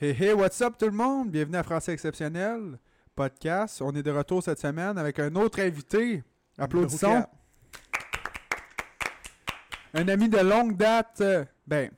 Hey 0.00 0.12
hey, 0.18 0.32
what's 0.32 0.60
up 0.62 0.78
tout 0.78 0.86
le 0.86 0.92
monde? 0.92 1.30
Bienvenue 1.30 1.56
à 1.58 1.62
Français 1.62 1.92
Exceptionnel 1.92 2.78
podcast. 3.14 3.82
On 3.82 3.92
est 3.94 4.02
de 4.02 4.10
retour 4.10 4.42
cette 4.42 4.58
semaine 4.58 4.96
avec 4.96 5.18
un 5.18 5.34
autre 5.36 5.60
invité. 5.60 6.22
Applaudissons. 6.56 7.24
Un 9.92 10.08
ami 10.08 10.28
de 10.28 10.38
longue 10.38 10.76
date. 10.76 11.20
euh, 11.20 11.44
Ben, 11.66 11.90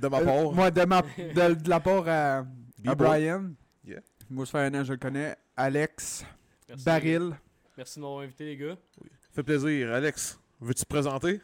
De 0.00 0.08
ma 0.08 0.18
euh, 0.20 0.24
part. 0.24 0.52
moi, 0.52 0.70
de, 0.70 0.84
ma- 0.84 1.02
de, 1.02 1.54
de 1.54 1.68
la 1.70 1.80
part 1.80 2.04
à. 2.06 2.44
Brian. 2.94 3.52
Yeah. 3.84 4.00
Moi, 4.28 4.44
ça 4.44 4.52
fait 4.52 4.58
un 4.66 4.74
an 4.74 4.78
que 4.82 4.84
je 4.88 4.92
le 4.92 4.98
connais. 4.98 5.36
Alex, 5.56 6.24
Merci. 6.68 6.84
Baril. 6.84 7.30
Merci 7.76 7.98
de 7.98 8.02
m'avoir 8.02 8.22
invité, 8.24 8.44
les 8.44 8.56
gars. 8.56 8.76
Fait 9.32 9.42
plaisir. 9.42 9.92
Alex, 9.92 10.38
veux-tu 10.60 10.82
te 10.82 10.88
présenter? 10.88 11.40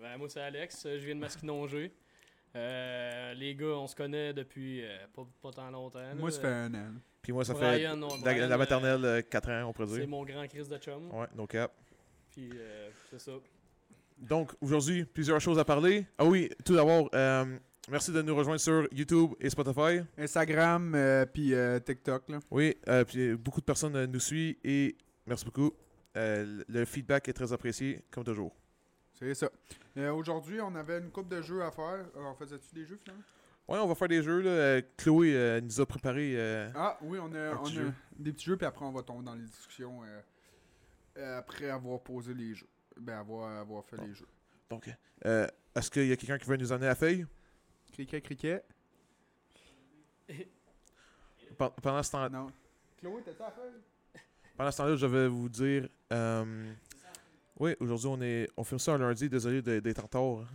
Ben, 0.00 0.16
moi, 0.18 0.28
c'est 0.28 0.40
Alex. 0.42 0.84
euh, 0.86 0.98
Je 1.00 1.06
viens 1.06 1.14
de 1.16 1.20
Masquinongé. 1.20 1.92
Euh, 2.56 3.34
les 3.34 3.54
gars, 3.54 3.66
on 3.66 3.86
se 3.86 3.94
connaît 3.94 4.32
depuis 4.32 4.82
euh, 4.84 4.96
pas, 5.14 5.26
pas 5.40 5.50
tant 5.52 5.70
longtemps. 5.70 6.00
là. 6.00 6.14
Moi, 6.14 6.30
ça 6.30 6.40
fait 6.40 6.46
un 6.48 6.74
an. 6.74 6.86
Puis 7.22 7.32
moi, 7.32 7.44
ça 7.44 7.54
Brian, 7.54 7.90
fait 7.92 7.96
non, 7.96 8.08
la, 8.08 8.32
Brian, 8.32 8.48
la 8.48 8.54
euh, 8.54 8.58
maternelle 8.58 9.04
euh, 9.04 9.22
4 9.22 9.50
ans, 9.50 9.64
on 9.68 9.72
pourrait 9.72 9.88
C'est 9.88 9.98
dire. 10.00 10.08
mon 10.08 10.24
grand 10.24 10.46
Chris 10.48 10.66
de 10.68 10.78
chum. 10.78 11.10
Ouais, 11.12 11.26
no 11.36 11.46
cap. 11.46 11.72
Puis, 12.30 12.50
euh, 12.54 12.90
c'est 13.10 13.20
ça. 13.20 13.32
Donc, 14.18 14.52
aujourd'hui, 14.60 15.04
plusieurs 15.04 15.40
choses 15.40 15.58
à 15.58 15.64
parler. 15.64 16.06
Ah 16.18 16.24
oui, 16.24 16.50
tout 16.64 16.74
d'abord, 16.74 17.08
euh, 17.14 17.56
merci 17.88 18.10
de 18.12 18.20
nous 18.22 18.34
rejoindre 18.34 18.60
sur 18.60 18.86
YouTube 18.92 19.30
et 19.40 19.48
Spotify. 19.48 20.00
Instagram, 20.18 20.94
euh, 20.94 21.26
puis 21.26 21.54
euh, 21.54 21.78
TikTok. 21.78 22.28
Là. 22.28 22.38
Oui, 22.50 22.76
euh, 22.88 23.04
puis 23.04 23.34
beaucoup 23.36 23.60
de 23.60 23.64
personnes 23.66 24.06
nous 24.06 24.20
suivent 24.20 24.56
et 24.64 24.96
merci 25.26 25.44
beaucoup. 25.44 25.72
Euh, 26.16 26.62
le 26.68 26.84
feedback 26.84 27.28
est 27.28 27.32
très 27.32 27.52
apprécié, 27.52 28.02
comme 28.10 28.24
toujours. 28.24 28.54
C'est 29.20 29.34
ça. 29.34 29.50
Euh, 29.98 30.12
Aujourd'hui, 30.12 30.60
on 30.60 30.74
avait 30.74 30.98
une 30.98 31.10
coupe 31.10 31.28
de 31.28 31.42
jeux 31.42 31.62
à 31.62 31.70
faire. 31.70 32.06
Alors, 32.16 32.36
faisais-tu 32.38 32.74
des 32.74 32.86
jeux 32.86 32.96
finalement? 33.02 33.22
Ouais, 33.68 33.78
on 33.78 33.86
va 33.86 33.94
faire 33.94 34.08
des 34.08 34.22
jeux. 34.22 34.40
Là. 34.40 34.50
Euh, 34.50 34.82
Chloé 34.96 35.34
euh, 35.36 35.60
nous 35.60 35.80
a 35.80 35.86
préparé. 35.86 36.32
euh, 36.36 36.70
Ah 36.74 36.98
oui, 37.02 37.18
on 37.20 37.32
a, 37.34 37.54
on 37.56 37.62
des 38.18 38.32
petits 38.32 38.44
jeux, 38.46 38.56
puis 38.56 38.66
après 38.66 38.84
on 38.84 38.90
va 38.92 39.02
tomber 39.02 39.24
dans 39.24 39.34
les 39.34 39.44
discussions 39.44 40.02
euh, 40.02 40.20
euh, 41.18 41.38
après 41.38 41.70
avoir 41.70 42.00
posé 42.00 42.34
les 42.34 42.54
jeux. 42.54 42.66
Ben, 42.98 43.18
avoir, 43.18 43.58
avoir 43.60 43.84
fait 43.84 43.96
les 43.98 44.12
jeux. 44.14 44.26
donc, 44.68 44.90
euh, 45.24 45.46
est-ce 45.74 45.90
qu'il 45.90 46.06
y 46.06 46.12
a 46.12 46.16
quelqu'un 46.16 46.38
qui 46.38 46.46
veut 46.46 46.56
nous 46.56 46.72
amener 46.72 46.86
la 46.86 46.94
feuille? 46.96 47.26
Criquet, 47.92 48.20
criquet. 48.20 48.62
Pen- 51.58 51.70
Pendant 51.82 52.02
ce 52.02 52.10
temps 52.10 52.28
Non. 52.30 52.46
Chloé, 52.98 53.22
t'as-tu 53.24 53.38
la 53.40 53.50
feuille? 53.50 53.80
Pendant 54.56 54.70
ce 54.70 54.76
temps-là, 54.78 54.96
je 54.96 55.06
vais 55.06 55.28
vous 55.28 55.48
dire. 55.48 55.88
Oui, 57.60 57.76
aujourd'hui, 57.78 58.08
on 58.08 58.20
est 58.20 58.48
on 58.56 58.64
filme 58.64 58.78
ça 58.80 58.92
un 58.94 58.98
lundi. 58.98 59.28
Désolé 59.28 59.62
d'être 59.62 59.98
en 60.00 60.02
retard. 60.02 60.46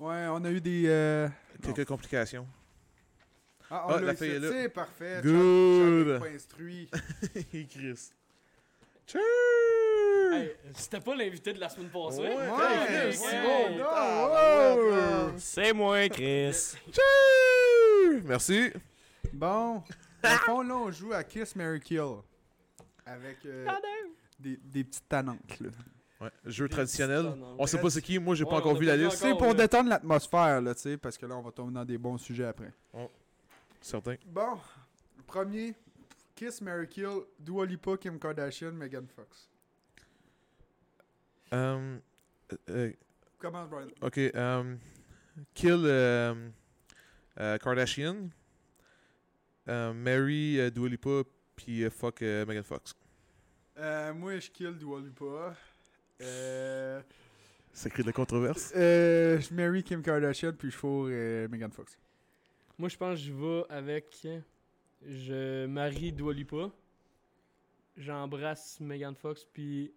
Ouais, 0.00 0.26
on 0.30 0.44
a 0.44 0.50
eu 0.50 0.60
des. 0.60 0.84
euh, 0.88 1.28
Quelques 1.62 1.84
complications. 1.86 2.46
Ah, 3.70 3.84
Ah, 3.84 3.86
on 3.88 3.96
l'a 4.00 4.00
la 4.00 4.12
est 4.12 4.38
là. 4.38 4.48
C'est 4.50 4.68
parfait. 4.68 5.20
Good. 5.22 6.18
Pas 6.20 6.26
instruit. 6.28 6.90
Chris. 7.70 8.10
Hey, 10.34 10.52
C'était 10.74 11.00
pas 11.00 11.14
l'invité 11.14 11.52
de 11.52 11.60
la 11.60 11.68
semaine 11.68 11.90
passée? 11.90 12.20
Ouais, 12.22 12.28
Ouais, 12.28 12.50
ouais, 12.50 13.12
c'est 13.12 13.42
bon, 13.42 13.84
Ah, 13.86 15.28
moi, 15.74 16.08
Chris. 16.08 16.74
Merci. 18.24 18.70
Bon. 19.32 19.82
Au 20.24 20.28
fond, 20.44 20.62
là, 20.62 20.74
on 20.76 20.90
joue 20.90 21.12
à 21.12 21.22
Kiss 21.24 21.54
Mary 21.56 21.80
Kill. 21.80 22.16
Avec 23.04 23.38
euh, 23.44 23.66
des, 24.42 24.56
des 24.56 24.84
petites 24.84 25.08
tanantes, 25.08 25.60
là. 25.60 25.70
Ouais, 26.20 26.30
jeu 26.44 26.68
Des 26.68 26.74
traditionnel. 26.74 27.34
On 27.58 27.66
sait 27.66 27.80
pas 27.80 27.90
c'est 27.90 28.00
qui. 28.02 28.18
Moi, 28.18 28.34
j'ai 28.36 28.44
pas 28.44 28.50
Ouais, 28.52 28.56
encore 28.58 28.72
on 28.72 28.76
a 28.76 28.78
vu 28.78 28.86
pas 28.86 28.96
la 28.96 29.04
liste. 29.04 29.16
encore. 29.24 29.28
C'est 29.32 29.38
pour 29.38 29.48
là. 29.48 29.54
détendre 29.54 29.88
l'atmosphère, 29.88 30.60
là, 30.60 30.74
tu 30.74 30.80
sais, 30.82 30.96
parce 30.96 31.18
que 31.18 31.26
là, 31.26 31.36
on 31.36 31.42
va 31.42 31.50
tomber 31.50 31.72
dans 31.74 31.84
des 31.84 31.98
bons 31.98 32.16
sujets 32.18 32.44
après. 32.46 32.72
Certain. 33.80 34.14
Bon, 34.26 34.58
premier, 35.26 35.74
Kiss, 36.36 36.60
Mary 36.60 36.86
Kill, 36.86 37.22
Dua 37.40 37.66
Lipa, 37.66 37.96
Kim 37.96 38.18
Kardashian, 38.20 38.70
Megan 38.72 39.06
Fox. 39.08 39.48
Euh, 41.52 41.98
euh, 42.70 42.92
Commence, 43.38 43.68
Brian. 43.68 43.88
ok. 44.00 44.18
euh, 44.18 44.76
kill 45.54 45.82
euh, 45.84 46.48
euh, 47.40 47.58
Kardashian. 47.58 48.28
Euh, 49.68 49.92
Mary 49.92 50.60
euh, 50.60 50.70
Dua 50.70 50.88
Lipa. 50.88 51.22
Puis 51.56 51.82
euh, 51.84 51.90
fuck 51.90 52.22
euh, 52.22 52.46
Megan 52.46 52.62
Fox. 52.64 52.94
Euh, 53.82 54.14
moi, 54.14 54.38
je 54.38 54.48
kill 54.50 54.72
Dua. 54.78 55.00
Euh, 56.20 57.00
Ça 57.72 57.90
crée 57.90 58.02
de 58.02 58.06
la 58.08 58.12
controverse. 58.12 58.72
euh, 58.76 59.40
je 59.40 59.52
marry 59.52 59.82
Kim 59.82 60.02
Kardashian, 60.02 60.52
puis 60.52 60.70
je 60.70 60.76
fourre 60.76 61.08
euh, 61.10 61.48
Megan 61.48 61.70
Fox. 61.72 61.98
Moi, 62.78 62.88
je 62.88 62.96
pense 62.96 63.18
que 63.18 63.24
je 63.24 63.32
vais 63.32 63.64
avec. 63.68 64.26
Je 65.04 65.66
marie 65.66 66.12
Dua 66.12 66.32
Lipa. 66.32 66.70
J'embrasse 67.96 68.78
Megan 68.80 69.14
Fox, 69.14 69.44
puis 69.52 69.92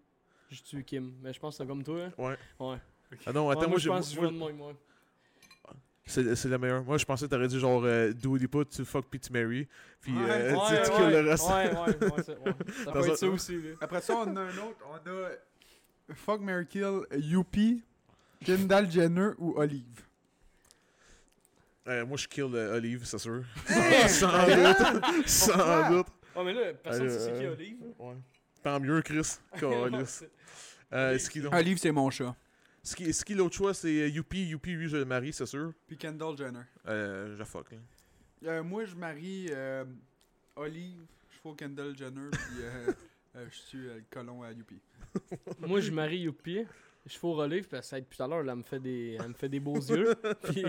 je 0.50 0.62
tue 0.64 0.84
Kim. 0.84 1.14
Mais 1.22 1.32
je 1.32 1.40
pense 1.40 1.56
que 1.58 1.64
c'est 1.64 1.68
comme 1.68 1.84
toi. 1.84 2.06
hein? 2.06 2.14
Ouais. 2.18 2.38
Ouais. 2.60 2.78
Ah 3.26 3.32
non, 3.32 3.50
attends, 3.50 3.62
Ouais, 3.62 3.68
moi, 3.68 3.78
je 3.80 3.88
pense 3.90 4.10
que 4.10 4.16
je 4.16 4.22
vais 4.22 4.28
de 4.32 4.34
moi. 4.54 4.74
C'est 6.08 6.36
c'est 6.36 6.50
la 6.50 6.58
meilleure. 6.60 6.84
Moi, 6.84 6.98
je 7.00 7.06
pensais 7.06 7.26
que 7.26 7.32
t'aurais 7.32 7.48
dit 7.48 7.60
genre 7.60 7.82
euh, 7.84 8.14
Lipa, 8.24 8.60
tu 8.66 8.86
fuck 8.86 9.06
puis 9.10 9.20
tu 9.20 9.34
marry. 9.34 9.68
Puis 10.02 10.14
Ouais. 10.14 10.22
euh, 10.30 10.52
tu- 10.52 10.56
Ouais, 10.58 10.84
tu 10.84 10.92
ouais, 10.92 10.98
kills 10.98 11.10
le 11.24 11.30
reste. 11.30 11.48
Ouais, 11.50 11.72
ouais, 11.72 12.10
ouais, 12.12 12.24
c'est- 12.26 12.38
ouais. 12.38 12.54
Ça 12.86 12.92
peut 12.92 13.08
être 13.08 13.18
ça 13.18 13.28
aussi, 13.28 13.56
là. 13.62 13.70
Après 13.82 14.02
ça, 14.02 14.16
on 14.18 14.36
a 14.36 14.42
un 14.42 14.50
autre. 14.50 14.78
On 14.88 14.96
a 14.96 15.30
Fuck, 16.14 16.42
Mary 16.42 16.68
Kill, 16.68 17.00
Youpi, 17.18 17.84
Kendall 18.46 18.92
Jenner 18.92 19.30
ou 19.40 19.56
Olive? 19.58 19.84
Euh, 21.88 22.06
moi, 22.06 22.18
je 22.18 22.28
kill 22.28 22.50
euh, 22.54 22.78
Olive, 22.78 23.04
c'est 23.06 23.18
sûr. 23.18 23.44
Hey! 23.68 24.08
Sans 24.10 24.28
doute. 24.46 25.28
Sans 25.28 25.90
doute. 25.90 26.08
Ouais, 26.36 26.44
mais 26.44 26.54
là, 26.54 26.74
personne 26.74 27.06
ne 27.06 27.10
sait 27.10 27.20
c'est 27.20 27.34
qui 27.34 27.46
euh, 27.46 27.54
Olive. 27.54 27.78
Ouais. 27.98 28.16
Tant 28.62 28.80
mieux, 28.80 29.02
Chris. 29.02 29.38
Euh, 30.94 31.18
Olive, 31.52 31.78
c'est 31.80 31.92
mon 31.92 32.10
chat. 32.12 32.36
Ce 32.86 32.96
qui, 32.96 33.12
ce 33.14 33.26
qui 33.26 33.34
l'autre 33.34 33.56
choix, 33.56 33.74
c'est 33.74 33.88
euh, 34.04 34.08
Youpi. 34.08 34.46
Youpi, 34.46 34.72
lui, 34.74 34.88
je 34.88 34.98
le 34.98 35.06
marie, 35.06 35.34
c'est 35.34 35.46
sûr. 35.46 35.74
Puis 35.88 35.98
Kendall 35.98 36.38
Jenner. 36.38 36.62
Euh, 36.88 37.36
je 37.38 37.44
fuck. 37.44 37.72
là. 37.72 37.78
Euh, 38.46 38.64
moi, 38.64 38.86
je 38.86 38.96
marie 38.96 39.48
euh, 39.50 39.84
Olive, 40.56 41.02
je 41.32 41.38
fous 41.40 41.54
Kendall 41.56 41.98
Jenner, 41.98 42.30
puis 42.32 42.62
euh, 42.62 42.94
euh, 43.38 43.46
je 43.50 43.58
suis 43.58 43.88
euh, 43.88 43.96
le 43.96 44.04
colon 44.10 44.44
à 44.44 44.52
Youpi. 44.52 44.80
Moi, 45.60 45.80
je 45.82 45.92
marie 45.92 46.20
Youpi. 46.20 46.64
Je 47.08 47.18
fais 47.20 47.28
au 47.28 47.40
Olive 47.40 47.68
parce 47.68 47.90
que 47.92 47.98
depuis 47.98 48.18
tout 48.18 48.24
à 48.24 48.28
l'heure, 48.28 48.40
elle 48.48 48.56
me 48.56 48.64
fait 48.64 48.80
des, 48.80 49.16
elle 49.22 49.28
me 49.30 49.34
fait 49.36 49.48
des 49.50 49.60
beaux 49.60 49.76
yeux. 49.80 50.16
Puis, 50.44 50.64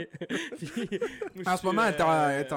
puis, 0.58 0.98
moi, 1.34 1.44
je 1.44 1.48
En 1.48 1.52
ce 1.52 1.58
suis, 1.58 1.66
moment, 1.66 1.84
elle 1.84 1.94
est 1.94 2.02
en- 2.02 2.30
est 2.30 2.52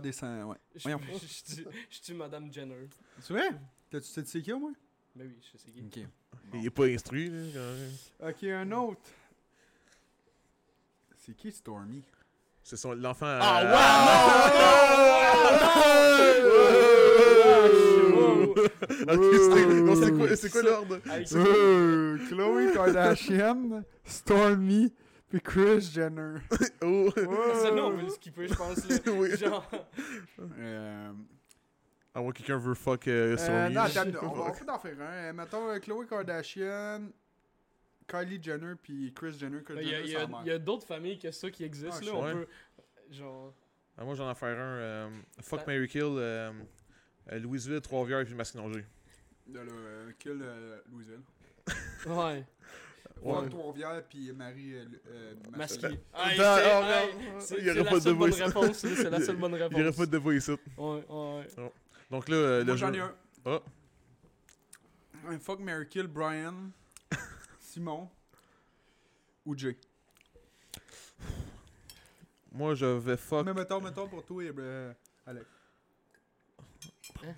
dessin, 0.00 0.44
ouais. 0.46 0.56
Je 0.76 0.88
je- 0.88 1.26
je 1.26 1.54
tue- 1.62 1.68
je 1.90 2.00
tue 2.00 2.14
Madame 2.14 2.52
Jenner. 2.52 2.88
C'est 3.20 3.32
vrai? 3.32 3.48
T'as-tu 3.90 4.06
sais 4.24 4.40
qui, 4.42 4.52
au 4.52 4.60
moins? 4.60 4.74
Ben 5.16 5.26
oui, 5.26 5.38
je 5.52 5.58
sais 5.58 5.70
qui. 5.70 5.80
Ok. 6.04 6.08
Il 6.54 6.66
est 6.66 6.70
pas 6.70 6.84
instruit, 6.84 7.28
là. 7.30 7.42
quand 7.54 8.26
même. 8.26 8.30
Ok, 8.32 8.44
un 8.44 8.72
autre. 8.72 9.00
C'est 11.16 11.34
qui 11.34 11.50
Stormy? 11.50 12.02
C'est 12.62 12.76
son 12.76 12.92
l'enfant. 12.92 13.26
euh, 13.26 13.40
Wow! 18.12 18.54
Ok, 19.08 19.24
c'était- 19.34 19.66
non, 19.82 19.94
c'est 20.36 20.50
quoi, 20.50 20.62
l'ordre? 20.62 20.98
Euh, 21.34 22.18
Chloe 22.28 22.72
Kardashian, 22.72 23.82
Stormy, 24.04 24.92
puis 25.28 25.40
Chris 25.40 25.80
Jenner. 25.94 26.36
Oh. 26.82 27.10
Celle-là, 27.14 27.86
on 27.86 27.96
peut 27.96 28.02
le 28.02 28.08
skipper, 28.10 28.48
je 28.48 28.54
pense. 28.54 28.88
Là. 28.88 28.96
Oui. 29.12 29.36
Genre, 29.36 29.68
Euh, 30.58 31.12
À 32.16 32.20
moins 32.22 32.32
que 32.32 32.38
quelqu'un 32.38 32.56
veut 32.56 32.72
fuck 32.74 33.06
euh, 33.08 33.34
euh, 33.34 33.36
Stormy. 33.36 33.74
non, 33.74 33.80
attends, 33.82 34.00
on 34.22 34.28
va 34.44 34.50
peut 34.52 34.70
en 34.72 34.78
faire 34.78 35.00
un. 35.00 35.04
Euh, 35.04 35.32
Mettons 35.34 35.68
euh, 35.68 35.78
Chloe 35.78 36.06
Kardashian, 36.06 37.08
Kylie 38.08 38.42
Jenner, 38.42 38.72
puis 38.82 39.12
Chris 39.14 39.36
Jenner. 39.38 39.62
Chris 39.62 39.74
il 39.82 39.88
y 39.88 39.94
a, 39.94 40.02
Jenner, 40.02 40.34
il 40.42 40.48
y 40.48 40.50
a- 40.50 40.54
a 40.54 40.58
d'autres 40.58 40.86
familles 40.86 41.18
que 41.18 41.30
ça 41.30 41.50
qui 41.50 41.62
existent. 41.64 41.98
Ah, 42.00 42.04
là, 42.06 42.12
on 42.14 42.32
peut. 42.32 42.46
Genre. 43.10 43.52
Ah, 43.98 44.04
moi, 44.04 44.14
j'en 44.14 44.30
ai 44.30 44.34
faire 44.34 44.58
un. 44.58 44.76
euh, 44.78 45.08
fuck 45.42 45.60
Ah. 45.62 45.66
Mary 45.66 45.88
Kill. 45.88 46.02
euh, 46.04 46.52
euh, 47.32 47.38
Louisville, 47.38 47.80
Trois-Rivières 47.82 48.24
puis 48.24 48.34
Masquinongé. 48.34 48.84
De 49.46 49.58
là, 49.60 49.64
euh, 49.70 50.10
kill 50.18 50.40
euh, 50.42 50.78
Louisville. 50.90 51.20
Ouais. 52.06 52.44
Ouais. 53.22 53.34
Fuck 53.34 53.50
Trois-Rivières, 53.50 54.02
puis 54.08 54.32
Marie 54.32 54.74
euh, 54.74 54.84
euh, 55.08 55.34
Masqué. 55.56 55.86
Hey, 55.86 55.94
c'est- 56.36 56.40
oh, 56.40 56.42
hey, 56.42 56.82
regarde. 56.82 57.40
c'est- 57.40 57.54
Il 57.58 57.60
y 57.60 57.64
c'est 57.64 57.70
aurait 57.72 57.82
la 57.84 57.90
pas 57.90 57.96
de 57.96 58.00
seule 58.00 58.14
bonne 58.14 58.32
réponse. 58.32 58.76
C'est 58.78 59.10
la 59.10 59.20
seule 59.24 59.36
bonne 59.36 59.52
Il 59.52 59.56
n'y 59.58 59.62
aurait 59.62 59.74
réponse. 59.82 59.96
pas 59.96 60.06
de 60.06 60.10
débat 60.10 60.34
ici. 60.34 60.50
Ouais, 60.76 61.04
ouais. 61.08 61.46
Donc 62.10 62.28
là, 62.28 62.36
euh, 62.36 62.64
Moi, 62.64 62.72
le 62.74 62.78
j'en 62.78 62.92
jeu. 62.92 62.98
ai 62.98 63.00
un. 63.00 63.14
Ah. 63.46 63.60
Un 65.28 65.38
fuck 65.38 65.58
Mary 65.60 65.88
Kill, 65.88 66.06
Brian, 66.06 66.70
Simon 67.60 68.08
ou 69.44 69.56
Jay. 69.56 69.76
Moi, 72.52 72.74
je 72.74 72.86
vais 72.86 73.16
fuck. 73.16 73.44
Mais 73.44 73.52
mettons, 73.54 73.80
mettons 73.80 74.08
pour 74.08 74.24
toi 74.24 74.42
et 74.44 74.52
euh, 74.56 74.92
Alex. 75.26 75.46
Hein? 77.24 77.34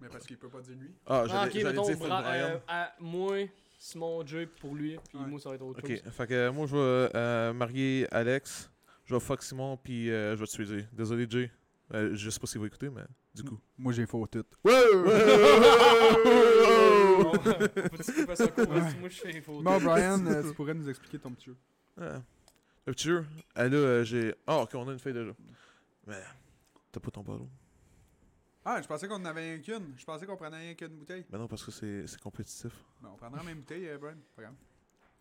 Mais 0.00 0.08
parce 0.08 0.26
qu'il 0.26 0.36
peut 0.38 0.48
pas 0.48 0.60
dire 0.60 0.76
lui. 0.76 0.90
Ah, 1.06 1.22
Ah, 1.22 1.26
j'allais 1.26 1.46
ok, 1.46 1.52
j'allais 1.54 1.64
mettons, 1.70 1.86
dire 1.86 1.96
fuck 1.98 2.06
Bra- 2.08 2.22
Brian. 2.22 2.44
euh, 2.50 2.58
à 2.68 2.92
moi, 3.00 3.36
Simon, 3.78 4.26
Jay 4.26 4.46
pour 4.46 4.74
lui, 4.74 4.98
puis 5.08 5.18
Ouais. 5.18 5.26
moi, 5.26 5.40
ça 5.40 5.48
va 5.48 5.54
être 5.56 5.62
autre 5.62 5.80
Ok, 5.82 5.88
chose. 5.88 6.12
fait 6.12 6.26
que 6.26 6.48
moi, 6.50 6.66
je 6.66 6.76
vais 6.76 7.10
euh, 7.16 7.52
marier 7.52 8.06
Alex 8.10 8.70
Je 9.06 9.14
vais 9.14 9.20
fuck 9.20 9.42
Simon, 9.42 9.76
puis 9.76 10.10
euh, 10.10 10.34
je 10.36 10.40
vais 10.40 10.46
te 10.46 10.52
tuer. 10.52 10.86
Désolé, 10.92 11.26
Jay. 11.28 11.50
Euh, 11.92 12.14
je 12.14 12.30
sais 12.30 12.40
pas 12.40 12.46
s'il 12.46 12.60
va 12.60 12.66
écouter, 12.66 12.88
mais 12.90 13.02
du 13.34 13.44
coup. 13.44 13.58
Moi, 13.76 13.92
j'ai 13.92 14.06
faux 14.06 14.26
tout. 14.26 14.44
Photos. 19.42 19.62
Bon, 19.62 19.78
Brian, 19.80 20.24
euh, 20.26 20.42
tu 20.42 20.54
pourrais 20.54 20.74
nous 20.74 20.88
expliquer 20.88 21.18
ton 21.18 21.32
petit 21.32 21.46
jeu. 21.46 21.56
Ah. 22.00 22.22
Le 22.86 22.92
petit 22.92 23.08
jeu. 23.08 23.24
Ah 23.54 23.66
là, 23.68 23.76
euh, 23.76 24.04
j'ai. 24.04 24.34
Ah, 24.46 24.58
ok, 24.58 24.70
on 24.74 24.88
a 24.88 24.92
une 24.92 24.98
feuille 24.98 25.14
déjà. 25.14 25.32
Mais. 26.06 26.20
T'as 26.92 27.00
pas 27.00 27.10
ton 27.10 27.22
ballon. 27.22 27.48
Ah, 28.64 28.80
je 28.80 28.86
pensais 28.86 29.08
qu'on 29.08 29.16
en 29.16 29.24
avait 29.24 29.40
rien 29.54 29.58
qu'une. 29.58 29.94
Je 29.96 30.04
pensais 30.04 30.26
qu'on 30.26 30.36
prenait 30.36 30.58
rien 30.58 30.74
qu'une 30.74 30.96
bouteille. 30.96 31.24
Mais 31.30 31.38
non, 31.38 31.48
parce 31.48 31.64
que 31.64 31.70
c'est 31.70 32.06
c'est 32.06 32.20
compétitif. 32.20 32.72
Ben, 33.02 33.10
on 33.12 33.16
prendra 33.16 33.38
la 33.38 33.44
même 33.44 33.58
bouteille, 33.58 33.88
euh, 33.88 33.98
Brian. 33.98 34.16
Pas 34.36 34.42
grave. 34.42 34.54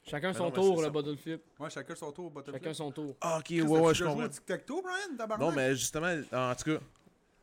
Chacun 0.05 0.29
Mais 0.29 0.33
son 0.33 0.43
non, 0.43 0.49
mais 0.49 0.55
tour, 0.55 0.75
c'est 0.75 0.81
le 0.81 0.85
ça. 0.85 0.89
bottle 0.89 1.17
flip. 1.17 1.41
Ouais, 1.59 1.69
chacun 1.69 1.95
son 1.95 2.11
tour 2.11 2.31
Chacun 2.51 2.73
son 2.73 2.91
tour. 2.91 3.15
Ah, 3.21 3.39
ok, 3.39 3.45
ouais, 3.49 3.61
ouais, 3.61 3.93
je 3.93 4.03
comprends. 4.03 4.23
au 4.23 4.27
tic-tac-toe, 4.27 4.81
Brian, 4.81 5.17
tabarnak? 5.17 5.47
Non, 5.47 5.55
mais 5.55 5.75
justement, 5.75 6.07
en 6.33 6.55
tout 6.55 6.63
cas, 6.65 6.79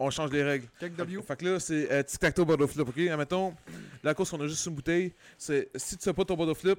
on 0.00 0.10
change 0.10 0.30
les 0.32 0.42
règles. 0.42 0.66
Fait 0.78 0.90
que 1.36 1.44
là, 1.44 1.60
c'est 1.60 1.92
euh, 1.92 2.02
tic-tac-toe, 2.02 2.44
bottle 2.44 2.66
flip, 2.66 2.88
ok? 2.88 2.98
Admettons, 2.98 3.54
la 4.02 4.14
course, 4.14 4.32
on 4.32 4.40
a 4.40 4.46
juste 4.46 4.64
une 4.66 4.74
bouteille. 4.74 5.12
C'est 5.38 5.70
si 5.76 5.96
tu 5.96 6.04
fais 6.04 6.14
pas 6.14 6.24
ton 6.24 6.34
bottle 6.36 6.54
flip, 6.58 6.78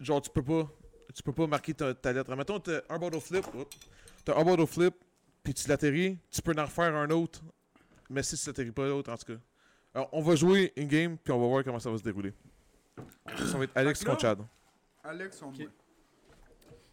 genre, 0.00 0.22
tu 0.22 0.30
peux 0.30 0.42
pas, 0.42 0.70
tu 1.12 1.22
peux 1.22 1.32
pas 1.32 1.46
marquer 1.46 1.74
ta, 1.74 1.92
ta 1.92 2.12
lettre. 2.12 2.30
Admettons, 2.30 2.60
t'as 2.60 2.80
un 2.88 2.98
bottle 2.98 3.20
flip, 3.20 3.44
t'as 4.24 4.38
un 4.38 4.44
bottle 4.44 4.66
flip, 4.66 4.94
puis 5.42 5.52
tu 5.52 5.68
l'atterris, 5.68 6.16
tu 6.30 6.40
peux 6.40 6.54
en 6.56 6.62
refaire 6.64 6.94
un 6.94 7.10
autre, 7.10 7.42
mais 8.08 8.22
si 8.22 8.38
tu 8.38 8.46
l'atterris 8.46 8.70
pas 8.70 8.86
l'autre, 8.86 9.12
en 9.12 9.16
tout 9.16 9.32
cas. 9.34 9.38
Alors, 9.94 10.08
on 10.12 10.22
va 10.22 10.36
jouer 10.36 10.72
une 10.76 10.86
game, 10.88 11.18
puis 11.18 11.32
on 11.32 11.40
va 11.40 11.46
voir 11.48 11.64
comment 11.64 11.80
ça 11.80 11.90
va 11.90 11.98
se 11.98 12.02
dérouler. 12.02 12.32
Ça 13.38 13.58
va 13.58 13.64
être 13.64 13.76
Alex 13.76 14.04
contre 14.04 14.20
Chad. 14.20 14.38
Alex, 15.04 15.42
on 15.42 15.48
Ok. 15.48 15.58
moi. 15.58 15.68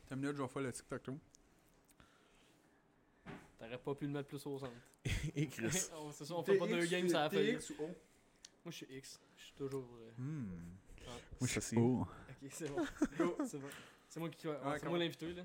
T'as 0.10 0.16
minute, 0.16 0.36
je 0.36 0.42
vais 0.42 0.48
faire 0.48 0.62
le 0.64 0.72
tic-tac-toe. 0.72 1.18
T'aurais 3.60 3.78
pas 3.78 3.94
pu 3.96 4.06
le 4.06 4.12
mettre 4.12 4.28
plus 4.30 4.44
au 4.46 4.58
centre. 4.58 4.72
Et 5.36 5.48
Chris. 5.48 5.70
C'est 5.72 6.26
ça, 6.26 6.34
on 6.36 6.44
fait 6.44 6.58
pas 6.58 6.66
deux 6.68 6.86
games, 6.86 7.08
ça 7.10 7.26
a 7.26 7.30
fait. 7.30 7.58
TX 7.58 7.70
ou 7.72 7.84
O? 7.84 7.88
Moi 7.88 7.96
je 8.68 8.72
suis 8.72 8.88
X. 8.98 9.20
Je 9.38 9.44
suis 9.44 9.54
toujours. 9.54 9.86
Hmm. 10.18 10.46
ah, 11.08 11.12
Moi, 11.12 11.20
je 11.42 11.46
suis 11.48 11.62
c'est- 11.62 11.78
O. 11.78 12.02
Ok, 12.02 12.08
c'est 12.52 12.70
bon. 12.70 12.86
Go, 13.18 13.38
c'est 13.46 13.58
bon. 13.60 13.68
C'est 14.08 14.20
moi 14.20 14.30
qui. 14.30 14.48
c'est 14.48 14.86
moi 14.88 14.98
l'invité 14.98 15.34
là. 15.34 15.44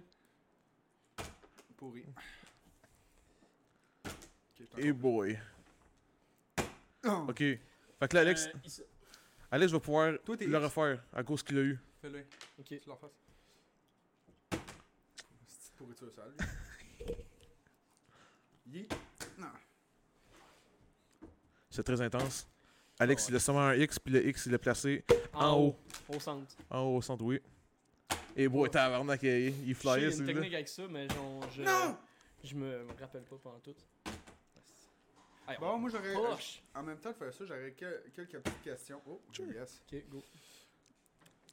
Pourri. 1.77 2.05
Et 4.79 4.93
boy. 4.93 5.39
encore- 7.05 7.29
Ok. 7.31 7.39
Fait 7.39 7.61
que 8.09 8.15
là, 8.15 8.21
Alex, 8.23 8.47
Euh. 8.47 8.85
Alex 9.51 9.73
va 9.73 9.81
pouvoir 9.81 10.13
le 10.13 10.57
refaire 10.59 11.05
à 11.13 11.23
cause 11.23 11.43
qu'il 11.43 11.59
a 11.59 11.63
eu. 11.63 11.79
Fais-le. 12.01 12.21
Ok. 12.59 12.67
Tu 12.67 12.81
leur 12.87 12.99
fasses. 12.99 13.11
C'est 15.47 15.73
pourriture 15.77 16.11
sale. 16.13 16.35
Non. 19.39 19.47
C'est 21.71 21.83
très 21.83 22.01
intense. 22.01 22.47
Alex, 22.99 23.25
ouais. 23.25 23.29
il 23.33 23.37
a 23.37 23.41
seulement 23.41 23.63
un 23.63 23.75
X, 23.75 23.99
puis 23.99 24.13
le 24.15 24.27
X, 24.29 24.47
il 24.47 24.53
l'a 24.53 24.59
placé 24.59 25.05
En, 25.33 25.47
En 25.47 25.59
haut. 25.61 25.77
Au 26.09 26.21
centre. 26.21 26.55
en 26.71 26.81
haut 26.83 26.97
au 26.97 27.03
centre, 27.03 27.25
oui. 27.25 27.41
Et 28.37 28.49
boy, 28.49 28.71
tabarnak, 28.71 29.23
il, 29.23 29.69
il 29.69 29.75
flyait, 29.75 30.07
a 30.07 30.11
une 30.17 30.27
technique 30.27 30.55
avec 30.55 30.69
ça, 30.69 30.83
mais 30.89 31.09
genre, 31.09 31.49
je. 31.53 31.63
Non! 31.63 31.97
Je 32.43 32.55
me 32.55 32.87
rappelle 33.01 33.23
pas 33.23 33.37
pendant 33.43 33.59
tout. 33.61 33.75
Allez, 35.47 35.59
Bon, 35.59 35.79
moi, 35.79 35.91
j'aurais. 35.91 36.15
En 36.75 36.83
même 36.83 36.99
temps 36.99 37.11
de 37.11 37.17
faire 37.17 37.33
ça, 37.33 37.45
j'aurais 37.47 37.73
que- 37.73 38.03
quelques 38.15 38.39
petites 38.39 38.63
questions. 38.63 39.01
Oh, 39.07 39.21
yes. 39.39 39.83
Ok, 39.91 40.03
go. 40.11 40.23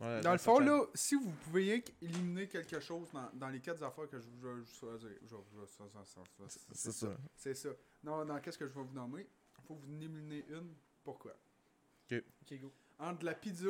Ouais, 0.01 0.21
Dans 0.21 0.31
le 0.31 0.37
fond, 0.39 0.59
là, 0.59 0.85
si 0.95 1.15
vous 1.15 1.31
pouviez 1.31 1.83
éliminer 2.01 2.47
quelque 2.47 2.79
chose 2.79 3.07
dans, 3.11 3.29
dans 3.33 3.49
les 3.49 3.59
quatre 3.59 3.83
affaires 3.83 4.09
que 4.09 4.19
je 4.19 4.25
vous 4.27 4.65
choisir, 4.65 4.99
je 4.99 5.07
vais- 5.07 5.19
je 5.29 5.35
vais- 5.35 5.67
ça- 5.67 5.83
ça- 5.93 6.03
ça- 6.05 6.47
ça- 6.49 6.65
C'est 6.73 6.91
ça. 6.91 7.07
C'est 7.35 7.53
ça. 7.53 7.69
Non, 8.03 8.25
dans 8.25 8.39
qu'est-ce 8.39 8.57
que 8.57 8.67
je 8.67 8.73
vais 8.73 8.81
vous 8.83 8.93
nommer? 8.95 9.27
Il 9.59 9.63
faut 9.67 9.75
vous 9.75 9.87
en 9.93 10.01
éliminer 10.01 10.43
une. 10.49 10.73
Pourquoi? 11.03 11.33
Ok, 12.41 12.59
go. 12.59 12.71
Entre 12.99 13.25
la 13.25 13.35
pizza, 13.35 13.67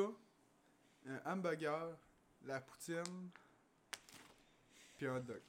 un 1.06 1.19
hamburger, 1.33 1.98
la 2.45 2.62
poutine, 2.62 3.30
puis 4.98 5.07
un 5.07 5.18
hot 5.18 5.19
dog. 5.22 5.42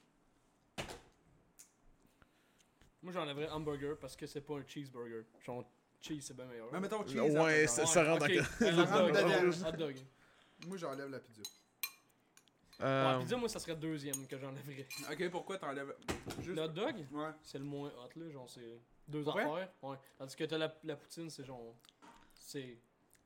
Moi 3.02 3.12
j'enlèverais 3.12 3.48
hamburger 3.50 3.96
parce 3.98 4.14
que 4.16 4.26
c'est 4.26 4.40
pas 4.40 4.54
un 4.58 4.64
cheeseburger. 4.66 5.24
Genre, 5.44 5.64
cheese 6.00 6.22
c'est 6.22 6.34
bien 6.36 6.44
meilleur. 6.46 6.68
Mais 6.72 6.80
mettons 6.80 7.04
cheese. 7.06 7.20
Ouais, 7.20 7.66
ça- 7.66 7.86
ça 7.86 8.04
rentre 8.04 8.26
ok. 8.26 8.36
dans- 8.36 8.42
Euh, 9.64 9.68
hot 9.68 9.76
dog. 9.76 9.96
Moi, 10.66 10.76
j'enlève 10.76 11.10
la 11.10 11.18
pizza. 11.20 11.42
Euh, 12.80 13.14
Ouais, 13.16 13.22
pizza, 13.22 13.36
moi 13.36 13.48
ça 13.48 13.60
serait 13.60 13.76
deuxième 13.76 14.26
que 14.26 14.36
j'enlèverais. 14.38 14.86
Ok, 15.10 15.30
pourquoi 15.30 15.58
t'enlèves? 15.58 15.94
Juste. 16.40 16.56
Le 16.56 16.62
hot 16.62 16.68
dog, 16.68 17.06
Ouais. 17.12 17.30
c'est 17.42 17.58
le 17.58 17.64
moins 17.64 17.90
hot 17.90 18.08
là, 18.18 18.30
genre 18.30 18.48
c'est 18.50 18.80
deux 19.06 19.22
Ouais? 19.22 19.42
affaires. 19.42 19.68
Ouais. 19.82 19.96
Tandis 20.18 20.34
que 20.34 20.44
t'as 20.44 20.58
la, 20.58 20.74
la 20.82 20.96
poutine, 20.96 21.30
c'est 21.30 21.44
genre. 21.44 21.76
C'est. 22.34 22.78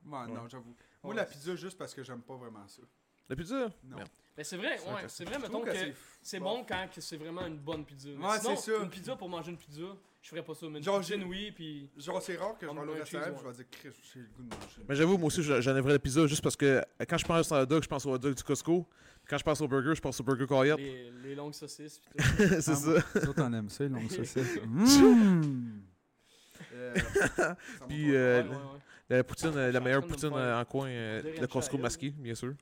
Ouais, 0.05 0.27
non, 0.29 0.47
j'avoue. 0.49 0.75
Moi, 1.03 1.15
Ouais, 1.15 1.15
la 1.15 1.25
pizza, 1.25 1.55
juste 1.57 1.79
parce 1.79 1.95
que 1.95 2.03
j'aime 2.03 2.21
pas 2.23 2.37
vraiment 2.37 2.67
ça. 2.69 2.83
La 3.29 3.37
pizza? 3.37 3.71
Non. 3.85 3.97
Merde. 3.97 4.09
Mais 4.37 4.45
c'est 4.45 4.57
vrai, 4.59 4.77
C'est 4.77 4.85
vrai 4.85 4.95
ouais, 4.95 5.03
que 5.03 5.09
c'est 5.09 5.25
vrai, 5.25 5.39
mettons 5.39 5.61
trouve 5.63 5.65
que 5.73 5.95
c'est- 6.23 6.39
bon. 6.41 6.59
bon 6.59 6.65
quand 6.69 6.89
que 6.95 7.01
c'est 7.01 7.17
vraiment 7.17 7.47
une 7.47 7.59
bonne 7.59 7.85
pizza. 7.87 8.11
Mais 8.11 8.27
Ouais, 8.27 8.39
c'est 8.39 8.57
ça. 8.57 8.77
Une 8.83 8.91
pizza 8.91 9.17
pour 9.17 9.29
manger 9.31 9.51
une 9.53 9.57
pizza, 9.59 9.83
je 10.27 10.31
ferais 10.31 10.43
pas 10.43 10.55
ça. 10.55 10.67
Mais 10.69 10.83
Genre, 10.83 11.01
j'ai- 11.03 11.23
oui, 11.23 11.53
puis. 11.53 11.89
Genre, 11.97 12.21
c'est 12.21 12.35
rare 12.37 12.59
que 12.59 12.67
je 12.67 12.73
vais 12.73 12.81
aller 12.81 12.91
au 12.91 12.95
restaurant 12.95 13.25
je 13.41 13.47
vais 13.47 13.53
dire, 13.55 13.65
Chris, 13.71 13.91
j'ai 14.13 14.21
le 14.21 14.27
goût 14.27 14.43
de 14.43 14.49
manger. 14.55 14.83
Mais 14.89 14.95
j'avoue, 14.97 15.19
moi 15.19 15.29
aussi, 15.29 15.41
j'en- 15.41 15.61
j'enlèverais 15.61 15.93
la 15.93 15.99
pizza 16.01 16.27
juste 16.27 16.43
parce 16.43 16.57
que 16.57 16.67
euh, 16.67 16.83
quand 17.09 17.17
je 17.17 17.25
pense 17.25 17.53
à 17.53 17.63
hot 17.63 17.67
dog, 17.67 17.83
je 17.85 17.89
pense 17.89 18.05
au 18.07 18.11
hot 18.11 18.19
dog 18.19 18.35
du 18.35 18.43
Costco. 18.43 18.83
Puis 18.83 19.31
Quand 19.31 19.39
je 19.39 19.45
pense 19.45 19.61
au 19.61 19.69
burger, 19.69 19.95
je 19.95 20.01
pense 20.01 20.21
au 20.21 20.25
burger 20.25 20.47
Coyote. 20.49 20.79
Les, 20.81 21.11
les 21.23 21.35
longues 21.37 21.55
saucisses. 21.55 22.01
Pis 22.01 22.09
tout. 22.11 22.19
c'est 22.61 22.69
Ah, 22.71 22.75
ça. 22.75 23.21
Toi, 23.21 23.35
t'en 23.35 23.53
aimes 23.53 23.71
ça, 23.71 23.85
ils 23.85 23.91
l'ont 23.93 24.09
ça, 24.09 24.25
c'est. 24.25 24.67
Mmh. 24.67 25.81
Euh, 26.73 26.95
ça 27.37 27.57
Puis, 27.89 28.11
au- 28.11 28.15
euh, 28.15 28.43
ouais, 28.43 28.49
ouais, 28.49 28.55
ouais. 28.57 28.61
La 29.09 29.23
poutine, 29.25 29.49
euh, 29.49 29.53
Je 29.53 29.63
suis 29.67 29.73
la 29.75 29.81
en 29.81 29.85
meilleure 29.85 30.01
train 30.01 30.07
de 30.09 30.13
me 30.13 30.15
poutine 30.17 30.31
faire 30.31 30.39
euh, 30.39 30.61
en 30.61 30.65
coin, 30.65 30.89
euh, 30.89 31.23
le 31.41 31.47
Costco 31.47 31.79
masqué, 31.79 32.11
bien 32.11 32.35
sûr. 32.35 32.55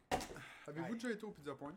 Avez-vous 0.68 0.94
déjà 0.94 1.10
été 1.10 1.24
au 1.24 1.30
Pizza 1.30 1.54
Point? 1.54 1.74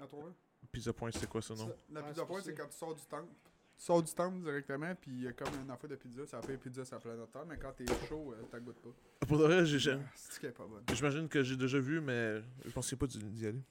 À 0.00 0.06
toi, 0.06 0.32
Pizza 0.72 0.92
Point, 0.92 1.10
c'est 1.12 1.28
quoi 1.28 1.40
ça, 1.40 1.54
non? 1.54 1.72
La 1.92 2.00
Ah, 2.00 2.02
Pizza 2.02 2.22
c'est 2.22 2.26
Point, 2.26 2.40
c'est 2.42 2.54
quand 2.54 2.66
tu 2.66 2.76
sors 2.76 2.94
du 2.94 3.02
temple. 3.06 3.32
Tu 3.76 3.84
sors 3.86 4.02
du 4.02 4.12
temple 4.14 4.38
directement, 4.38 4.94
puis 4.94 5.10
il 5.10 5.22
y 5.22 5.26
a 5.28 5.32
comme 5.32 5.48
une 5.62 5.70
affaire 5.70 5.90
de 5.90 5.96
pizza. 5.96 6.24
Ça 6.26 6.40
fait 6.40 6.56
pizza, 6.56 6.84
ça 6.84 6.98
planète 6.98 7.30
Terre, 7.32 7.44
mais 7.46 7.56
quand 7.58 7.72
t'es 7.72 7.84
chaud, 8.08 8.32
euh, 8.32 8.42
t'as 8.50 8.60
goûte 8.60 8.80
pas. 8.80 9.26
Pour 9.26 9.36
de 9.38 9.44
vrai, 9.44 9.66
j'ai- 9.66 9.92
Ah, 9.92 9.98
C'est 10.14 10.40
qu'elle 10.40 10.50
est 10.50 10.52
pas 10.52 10.64
bonne? 10.66 10.84
j'imagine 10.92 11.28
que 11.28 11.42
j'ai 11.42 11.56
déjà 11.56 11.78
vu, 11.80 12.00
mais 12.00 12.40
je 12.64 12.70
pensais 12.70 12.96
pas 12.96 13.06
d'y 13.06 13.18
d'y 13.18 13.46
aller. 13.46 13.62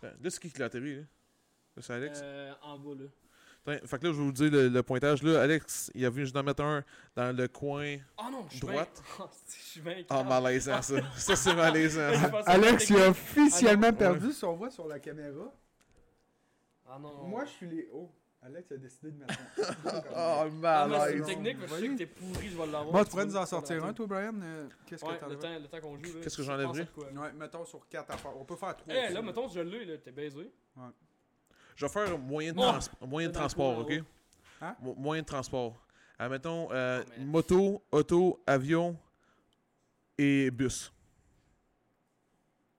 Ben, 0.00 0.14
Là, 0.22 0.30
c'est 0.30 0.40
qui 0.40 0.50
qui 0.50 0.58
l'a 0.58 0.66
atterri, 0.66 0.94
là? 0.96 1.00
Là, 1.76 1.82
c'est 1.82 1.92
Alex? 1.92 2.20
Euh, 2.22 2.52
en 2.62 2.78
bas, 2.78 2.94
là. 2.94 3.04
Attends, 3.74 3.86
fait 3.86 3.98
que 3.98 4.06
là, 4.06 4.12
je 4.12 4.18
vais 4.18 4.24
vous 4.24 4.32
dire 4.32 4.50
le, 4.52 4.68
le 4.68 4.82
pointage. 4.84 5.22
Là, 5.24 5.42
Alex, 5.42 5.90
il 5.94 6.04
a 6.04 6.10
vu 6.10 6.22
juste 6.22 6.36
en 6.36 6.44
mettre 6.44 6.62
un 6.62 6.84
dans 7.16 7.36
le 7.36 7.48
coin. 7.48 7.96
Oh 8.16 8.22
non, 8.30 8.44
je 8.48 8.52
suis 8.52 8.60
Droite. 8.60 9.02
bien- 9.18 9.26
Je 9.48 9.52
suis. 9.62 9.82
Ah, 10.08 10.22
malaisant, 10.22 10.80
ça. 10.82 10.94
Ça, 11.16 11.34
c'est 11.34 11.54
malaisant. 11.54 12.12
Je 12.12 12.48
Alex, 12.48 12.88
il 12.90 12.96
a 12.98 13.10
officiellement 13.10 13.88
Ah 13.88 13.92
perdu 13.92 14.30
son 14.32 14.54
voix 14.54 14.70
sur 14.70 14.86
la 14.86 15.00
caméra. 15.00 15.52
Ah 16.88 16.98
non. 17.00 17.24
Moi, 17.26 17.44
je 17.44 17.50
suis 17.50 17.66
les. 17.68 17.88
Oh, 17.92 18.08
Alex 18.46 18.70
a 18.72 18.76
décidé 18.76 19.10
de 19.10 19.18
mettre 19.18 19.34
un. 19.34 19.44
Oh, 20.10 20.10
Ah, 20.14 20.44
mais 20.46 20.50
c'est 20.52 20.98
malaise. 20.98 21.16
une 21.18 21.24
technique, 21.24 21.56
mais 21.58 21.66
je 21.68 21.74
sais 21.74 21.88
que 21.88 21.96
t'es 21.96 22.06
pourri, 22.06 22.48
je 22.48 22.56
vais 22.56 22.66
l'avoir. 22.66 22.92
Moi, 22.92 23.04
tu 23.04 23.10
pourrais 23.10 23.26
nous 23.26 23.36
en 23.36 23.46
sortir 23.46 23.84
un, 23.84 23.92
toi, 23.92 24.06
Brian 24.06 24.40
Euh, 24.40 24.68
Qu'est-ce 24.86 25.02
que 25.04 25.08
Ouais, 25.10 25.18
t'en 25.18 25.26
le 25.28 25.38
temps, 25.38 25.58
le 25.58 25.66
temps 25.68 25.80
qu'on 25.80 25.96
joue. 25.96 26.20
Qu'est-ce 26.22 26.36
que 26.36 26.42
tu 26.42 26.46
j'enlèverais? 26.46 26.88
Ouais, 26.96 27.32
mettons 27.34 27.64
sur 27.64 27.88
4 27.88 28.10
affaires. 28.12 28.36
On 28.38 28.44
peut 28.44 28.54
faire 28.56 28.76
3. 28.76 28.94
Eh, 28.94 29.12
là, 29.12 29.20
mettons, 29.22 29.48
je 29.48 29.60
l'ai, 29.60 29.84
là, 29.84 29.98
t'es 29.98 30.12
baisé. 30.12 30.50
Je 31.74 31.84
vais 31.86 31.92
faire 31.92 32.16
moyen 32.18 32.52
de, 32.52 32.58
Oh! 32.60 33.32
transport, 33.32 33.78
ok? 33.78 33.88
ouais. 33.88 34.04
Hein? 34.60 34.76
Mo- 34.80 34.94
moyen 34.94 35.22
de 35.22 35.26
transport. 35.26 35.76
Admettons, 36.18 36.68
euh, 36.72 37.02
Ah, 37.06 37.20
moto, 37.20 37.82
auto, 37.90 38.40
avion 38.46 38.96
et 40.16 40.50
bus. 40.50 40.92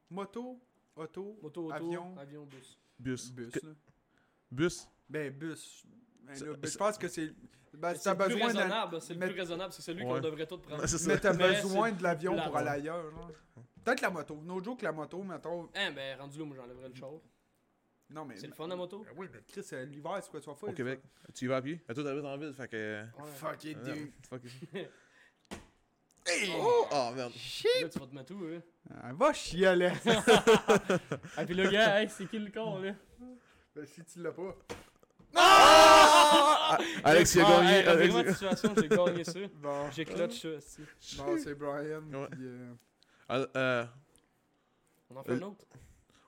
Moto, 0.10 0.60
auto, 0.96 1.38
Moto, 1.42 1.66
auto, 1.66 1.72
Avion. 1.72 2.18
avion, 2.18 2.46
bus. 2.46 2.78
Bus. 2.98 3.32
bus. 3.32 3.52
Que- 3.52 3.66
là. 3.68 3.74
Bus. 4.50 4.88
Ben, 5.10 5.32
bus. 5.32 5.86
Ben, 6.22 6.36
C'est- 6.36 6.46
là, 6.46 6.54
ben, 6.54 6.60
c'est- 6.64 6.74
je 6.74 6.78
pense 6.78 6.98
que 6.98 7.08
c'est. 7.08 7.34
Ben, 7.74 7.94
C'est 7.96 8.04
t'as 8.16 8.28
le 8.28 8.34
plus 8.36 8.44
raisonnable, 8.44 9.02
c'est 9.02 9.14
le 9.14 9.20
mais- 9.20 9.28
plus 9.28 9.40
raisonnable, 9.40 9.72
c'est 9.74 9.82
celui 9.84 10.04
Ouais. 10.04 10.10
qu'on 10.16 10.20
devrait 10.20 10.48
tous 10.48 10.58
prendre. 10.58 10.86
C'est. 10.88 11.08
Mais 11.08 11.20
t'as 11.20 11.34
besoin 11.34 11.90
c'est 11.90 11.98
de 11.98 12.04
l'avion 12.04 12.36
pour 12.42 12.54
ouais. 12.54 12.60
aller 12.62 12.70
ailleurs. 12.70 13.06
Peut-être 13.84 14.02
la 14.02 14.10
moto. 14.10 14.42
No 14.44 14.62
joke, 14.64 14.82
la 14.82 14.92
moto, 14.92 15.22
mettons. 15.24 15.70
Hein, 15.76 15.92
ben, 15.92 16.20
rendu 16.20 16.40
là, 16.40 16.46
moi, 16.46 16.56
j'enlèverais 16.58 16.90
le 16.90 16.96
char. 16.96 17.12
Non, 18.10 18.26
mais. 18.26 18.36
C'est 18.38 18.48
le 18.48 18.54
fun, 18.54 18.68
la 18.68 18.76
moto? 18.76 19.00
Ben 19.04 19.12
Oui, 19.18 19.28
mais 19.32 19.42
Chris, 19.48 19.66
euh, 19.74 19.86
l'hiver, 19.86 20.18
c'est 20.22 20.32
quoi, 20.32 20.40
tu 20.42 20.50
vas 20.50 20.56
faire 20.56 20.70
Au 20.70 20.74
Québec. 20.74 21.02
Tu 21.34 21.46
y 21.46 21.48
vas 21.48 21.58
à 21.58 21.62
pied? 21.62 21.82
À 21.88 21.94
toi, 21.94 22.04
t'habites 22.04 22.26
en 22.26 22.38
ville, 22.38 22.54
fait 22.54 22.68
que. 22.68 23.04
Fuck 23.36 23.64
it, 23.66 23.82
dude. 23.84 24.12
fuck 24.30 24.42
it. 24.44 24.90
Hey! 26.30 26.52
Oh, 26.58 26.86
oh, 26.92 27.12
merde. 27.16 27.32
Là, 27.82 27.88
tu 27.90 28.00
vas 28.00 28.06
te 28.08 28.14
mettre 28.14 28.34
où, 28.34 28.48
là? 28.48 28.58
Ah, 29.02 29.14
va 29.14 29.32
chialer. 29.32 29.94
Ah, 31.38 31.46
pis 31.46 31.54
le 31.54 31.70
gars, 31.70 32.02
hey, 32.02 32.10
c'est 32.10 32.26
qui 32.28 32.38
le 32.38 32.52
con, 32.52 32.80
là? 32.80 32.94
ben, 33.74 33.86
si 33.86 34.04
tu 34.04 34.22
l'as 34.22 34.34
pas. 34.34 34.54
Alex, 37.04 37.36
il 37.36 37.42
a 37.42 37.46
Ah, 37.48 37.96
gagné. 37.96 38.32
situation, 38.34 38.74
j'ai 38.76 38.88
gagné 38.90 39.24
ça. 39.24 39.40
Bon. 39.62 39.90
J'ai 39.92 40.06
clutch 40.06 40.42
ça, 40.42 40.50
aussi. 40.50 40.82
Bon, 41.18 41.38
c'est 41.42 41.56
Brian. 41.56 42.02
Ouais. 42.12 42.28
puis, 42.32 42.42
euh, 42.46 42.74
Ah, 43.30 43.46
euh, 43.56 43.86
On 45.10 45.16
en 45.18 45.24
fait 45.24 45.32
Euh, 45.32 45.36
un 45.38 45.42
autre? 45.44 45.66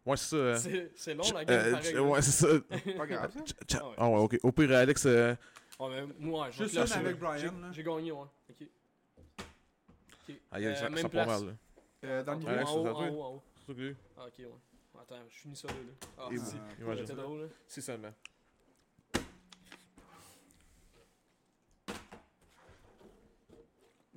Ouais, 0.05 0.17
c'est 0.17 0.29
ça. 0.29 0.35
euh, 0.37 0.57
C'est 0.57 0.91
c'est 0.95 1.13
long 1.13 1.23
la 1.33 1.45
game, 1.45 1.71
pareil. 1.73 1.99
ouais, 1.99 2.21
c'est 2.21 2.31
ça. 2.31 2.47
Pas 2.97 3.05
grave, 3.05 3.31
ça. 3.33 3.39
Tch- 3.41 3.53
tch- 3.65 3.77
Ah 3.81 3.87
ouais. 3.89 3.95
Ah 3.97 4.09
ouais, 4.09 4.17
ok. 4.19 4.39
Au 4.43 4.51
pire, 4.51 4.71
Alex, 4.71 5.05
euh, 5.05 5.35
mais 5.89 6.03
moi, 6.19 6.49
je 6.51 6.63
Juste 6.63 6.75
une 6.75 6.81
avec. 7.05 7.19
Brian, 7.19 7.37
J'ai- 7.37 7.45
là. 7.47 7.71
J'ai 7.71 7.83
gagné, 7.83 8.11
ouais. 8.11 8.25
Ok. 8.49 8.67
Euh, 10.29 10.75
ça, 10.75 10.89
même 10.89 11.09
mal. 11.25 11.45
là. 11.45 11.51
Euh, 12.05 12.23
dans 12.23 12.33
le 12.33 12.39
niveau. 12.39 12.51
Haut, 12.51 12.85
ça 12.85 12.93
en 12.93 13.09
haut, 13.09 13.21
en 13.21 13.29
haut, 13.33 13.43
en. 13.65 13.73
C'est. 13.75 13.95
Ah, 14.17 14.25
ok, 14.27 14.33
ouais. 14.39 15.01
Attends, 15.01 15.15
je 15.29 15.35
finis 15.37 15.55
ça 15.55 15.67
là. 15.67 15.73
Ah, 16.17 16.21
Ah, 16.27 16.29
ça. 17.05 17.13
drôle, 17.15 17.41
là. 17.41 17.47
Si 17.67 17.81
seulement. 17.81 18.13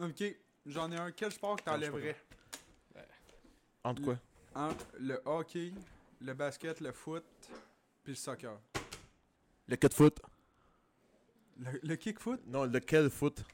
Ok, 0.01 0.25
j'en 0.67 0.91
ai 0.91 0.97
un. 0.97 1.11
Quel 1.13 1.33
sport 1.33 1.57
que 1.57 1.63
t'enlèverais 1.65 2.17
Entre 3.85 4.03
quoi? 4.03 4.17
Entre 4.55 4.87
le 4.99 5.21
hockey, 5.25 5.73
le 6.21 6.35
basket, 6.35 6.81
le 6.81 6.93
foot, 6.93 7.25
puis 8.03 8.13
le 8.13 8.17
soccer. 8.17 8.59
Le 9.69 9.77
cat 9.77 9.89
foot. 9.93 10.19
Le, 11.59 11.79
le 11.83 11.97
kick 11.97 12.19
foot? 12.19 12.41
Non, 12.47 12.65
lequel 12.65 13.11
foot? 13.11 13.45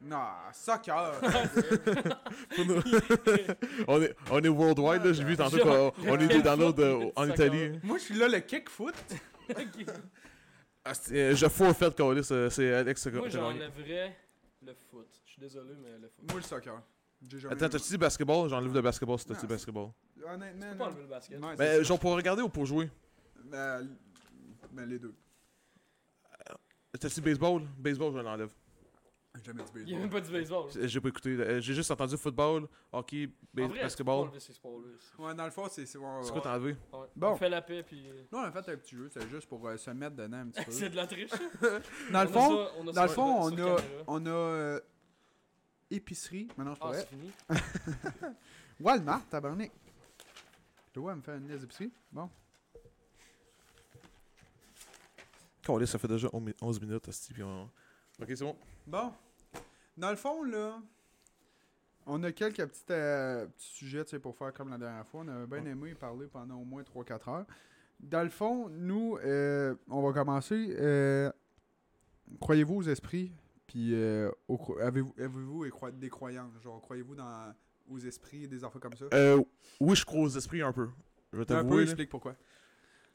Non, 0.00 0.22
soccer 0.52 1.20
on, 3.88 4.02
est, 4.02 4.14
on 4.30 4.42
est 4.42 4.48
worldwide, 4.48 5.04
là. 5.04 5.12
J'ai 5.12 5.24
vu 5.24 5.36
tantôt 5.36 5.58
qu'on 5.58 5.92
on 6.08 6.16
des 6.16 6.42
downloads 6.42 6.72
foot, 6.72 6.78
euh, 6.80 7.10
en. 7.16 7.28
Italie. 7.28 7.78
Moi, 7.82 7.98
je 7.98 8.04
suis 8.04 8.14
là, 8.14 8.28
le 8.28 8.40
kick 8.40 8.68
foot. 8.68 8.94
Ok. 9.50 9.86
Ah, 10.84 10.94
c'est- 10.94 11.32
euh, 11.32 11.34
je 11.34 11.48
forfait, 11.48 11.92
Calis. 11.94 12.28
euh, 12.30 12.48
C'est 12.50 12.72
Alex 12.72 13.02
qui 13.02 13.08
a 13.08 13.12
Moi, 13.12 13.28
qui 13.28 13.36
a 13.36 13.40
gagné. 13.40 13.52
j'enlèverais 13.58 14.16
le 14.64 14.74
foot. 14.74 15.08
Suis 15.38 15.46
désolé, 15.48 15.74
mais 15.82 15.98
le 15.98 16.08
foot. 16.08 16.24
Moi, 16.30 16.36
le 16.36 16.42
soccer. 16.42 16.82
Attends, 17.50 17.68
t'as-tu 17.68 17.88
dit 17.90 17.98
basketball? 17.98 18.48
J'enlève 18.48 18.72
le 18.72 18.80
basketball 18.82 19.18
si 19.18 19.26
t'as 19.26 19.34
Non, 19.34 19.40
dit 19.40 19.46
basketball. 19.46 19.88
Honnêtement, 20.24 20.66
Tu 20.66 20.72
peux 20.72 20.76
pas 20.78 20.84
non. 20.84 20.84
enlever 20.90 21.02
le 21.02 21.08
basket. 21.08 21.40
C'est 21.40 21.58
Mais 21.58 21.76
ça. 21.78 21.82
genre 21.82 21.98
pour 21.98 22.12
regarder 22.14 22.42
ou 22.42 22.48
pour 22.48 22.64
jouer 22.66 22.90
Ben, 23.44 23.88
ben, 24.72 24.88
les 24.88 24.98
deux. 24.98 25.14
T'as-tu 26.98 27.14
dit 27.16 27.20
baseball? 27.20 27.62
Baseball, 27.78 28.12
je 28.12 28.18
l'enlève. 28.18 28.50
J'ai 29.36 29.44
jamais 29.44 29.62
dit 29.62 29.70
Il 29.74 29.80
y 29.90 29.94
a 29.94 29.98
baseball. 29.98 30.00
même 30.00 30.10
pas 30.10 30.20
du 30.20 30.32
baseball. 30.32 30.70
J'ai 30.88 31.00
pas 31.00 31.08
écouté. 31.10 31.28
euh, 31.30 31.60
J'ai 31.60 31.74
juste 31.74 31.90
entendu 31.90 32.16
football, 32.16 32.66
hockey, 32.92 33.28
En 33.60 33.66
vrai, 33.68 33.80
basketball. 33.82 34.30
Ouais, 35.18 35.34
dans 35.34 35.44
le 35.44 35.50
fond, 35.50 35.66
c'est. 35.70 35.86
c'est- 35.86 35.98
quoi 35.98 36.40
t'as 36.42 36.54
enlevé 36.56 36.76
Ouais. 36.92 37.06
Bon. 37.14 37.28
On 37.32 37.36
fait 37.36 37.48
la 37.48 37.62
paix, 37.62 37.82
puis. 37.84 38.04
Non, 38.32 38.38
on 38.38 38.42
a 38.44 38.50
fait 38.52 38.72
un 38.72 38.76
petit 38.76 38.96
jeu, 38.96 39.08
c'est 39.12 39.28
juste 39.28 39.46
pour 39.48 39.66
euh, 39.68 39.76
se 39.76 39.90
mettre 39.90 40.16
dedans 40.16 40.38
un 40.38 40.46
petit 40.48 40.64
peu. 40.64 40.70
C'est 40.72 40.88
de 40.90 40.96
la 40.96 41.06
triche. 41.06 41.30
Dans 42.10 42.22
le 42.22 42.28
fond, 42.28 42.66
dans 42.92 43.02
le 43.02 43.08
fond, 43.08 43.36
on 43.42 43.58
a, 43.58 43.76
a. 43.76 43.76
on 44.08 44.26
a 44.26 44.30
euh, 44.30 44.80
épicerie. 45.90 46.48
Maintenant, 46.56 46.74
je 46.74 46.78
Ah, 46.80 46.86
pourrais. 46.86 47.00
c'est 47.00 47.06
fini. 47.08 47.32
Walmart, 48.80 49.26
tabarnak. 49.28 49.70
Je 50.88 50.94
dois 50.94 51.14
me 51.14 51.22
faire 51.22 51.36
une 51.36 51.48
liste 51.48 51.60
d'épicerie. 51.62 51.92
Bon. 52.12 52.28
Calis, 55.62 55.86
ça 55.86 55.98
fait 55.98 56.08
déjà 56.08 56.28
11 56.60 56.80
minutes, 56.80 57.08
asti, 57.08 57.32
puis 57.34 57.42
on... 57.42 57.64
Ok, 58.20 58.26
c'est 58.28 58.40
bon. 58.40 58.56
Bon. 58.86 59.12
Dans 59.96 60.10
le 60.10 60.16
fond, 60.16 60.42
là, 60.44 60.80
on 62.06 62.22
a 62.22 62.32
quelques 62.32 62.64
petits, 62.66 62.84
euh, 62.90 63.46
petits 63.46 63.66
sujets 63.74 64.04
tu 64.04 64.10
sais, 64.12 64.18
pour 64.18 64.34
faire 64.36 64.52
comme 64.52 64.70
la 64.70 64.78
dernière 64.78 65.06
fois. 65.06 65.22
On 65.24 65.28
a 65.28 65.46
bien 65.46 65.62
Ouais. 65.64 65.70
aimé 65.70 65.94
parler 65.94 66.26
pendant 66.26 66.56
au 66.56 66.64
moins 66.64 66.82
3-4 66.82 67.28
heures. 67.28 67.46
Dans 68.00 68.22
le 68.22 68.30
fond, 68.30 68.68
nous, 68.70 69.18
euh, 69.18 69.74
on 69.88 70.02
va 70.02 70.12
commencer. 70.12 70.74
Euh, 70.78 71.30
croyez-vous 72.40 72.76
aux 72.76 72.82
esprits? 72.88 73.32
Puis, 73.68 73.94
euh, 73.94 74.30
avez-vous 74.80 75.64
des 75.92 76.08
croyances? 76.08 76.52
Genre, 76.62 76.80
croyez-vous 76.80 77.14
dans, 77.14 77.54
aux 77.88 77.98
esprits 77.98 78.48
des 78.48 78.64
affaires 78.64 78.80
comme 78.80 78.96
ça? 78.96 79.04
Euh, 79.14 79.40
oui, 79.78 79.94
je 79.94 80.04
crois 80.04 80.22
aux 80.22 80.28
esprits 80.28 80.62
un 80.62 80.72
peu. 80.72 80.88
Je 81.32 81.36
vais 81.38 81.42
un 81.42 81.46
peu, 81.46 81.54
t'avouer. 81.54 81.82
explique 81.82 82.08
pourquoi. 82.08 82.34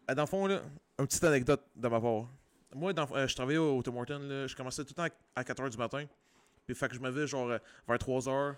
Euh, 0.10 0.16
Dans 0.16 0.24
le 0.24 0.28
fond, 0.28 0.46
là, 0.48 0.62
une 1.00 1.08
petite 1.08 1.24
anecdote 1.24 1.64
de 1.76 1.88
ma 1.88 2.00
part. 2.00 2.30
Moi, 2.76 2.94
dans, 2.94 3.08
euh, 3.16 3.28
je 3.28 3.36
travaillais 3.36 3.58
au 3.58 3.82
Tim 3.84 3.96
Hortons, 3.98 4.20
là, 4.20 4.48
je 4.48 4.56
commençais 4.56 4.84
tout 4.84 4.94
le 4.98 5.10
temps 5.10 5.16
à 5.36 5.44
4h 5.44 5.70
du 5.72 5.78
matin. 5.78 6.06
Puis 6.66 6.76
fait 6.76 6.88
que 6.88 6.96
je 6.96 7.00
me 7.02 7.08
levais 7.10 7.28
genre 7.28 7.48
vers 7.48 7.98
3h. 7.98 8.52
Ok, 8.52 8.58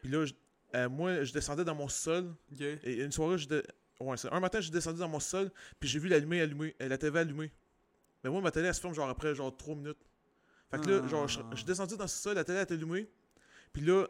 Puis 0.00 0.10
là, 0.10 0.24
je- 0.24 0.86
moi, 0.88 1.22
je 1.22 1.32
descendais 1.32 1.64
dans 1.64 1.74
mon 1.74 1.88
sol. 1.88 2.34
Et 2.58 3.04
une 3.04 3.12
soirée, 3.12 3.38
je 3.38 3.46
dé- 3.48 3.62
ouais, 4.00 4.16
un 4.32 4.40
matin, 4.40 4.60
je 4.60 4.70
descendu 4.72 4.98
dans 4.98 5.08
mon 5.08 5.20
sol. 5.20 5.50
Puis 5.78 5.88
j'ai 5.88 5.98
vu 5.98 6.08
l'allumée 6.08 6.40
allumée, 6.40 6.74
la 6.80 6.98
TV 6.98 7.18
allumée. 7.20 7.52
Mais 8.24 8.30
moi, 8.30 8.40
ma 8.40 8.50
télé, 8.50 8.68
elle 8.68 8.74
se 8.74 8.80
ferme 8.80 8.94
genre 8.94 9.08
après 9.08 9.34
genre 9.34 9.54
3 9.56 9.74
minutes. 9.76 9.98
Fait 10.76 10.84
que 10.84 10.90
là, 10.90 11.00
Ah. 11.04 11.08
genre, 11.08 11.28
je, 11.28 11.40
je 11.52 11.56
suis 11.56 11.64
descendu 11.64 11.96
dans 11.96 12.06
ce 12.06 12.16
sol, 12.20 12.34
la 12.34 12.44
télé 12.44 12.60
était 12.60 12.74
allumée. 12.74 13.08
Puis 13.72 13.82
là, 13.82 14.06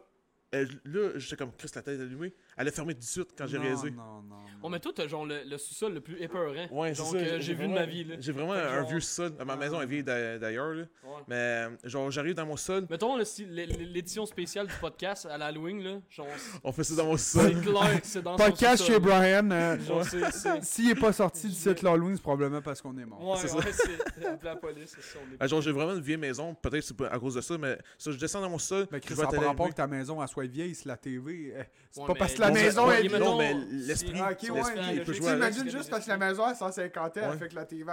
euh, 0.55 0.67
là, 0.85 1.11
j'étais 1.17 1.37
comme, 1.37 1.53
Chris, 1.57 1.71
la 1.75 1.83
télé 1.83 1.99
est 1.99 2.03
allumée. 2.03 2.33
Elle 2.57 2.69
a 2.69 2.71
fermé 2.71 2.95
tout 2.95 3.01
de 3.01 3.05
suite 3.05 3.31
quand 3.37 3.47
j'ai 3.47 3.59
réalisé. 3.59 3.91
Non, 3.91 4.03
non, 4.03 4.23
non. 4.29 4.37
Oh, 4.63 4.69
mais 4.69 4.81
toi, 4.81 4.93
t'as 4.95 5.07
genre 5.09 5.27
le, 5.27 5.43
le 5.45 5.59
sous-sol 5.59 5.93
le 5.95 6.01
plus 6.01 6.21
épeurant. 6.23 6.67
Ouais, 6.71 6.95
c'est 6.95 7.03
ça. 7.03 7.19
que 7.19 7.41
j'ai 7.41 7.55
vu 7.55 7.69
de 7.69 7.73
ma 7.75 7.85
vie. 7.85 8.05
Là. 8.05 8.17
J'ai 8.19 8.33
vraiment 8.33 8.53
un 8.55 8.79
genre- 8.81 8.89
vieux 8.89 9.01
sol. 9.01 9.33
Ma 9.45 9.53
Ah. 9.53 9.57
maison 9.57 9.81
est 9.81 9.87
vieille 9.87 10.03
d'a- 10.05 10.39
d'ailleurs. 10.39 10.75
Ouais. 10.75 10.87
Mais 11.29 11.67
genre, 11.85 12.11
j'arrive 12.11 12.35
dans 12.35 12.47
mon 12.47 12.57
sol. 12.57 12.87
Mettons 12.89 13.17
l'édition 13.19 14.27
spéciale 14.27 14.67
du 14.67 14.75
podcast 14.81 15.27
à 15.27 15.37
l'Halloween, 15.39 15.83
là, 15.83 16.01
genre, 16.11 16.27
On 16.65 16.73
fait 16.73 16.85
ça 16.85 16.95
dans 16.97 17.07
mon 17.07 17.17
c'est 17.17 17.41
sol. 17.53 17.61
clair 17.61 18.01
que 18.01 18.07
c'est 18.07 18.23
dans 18.23 18.37
Podcast 18.37 18.79
sous-sol, 18.79 18.95
chez. 18.95 19.01
Brian. 19.01 19.51
euh, 19.51 19.77
c'est. 20.05 20.31
c'est- 20.33 20.63
S'il 20.65 20.91
est 20.91 20.95
pas 21.01 21.13
sorti 21.13 21.49
du 21.49 21.55
site 21.55 21.85
Halloween, 21.85 22.17
c'est 22.17 22.23
probablement 22.23 22.63
parce 22.63 22.81
qu'on 22.81 22.97
est 22.99 23.05
mort. 23.05 23.23
Ouais, 23.27 23.37
C'est 23.41 23.49
ça. 23.49 23.57
ouais, 23.59 23.73
c'est. 23.73 24.43
La 24.43 24.57
police, 24.57 24.95
c'est 24.95 25.03
ça. 25.03 25.19
on 25.23 25.33
est- 25.35 25.37
Ah, 25.41 25.47
genre, 25.47 25.61
j'ai 25.61 25.73
vraiment 25.73 25.95
une 25.95 26.01
vieille 26.03 26.17
maison. 26.17 26.55
Peut-être 26.55 26.81
que 26.81 26.87
c'est 26.87 26.97
pas 26.97 27.09
à 27.09 27.19
cause 27.19 27.35
de 27.35 27.41
ça, 27.41 27.59
mais 27.59 27.79
ça, 27.99 28.11
je 28.13 28.19
descends 28.19 28.41
dans 28.41 28.51
mon 28.51 28.59
sol. 28.59 28.87
Mais 28.91 28.99
je 28.99 29.07
Chris, 29.07 29.17
ça 29.17 29.27
télé 29.27 29.45
rapport 29.45 29.69
que 29.69 29.75
ta 29.75 29.87
maison 29.87 30.23
elle 30.23 30.29
soit 30.29 30.47
vieille, 30.47 30.75
c'est 30.75 30.87
la 30.89 30.97
TV. 30.97 31.53
euh, 31.55 31.63
C'est 31.91 32.07
pas 32.07 32.15
parce 32.15 32.35
que 32.35 32.41
la 32.47 32.51
maison 32.53 32.87
mais- 32.89 33.05
est 33.05 33.19
Non, 33.19 33.39
mais 33.39 33.55
l'esprit. 33.71 34.19
Ah, 34.21 34.31
ok, 34.33 34.43
ouais, 34.55 35.05
Tu 35.05 35.71
juste 35.71 35.91
parce 35.91 36.05
que 36.05 36.11
la 36.11 36.17
maison 36.19 36.47
elle 36.47 36.53
est 36.53 36.57
150 36.59 37.17
ans, 37.19 37.39
fait 37.39 37.49
que 37.49 37.55
la 37.55 37.65
TV. 37.65 37.85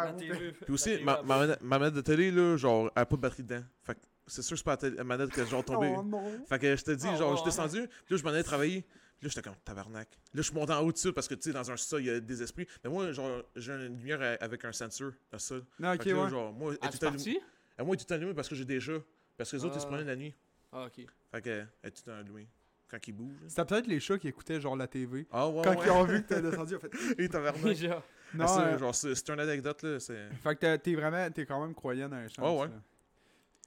Puis 0.64 0.74
aussi, 0.74 1.04
ma, 1.04 1.22
manette, 1.22 1.62
ma 1.62 1.80
manette 1.80 1.96
de 1.96 2.02
télé, 2.02 2.32
là, 2.32 2.58
genre, 2.58 2.92
elle 2.96 3.02
a 3.02 3.06
pas 3.06 3.16
de 3.16 3.22
batterie 3.22 3.44
dedans. 3.44 3.64
Fait 3.84 3.96
que 3.96 4.00
c'est 4.28 4.42
sûr 4.42 4.56
que 4.56 4.60
c'est 4.60 4.64
pas 4.64 4.90
la 4.96 5.04
manette 5.04 5.30
que 5.32 5.46
genre 5.46 5.64
tombée. 5.66 5.94
Oh. 5.98 6.22
Fait 6.48 6.60
que 6.60 6.76
je 6.76 6.84
te 6.84 6.92
dis, 6.92 7.08
Oh, 7.14 7.18
genre, 7.18 7.32
je 7.32 7.36
suis 7.38 7.46
descendu, 7.46 7.88
puis 8.06 8.16
là, 8.16 8.18
je 8.18 8.24
m'en 8.24 8.30
allais 8.30 8.44
travailler. 8.44 8.82
Puis 9.20 9.28
là, 9.28 9.34
j'étais 9.36 9.42
comme 9.48 9.58
tabarnak. 9.64 10.10
Là, 10.10 10.18
je 10.34 10.42
suis 10.42 10.54
monté 10.56 10.74
en 10.74 10.82
haut 10.82 10.92
dessus 10.92 11.14
parce 11.14 11.28
que, 11.28 11.36
tu 11.36 11.44
sais, 11.44 11.52
dans 11.54 11.70
un 11.70 11.78
sol, 11.78 12.02
il 12.02 12.08
y 12.08 12.10
a 12.10 12.20
des 12.20 12.42
esprits. 12.42 12.66
Mais 12.84 12.90
moi, 12.90 13.12
genre, 13.12 13.44
j'ai 13.56 13.72
une 13.74 13.98
lumière 14.00 14.38
avec 14.42 14.66
un 14.66 14.72
sensor, 14.72 15.12
un 15.32 15.38
sol. 15.38 15.64
Non, 15.80 15.94
ok, 15.94 16.06
là, 16.06 16.24
ouais. 16.24 16.30
genre, 16.30 16.52
moi, 16.52 16.72
elle 16.74 16.80
Ah, 16.82 16.88
est 16.88 16.92
tu 16.92 16.98
tout 16.98 17.06
allumée. 17.06 17.40
Moi, 17.80 17.88
elle 17.96 18.02
est 18.02 18.06
tout 18.06 18.14
allumée 18.16 18.34
parce 18.34 18.50
que 18.50 18.56
j'ai 18.56 18.66
des 18.66 18.80
chats. 18.80 18.94
Parce 19.38 19.52
que 19.52 19.58
les 19.58 19.66
autres, 19.66 19.76
ils 19.76 19.80
se 19.82 19.86
Ah. 19.86 19.90
promènent 19.90 20.08
la 20.08 20.16
nuit. 20.16 20.34
Ah, 20.72 20.86
ok. 20.86 21.06
Fait 21.32 21.42
que, 21.42 21.50
elle 21.50 21.68
est 21.84 21.92
tout 21.92 22.10
allumée. 22.10 22.48
Quand 22.92 23.08
ils 23.08 23.14
bougent. 23.14 23.38
C'était 23.48 23.64
peut-être 23.66 23.88
les 23.88 24.00
chats 24.02 24.18
qui 24.20 24.28
écoutaient 24.28 24.60
genre 24.60 24.76
la 24.76 24.86
TV. 24.88 25.26
Ah, 25.32 25.48
ouais, 25.48 25.62
Quand 25.64 25.76
ouais. 25.78 25.86
ils 25.86 25.90
ont 25.92 26.04
vu 26.04 26.22
que 26.24 26.28
t'es 26.34 26.42
descendu, 26.42 26.74
ils 26.74 26.76
ont 26.76 26.80
fait. 26.82 27.22
Et 27.24 27.30
tabarnak. 27.30 27.76
Genre, 27.78 28.04
Non, 28.34 28.48
ça, 28.48 28.66
euh, 28.68 28.78
genre, 28.78 28.94
c'est 28.94 29.16
c'est 29.16 29.30
une 29.30 29.40
anecdote, 29.40 29.82
là. 29.84 30.00
C'est. 30.00 30.30
Fait 30.44 30.56
que 30.56 30.60
t'es- 30.60 30.78
t'es 30.78 30.96
vraiment, 30.96 31.30
t'es 31.32 31.46
quand 31.46 31.62
même 31.62 31.74
croyant 31.74 32.10
dans 32.10 32.20
les 32.20 32.28
sens. 32.30 32.40
Ouais, 32.40 32.62
ouais. 32.64 32.68
là. 32.68 32.82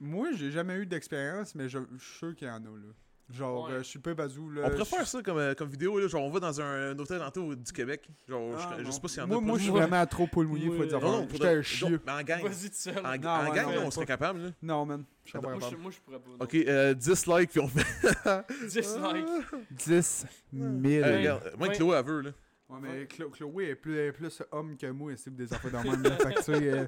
Moi, 0.01 0.27
j'ai 0.33 0.51
jamais 0.51 0.75
eu 0.75 0.85
d'expérience, 0.85 1.55
mais 1.55 1.67
je 1.69 1.79
je 1.97 2.03
suis 2.03 2.17
sûr 2.19 2.35
qu'il 2.35 2.47
y 2.47 2.51
en 2.51 2.57
a, 2.63 2.67
là. 2.67 2.93
Genre, 3.27 3.65
Ouais. 3.67 3.73
euh, 3.73 3.77
je 3.79 3.83
suis 3.87 3.97
pas 3.99 4.13
bazou, 4.13 4.51
là. 4.51 4.61
On 4.65 4.69
je- 4.69 4.75
préfère 4.75 5.07
ça 5.07 5.21
comme, 5.23 5.37
euh, 5.39 5.55
comme 5.55 5.67
vidéo, 5.67 5.99
là. 5.99 6.07
Genre, 6.07 6.21
on 6.23 6.29
va 6.29 6.39
dans 6.39 6.61
un, 6.61 6.91
un 6.91 6.99
hôtel 6.99 7.21
en 7.23 7.31
du 7.55 7.71
Québec. 7.73 8.07
Genre, 8.29 8.55
Ah, 8.55 8.75
je, 8.77 8.83
je 8.85 8.91
sais 8.91 8.99
pas 9.01 9.07
s'il 9.07 9.17
y 9.17 9.21
en 9.21 9.23
a. 9.23 9.27
Moi, 9.27 9.41
moi, 9.41 9.57
je 9.57 9.63
suis 9.63 9.71
de- 9.71 9.77
vraiment 9.77 10.05
trop 10.05 10.27
poule 10.27 10.45
mouillé, 10.45 10.67
faut 10.69 10.85
dire. 10.85 10.99
Non, 11.01 11.21
non, 11.21 11.27
J'étais 11.31 11.47
un 11.47 11.55
de- 11.55 11.61
chieux. 11.63 12.01
Mais 12.05 12.11
en 12.11 12.21
gang. 12.21 12.43
vas-y 12.43 12.69
tout 12.69 12.75
seul. 12.75 12.99
En, 12.99 13.01
Non, 13.17 13.29
en 13.29 13.49
ouais, 13.49 13.55
gang, 13.55 13.73
non, 13.75 13.81
on 13.85 13.91
serait 13.91 14.05
capable, 14.05 14.39
là. 14.43 14.49
Non, 14.61 14.85
man. 14.85 15.03
Pas 15.33 15.41
Moi, 15.41 15.57
je, 15.71 15.75
moi, 15.77 15.91
je 15.91 15.97
pourrais 16.01 16.19
pas. 16.19 16.29
non. 16.29 16.37
Ok, 16.39 16.53
euh, 16.53 16.93
10 16.93 17.25
likes, 17.25 17.49
puis 17.49 17.59
on 17.61 17.67
fait. 17.67 17.83
10 18.69 18.75
likes. 18.95 19.27
10 19.71 20.25
000. 20.53 20.65
Euh, 21.03 21.17
regarde, 21.17 21.51
moi, 21.57 21.67
Ouais. 21.69 21.75
Chloé, 21.75 21.97
elle 21.97 22.05
veut, 22.05 22.21
là. 22.21 22.29
Ouais, 22.69 22.79
mais 22.81 23.05
Chlo- 23.05 23.29
Chloé 23.31 23.69
est 23.69 23.75
plus, 23.75 23.95
est 23.97 24.11
plus 24.11 24.41
homme 24.51 24.75
que 24.77 24.87
moi, 24.87 25.11
c'est 25.17 25.35
des 25.35 25.51
affaires 25.53 25.71
dans 25.71 25.83
le 25.83 25.91
même. 25.91 26.03
là. 26.03 26.09
Fait 26.17 26.33
que, 26.33 26.43
tu 26.43 26.51
euh, 26.51 26.85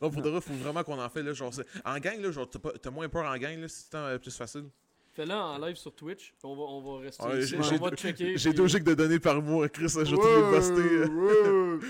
Non, 0.00 0.10
pour 0.10 0.20
de 0.22 0.28
vrai, 0.30 0.40
faut 0.40 0.52
vraiment 0.54 0.82
qu'on 0.82 1.00
en 1.00 1.08
fait, 1.08 1.22
là. 1.22 1.32
Genre, 1.32 1.52
en 1.84 1.98
gang, 1.98 2.20
là, 2.20 2.30
genre, 2.32 2.48
t'as 2.50 2.90
moins 2.90 3.08
peur 3.08 3.24
en 3.24 3.36
gang, 3.36 3.56
là. 3.58 3.68
C'est 3.68 3.94
euh, 3.94 4.18
plus 4.18 4.36
facile. 4.36 4.64
Fais-le 5.12 5.32
en 5.34 5.58
live 5.58 5.76
sur 5.76 5.94
Twitch. 5.94 6.32
On 6.42 6.56
va, 6.56 6.62
on 6.62 6.80
va 6.96 7.00
rester 7.04 7.24
Ouais, 7.24 7.40
ici. 7.40 7.48
j'ai- 7.50 7.58
On 7.58 7.62
j'ai 7.62 7.78
va 7.78 7.90
deux- 7.90 7.96
checker. 7.96 8.36
J'ai 8.38 8.50
puis- 8.50 8.56
deux 8.58 8.66
gigs 8.66 8.82
de 8.84 8.94
données 8.94 9.18
par 9.18 9.42
mois, 9.42 9.68
Chris, 9.68 9.88
je 9.88 9.98
vais 9.98 10.04
les 10.04 10.10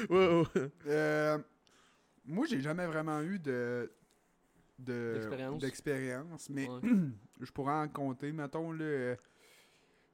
ouais. 0.10 0.62
Euh, 0.88 1.38
moi, 2.24 2.46
j'ai 2.48 2.60
jamais 2.60 2.86
vraiment 2.86 3.20
eu 3.22 3.38
de 3.38 3.90
de- 4.78 5.12
D'expérience. 5.14 5.60
d'expérience, 5.62 6.50
mais 6.50 6.68
Ouais. 6.68 6.80
je 7.40 7.52
pourrais 7.52 7.74
en 7.74 7.88
compter. 7.88 8.32
Mettons, 8.32 8.72
là, 8.72 8.84
euh, 8.84 9.16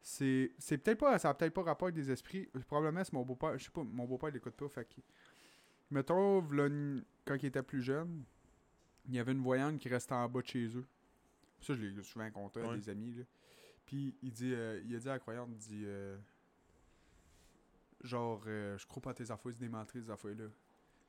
c'est 0.03 0.53
c'est 0.59 0.77
peut-être 0.77 0.99
pas, 0.99 1.19
ça 1.19 1.31
a 1.31 1.35
peut-être 1.35 1.55
pas 1.55 1.63
rapport 1.63 1.87
avec 1.89 1.95
des 1.95 2.11
esprits. 2.11 2.47
Probablement, 2.67 3.03
c'est 3.03 3.15
mon 3.15 3.23
beau-père. 3.25 3.57
Je 3.59 3.65
sais 3.65 3.71
pas, 3.71 3.83
mon 3.83 4.05
beau-père, 4.05 4.29
il 4.29 4.37
écoute 4.37 4.55
pas. 4.55 4.69
Fait 4.69 4.85
que, 4.85 5.01
mettons, 5.91 6.43
une- 6.51 7.03
quand 7.25 7.37
il 7.43 7.47
était 7.47 7.63
plus 7.63 7.81
jeune, 7.81 8.25
il 9.09 9.15
y 9.15 9.19
avait 9.19 9.33
une 9.33 9.41
voyante 9.43 9.79
qui 9.79 9.89
restait 9.89 10.13
en 10.15 10.29
bas 10.29 10.43
de 10.43 10.47
chez 10.47 10.67
eux. 10.77 10.85
Ça, 11.61 11.75
je 11.75 11.83
l'ai 11.85 12.03
souvent 12.03 12.31
compté 12.31 12.61
à 12.61 12.69
Ouais. 12.69 12.77
des 12.79 12.89
amis. 12.89 13.13
Là. 13.15 13.25
Puis, 13.87 14.15
il, 14.23 14.33
dit, 14.33 14.53
euh, 14.55 14.81
il 14.87 14.95
a 14.95 14.99
dit 14.99 15.09
à 15.09 15.13
la 15.13 15.19
croyante, 15.19 15.49
il 15.51 15.59
dit, 15.59 15.83
euh, 15.87 16.17
genre, 18.05 18.43
euh, 18.47 18.77
je 18.79 18.87
crois 18.87 19.03
pas 19.03 19.11
à 19.11 19.15
tes 19.15 19.25
affaires, 19.31 19.53
c'est 19.53 19.59
des 19.59 19.69
menteries, 19.69 20.03
ces 20.03 20.11
affaires-là. 20.11 20.47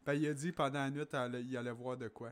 Ben, 0.06 0.14
il 0.14 0.28
a 0.28 0.34
dit 0.34 0.52
pendant 0.52 0.80
la 0.80 0.90
nuit, 0.90 1.04
allait- 1.14 1.44
il 1.44 1.56
allait 1.58 1.72
voir 1.72 1.98
de 1.98 2.08
quoi. 2.08 2.32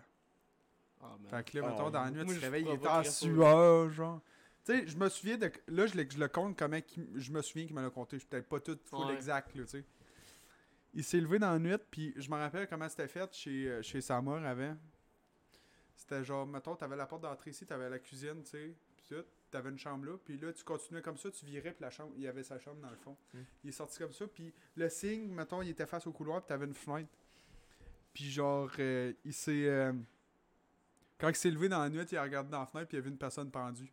Ah, 1.01 1.15
man. 1.19 1.29
Fait 1.29 1.51
que 1.51 1.57
là, 1.59 1.65
Ah, 1.67 1.71
mettons, 1.71 1.89
dans 1.91 2.03
la 2.03 2.12
nuit, 2.12 2.25
tu 2.25 2.36
te 2.36 2.41
réveilles, 2.41 2.65
il 2.67 2.74
était 2.74 2.88
en 2.88 3.03
sueur, 3.03 3.89
genre. 3.91 4.21
Tu 4.65 4.74
sais, 4.74 4.88
je 4.88 4.97
me 4.97 5.07
souviens 5.09 5.38
de. 5.38 5.51
Là, 5.67 5.86
je, 5.86 5.95
le- 5.95 6.09
je 6.09 6.17
le 6.17 6.27
compte 6.27 6.57
comment 6.57 6.79
je 7.15 7.31
me 7.31 7.41
souviens 7.41 7.65
qu'il 7.67 7.75
me 7.75 7.81
l'a 7.81 7.89
compté. 7.89 8.17
Je 8.17 8.21
suis 8.21 8.27
peut-être 8.29 8.47
pas 8.50 8.59
tout 8.59 8.77
full 8.83 9.05
Ouais. 9.07 9.13
exact, 9.13 9.53
là, 9.55 9.63
tu 9.63 9.69
sais. 9.69 9.86
il 10.93 11.03
s'est 11.03 11.19
levé 11.21 11.38
dans 11.38 11.51
la 11.51 11.59
nuit, 11.59 11.77
puis 11.91 12.13
je 12.17 12.27
me 12.31 12.36
rappelle 12.38 12.67
comment 12.67 12.89
c'était 12.89 13.07
fait 13.07 13.31
chez, 13.33 13.79
chez 13.83 14.01
sa 14.01 14.19
mère 14.21 14.43
avant. 14.45 14.75
C'était 15.98 16.24
genre, 16.24 16.46
mettons, 16.46 16.75
t'avais 16.75 16.96
la 16.96 17.06
porte 17.08 17.24
d'entrée 17.24 17.50
ici, 17.50 17.66
t'avais 17.66 17.89
la 17.89 18.00
cuisine, 18.00 18.42
tu 18.44 18.51
sais, 18.51 18.74
puis 18.96 19.06
tout. 19.10 19.25
T'avais 19.51 19.70
une 19.70 19.80
chambre 19.80 20.06
là, 20.06 20.18
puis 20.24 20.38
là, 20.38 20.54
tu 20.54 20.63
continuais 20.63 21.01
comme 21.01 21.18
ça, 21.18 21.32
tu 21.32 21.46
virais, 21.46 21.72
puis 21.72 21.82
la 21.82 21.89
chambre, 21.89 22.12
il 22.18 22.22
y 22.24 22.27
avait 22.27 22.44
sa 22.44 22.60
chambre 22.60 22.80
dans 22.82 22.89
le 22.89 22.98
fond. 22.98 23.16
Mm. 23.34 23.39
Il 23.63 23.70
est 23.70 23.74
sorti 23.74 23.98
comme 23.98 24.12
ça, 24.13 24.27
puis 24.27 24.54
le 24.75 24.89
signe, 24.89 25.27
mettons, 25.34 25.62
il 25.62 25.70
était 25.70 25.86
face 25.86 26.06
au 26.06 26.12
couloir, 26.12 26.42
puis 26.42 26.48
t'avais 26.50 26.66
une 26.66 26.74
fenêtre. 26.74 27.10
Puis 28.13 28.30
genre, 28.30 28.70
euh, 28.80 29.13
il 29.25 29.34
s'est. 29.34 29.66
euh, 29.68 29.94
quand 31.18 31.30
il 31.30 31.36
s'est 31.36 31.50
levé 31.50 31.68
dans 31.70 31.80
la 31.80 31.89
nuit, 31.89 32.04
il 32.12 32.18
a 32.18 32.24
regardé 32.24 32.51
dans 32.51 32.60
la 32.60 32.66
fenêtre, 32.68 32.89
puis 32.89 32.98
il 32.98 33.00
y 33.00 33.01
avait 33.04 33.10
une 33.10 33.18
personne 33.18 33.50
pendue. 33.50 33.92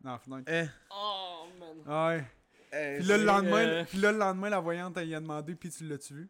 Dans 0.00 0.12
la 0.12 0.18
fenêtre. 0.18 0.50
Eh, 0.52 0.64
Oh, 0.90 1.46
man. 1.60 2.16
Ouais. 2.16 2.24
eh, 2.72 2.96
Puis 2.98 3.06
là, 3.08 3.18
le 3.18 3.24
lendemain, 3.24 3.58
euh, 3.66 3.84
puis 3.84 3.98
là, 3.98 4.10
le 4.10 4.18
lendemain, 4.18 4.48
la 4.50 4.58
voyante, 4.60 4.96
elle 4.96 5.06
lui 5.08 5.14
a 5.14 5.20
demandé, 5.20 5.54
puis 5.54 5.70
tu 5.70 5.84
l'as-tu 5.86 6.14
vu? 6.14 6.28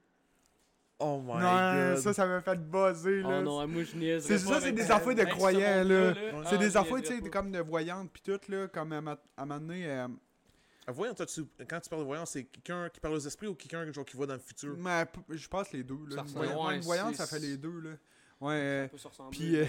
Oh 1.04 1.20
my 1.20 1.40
non, 1.40 1.92
god. 1.94 1.98
ça, 1.98 2.12
ça 2.12 2.26
m'a 2.26 2.40
fait 2.40 2.56
buzzer, 2.58 3.22
là. 3.22 3.38
Oh 3.40 3.42
non, 3.42 3.66
moi 3.66 3.82
je 3.82 3.96
niaise. 3.96 4.24
C'est 4.24 4.38
ça, 4.38 4.60
c'est 4.60 4.72
des 4.72 4.90
affaires 4.90 5.14
de 5.14 5.24
croyants, 5.24 5.84
là. 5.84 6.12
Ouais. 6.12 6.44
C'est 6.48 6.58
des 6.58 6.76
affaires, 6.76 7.00
tu 7.02 7.06
sais, 7.06 7.20
comme 7.30 7.50
de 7.50 7.58
voyantes, 7.60 8.10
puis 8.12 8.22
tout, 8.22 8.38
là, 8.50 8.68
comme 8.68 8.92
à, 8.92 9.00
ma- 9.00 9.12
à 9.36 9.42
un 9.42 9.46
moment 9.46 9.60
donné, 9.60 9.86
euh, 9.90 10.06
Ah, 10.86 10.92
voyons, 10.92 11.14
toi, 11.14 11.26
tu- 11.26 11.44
quand 11.68 11.80
tu 11.80 11.88
parles 11.88 12.02
de 12.02 12.06
voyance, 12.06 12.30
c'est 12.30 12.44
quelqu'un 12.44 12.88
qui 12.88 12.98
parle 13.00 13.14
aux 13.14 13.18
esprits 13.20 13.46
ou 13.46 13.54
quelqu'un 13.54 13.90
genre, 13.92 14.04
qui 14.04 14.16
voit 14.16 14.26
dans 14.26 14.34
le 14.34 14.40
futur? 14.40 14.76
mais 14.78 15.04
je 15.30 15.48
pense 15.48 15.72
les 15.72 15.82
deux, 15.84 15.98
là. 16.08 16.24
Ça 16.26 16.40
Ouais, 16.40 17.14
ça 17.14 17.26
fait 17.26 17.38
les 17.38 17.56
deux, 17.56 17.80
là. 17.80 17.90
Ouais, 18.40 18.54
euh, 18.54 18.82
Ça 18.84 18.88
peut 18.88 18.98
se 18.98 19.08
ressembler 19.08 19.38
puis, 19.38 19.56
euh, 19.56 19.64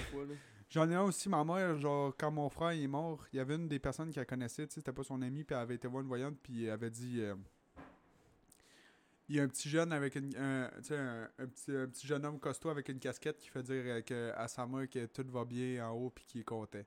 j'en 0.69 0.89
ai 0.89 0.95
un 0.95 1.03
aussi, 1.03 1.29
ma 1.29 1.43
mère, 1.43 1.77
genre, 1.77 2.13
quand 2.17 2.31
mon 2.31 2.49
frère 2.49 2.73
il 2.73 2.83
est 2.83 2.87
mort, 2.87 3.23
il 3.31 3.37
y 3.37 3.39
avait 3.39 3.55
une 3.55 3.67
des 3.67 3.77
personnes 3.79 4.11
qu'elle 4.11 4.25
connaissait, 4.25 4.65
tu 4.65 4.73
sais, 4.73 4.79
c'était 4.79 4.91
pas 4.91 5.03
son 5.03 5.21
ami, 5.21 5.43
puis 5.43 5.55
elle 5.55 5.61
avait 5.61 5.75
été 5.75 5.87
voir 5.87 6.01
une 6.01 6.07
voyante, 6.07 6.35
puis 6.41 6.65
elle 6.65 6.71
avait 6.71 6.89
dit... 6.89 7.21
euh, 7.21 7.35
il 9.29 9.35
y 9.35 9.39
a 9.39 9.43
un 9.43 9.47
petit 9.47 9.69
jeune 9.69 9.91
avec 9.93 10.15
une, 10.15 10.35
un, 10.37 10.69
tu 10.77 10.83
sais, 10.89 10.97
un, 10.97 11.29
un 11.39 11.47
petit, 11.47 11.75
un 11.75 11.87
petit 11.87 12.05
jeune 12.07 12.25
homme 12.25 12.39
costaud 12.39 12.69
avec 12.69 12.89
une 12.89 12.99
casquette 12.99 13.37
qui 13.39 13.49
fait 13.49 13.63
dire 13.63 13.83
euh, 13.85 14.01
que, 14.01 14.31
à 14.35 14.47
sa 14.47 14.65
mère 14.67 14.89
que 14.89 15.05
tout 15.05 15.25
va 15.29 15.45
bien 15.45 15.87
en 15.87 15.91
haut 15.93 16.09
puis 16.09 16.25
qu'il 16.25 16.41
est 16.41 16.45
content. 16.45 16.81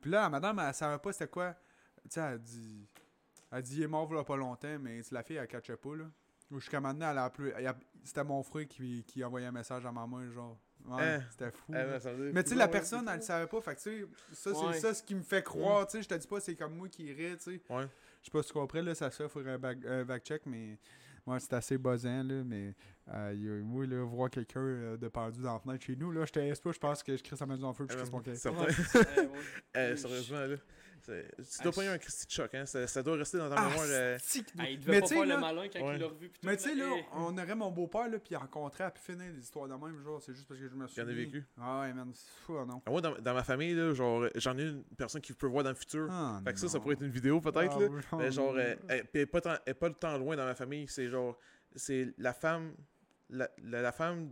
Puis 0.00 0.10
là, 0.10 0.22
la 0.22 0.28
madame, 0.30 0.58
elle 0.58 0.74
savait 0.74 0.98
pas 0.98 1.12
c'était 1.12 1.28
quoi. 1.28 1.54
Tu 2.04 2.10
sais, 2.10 2.20
elle 2.20 2.40
dit. 2.40 2.86
Elle 3.52 3.62
dit 3.62 3.76
il 3.76 3.82
est 3.84 3.86
mort 3.88 4.12
là 4.12 4.24
pas 4.24 4.36
longtemps, 4.36 4.78
mais 4.80 5.00
la 5.12 5.22
fille, 5.22 5.36
elle 5.36 5.46
catchait 5.46 5.76
pas 5.76 5.94
là. 5.94 6.04
Jusqu'à 6.50 6.80
maintenant, 6.80 7.10
elle 7.10 7.18
a 7.18 7.70
a- 7.70 7.76
C'était 8.04 8.24
mon 8.24 8.42
frère 8.42 8.66
qui, 8.66 9.04
qui 9.06 9.22
envoyait 9.24 9.46
un 9.46 9.52
message 9.52 9.86
à 9.86 9.92
ma 9.92 10.06
mère, 10.06 10.30
genre. 10.32 10.58
Ouais, 10.84 11.00
Hein? 11.00 11.22
c'était 11.30 11.52
fou. 11.52 11.72
Mais 11.72 12.42
tu 12.42 12.50
sais, 12.50 12.56
la 12.56 12.66
personne, 12.66 13.06
elle 13.08 13.16
le 13.16 13.22
savait 13.22 13.46
pas. 13.46 13.60
Fait 13.60 13.76
que 13.76 13.80
tu 13.80 14.00
sais, 14.00 14.06
ça, 14.32 14.50
Ouais. 14.50 14.72
c'est 14.74 14.80
ça 14.80 14.94
ce 14.94 15.02
qui 15.04 15.14
me 15.14 15.22
fait 15.22 15.42
croire. 15.44 15.86
Tu 15.86 15.92
sais, 15.98 16.02
je 16.02 16.08
te 16.08 16.14
dis 16.14 16.26
pas, 16.26 16.40
c'est 16.40 16.56
comme 16.56 16.74
moi 16.76 16.88
qui 16.88 17.04
irais, 17.04 17.36
tu 17.36 17.42
sais. 17.44 17.60
Ouais. 17.70 17.86
Je 18.20 18.26
sais 18.26 18.30
pas 18.32 18.42
si 18.42 18.48
tu 18.48 18.54
comprends, 18.54 18.82
là, 18.82 18.94
ça 18.94 19.10
se 19.10 19.22
fait, 19.22 19.28
faudrait 19.28 19.52
un 19.52 19.58
back, 19.58 19.78
un 19.86 20.04
back 20.04 20.24
check, 20.24 20.42
mais 20.46 20.78
ouais, 21.26 21.40
c'est 21.40 21.52
assez 21.54 21.78
buzzant, 21.78 22.22
là. 22.22 22.42
Mais 22.44 22.74
euh, 23.12 23.34
y 23.36 23.48
a- 23.48 23.62
moi, 23.64 23.86
là, 23.86 24.04
voir 24.04 24.30
quelqu'un 24.30 24.60
euh, 24.60 24.96
de 24.96 25.08
pendu 25.08 25.40
dans 25.42 25.54
la 25.54 25.58
fenêtre 25.60 25.84
chez 25.84 25.96
nous, 25.96 26.10
là, 26.12 26.24
je 26.24 26.32
te 26.32 26.38
pas, 26.60 26.72
je 26.72 26.78
pense 26.78 27.02
que 27.02 27.16
je 27.16 27.22
crée 27.22 27.36
sa 27.36 27.46
maison 27.46 27.68
en 27.68 27.72
feu 27.72 27.86
puis 27.86 27.94
je 27.94 27.98
crisse 28.02 28.12
mon 28.12 28.20
Oui. 28.20 28.72
sérieusement, 29.96 30.40
là. 30.46 30.56
C'est- 31.04 31.26
Tu 31.36 31.42
Ah, 31.60 31.62
dois 31.64 31.72
pas 31.72 31.82
y 31.82 31.84
avoir 31.86 31.94
un 31.94 31.98
Christy 31.98 32.26
de 32.26 32.30
choc, 32.30 32.54
hein. 32.54 32.66
Ça, 32.66 32.86
ça 32.86 33.02
doit 33.02 33.16
rester 33.16 33.38
dans 33.38 33.48
ta 33.48 33.56
Ah, 33.56 33.68
mémoire. 33.68 33.86
euh, 33.88 34.18
Ah, 34.18 34.38
il 34.38 34.44
Mais 34.56 34.76
devait 34.76 35.00
pas 35.00 35.06
tu 35.06 35.06
sais, 35.08 35.14
faire 35.14 35.26
là- 35.26 35.34
le 35.34 35.40
malin 35.40 35.68
quand 35.72 35.80
Ouais. 35.86 35.94
il 35.96 36.00
l'a 36.00 36.06
revu. 36.06 36.28
puis 36.28 36.40
Mais 36.44 36.56
tu 36.56 36.62
sais, 36.64 36.74
là, 36.74 36.90
on 37.12 37.36
aurait 37.36 37.54
mon 37.54 37.70
beau-père, 37.70 38.08
là, 38.08 38.18
puis 38.18 38.28
il 38.32 38.36
rencontrait 38.36 38.84
à 38.84 38.90
pu 38.90 39.00
finir 39.00 39.32
des 39.32 39.40
histoires 39.40 39.68
de 39.68 39.74
même, 39.74 40.02
genre, 40.02 40.22
c'est 40.22 40.34
juste 40.34 40.46
parce 40.48 40.60
que 40.60 40.68
je 40.68 40.74
me 40.74 40.86
suis. 40.86 41.00
en 41.00 41.08
a 41.08 41.12
vécu. 41.12 41.44
Ah 41.60 41.80
ouais, 41.80 41.92
man, 41.92 42.10
c'est 42.14 42.44
fou, 42.44 42.52
non. 42.64 42.82
Ah, 42.86 42.90
Moi, 42.90 43.00
dans, 43.00 43.14
dans 43.18 43.34
ma 43.34 43.44
famille, 43.44 43.74
là, 43.74 43.92
genre, 43.94 44.26
j'en 44.36 44.56
ai 44.58 44.62
une 44.62 44.84
personne 44.96 45.20
qui 45.20 45.32
peut 45.32 45.46
voir 45.46 45.64
dans 45.64 45.70
le 45.70 45.76
futur. 45.76 46.08
Ah, 46.10 46.40
fait 46.44 46.52
que 46.52 46.58
ça, 46.60 46.68
ça 46.68 46.80
pourrait 46.80 46.94
être 46.94 47.02
une 47.02 47.10
vidéo 47.10 47.40
peut-être, 47.40 47.76
Ah, 47.76 47.80
là. 47.80 47.88
Mais 48.18 48.30
genre, 48.30 48.54
euh, 48.56 48.74
elle, 48.88 49.06
elle 49.12 49.20
est 49.20 49.26
pas, 49.26 49.40
tant- 49.40 49.56
elle 49.66 49.70
est 49.72 49.74
pas 49.74 49.88
le 49.88 49.94
temps 49.94 50.16
loin 50.18 50.36
dans 50.36 50.44
ma 50.44 50.54
famille. 50.54 50.86
C'est 50.88 51.08
genre, 51.08 51.38
c'est 51.74 52.12
la 52.18 52.32
femme, 52.32 52.74
la, 53.30 53.48
la, 53.62 53.80
la 53.82 53.92
femme, 53.92 54.30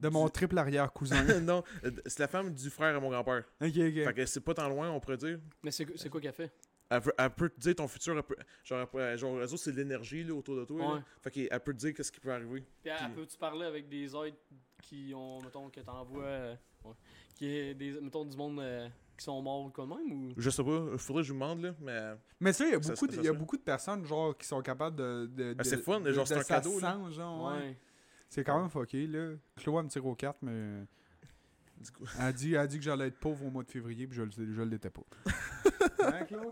De 0.00 0.08
mon 0.08 0.28
triple 0.28 0.58
arrière-cousin. 0.58 1.22
non, 1.40 1.62
euh, 1.84 1.90
c'est 2.06 2.20
la 2.20 2.28
femme 2.28 2.52
du 2.54 2.70
frère 2.70 2.96
à 2.96 3.00
mon 3.00 3.10
grand-père. 3.10 3.44
ok, 3.60 3.68
ok. 3.68 3.74
Fait 3.74 4.14
que 4.14 4.26
c'est 4.26 4.40
pas 4.40 4.54
tant 4.54 4.68
loin, 4.68 4.90
on 4.90 4.98
pourrait 5.00 5.16
dire. 5.18 5.38
Mais 5.62 5.70
c'est 5.70 5.86
c'est 5.96 6.08
quoi 6.08 6.20
qu'elle 6.20 6.32
fait? 6.32 6.52
Elle 6.92 7.00
peut, 7.02 7.12
elle 7.16 7.30
peut 7.30 7.48
te 7.50 7.60
dire 7.60 7.74
ton 7.76 7.86
futur, 7.86 8.16
elle 8.16 8.22
peut- 8.24 8.34
genre, 8.64 8.88
elle 8.98 9.16
genre, 9.16 9.34
autres, 9.34 9.56
c'est 9.58 9.70
l'énergie 9.70 10.24
là, 10.24 10.34
autour 10.34 10.56
de 10.56 10.64
toi. 10.64 10.80
là. 10.80 10.94
Ouais. 10.94 11.00
Fait 11.22 11.30
qu'elle 11.30 11.60
peut 11.60 11.72
te 11.72 11.78
dire 11.78 11.94
qu'est-ce 11.94 12.10
qui 12.10 12.18
peut 12.18 12.32
arriver. 12.32 12.62
Puis 12.82 12.90
elle- 12.90 12.96
Puis- 12.96 13.14
peux-tu 13.14 13.36
parler 13.36 13.64
avec 13.66 13.88
des 13.88 14.06
êtres 14.16 14.36
qui 14.82 15.12
ont, 15.14 15.40
mettons, 15.40 15.70
que 15.70 15.78
t'envoies, 15.80 16.24
euh, 16.24 16.54
ouais, 16.84 16.94
qui 17.36 17.46
est 17.46 17.74
des, 17.74 18.00
mettons, 18.00 18.24
du 18.24 18.36
monde 18.36 18.58
euh, 18.58 18.88
qui 19.16 19.24
sont 19.24 19.40
morts 19.40 19.70
de 19.70 19.82
même 19.84 20.12
ou? 20.12 20.32
Je 20.36 20.50
sais 20.50 20.64
pas, 20.64 20.98
faudrait 20.98 21.22
que 21.22 21.28
je 21.28 21.32
demande, 21.32 21.60
là, 21.62 21.74
mais. 21.80 22.14
Mais 22.40 22.52
ça, 22.52 22.64
il 22.66 22.72
y 22.72 22.74
a 22.74 22.78
beaucoup, 22.80 23.06
il 23.06 23.22
y 23.24 23.28
a 23.28 23.32
beaucoup 23.34 23.56
de 23.56 23.62
personnes, 23.62 24.04
genre, 24.04 24.36
qui 24.36 24.46
sont 24.48 24.60
capables 24.60 24.96
de. 24.96 25.26
de, 25.32 25.54
Ah, 25.58 25.62
de- 25.62 25.68
c'est 25.68 25.76
fun, 25.76 26.00
de- 26.00 26.12
genre, 26.12 26.24
de 26.24 26.28
c'est 26.28 26.34
un 26.40 26.42
cadeau, 26.42 26.80
là. 26.80 26.98
genre, 27.10 27.52
ouais. 27.52 27.58
Ouais. 27.60 27.76
C'est 28.30 28.44
quand 28.44 28.58
même 28.60 28.70
fucké, 28.70 29.06
là. 29.06 29.32
Chloé 29.56 29.82
me 29.82 29.88
tire 29.88 30.06
aux 30.06 30.14
cartes, 30.14 30.38
mais. 30.42 30.84
Du 31.80 31.90
coup, 31.92 32.04
Elle 32.18 32.24
a 32.26 32.32
dit, 32.32 32.52
elle 32.52 32.58
a 32.60 32.66
dit 32.66 32.76
que 32.76 32.84
j'allais 32.84 33.06
être 33.06 33.18
pauvre 33.18 33.46
au 33.46 33.50
mois 33.50 33.62
de 33.62 33.70
février, 33.70 34.06
puis 34.06 34.14
je 34.14 34.22
le, 34.22 34.30
je 34.52 34.60
l'étais 34.60 34.90
pas. 34.90 35.00
hein, 36.04 36.24
Chloé? 36.26 36.42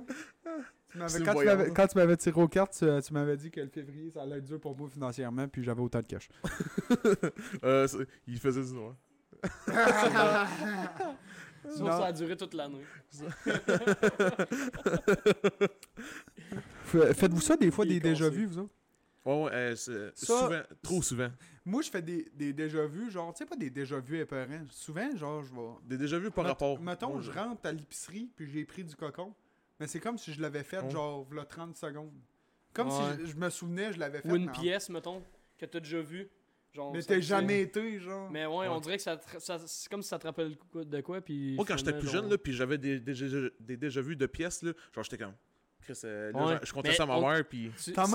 Tu 0.90 0.96
m'avais- 0.96 1.10
C'est 1.10 1.22
quand, 1.22 1.34
tu 1.34 1.44
m'avais, 1.44 1.66
là. 1.66 1.70
quand 1.70 1.86
tu 1.86 1.98
m'avais 1.98 2.16
tiré 2.16 2.40
aux 2.40 2.48
cartes, 2.48 2.72
tu, 2.78 2.86
tu 3.06 3.12
m'avais 3.12 3.36
dit 3.36 3.50
que 3.50 3.60
le 3.60 3.68
février, 3.68 4.10
ça 4.10 4.22
allait 4.22 4.38
être 4.38 4.44
dur 4.46 4.58
pour 4.58 4.74
moi 4.74 4.88
financièrement, 4.88 5.46
puis 5.46 5.62
j'avais 5.62 5.82
autant 5.82 6.00
de 6.00 6.06
cash. 6.06 6.30
euh, 7.62 7.86
il 8.26 8.38
faisait 8.38 8.64
du 8.64 8.72
noir. 8.72 8.96
Ça 11.76 12.06
a 12.06 12.12
duré 12.12 12.34
toute 12.34 12.54
l'année. 12.54 12.84
Faites-vous 16.84 17.40
ça 17.42 17.56
des 17.56 17.70
fois, 17.70 17.84
des 17.84 18.00
déjà 18.00 18.24
cassé. 18.26 18.36
vus, 18.36 18.46
vous 18.46 18.58
autres? 18.60 18.72
Ouais, 19.24 19.42
ouais, 19.44 19.50
euh, 19.52 19.76
c'est- 19.76 20.16
Ça- 20.16 20.26
souvent, 20.26 20.62
trop 20.82 21.02
souvent. 21.02 21.28
Moi, 21.64 21.82
je 21.82 21.90
fais 21.90 22.00
des, 22.02 22.30
des 22.34 22.52
déjà 22.52 22.86
vus, 22.86 23.10
genre, 23.10 23.32
tu 23.34 23.38
sais, 23.38 23.46
pas 23.46 23.56
des 23.56 23.68
déjà 23.70 23.98
vus 24.00 24.20
épeurants. 24.20 24.64
Souvent, 24.70 25.14
genre, 25.16 25.42
je 25.42 25.52
vais. 25.52 25.60
Des 25.84 25.98
déjà 25.98 26.18
vu 26.18 26.30
par 26.30 26.44
Met- 26.44 26.50
rapport. 26.50 26.80
Mettons, 26.80 27.20
je 27.20 27.30
rentre 27.30 27.66
à 27.66 27.72
l'épicerie, 27.72 28.30
puis 28.36 28.50
j'ai 28.50 28.64
pris 28.64 28.84
du 28.84 28.94
cocon. 28.96 29.34
Mais 29.80 29.86
c'est 29.86 30.00
comme 30.00 30.16
si 30.18 30.32
je 30.32 30.40
l'avais 30.40 30.62
fait, 30.64 30.80
Oh. 30.84 30.90
genre, 30.90 31.24
v'là 31.24 31.44
30 31.44 31.76
secondes. 31.76 32.12
Comme 32.72 32.88
Ouais. 32.88 33.16
si 33.18 33.26
je, 33.26 33.32
je 33.32 33.36
me 33.36 33.50
souvenais, 33.50 33.92
je 33.92 33.98
l'avais 33.98 34.20
fait. 34.22 34.30
Ou 34.30 34.36
une 34.36 34.46
mais 34.46 34.50
en- 34.50 34.60
pièce, 34.60 34.88
mettons, 34.88 35.22
que 35.58 35.66
t'as 35.66 35.80
déjà 35.80 36.00
vue. 36.00 36.28
Genre, 36.72 36.92
Mais 36.92 37.00
ça 37.00 37.08
t'as 37.08 37.14
te- 37.16 37.20
jamais 37.22 37.62
été, 37.62 37.98
genre. 37.98 38.30
Mais 38.30 38.46
ouais, 38.46 38.56
Ouais. 38.58 38.68
on 38.68 38.78
dirait 38.80 38.96
que 38.98 39.02
ça, 39.02 39.16
te- 39.16 39.38
ça- 39.40 39.58
c'est 39.66 39.88
comme 39.90 40.02
si 40.02 40.08
ça 40.08 40.18
te 40.18 40.26
rappelle 40.26 40.56
quoi- 40.70 40.84
de 40.84 41.00
quoi. 41.00 41.20
Puis 41.20 41.54
Moi, 41.56 41.64
quand 41.66 41.76
j'étais 41.76 41.90
finalement, 41.90 42.00
plus 42.00 42.12
genre- 42.12 42.22
jeune, 42.22 42.30
là, 42.30 42.38
puis 42.38 42.52
j'avais 42.52 42.78
des, 42.78 43.00
des, 43.00 43.14
des, 43.14 43.50
des 43.60 43.76
déjà 43.76 44.00
vus 44.00 44.16
de 44.16 44.26
pièces, 44.26 44.62
là, 44.62 44.72
genre, 44.94 45.02
j'étais 45.04 45.18
comme. 45.18 45.34
Chris, 45.92 46.00
euh, 46.04 46.32
là, 46.32 46.46
Ouais. 46.46 46.58
je- 46.62 46.66
je 46.66 46.72
comptais 46.72 46.88
Mais 46.90 46.94
ça 46.94 47.02
à 47.04 47.06
ma 47.06 47.20
mère, 47.20 47.44
puis. 47.48 47.70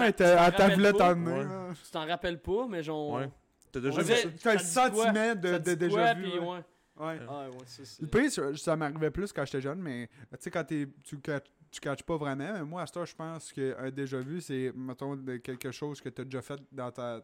Était 0.08 0.24
à 0.26 0.52
ta 0.52 0.64
rappelles 0.64 0.74
voulette 0.76 0.98
pas, 0.98 1.12
en 1.14 1.16
main. 1.16 1.74
Tu 1.84 1.92
t'en 1.92 2.06
rappelles 2.08 2.40
pas, 2.42 2.68
mais 2.68 2.84
genre. 2.84 3.14
Ouais. 3.14 3.30
T'as 3.72 3.80
déjà 3.80 4.02
vu 4.02 4.14
ça? 4.14 4.30
T'as 4.42 4.54
le 4.54 4.60
sentiment 4.60 5.36
de, 5.36 5.74
déjà 5.76 5.90
quoi, 5.96 6.14
vu. 6.14 6.24
puis 6.24 6.40
ouais. 6.40 6.48
ouais. 6.48 6.64
Ouais. 6.96 7.20
Ah 7.28 7.50
ouais, 7.50 7.58
ça, 7.66 7.82
c'est. 7.86 8.02
Le 8.04 8.08
pire, 8.08 8.32
ça, 8.32 8.56
ça 8.56 8.76
m'arrivait 8.76 9.10
plus 9.10 9.34
quand 9.34 9.44
j'étais 9.46 9.62
jeune, 9.62 9.80
mais 9.80 10.08
tu 10.08 10.38
sais, 10.40 10.52
quand 10.52 10.64
t'es- 10.64 10.88
tu 11.04 11.18
catch, 11.18 11.46
tu 11.72 11.80
catches 11.80 12.04
pas 12.04 12.18
vraiment. 12.18 12.54
Mais 12.54 12.62
moi, 12.64 12.84
à 12.84 12.86
ce 12.86 12.94
temps, 12.94 13.04
je 13.06 13.16
pense 13.16 13.52
qu'un 13.52 13.90
déjà 13.90 14.20
vu, 14.20 14.40
c'est, 14.42 14.72
mettons, 14.76 15.16
de 15.16 15.38
quelque 15.38 15.72
chose 15.72 16.00
que 16.00 16.10
t'as 16.10 16.24
déjà 16.24 16.42
fait 16.44 16.60
dans 16.72 16.92
ta. 16.92 17.22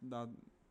dans 0.00 0.26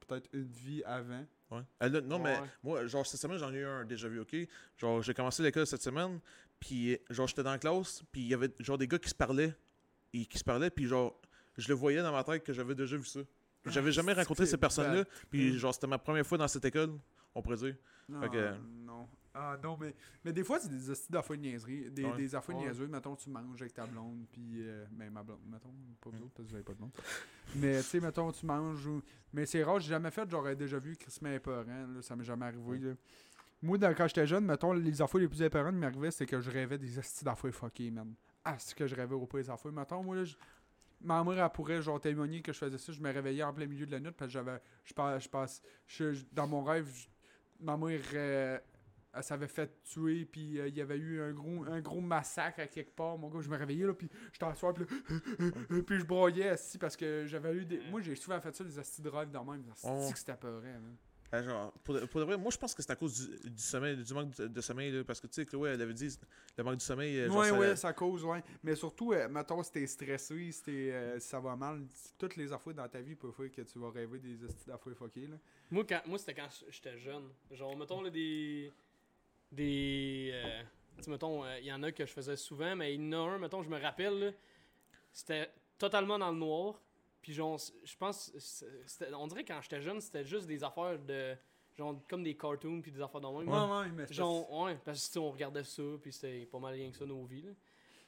peut-être 0.08 0.30
une 0.34 0.43
vie 0.52 0.84
avant. 0.84 1.23
Ouais. 1.52 1.62
Là, 1.89 2.02
non, 2.02 2.17
mais 2.19 2.36
moi, 2.63 2.86
genre, 2.88 3.06
cette 3.06 3.19
semaine, 3.21 3.38
j'en 3.38 3.54
ai 3.54 3.58
eu 3.60 3.65
un 3.65 3.86
déjà 3.86 4.08
vu, 4.08 4.19
ok? 4.19 4.36
Genre, 4.78 5.02
j'ai 5.04 5.13
commencé 5.13 5.41
l'école 5.43 5.65
cette 5.67 5.82
semaine, 5.84 6.19
puis, 6.63 6.97
genre, 7.10 7.28
j'étais 7.28 7.43
dans 7.43 7.52
la 7.52 7.60
classe, 7.60 8.04
puis 8.10 8.21
il 8.21 8.28
y 8.28 8.34
avait, 8.34 8.49
genre, 8.60 8.78
des 8.78 8.88
gars 8.88 8.97
qui 8.97 9.10
se 9.10 9.15
parlaient, 9.15 9.54
et 10.13 10.26
qui 10.26 10.38
se 10.38 10.43
parlaient, 10.45 10.69
puis, 10.69 10.86
genre, 10.86 11.19
je 11.58 11.67
le 11.67 11.73
voyais 11.73 12.02
dans 12.02 12.13
ma 12.13 12.23
tête 12.23 12.41
que 12.43 12.54
j'avais 12.54 12.73
déjà 12.73 12.95
vu 12.95 13.04
ça. 13.06 13.19
J'avais 13.65 13.91
jamais 13.91 14.13
Ah, 14.15 14.21
rencontré 14.21 14.45
c'est 14.45 14.52
ces 14.52 14.58
personnes-là, 14.58 15.04
puis, 15.30 15.58
genre, 15.60 15.73
c'était 15.73 15.88
ma 15.88 15.97
première 15.97 16.26
fois 16.26 16.38
dans 16.38 16.47
cette 16.47 16.63
école, 16.63 16.91
on 17.36 17.41
pourrait 17.41 17.58
dire. 17.58 17.76
Fait 18.21 18.30
que- 18.30 18.47
Ah, 18.54 18.58
non. 18.86 19.08
Ah 19.36 19.58
non, 19.63 19.76
mais, 19.82 19.95
mais 20.23 20.32
des 20.32 20.43
fois, 20.43 20.60
c'est 20.60 20.69
des 20.69 20.89
hosties 20.91 21.12
d'affaires 21.12 21.36
de 21.36 21.41
niaiseries. 21.41 21.89
Des, 21.89 22.06
Ouais. 22.06 22.15
des 22.17 22.36
affaires 22.36 22.56
Ouais. 22.56 22.65
niaiseuses. 22.65 22.88
Mettons, 22.88 23.15
tu 23.15 23.32
manges 23.32 23.60
avec 23.62 23.73
ta 23.73 23.88
blonde, 23.88 24.26
puis. 24.32 24.62
euh, 24.62 24.86
ben, 24.91 25.10
ma 25.12 25.23
blonde, 25.23 25.39
mettons, 25.52 25.73
pas 25.99 26.12
vous 26.12 26.17
Mm. 26.17 26.23
autres, 26.23 26.34
parce 26.36 26.45
que 26.45 26.49
vous 26.52 26.56
avez 26.56 26.63
pas 26.63 26.73
de 26.73 26.78
blonde. 26.78 26.91
mais, 27.56 27.78
tu 27.78 27.84
sais, 27.84 27.99
mettons, 27.99 28.32
tu 28.32 28.45
manges. 28.45 28.86
ou- 28.86 29.02
Mais 29.34 29.47
c'est 29.47 29.63
rare, 29.63 29.80
j'ai 29.80 29.89
jamais 29.89 30.12
fait, 30.12 30.30
j'aurais 30.30 30.56
déjà 30.56 30.78
vu 30.78 30.95
Chris 30.95 31.17
épeurant, 31.34 31.65
là, 31.65 32.02
ça 32.04 32.15
m'est 32.15 32.23
jamais 32.23 32.45
arrivé, 32.45 32.78
là. 32.78 32.93
Moi, 33.63 33.78
dans- 33.78 33.93
quand 33.95 34.08
j'étais 34.08 34.28
jeune, 34.28 34.45
mettons, 34.45 34.73
les 34.73 35.02
affaires 35.02 35.21
les 35.21 35.28
plus 35.28 35.41
épeurantes 35.41 35.71
qui 35.73 35.80
m'arrivaient, 35.80 36.12
c'est 36.12 36.26
que 36.26 36.39
je 36.41 36.52
rêvais 36.52 36.78
des 36.78 36.99
hosties 36.99 37.23
d'affaires 37.23 37.54
fuckées, 37.56 37.89
man. 37.91 38.13
Ah, 38.43 38.56
c'est 38.60 38.76
que 38.76 38.86
je 38.86 38.93
rêvais 38.95 39.15
au 39.15 39.26
pire 39.26 39.39
des 39.39 39.49
affaires. 39.49 39.71
Mettons, 39.71 40.04
moi, 40.04 40.17
là, 40.17 40.23
je- 40.26 40.36
ma 41.02 41.23
mère, 41.23 41.43
elle 41.45 41.49
pourrait, 41.52 41.82
genre, 41.82 41.99
témoigner 41.99 42.41
que 42.41 42.52
je 42.52 42.58
faisais 42.58 42.78
ça. 42.78 42.91
Je 42.91 42.99
me 43.02 43.12
réveillais 43.12 43.41
en 43.43 43.54
plein 43.54 43.65
milieu 43.65 43.86
de 43.86 43.91
la 43.91 43.99
nuit, 44.02 44.12
parce 44.12 44.28
que 44.30 44.34
j'avais. 44.34 44.60
Je 44.84 44.93
passe. 44.93 45.23
Je 45.23 45.30
passe 45.30 45.62
je- 45.88 46.23
dans 46.34 46.45
mon 46.47 46.62
rêve, 46.63 46.89
je- 46.93 47.08
ma 47.62 47.78
mère. 47.78 48.02
euh, 48.13 48.60
elle 49.15 49.23
s'avait 49.23 49.47
fait 49.47 49.82
tuer, 49.84 50.26
puis 50.26 50.60
euh, 50.60 50.67
il 50.67 50.76
y 50.76 50.82
avait 50.82 50.97
eu 50.97 51.21
un 51.21 51.32
gros, 51.32 51.63
un 51.65 51.80
gros 51.82 52.02
massacre 52.02 52.60
à 52.62 52.67
quelque 52.67 52.93
part. 52.95 53.17
Mon 53.17 53.30
gars, 53.30 53.39
je 53.41 53.49
me 53.49 53.56
réveillais, 53.56 53.86
là, 53.86 53.93
puis 53.93 54.10
j'étais 54.34 54.45
à 54.45 54.56
soir, 54.56 54.73
puis 55.88 55.99
je 55.99 56.04
broyais 56.06 56.49
assis 56.49 56.78
parce 56.78 56.97
que 56.97 57.26
j'avais 57.28 57.54
eu 57.54 57.63
des. 57.65 57.80
Moi, 57.91 58.02
j'ai 58.02 58.15
souvent 58.15 58.41
fait 58.41 58.54
ça, 58.56 58.63
des 58.63 58.78
astis 58.78 59.02
de 59.02 59.10
rêve 59.10 59.30
dans 59.30 59.45
même. 59.45 59.63
C'est 59.76 60.13
que 60.13 60.19
c'était 60.19 60.36
peurant, 60.36 60.62
man. 60.63 60.95
Ben, 61.33 61.41
genre, 61.41 61.71
pour, 61.83 61.95
de- 61.95 62.05
pour 62.05 62.19
de 62.19 62.25
vrai, 62.27 62.37
moi 62.37 62.51
je 62.51 62.57
pense 62.59 62.75
que 62.75 62.83
c'est 62.83 62.91
à 62.91 62.95
cause 62.95 63.27
du, 63.41 63.49
du 63.49 63.63
sommeil, 63.63 63.97
du 63.97 64.13
manque 64.13 64.35
de, 64.35 64.45
de 64.47 64.61
sommeil, 64.61 64.91
là, 64.91 65.03
parce 65.03 65.19
que 65.19 65.25
tu 65.25 65.33
sais, 65.33 65.45
Chloé, 65.47 65.71
elle 65.71 65.81
avait 65.81 65.91
dit 65.95 66.15
le 66.55 66.63
manque 66.63 66.77
du 66.77 66.85
sommeil. 66.85 67.17
euh, 67.21 67.27
genre, 67.27 67.37
Ouais, 67.39 67.49
ça- 67.49 67.59
ouais, 67.59 67.75
ça 67.75 67.93
cause, 67.93 68.23
ouais. 68.23 68.43
Mais 68.61 68.75
surtout, 68.75 69.13
euh, 69.13 69.27
mettons, 69.27 69.63
si 69.63 69.71
t'es 69.71 69.87
stressé, 69.87 70.51
si, 70.51 70.61
t'es, 70.61 70.91
euh, 70.91 71.19
si 71.19 71.27
ça 71.27 71.39
va 71.39 71.55
mal, 71.55 71.81
toutes 72.19 72.35
les 72.35 72.53
affaires 72.53 72.75
dans 72.75 72.87
ta 72.87 73.01
vie 73.01 73.15
peuvent 73.15 73.31
faire 73.31 73.51
que 73.51 73.61
tu 73.63 73.79
vas 73.79 73.89
rêver 73.89 74.19
des 74.19 74.45
estis 74.45 74.67
d'affaires 74.67 74.95
fuckées, 74.95 75.25
là. 75.25 75.37
Moi, 75.71 75.83
quand, 75.89 76.01
moi 76.05 76.19
c'était 76.19 76.35
quand 76.35 76.49
j'étais 76.69 76.99
jeune. 76.99 77.27
Genre, 77.49 77.75
mettons, 77.75 78.03
là, 78.03 78.11
des. 78.11 78.71
Des. 79.51 80.29
euh, 80.33 80.61
tu 81.01 81.09
mettons, 81.09 81.43
il 81.57 81.65
y 81.65 81.73
en 81.73 81.81
a 81.81 81.91
que 81.91 82.05
je 82.05 82.11
faisais 82.11 82.35
souvent, 82.35 82.75
mais 82.75 82.93
il 82.93 83.03
y 83.03 83.15
en 83.15 83.27
a 83.27 83.31
un, 83.31 83.37
mettons, 83.39 83.63
je 83.63 83.69
me 83.69 83.79
rappelle, 83.81 84.19
là, 84.19 84.31
c'était 85.11 85.49
totalement 85.79 86.19
dans 86.19 86.31
le 86.31 86.37
noir. 86.37 86.79
Puis, 87.23 87.33
genre, 87.33 87.57
je 87.83 87.95
pense. 87.97 88.31
On 89.13 89.25
dirait 89.27 89.43
quand 89.45 89.59
j'étais 89.62 89.81
jeune, 89.81 89.99
c'était 89.99 90.23
juste 90.25 90.45
des 90.45 90.63
affaires 90.63 90.99
de. 90.99 91.36
Genre, 91.75 91.99
comme 92.07 92.21
des 92.21 92.36
cartoons, 92.38 92.81
puis 92.81 92.91
des 92.91 93.01
affaires 93.01 93.19
dans 93.21 93.39
le 93.39 93.45
même. 93.45 93.53
ouais, 93.55 93.89
mais 93.95 94.13
Genre, 94.13 94.51
ouais, 94.62 94.77
parce 94.86 95.07
que 95.09 95.17
on 95.17 95.31
regardait 95.31 95.63
ça, 95.63 95.81
puis 95.99 96.12
c'était 96.13 96.45
pas 96.45 96.59
mal 96.59 96.73
rien 96.75 96.91
que 96.91 96.97
ça, 96.97 97.03
nos 97.05 97.23
vies. 97.25 97.41
Là. 97.41 97.51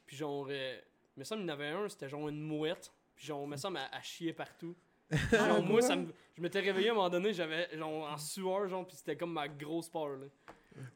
Puis 0.06 0.15
genre, 0.15 0.45
euh, 0.51 0.78
mais 1.17 1.23
ça, 1.23 1.36
il 1.36 1.41
y 1.41 1.45
en 1.45 1.47
avait 1.49 1.69
un, 1.69 1.89
c'était 1.89 2.08
genre 2.08 2.30
une 2.30 2.41
mouette. 2.41 2.93
Puis 3.15 3.25
genre, 3.25 3.47
mais 3.47 3.58
ça, 3.58 3.69
elle, 3.71 3.80
elle 3.91 4.04
chiait 4.04 4.34
partout. 4.34 4.75
Puis 5.10 5.17
genre, 5.32 5.63
moi, 5.63 5.82
ça 5.82 5.95
me- 5.95 6.13
je 6.38 6.41
m'étais 6.43 6.60
réveillé 6.60 6.89
à 6.89 6.91
un 6.91 6.95
moment 6.95 7.10
donné, 7.10 7.34
j'avais 7.34 7.75
genre 7.75 8.08
en 8.12 8.17
sueur, 8.19 8.67
genre, 8.67 8.86
puis 8.86 8.97
c'était 8.97 9.15
comme 9.17 9.34
ma 9.34 9.47
grosse 9.47 9.89
peur. 9.89 10.10
Là. 10.17 10.28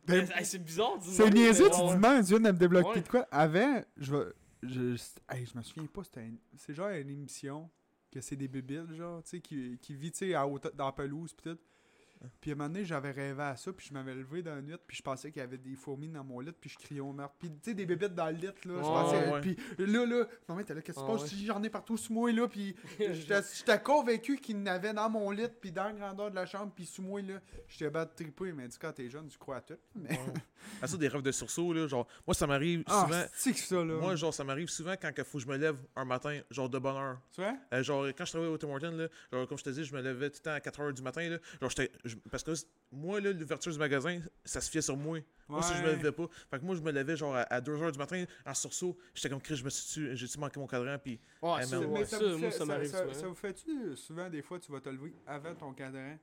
Ben, 0.06 0.30
hey, 0.36 0.46
c'est 0.46 0.60
bizarre, 0.64 1.00
dis 1.00 1.10
C'est 1.10 1.30
niaiseux, 1.32 1.70
tu 1.72 1.76
ouais, 1.78 1.88
dis, 1.88 1.92
ouais. 1.94 1.98
man, 1.98 2.22
tu 2.22 2.30
viens 2.30 2.40
de 2.40 2.52
me 2.52 2.58
débloquer 2.58 2.90
Ouais. 2.90 3.02
de 3.02 3.08
quoi? 3.08 3.26
Avant, 3.32 3.82
je 3.98 4.16
vais. 4.16 4.26
Je, 4.62 4.96
hey, 5.32 5.46
je 5.46 5.58
me 5.58 5.64
souviens 5.64 5.88
pas, 5.88 6.04
c'était 6.04 6.30
c'est 6.58 6.74
genre 6.76 6.90
une 6.90 7.10
émission 7.10 7.68
que 8.12 8.22
c'est 8.22 8.36
des 8.36 8.48
bébiles, 8.48 8.94
genre, 8.94 9.24
tu 9.24 9.30
sais, 9.30 9.42
qui, 9.42 9.78
qui 9.80 9.96
vit, 9.96 10.12
tu 10.12 10.20
sais, 10.20 10.34
dans 10.34 10.86
la 10.86 10.92
pelouse, 10.92 11.34
pis 11.34 11.44
tout. 11.44 11.60
Puis 12.42 12.52
à 12.52 12.54
un 12.54 12.58
moment 12.58 12.70
donné, 12.70 12.86
j'avais 12.86 13.12
rêvé 13.12 13.42
à 13.44 13.56
ça, 13.56 13.72
puis 13.72 13.88
je 13.88 13.94
m'avais 13.94 14.14
levé 14.14 14.42
dans 14.44 14.56
la 14.56 14.62
nuit, 14.62 14.76
puis 14.86 14.98
je 14.98 15.02
pensais 15.02 15.32
qu'il 15.32 15.40
y 15.42 15.44
avait 15.44 15.58
des 15.58 15.76
fourmis 15.76 16.10
dans 16.10 16.24
mon 16.24 16.40
lit, 16.42 16.52
puis 16.60 16.70
je 16.70 16.78
criais 16.78 17.00
au 17.00 17.14
meurtre. 17.14 17.36
Puis 17.40 17.50
tu 17.50 17.58
sais, 17.64 17.74
des 17.74 17.86
bébites 17.86 18.14
dans 18.14 18.28
le 18.28 18.34
lit, 18.34 18.46
là. 18.48 18.52
Je 18.66 18.70
Ouais, 18.70 18.82
pensais. 18.82 19.32
ouais. 19.32 19.42
Puis 19.42 19.58
là, 19.78 20.06
là, 20.06 20.26
maman, 20.48 20.64
t'es 20.64 20.74
là, 20.74 20.82
qu'est-ce 20.82 21.00
qui 21.00 21.06
se 21.06 21.10
Ah, 21.12 21.18
passe? 21.18 21.36
J'en 21.36 21.64
ai 21.64 21.70
partout 21.70 21.98
sous 21.98 22.12
moi, 22.14 22.32
là, 22.32 22.48
puis 22.48 22.76
j'étais 23.00 23.80
convaincu 23.84 24.38
qu'il 24.38 24.58
y 24.58 24.62
en 24.62 24.66
avait 24.66 24.94
dans 24.94 25.10
mon 25.10 25.32
lit, 25.32 25.48
puis 25.62 25.72
dans 25.72 25.86
la 25.86 25.94
grandeur 25.94 26.30
de 26.30 26.36
la 26.36 26.46
chambre, 26.46 26.72
puis 26.76 26.86
sous 26.86 27.02
moi, 27.02 27.22
là. 27.22 27.40
J'étais 27.68 27.90
bad 27.90 28.14
trippé, 28.16 28.52
mais 28.52 28.68
du 28.68 28.74
coup, 28.74 28.80
quand 28.82 28.94
t'es 28.94 29.10
jeune, 29.10 29.28
tu 29.28 29.38
crois 29.38 29.58
à 29.58 29.62
tout. 29.62 29.78
Mais... 29.96 30.20
Ah, 30.82 30.88
ça, 30.88 30.98
des 30.98 31.08
rêves 31.08 31.22
de 31.22 31.32
sursaut, 31.32 31.72
là. 31.74 31.88
Genre, 31.88 32.06
moi, 32.28 32.34
ça 32.34 32.46
m'arrive 32.46 32.84
Ah, 32.88 33.06
souvent. 33.08 33.24
c'est 33.34 33.54
que 33.54 33.60
ça, 33.60 33.76
là. 33.78 33.94
Moi, 33.96 34.16
genre, 34.18 34.34
ça 34.34 34.44
m'arrive 34.44 34.68
souvent 34.70 34.94
quand 35.02 35.10
il 35.18 35.24
faut 35.24 35.38
que 35.38 35.44
je 35.46 35.48
me 35.50 35.56
lève 35.58 35.78
un 35.96 36.04
matin, 36.06 36.38
genre 36.52 36.70
de 36.70 36.78
bonne 36.80 36.96
heure. 36.98 37.20
Tu 37.34 37.42
vois? 37.42 37.56
Euh, 37.74 37.82
genre, 37.82 38.06
quand 38.18 38.26
je 38.26 38.32
travaillais 38.32 38.52
au 38.52 38.58
Tim 38.58 38.70
Hortons, 38.70 38.92
là, 38.92 39.08
genre, 39.32 39.48
comme 39.48 39.58
je 39.58 39.64
te 39.64 39.70
dis, 39.70 39.86
je 39.86 39.94
me 39.96 40.02
levais 40.02 40.30
tout 40.30 40.40
le 40.40 40.44
temps 40.44 40.52
à 40.54 40.60
4h 40.60 40.94
du 40.94 41.02
matin, 41.02 41.28
là. 41.30 41.38
Genre, 41.62 41.70
j'étais. 41.70 41.92
Je- 42.10 42.18
Parce 42.30 42.44
que 42.44 42.52
moi, 42.92 43.22
là, 43.22 43.32
l'ouverture 43.32 43.72
du 43.72 43.80
magasin, 43.80 44.20
ça 44.44 44.60
se 44.62 44.70
fiait 44.70 44.82
sur 44.82 44.98
moi. 44.98 45.20
Moi, 45.48 45.62
si 45.64 45.74
je 45.76 45.82
me 45.84 45.92
levais 45.94 46.12
pas. 46.12 46.28
Fait 46.52 46.60
que 46.60 46.66
moi, 46.66 46.76
je 46.76 46.82
me 46.82 46.92
levais, 46.92 47.16
genre, 47.16 47.36
à, 47.36 47.62
2h 47.62 47.92
du 47.92 47.98
matin, 47.98 48.26
en 48.46 48.54
sursaut. 48.54 48.98
J'étais 49.16 49.30
comme, 49.30 49.42
Chris, 49.42 49.56
je 49.56 49.64
me 49.64 49.70
suis 49.70 50.16
j'ai-tu 50.18 50.38
manqué 50.40 50.60
mon 50.60 50.68
cadran, 50.68 50.98
puis. 51.02 51.20
Ouais, 51.42 51.64
ça, 51.64 51.80
mais 51.80 51.86
ouais, 51.86 52.00
Mais 52.00 52.06
ça, 52.06 52.18
vous 52.20 52.38
moi, 52.38 52.52
fait- 52.52 52.58
ça 52.58 52.66
m'arrive 52.66 52.90
ça, 52.92 52.98
souvent. 53.04 53.14
ça 53.14 53.28
vous 53.28 53.36
fait-tu 53.36 53.96
souvent, 53.96 54.30
des 54.30 54.42
fois, 54.42 54.60
tu 54.60 54.72
vas 54.72 54.80
te 54.82 54.90
lever 54.90 55.14
avant 55.26 55.56
ton 55.56 55.74
cadran? 55.74 56.18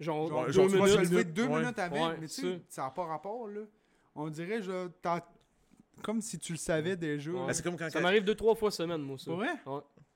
Genre, 0.00 0.28
Genre, 0.28 0.46
deux 0.46 0.52
genre, 0.52 0.66
tu 0.68 0.76
vas 0.76 0.86
te 0.86 0.90
minutes. 0.96 1.10
lever 1.10 1.24
deux 1.24 1.46
ouais. 1.46 1.60
minutes 1.60 1.78
avant, 1.78 2.08
Ouais, 2.08 2.16
mais 2.20 2.26
tu 2.28 2.34
ça. 2.34 2.42
sais, 2.42 2.60
ça 2.68 2.82
n'a 2.82 2.90
pas 2.90 3.04
rapport, 3.04 3.46
là. 3.48 3.60
On 4.16 4.28
dirait, 4.28 4.60
genre, 4.62 4.88
t'as- 5.02 5.24
comme 6.02 6.20
si 6.20 6.36
tu 6.40 6.52
le 6.52 6.58
savais 6.58 6.96
déjà. 6.96 7.30
Ouais. 7.30 7.46
Ben, 7.46 7.52
c'est 7.52 7.62
comme 7.62 7.76
quand. 7.76 7.88
Ça 7.88 8.00
m'arrive 8.00 8.24
deux, 8.24 8.34
trois 8.34 8.56
fois 8.56 8.72
semaine, 8.72 9.00
moi, 9.02 9.16
ça. 9.18 9.30
Ouais. 9.30 9.46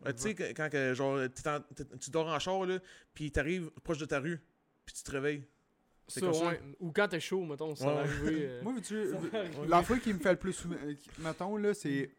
Ouais, 0.05 0.13
tu 0.15 0.23
sais, 0.23 0.35
quand, 0.55 0.69
que, 0.69 0.95
genre, 0.95 1.21
t'es 1.33 1.49
en- 1.49 1.61
t'es- 1.61 1.85
tu 2.01 2.11
dors 2.11 2.27
en 2.27 2.39
char, 2.41 2.65
là, 2.67 2.79
puis 3.15 3.31
t'arrives 3.31 3.71
proche 3.85 3.99
de 3.99 4.05
ta 4.05 4.19
rue, 4.19 4.41
puis 4.88 4.94
tu 4.96 5.03
te 5.03 5.11
réveilles. 5.11 5.44
Ça, 6.07 6.31
ouais. 6.31 6.61
Ou 6.81 6.90
quand 6.90 7.07
t'es 7.09 7.20
chaud, 7.20 7.44
mettons, 7.44 7.74
ça 7.77 7.87
euh, 7.90 8.62
Moi, 8.62 8.72
veux-tu, 8.72 9.12
arrivé. 9.37 9.66
l'affaire 9.66 10.01
qui 10.01 10.14
me 10.14 10.18
fait 10.18 10.33
le 10.33 10.38
plus 10.38 10.55
souvent, 10.55 10.77
euh, 10.83 10.94
mettons, 11.18 11.57
là, 11.59 11.74
c'est 11.74 12.11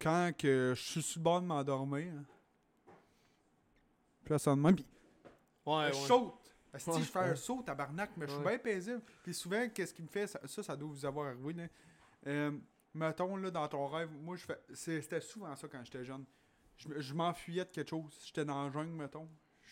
quand 0.00 0.30
que 0.38 0.72
je 0.74 0.80
suis 0.80 1.02
sur 1.02 1.18
le 1.20 1.24
bord 1.24 1.40
de 1.42 1.46
m'endormir. 1.46 2.10
Puis 4.24 4.32
là, 4.32 4.38
ça 4.38 4.56
même, 4.56 4.74
puis 4.76 4.86
Ouais, 5.66 5.90
je 5.92 5.98
ouais. 5.98 6.06
saute. 6.06 6.34
Ouais. 6.72 6.80
je 7.00 7.04
fais 7.04 7.18
un 7.18 7.36
saut, 7.36 7.62
tabarnak, 7.62 8.10
mais 8.16 8.26
je 8.26 8.32
suis 8.32 8.42
bien 8.42 8.58
paisible. 8.58 9.02
Puis 9.22 9.34
souvent, 9.34 9.68
qu'est-ce 9.68 9.92
qui 9.92 10.02
me 10.02 10.08
fait, 10.08 10.26
ça, 10.26 10.40
ça, 10.46 10.62
ça 10.62 10.76
doit 10.76 10.88
vous 10.88 11.04
avoir 11.04 11.26
arrivé, 11.28 11.52
là. 11.52 11.66
Euh, 12.26 12.52
mettons, 12.94 13.36
là, 13.36 13.50
dans 13.50 13.68
ton 13.68 13.86
rêve, 13.88 14.10
moi, 14.22 14.36
je 14.36 14.44
fais, 14.46 14.58
c'était 14.72 15.20
souvent 15.20 15.54
ça 15.56 15.68
quand 15.68 15.84
j'étais 15.84 16.04
jeune. 16.04 16.24
Je, 16.78 16.88
me- 16.88 17.00
je 17.00 17.12
m'enfuyais 17.14 17.64
de 17.66 17.70
quelque 17.70 17.90
chose. 17.90 18.18
J'étais 18.24 18.44
dans 18.46 18.64
la 18.64 18.70
jungle, 18.70 18.92
mettons. 18.92 19.28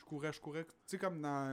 Je 0.07 0.09
courais, 0.09 0.33
je 0.33 0.41
courais. 0.41 0.65
Tu 0.65 0.71
sais, 0.87 0.99
comme 0.99 1.21
dans 1.21 1.53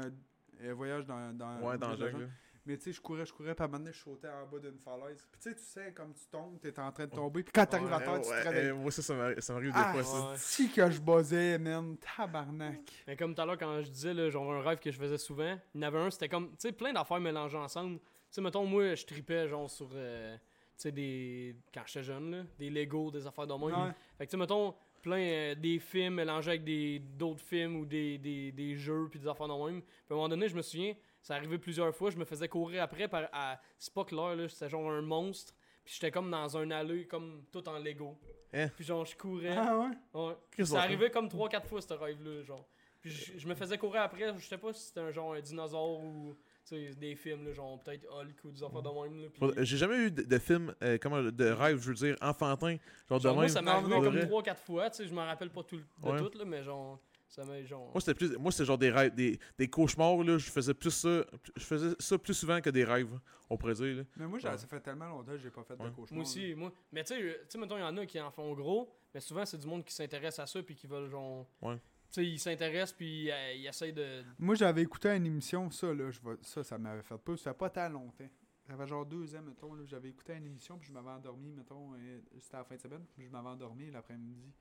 euh, 0.62 0.74
Voyage 0.76 1.08
dans, 1.08 1.36
dans, 1.36 1.60
Ouais, 1.62 1.76
dans 1.78 1.90
le 1.90 1.98
jungle. 1.98 2.30
Mais 2.68 2.78
tu 2.78 2.84
sais, 2.84 2.92
je 2.94 3.02
courais, 3.02 3.26
je 3.26 3.34
courais, 3.34 3.56
puis 3.56 3.62
à 3.64 3.66
un 3.66 3.68
moment 3.68 3.80
donné, 3.80 3.92
je 3.92 3.98
sautais 4.00 4.30
en 4.30 4.46
bas 4.46 4.60
d'une 4.60 4.78
falaise. 4.78 5.28
Puis 5.32 5.42
tu 5.42 5.50
sais, 5.50 5.56
tu 5.56 5.64
sais, 5.64 5.92
comme 5.92 6.14
tu 6.14 6.26
tombes, 6.28 6.60
t'es 6.62 6.80
en 6.80 6.92
train 6.92 7.08
de 7.08 7.12
tomber. 7.12 7.42
Puis 7.44 7.52
quand 7.52 7.66
t'arrives 7.66 7.92
à 7.92 7.98
Ouais, 7.98 8.04
terre, 8.06 8.22
tu 8.22 8.28
te 8.28 8.30
Ouais, 8.30 8.42
réveilles. 8.44 8.68
euh, 8.70 8.76
moi, 8.76 8.92
ça, 8.92 9.02
ça 9.02 9.14
m'arrive 9.16 9.40
m'arrive 9.50 9.72
Ah, 9.74 9.92
des 9.98 10.04
fois, 10.04 10.04
ça. 10.04 10.30
Ouais. 10.30 10.36
si 10.38 10.72
que 10.72 10.90
je 10.92 11.02
buzzais, 11.02 11.58
man. 11.58 11.98
Tabarnak. 11.98 12.80
Mais 13.08 13.18
comme 13.18 13.34
tout 13.36 13.42
à 13.42 13.46
l'heure, 13.48 13.58
quand 13.58 13.82
je 13.82 13.90
disais, 13.90 14.14
là, 14.14 14.30
genre 14.30 14.54
un 14.54 14.62
rêve 14.62 14.80
que 14.80 14.92
je 14.92 14.98
faisais 15.00 15.18
souvent, 15.18 15.58
il 15.74 15.82
y 15.82 15.84
en 15.84 15.88
avait 15.88 16.00
un, 16.00 16.12
c'était 16.12 16.30
comme, 16.30 16.52
tu 16.52 16.56
sais, 16.60 16.72
plein 16.72 16.94
d'affaires 16.94 17.20
mélangées 17.20 17.58
ensemble. 17.58 17.98
Tu 18.00 18.06
sais, 18.30 18.42
mettons, 18.42 18.66
moi, 18.66 18.94
je 18.96 19.06
tripais, 19.06 19.48
genre, 19.50 19.70
sur, 19.70 19.90
euh, 19.94 20.38
tu 20.38 20.42
sais, 20.78 20.92
des. 20.94 21.58
Quand 21.74 21.82
j'étais 21.88 22.04
jeune, 22.04 22.32
là, 22.32 22.44
des 22.60 22.70
Lego, 22.70 23.12
des 23.12 23.26
affaires 23.28 23.48
de. 23.48 23.54
Ouais. 23.54 23.72
Fait 24.18 24.26
que, 24.26 24.30
tu 24.30 24.32
sais, 24.32 24.38
mettons, 24.38 24.74
plein 25.04 25.20
euh, 25.20 25.56
des 25.56 25.78
films 25.78 26.16
mélangés 26.16 26.50
avec 26.52 26.64
des 26.64 26.98
d'autres 27.00 27.42
films 27.44 27.76
ou 27.76 27.86
des, 27.86 28.18
des, 28.18 28.52
des 28.52 28.76
jeux, 28.76 29.08
puis 29.12 29.20
des 29.20 29.28
affaires 29.28 29.48
de 29.48 29.54
même. 29.54 29.82
Puis 29.82 29.92
à 30.10 30.14
un 30.14 30.16
moment 30.16 30.30
donné, 30.30 30.48
je 30.50 30.56
me 30.56 30.62
souviens, 30.64 30.96
ça 31.22 31.36
arrivait 31.36 31.60
plusieurs 31.60 31.94
fois, 31.96 32.10
je 32.10 32.18
me 32.18 32.26
faisais 32.26 32.48
courir 32.48 32.82
après 32.84 33.08
par. 33.08 33.30
à- 33.32 33.60
C'est 33.78 33.94
pas 33.94 34.04
clair, 34.06 34.36
là, 34.36 34.48
c'était 34.50 34.70
genre 34.70 34.90
un 34.90 35.02
monstre. 35.02 35.54
Puis 35.84 35.96
j'étais 35.96 36.12
comme 36.12 36.32
dans 36.32 36.58
un 36.58 36.72
allée, 36.72 37.06
comme 37.06 37.44
tout 37.52 37.68
en 37.70 37.78
Lego. 37.78 38.18
Hein? 38.54 38.70
Puis 38.76 38.86
genre, 38.86 39.06
je 39.06 39.16
courais. 39.18 39.56
Ah 39.58 39.78
ouais? 39.78 40.20
Ouais. 40.20 40.66
Ça 40.66 40.82
arrivait 40.82 41.12
comme 41.12 41.28
3-4 41.28 41.66
fois 41.66 41.82
ce 41.82 41.94
rêve-là, 41.94 42.42
genre. 42.44 42.66
Puis 43.02 43.12
je, 43.12 43.38
je 43.38 43.48
me 43.48 43.54
faisais 43.54 43.78
courir 43.78 44.02
après, 44.04 44.34
je 44.38 44.46
sais 44.48 44.58
pas 44.58 44.72
si 44.72 44.84
c'était 44.88 45.02
un 45.02 45.12
genre 45.12 45.34
un 45.34 45.42
dinosaure 45.42 46.00
ou 46.02 46.38
des 46.72 47.16
films, 47.16 47.46
là, 47.46 47.54
genre 47.54 47.82
peut-être 47.84 48.06
Hulk 48.10 48.44
ou 48.46 48.52
des 48.52 48.64
affaires 48.64 48.82
de 48.82 48.90
même. 48.90 49.30
J'ai 49.66 49.78
jamais 49.78 49.98
eu 49.98 50.12
de, 50.12 50.24
de 50.24 50.38
film, 50.40 50.74
euh, 50.84 50.98
comment, 51.02 51.22
de 51.22 51.46
rêve, 51.50 51.80
je 51.82 51.90
veux 51.90 51.94
dire, 51.96 52.16
enfantin. 52.22 52.78
Genre 53.10 53.20
de 53.20 53.30
moi, 53.30 53.42
même. 53.42 53.50
ça 53.50 53.62
m'est 53.62 53.72
arrivé 53.72 53.90
comme 53.96 54.16
vrai. 54.18 54.26
3-4 54.26 54.56
fois, 54.58 54.90
tu 54.90 54.98
sais, 54.98 55.08
je 55.08 55.14
me 55.14 55.20
rappelle 55.20 55.50
pas 55.50 55.64
tout, 55.64 55.78
le- 55.78 55.84
de 56.04 56.10
Ouais. 56.10 56.18
tout, 56.30 56.38
là, 56.38 56.46
mais 56.46 56.64
genre, 56.64 57.00
ça 57.28 57.44
m'a 57.46 57.62
genre. 57.64 57.92
Moi, 57.92 58.00
c'était 58.02 58.14
plus. 58.14 58.38
Moi, 58.38 58.52
c'était 58.52 58.66
genre 58.66 58.78
des 58.78 58.92
rêves, 58.92 59.14
des, 59.14 59.40
des 59.58 59.68
cauchemars, 59.70 60.18
là. 60.24 60.38
Je 60.38 60.50
faisais 60.50 60.74
plus 60.74 60.92
ça. 60.92 61.26
Je 61.56 61.64
faisais 61.64 61.96
ça 62.00 62.18
plus 62.18 62.34
souvent 62.34 62.62
que 62.62 62.70
des 62.70 62.84
rêves, 62.84 63.20
on 63.50 63.58
pourrait 63.58 63.74
dire, 63.74 63.98
là. 63.98 64.04
Mais 64.18 64.28
moi, 64.28 64.40
Ouais. 64.40 64.58
ça 64.58 64.68
fait 64.68 64.80
tellement 64.80 65.08
longtemps 65.10 65.32
que 65.34 65.38
j'ai 65.40 65.50
pas 65.52 65.64
fait 65.64 65.76
de 65.76 65.84
Ouais. 65.84 65.90
cauchemar. 65.92 66.14
moi 66.16 66.22
aussi, 66.24 66.54
moi. 66.56 66.72
Mais 66.92 67.04
tu 67.04 67.14
sais, 67.16 67.22
tu 67.22 67.36
sais, 67.50 67.58
mettons, 67.58 67.78
il 67.78 67.82
y 67.82 67.84
en 67.84 67.98
a 67.98 68.06
qui 68.06 68.20
en 68.22 68.32
font 68.32 68.54
gros, 68.54 68.90
mais 69.14 69.20
souvent, 69.20 69.46
c'est 69.46 69.58
du 69.58 69.68
monde 69.68 69.84
qui 69.84 69.94
s'intéresse 69.94 70.40
à 70.40 70.46
ça 70.48 70.62
puis 70.64 70.76
qui 70.76 70.88
veulent, 70.88 71.10
genre. 71.10 71.46
Ouais. 71.62 71.78
Tu 72.14 72.22
sais, 72.22 72.28
ils 72.28 72.40
s'intéressent 72.40 72.94
puis 72.96 73.32
euh, 73.32 73.54
ils 73.54 73.66
essayent 73.66 73.92
de. 73.92 74.24
Moi, 74.38 74.54
j'avais 74.54 74.84
écouté 74.84 75.10
une 75.10 75.26
émission, 75.26 75.72
ça, 75.72 75.92
là, 75.92 76.12
je 76.12 76.22
vais- 76.22 76.38
ça, 76.44 76.64
ça 76.64 76.78
m'avait 76.78 77.02
fait 77.02 77.18
peur. 77.18 77.40
Ça 77.40 77.52
fait 77.54 77.58
pas 77.58 77.72
tant 77.72 77.90
longtemps. 77.90 78.30
Ça 78.68 78.78
fait 78.78 78.88
genre 78.88 79.04
deux 79.06 79.36
ans, 79.36 79.42
mettons, 79.42 79.74
là, 79.74 79.84
j'avais 79.86 80.10
écouté 80.10 80.34
une 80.36 80.46
émission, 80.46 80.78
puis 80.78 80.88
je 80.90 80.94
m'avais 80.94 81.10
endormi, 81.10 81.52
mettons, 81.52 81.96
euh, 81.96 82.20
c'était 82.40 82.56
à 82.56 82.60
la 82.60 82.64
fin 82.66 82.76
de 82.76 82.82
semaine, 82.82 83.04
puis 83.16 83.26
je 83.26 83.30
m'avais 83.32 83.50
endormi 83.50 83.90
l'après-midi. 83.92 84.54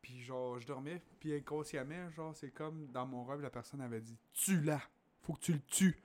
Puis 0.00 0.20
genre, 0.22 0.58
je 0.58 0.66
dormais, 0.66 1.00
puis 1.20 1.32
inconsciemment, 1.34 2.10
genre, 2.10 2.34
c'est 2.34 2.50
comme 2.50 2.86
dans 2.88 3.06
mon 3.06 3.22
rêve, 3.24 3.40
la 3.42 3.50
personne 3.50 3.80
avait 3.82 4.00
dit 4.00 4.16
«Tue-la! 4.32 4.80
Faut 5.20 5.34
que 5.34 5.40
tu 5.40 5.52
le 5.52 5.60
tues!» 5.60 6.02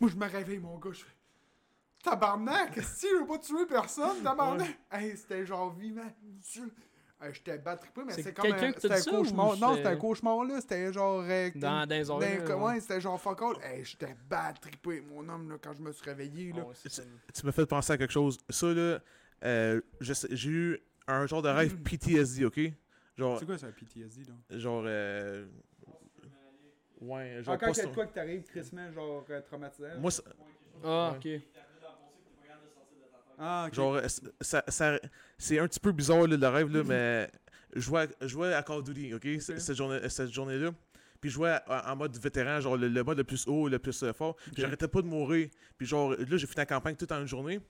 Moi, 0.00 0.08
je 0.08 0.16
me 0.16 0.26
réveille, 0.26 0.58
mon 0.60 0.78
gars, 0.78 0.92
je 0.92 1.04
fais 1.04 1.16
«Tabarnak! 2.02 2.80
Si 2.82 3.06
je 3.10 3.16
veux 3.20 3.26
pas 3.26 3.38
tuer 3.38 3.66
personne, 3.66 4.22
tabarnak! 4.22 4.78
Hey, 4.90 5.16
c'était 5.18 5.44
genre 5.44 5.70
vivant, 5.74 6.10
Dieu! 6.22 6.72
Hey, 7.22 7.32
J'étais 7.34 7.58
battrippé, 7.58 8.02
mais 8.04 8.12
C'est 8.14 8.32
comme 8.34 8.46
quelqu'un 8.50 8.66
un, 8.66 8.72
qui 8.72 8.74
t'a 8.74 8.80
c'était 8.80 8.94
un 8.94 8.96
ça, 8.98 9.10
cauchemar. 9.12 9.50
ou 9.52 9.56
Non, 9.56 9.74
c'était- 9.76 9.86
un 9.88 9.96
cauchemar, 9.96 10.44
là, 10.44 10.60
c'était 10.60 10.92
genre... 10.92 11.22
euh, 11.24 11.50
Dans, 11.54 11.86
dans 11.86 11.94
les 11.94 12.10
heures, 12.10 12.18
ben, 12.18 12.38
là, 12.38 12.44
comme- 12.44 12.62
ouais. 12.62 12.80
c'était 12.80 13.00
genre 13.00 13.20
fuck 13.20 13.40
all. 13.42 13.56
Hey, 13.62 13.84
j'étais 13.84 14.16
bad 14.28 14.58
trippé, 14.60 15.00
mon 15.02 15.28
homme, 15.28 15.50
là, 15.50 15.56
quand 15.62 15.72
je 15.72 15.80
me 15.82 15.92
suis 15.92 16.04
réveillé, 16.04 16.52
là. 16.52 16.64
Ah 16.68 16.72
ça. 16.88 17.02
Tu 17.32 17.46
m'as 17.46 17.52
fait 17.52 17.66
penser 17.66 17.92
à 17.92 17.98
quelque 17.98 18.10
chose. 18.12 18.38
Ça, 18.50 18.66
là, 18.72 18.98
euh, 19.44 19.80
j'ai 20.00 20.50
eu 20.50 20.78
un 21.06 21.26
genre 21.26 21.42
de 21.42 21.48
rêve 21.48 21.76
PTSD, 21.82 22.44
ok? 22.44 22.60
Genre, 23.16 23.38
C'est 23.38 23.46
quoi 23.46 23.58
ça, 23.58 23.68
PTSD, 23.68 24.24
là? 24.24 24.58
genre, 24.58 24.82
euh, 24.86 25.46
ouais, 27.00 27.42
genre, 27.42 27.54
Encore 27.54 27.74
quelque 27.74 27.94
quoi 27.94 28.06
que 28.06 28.14
t'arrives, 28.14 28.42
crissement, 28.44 28.90
genre 28.92 29.24
euh, 29.30 29.40
traumatisant. 29.42 29.98
moi, 29.98 30.10
c'est- 30.10 30.22
Ah, 30.84 31.14
ok. 31.16 31.28
Ah, 33.38 33.68
genre, 33.72 34.00
ça, 34.40 34.62
ça- 34.68 35.00
c'est 35.38 35.58
un 35.58 35.66
petit 35.68 35.80
peu 35.80 35.92
bizarre, 35.92 36.26
là, 36.26 36.36
le 36.36 36.48
rêve, 36.48 36.68
là, 36.72 36.82
mais 36.84 37.30
je 37.74 37.80
jouais, 37.80 38.08
à- 38.20 38.26
jouais 38.26 38.52
à 38.54 38.62
Call 38.62 38.78
of 38.78 38.84
Duty, 38.84 39.14
ok? 39.14 39.22
c- 39.40 39.52
Ok. 39.54 39.60
Cette 39.60 39.76
journée- 39.76 40.08
cette 40.08 40.30
journée-là. 40.32 40.70
Puis 41.20 41.30
je 41.30 41.34
jouais 41.34 41.56
en 41.68 41.94
mode 41.96 42.16
vétéran, 42.18 42.60
genre 42.60 42.76
le, 42.76 42.88
le 42.88 43.04
mode 43.04 43.18
le 43.18 43.24
plus 43.24 43.46
haut, 43.46 43.68
le 43.68 43.78
plus 43.78 44.02
euh, 44.02 44.12
fort. 44.12 44.34
Puis 44.36 44.54
J'arrêtais 44.58 44.88
pas 44.88 45.02
de 45.02 45.06
mourir. 45.06 45.48
Puis 45.78 45.86
genre, 45.86 46.10
là, 46.10 46.36
j'ai 46.36 46.46
fini 46.46 46.56
la 46.56 46.66
campagne 46.66 46.96
toute 46.96 47.12
en 47.12 47.20
une 47.20 47.28
journée. 47.28 47.60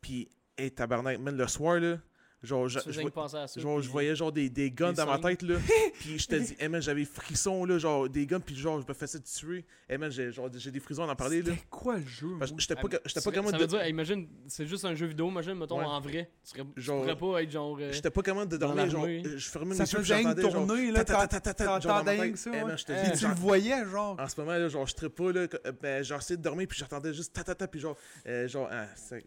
Puis, 0.00 0.28
hey, 0.56 0.70
tabarnak, 0.70 1.18
man, 1.18 1.36
le 1.36 1.46
soir, 1.48 1.80
là, 1.80 1.96
Genre, 2.42 2.68
je, 2.68 2.78
Tu 2.78 2.90
à 3.36 3.46
ça. 3.46 3.60
genre, 3.60 3.78
puis- 3.80 3.88
voyais 3.90 4.16
genre 4.16 4.32
des, 4.32 4.48
des 4.48 4.70
guns 4.70 4.90
des 4.90 4.96
dans 4.96 5.06
ma 5.06 5.16
signes. 5.18 5.22
tête, 5.36 5.42
là. 5.42 5.56
puis 6.00 6.18
je 6.18 6.26
te 6.26 6.36
dis, 6.36 6.56
hey 6.58 6.68
man, 6.68 6.80
j'avais 6.80 7.04
frissons, 7.04 7.66
là, 7.66 7.76
genre 7.76 8.08
des 8.08 8.26
guns, 8.26 8.40
puis 8.40 8.56
genre, 8.56 8.80
je 8.80 8.86
me 8.88 8.94
faisais 8.94 9.20
tuer. 9.20 9.66
Hey 9.88 9.98
man, 9.98 10.10
j'ai 10.10 10.32
genre, 10.32 10.48
j'ai 10.54 10.70
des 10.70 10.80
frissons 10.80 11.02
à 11.02 11.12
en 11.12 11.16
parler, 11.16 11.42
là. 11.42 11.52
C'était 11.52 11.66
quoi 11.68 11.98
le 11.98 12.06
jeu? 12.06 12.28
J'étais 12.56 12.76
pas, 12.76 12.88
j'étais 13.04 13.20
ça- 13.20 13.30
pas 13.30 13.30
Ça 13.50 13.56
de. 13.58 13.62
veut 13.62 13.66
dire, 13.68 13.80
hey, 13.82 13.90
imagine, 13.90 14.26
c'est 14.46 14.66
juste 14.66 14.86
un 14.86 14.94
jeu 14.94 15.06
vidéo, 15.06 15.28
imagine, 15.28 15.52
mettons, 15.54 15.78
Ouais. 15.80 15.84
en 15.84 16.00
vrai. 16.00 16.30
Tu, 16.42 16.50
serais, 16.50 16.64
tu 16.74 16.80
Genre, 16.80 17.00
pourrais 17.02 17.16
pas 17.18 17.42
être 17.42 17.50
genre. 17.50 17.76
euh, 17.78 17.92
J'étais 17.92 18.10
pas 18.10 18.22
capable 18.22 18.50
de 18.50 18.56
dormir, 18.56 18.88
genre, 18.88 19.06
je 19.06 19.48
fermais 19.50 19.74
Ça 19.74 19.82
mes 19.84 19.90
yeux, 19.90 19.98
puis 19.98 20.06
j'entendais, 20.06 20.42
genre, 20.42 20.52
tournée, 20.66 20.86
là, 20.92 20.98
ma 20.98 21.04
t'entendais 21.04 22.36
ça, 22.36 22.50
Eh 22.54 22.76
te 22.84 22.92
Eh, 22.92 23.02
Puis 23.02 23.12
tu 23.12 23.18
genre, 23.18 23.30
le 23.30 23.36
voyais, 23.36 23.84
genre. 23.84 24.16
En 24.18 24.26
ce 24.28 24.40
moment, 24.40 24.52
là, 24.52 24.68
genre, 24.70 24.86
je 24.86 24.94
serais 24.96 25.10
pas, 25.10 25.30
là, 25.32 25.46
ben, 25.82 26.02
genre, 26.02 26.18
essayé 26.20 26.38
de 26.38 26.42
dormir, 26.42 26.66
puis 26.66 26.78
j'entendais 26.78 27.12
juste 27.12 27.34
ta 27.34 27.44
ta 27.44 27.54
ta, 27.54 27.68
puis 27.68 27.80
genre, 27.80 27.96
euh, 28.26 28.48
genre, 28.48 28.68
ah, 28.72 28.86
c'est, 28.96 29.22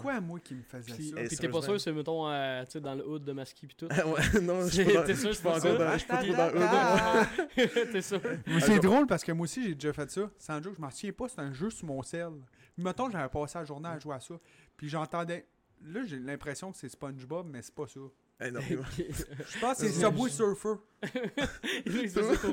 quoi, 0.00 0.20
moi, 0.20 0.40
qui 0.40 0.54
me 0.54 0.62
faisait 0.62 0.92
Puis, 0.94 1.10
ça? 1.10 1.16
Eh, 1.20 1.28
puis 1.28 1.36
t'es 1.36 1.48
pas 1.48 1.62
sûr, 1.62 1.80
c'est, 1.80 1.92
mettons, 1.92 2.26
euh, 2.60 2.64
tu 2.64 2.72
sais, 2.72 2.80
dans 2.80 2.94
le 2.94 3.06
hood 3.06 3.24
de 3.24 3.32
Maski 3.32 3.66
pis 3.66 3.76
tout. 3.76 3.86
ouais, 3.90 4.40
non, 4.42 4.62
je 4.66 4.68
suis 4.74 4.84
T'es 4.86 4.94
pas 4.94 5.00
dans- 5.02 5.06
sûr, 5.06 5.14
je 5.14 5.14
c'est 5.14 5.32
suis 5.34 5.42
pas 5.42 5.50
pas 5.52 5.58
encore 5.58 5.70
ça? 5.72 5.78
dans, 5.78 5.92
je 5.92 5.98
suis 5.98 6.06
pas 6.08 6.16
trop 6.22 6.32
dans 6.34 6.50
le 6.50 6.58
hood. 6.60 7.92
T'es 7.92 8.02
sûr? 8.02 8.20
Mais 8.46 8.54
Ah, 8.56 8.60
c'est 8.60 8.78
drôle 8.80 9.06
parce 9.06 9.22
que 9.24 9.32
moi 9.32 9.44
aussi, 9.44 9.62
j'ai 9.64 9.74
déjà 9.74 9.92
fait 9.92 10.10
ça. 10.10 10.30
Sans 10.38 10.62
joke, 10.62 10.74
je 10.76 10.80
m'en 10.80 10.90
souviens 10.90 11.12
pas, 11.12 11.28
c'est 11.28 11.40
un 11.40 11.52
jeu 11.52 11.70
sur 11.70 11.86
mon 11.86 12.02
sel. 12.02 12.28
Mettons, 12.76 13.10
j'avais 13.10 13.28
passé 13.28 13.58
la 13.58 13.64
journée 13.64 13.88
à 13.88 13.98
jouer 13.98 14.14
à 14.16 14.20
ça. 14.20 14.34
Puis 14.76 14.88
j'entendais. 14.88 15.46
Là, 15.84 16.00
j'ai 16.06 16.18
l'impression 16.18 16.72
que 16.72 16.78
c'est 16.78 16.88
SpongeBob, 16.88 17.46
mais 17.50 17.60
c'est 17.62 17.74
pas 17.74 17.86
ça. 17.86 18.00
Eh, 18.40 18.50
Je 18.50 19.60
pense 19.60 19.78
que 19.78 19.86
c'est. 19.88 19.92
Subway 19.92 20.28
Surfer. 20.30 20.74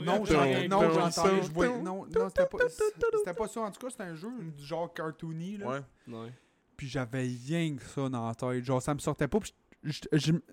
Non, 0.01 0.23
j'entendais. 0.25 1.41
Je 1.43 1.51
voyais. 1.51 1.77
Non, 1.81 2.05
non 2.05 2.29
c'était 2.29 2.45
pas, 2.45 2.57
c'était 2.69 3.33
pas 3.33 3.47
ça. 3.47 3.61
En 3.61 3.71
tout 3.71 3.79
cas, 3.79 3.89
c'était 3.89 4.03
un 4.03 4.15
jeu 4.15 4.29
du 4.57 4.63
genre 4.65 4.93
cartoony. 4.93 5.57
Là. 5.57 5.67
Ouais. 5.67 5.79
Ouais. 6.15 6.31
Puis 6.77 6.87
j'avais 6.87 7.21
rien 7.21 7.75
que 7.75 7.83
ça 7.83 8.09
dans 8.09 8.27
la 8.27 8.35
tête. 8.35 8.63
Genre, 8.63 8.81
ça 8.81 8.93
me 8.93 8.99
sortait 8.99 9.27
pas. 9.27 9.39
Puis 9.39 9.53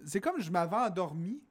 c'est 0.04 0.20
comme 0.20 0.40
je 0.40 0.50
m'avais 0.50 0.76
endormi. 0.76 1.42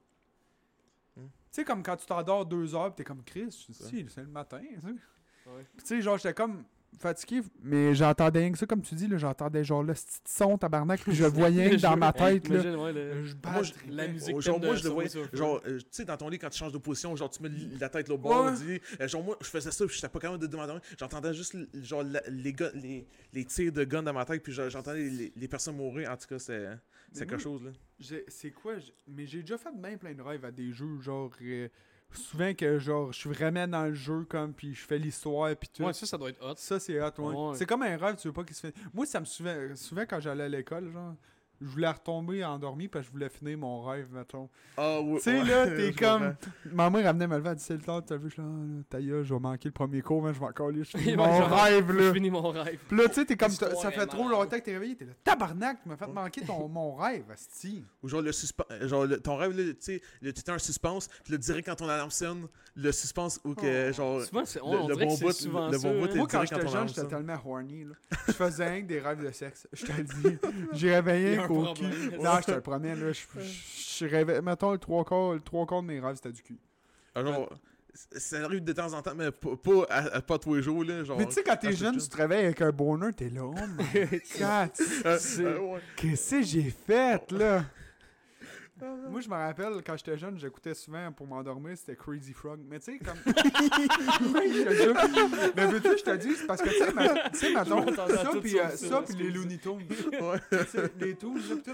Hmm. 1.16 1.24
Tu 1.26 1.30
sais, 1.52 1.66
comme 1.66 1.84
quand 1.84 1.96
tu 1.98 2.06
t'endors 2.06 2.46
deux 2.46 2.76
heures, 2.76 2.90
pis 2.90 2.98
t'es 2.98 3.04
comme 3.04 3.24
Chris, 3.24 3.66
dis, 3.70 4.08
c'est 4.10 4.22
le 4.22 4.28
matin. 4.28 4.62
tu 4.62 4.82
sais. 4.82 4.88
Ouais. 4.88 5.66
Puis 5.76 5.84
tu 5.84 5.88
sais, 5.88 6.02
genre, 6.02 6.18
j'étais 6.18 6.34
comme 6.34 6.64
fatigué, 6.98 7.42
mais 7.64 7.94
j'entendais 7.96 8.40
rien 8.40 8.52
que 8.52 8.58
ça, 8.58 8.66
comme 8.66 8.82
tu 8.82 8.96
dis, 8.96 9.08
là, 9.08 9.18
j'entendais 9.18 9.64
genre 9.64 9.84
le 9.84 9.94
petit 9.94 10.06
son 10.26 10.58
tabarnak, 10.58 11.02
puis 11.02 11.14
je 11.14 11.24
le 11.24 11.30
voyais 11.30 11.78
dans 11.78 11.96
ma 11.96 12.12
tête, 12.12 12.48
là. 12.50 12.56
Imagine, 12.62 12.76
ouais, 12.76 12.94
le- 12.94 13.24
Je 13.24 13.36
la 13.90 14.08
musique. 14.08 14.40
Genre, 14.42 14.60
moi, 14.60 14.76
je 14.76 14.84
le 14.84 14.90
voyais, 14.90 15.10
genre, 15.34 15.62
euh, 15.66 15.78
tu 15.80 15.86
sais, 15.92 16.06
dans 16.06 16.18
ton 16.18 16.30
lit, 16.30 16.40
quand 16.40 16.50
tu 16.50 16.58
changes 16.58 16.74
de 16.74 16.78
position, 16.78 17.16
genre, 17.16 17.30
tu 17.30 17.42
mets 17.44 17.50
la 17.80 17.90
tête 17.90 18.10
l'autre 18.10 18.24
bord, 18.24 18.46
Ouais. 18.46 18.52
on 18.52 18.56
dit, 18.56 18.80
euh, 19.00 19.08
genre, 19.08 19.24
moi, 19.24 19.38
je 19.42 19.48
faisais 19.48 19.72
ça, 19.72 19.86
puis 19.86 19.96
j'étais 19.96 20.10
pas 20.10 20.20
capable 20.20 20.42
de 20.42 20.48
demander. 20.48 20.74
J'entendais 21.00 21.34
juste, 21.34 21.56
genre, 21.82 22.04
la- 22.04 22.24
les, 22.30 22.54
gars, 22.54 22.72
les, 22.74 23.08
les 23.34 23.46
tirs 23.46 23.72
de 23.72 23.84
gun 23.84 24.04
dans 24.04 24.14
ma 24.14 24.26
tête, 24.26 24.44
puis 24.44 24.52
j'entendais 24.52 25.10
les, 25.10 25.34
les 25.36 25.48
personnes 25.48 25.76
mourir. 25.76 26.10
En 26.12 26.18
tout 26.18 26.28
cas, 26.28 26.40
c'est 26.40 26.80
quelque 27.14 27.32
moi, 27.32 27.38
chose, 27.40 27.64
là. 27.64 27.72
C'est 28.28 28.52
quoi 28.52 28.74
Mais 29.08 29.26
j'ai 29.26 29.42
déjà 29.42 29.58
fait 29.58 29.72
même 29.72 29.98
plein 30.00 30.14
de 30.14 30.22
rêves 30.22 30.46
à 30.46 30.52
des 30.52 30.72
jeux, 30.72 31.00
genre. 31.02 31.30
Souvent 32.18 32.54
que, 32.54 32.80
genre, 32.80 33.12
je 33.12 33.20
suis 33.20 33.30
vraiment 33.30 33.68
dans 33.68 33.86
le 33.86 33.94
jeu, 33.94 34.26
comme, 34.26 34.54
puis 34.54 34.74
je 34.74 34.82
fais 34.82 34.98
l'histoire, 34.98 35.56
puis 35.56 35.70
tout. 35.74 35.84
Ouais, 35.84 35.94
ça, 35.94 36.06
ça 36.06 36.18
doit 36.18 36.30
être 36.30 36.44
hot. 36.44 36.56
Ça, 36.58 36.80
c'est 36.80 37.00
hot, 37.02 37.12
ouais. 37.20 37.36
Ouais. 37.36 37.56
C'est 37.56 37.66
comme 37.66 37.84
un 37.84 37.98
rêve, 37.98 38.16
tu 38.16 38.28
veux 38.28 38.34
pas 38.34 38.44
qu'il 38.44 38.56
se 38.56 38.62
fait. 38.62 38.76
Moi, 38.94 39.06
ça 39.06 39.20
me 39.20 39.26
souvent, 39.26 39.56
souvent 39.76 40.02
quand 40.02 40.20
j'allais 40.20 40.46
à 40.46 40.50
l'école, 40.50 40.92
genre, 40.92 41.16
je 41.62 41.68
voulais 41.68 41.90
retomber 41.90 42.44
endormi 42.46 42.88
parce 42.88 43.06
que 43.06 43.08
je 43.08 43.12
voulais 43.14 43.30
finir 43.30 43.58
mon 43.58 43.82
rêve, 43.84 44.08
mettons. 44.12 44.50
Ah, 44.78 45.02
ouais. 45.02 45.18
Tu 45.18 45.24
sais, 45.24 45.42
ouais, 45.42 45.48
là, 45.48 45.70
je 45.70 45.76
t'es 45.76 45.94
comme. 45.94 46.36
Ma 46.72 46.90
mère, 46.90 47.06
elle 47.08 47.14
venait 47.14 47.28
me 47.28 47.38
lever, 47.38 47.50
elle 47.50 47.56
dit, 47.56 47.64
c'est 47.64 47.74
le 47.76 47.82
temps, 47.82 48.02
t'as 48.02 48.16
vu, 48.18 48.30
je 48.30 48.34
suis 48.34 48.42
là, 48.42 48.48
là, 48.48 48.84
ta 48.90 49.02
gueule, 49.02 49.24
je 49.24 49.34
vais 49.34 49.40
manquer 49.40 49.68
le 49.70 49.74
premier 49.74 50.02
cours, 50.02 50.22
mais 50.24 50.34
je 50.34 50.40
vais 50.40 50.46
encore 50.46 50.70
lire, 50.70 50.84
je 50.86 50.98
finis 50.98 51.12
Ouais, 51.16 51.18
mon 51.18 51.38
genre, 51.38 51.50
rêve, 51.64 51.86
Je 51.92 51.98
là. 51.98 52.14
finis 52.14 52.30
mon 52.32 52.50
rêve. 52.50 52.80
Puis 52.88 52.98
là, 52.98 53.08
tu 53.08 53.14
sais, 53.16 53.26
t'es 53.26 53.36
comme. 53.38 53.52
Ça 53.52 53.92
fait 53.92 54.06
trop 54.08 54.28
longtemps 54.30 54.58
que 54.58 54.64
t'es 54.64 54.74
réveillé, 54.74 54.96
t'es 54.96 55.06
là, 55.06 55.12
tabarnak, 55.24 55.82
tu 55.84 55.90
m'as 55.90 55.98
fait 55.98 56.08
manquer 56.08 56.42
ton, 56.42 56.68
mon 56.70 56.96
rêve, 56.96 57.24
asti. 57.32 57.84
Ou 58.04 58.08
genre, 58.08 58.22
le 58.22 58.32
suspense, 58.32 58.68
genre, 58.84 59.06
le- 59.06 59.20
ton 59.20 59.36
rêve, 59.36 59.58
là, 59.58 59.64
tu 59.74 59.76
sais, 59.80 60.02
le- 60.22 60.32
t'étais 60.34 60.52
un 60.52 60.60
suspense, 60.60 61.08
puis 61.24 61.34
le 61.34 61.38
direct 61.38 61.68
quand 61.68 61.76
ton 61.76 61.90
alarme 61.90 62.12
sonne, 62.12 62.48
le 62.76 62.92
suspense, 62.92 63.40
ou 63.44 63.54
que, 63.56 63.90
Oh. 63.90 63.94
genre, 63.94 64.22
Souvent, 64.22 64.46
c'est, 64.46 64.62
on, 64.62 64.72
le- 64.74 64.80
on 64.80 64.88
le 64.88 64.94
dirait 64.96 65.06
bon 65.08 65.18
bout- 65.18 65.32
souvent 65.32 65.68
le 65.70 65.78
bon 65.80 66.00
bout 66.06 66.16
Moi, 66.16 66.28
quand 66.30 66.44
j'étais 66.46 66.68
jeune, 66.68 66.88
j'étais 66.88 67.06
tellement 67.08 67.36
horny, 67.46 67.84
là. 67.86 67.94
Je 68.28 68.32
faisais 68.34 68.70
rien 68.70 68.82
que 68.82 68.88
des 68.88 69.00
rêves 69.00 69.24
de 69.26 69.32
sexe. 69.32 69.68
Je 69.74 69.86
te 69.86 69.92
le 69.92 70.04
dis. 70.04 70.38
J'ai 70.74 70.94
rêvé 71.00 71.38
Il 71.54 71.60
y 71.60 71.60
a 71.60 71.62
rien 71.62 71.72
un 71.72 71.74
qu'au 71.74 71.74
cul. 71.74 72.10
problème. 72.10 72.22
Non, 72.24 72.36
j'étais 72.40 72.56
le 72.56 72.62
premier, 72.62 72.96
là. 72.96 73.12
Je, 73.12 73.22
je, 73.40 74.00
je 74.00 74.06
rêvais. 74.06 74.42
Mettons, 74.42 74.72
le 74.72 74.78
trois 74.78 75.04
quarts, 75.06 75.34
le 75.34 75.40
trois 75.42 75.66
quarts 75.66 75.82
de 75.82 75.88
mes 75.88 76.00
rêves, 76.00 76.16
c'était 76.16 76.32
du 76.32 76.42
cul. 76.44 76.58
Ah, 77.16 77.22
c- 77.94 78.20
ça 78.20 78.44
arrive 78.46 78.64
de 78.64 78.72
temps 78.74 78.94
en 78.94 79.02
temps, 79.02 79.16
mais 79.16 79.32
pas, 79.32 79.56
pas, 79.62 79.84
à- 79.90 80.16
à- 80.18 80.22
pas 80.22 80.38
tous 80.38 80.56
les 80.56 80.62
jours, 80.62 80.84
là, 80.84 81.04
genre. 81.04 81.18
Mais 81.18 81.26
tu 81.26 81.34
sais, 81.34 81.44
quand 81.44 81.54
ah, 81.54 81.58
t'es 81.58 81.74
jeune, 81.74 81.98
tu 81.98 82.08
te 82.08 82.16
réveilles 82.18 82.46
avec 82.46 82.62
un 82.62 82.72
bonheur, 82.72 83.12
t'es 83.16 83.30
là. 83.30 83.42
Oh 83.44 83.54
my 83.78 84.22
god. 84.40 84.70
C'est- 85.20 85.44
euh, 85.44 85.60
ouais. 85.60 85.80
Qu'est-ce 85.96 86.32
que 86.36 86.42
j'ai 86.44 86.70
fait, 86.70 87.32
là? 87.32 87.66
Moi, 89.10 89.22
je 89.22 89.30
me 89.30 89.36
rappelle, 89.36 89.74
quand 89.86 89.96
j'étais 89.98 90.18
jeune, 90.18 90.38
j'écoutais 90.40 90.74
souvent 90.74 91.12
pour 91.12 91.28
m'endormir, 91.28 91.78
c'était 91.78 91.96
Crazy 91.96 92.34
Frog. 92.34 92.60
Mais 92.70 92.80
tu 92.80 92.94
sais, 92.94 93.00
comme. 93.00 93.18
Mais 95.56 95.66
veux-tu 95.68 95.90
que 95.90 95.98
je 95.98 96.04
te 96.04 96.16
dise, 96.18 96.38
c'est 96.40 96.48
parce 96.48 96.62
que, 96.62 96.70
tu 96.70 96.76
sais, 96.78 96.94
ma- 96.94 97.30
tu 97.30 97.38
sais, 97.38 97.54
mettons, 97.54 97.86
m'attendais 97.86 98.14
à 98.14 98.18
ça, 98.26 98.32
puis 98.42 98.60
euh, 98.60 98.70
ça, 98.70 99.02
puis 99.02 99.16
les. 99.16 99.32
Looney 99.32 99.58
Tunes. 99.58 99.88
Les 101.00 101.16
Tunes, 101.16 101.40
tout. 101.64 101.74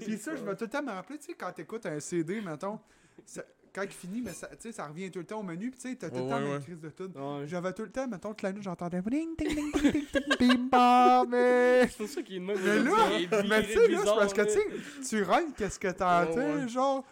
Puis 0.00 0.18
ça, 0.18 0.36
je 0.36 0.44
vais 0.44 0.56
tout 0.56 0.64
le 0.64 0.70
temps 0.70 0.82
me 0.82 0.90
rappeler, 0.90 1.18
tu 1.18 1.26
sais, 1.26 1.34
quand 1.34 1.52
t'écoutes 1.52 1.86
un 1.86 2.00
CD, 2.00 2.40
mettons, 2.40 2.78
ça- 3.24 3.44
quand 3.76 3.82
il 3.82 3.90
finit, 3.90 4.22
mais 4.22 4.32
ça, 4.32 4.46
tu 4.48 4.56
sais, 4.60 4.72
ça 4.72 4.86
revient 4.86 5.10
tout 5.10 5.18
le 5.18 5.26
temps 5.26 5.40
au 5.40 5.42
menu, 5.42 5.70
puis 5.70 5.78
tu 5.78 5.90
sais, 5.90 5.96
t'as 5.96 6.08
tout 6.08 6.24
le 6.24 6.30
temps 6.30 6.40
une 6.40 6.60
crise 6.62 6.80
de 6.80 6.88
tout. 6.88 7.10
Ouais. 7.14 7.46
J'avais 7.46 7.74
tout 7.74 7.82
le 7.82 7.90
temps, 7.90 8.08
mettons, 8.08 8.30
toute 8.30 8.40
la 8.40 8.52
nuit, 8.52 8.62
j'entendais 8.62 9.02
ding, 9.02 9.36
ding, 9.36 9.48
ding, 9.54 9.72
ding, 9.72 9.92
ding, 9.92 10.06
ding, 10.12 10.48
bim, 10.56 10.68
bam, 10.70 11.28
mais... 11.30 11.86
C'est 11.88 11.98
pour 11.98 12.08
ça 12.08 12.22
qu'il 12.22 12.36
est. 12.36 12.40
Mais 12.40 12.54
là, 12.54 13.42
mais 13.46 13.62
tu 13.66 13.72
sais, 13.74 13.88
là, 13.88 13.98
c'est 13.98 14.04
parce 14.04 14.32
que, 14.32 14.42
tu 14.42 14.50
sais, 14.50 15.16
tu 15.18 15.22
rêves 15.22 15.52
qu'est-ce 15.54 15.78
que 15.78 15.88
Ouais, 15.88 16.62
ouais. 16.62 16.68
genre, 16.68 17.04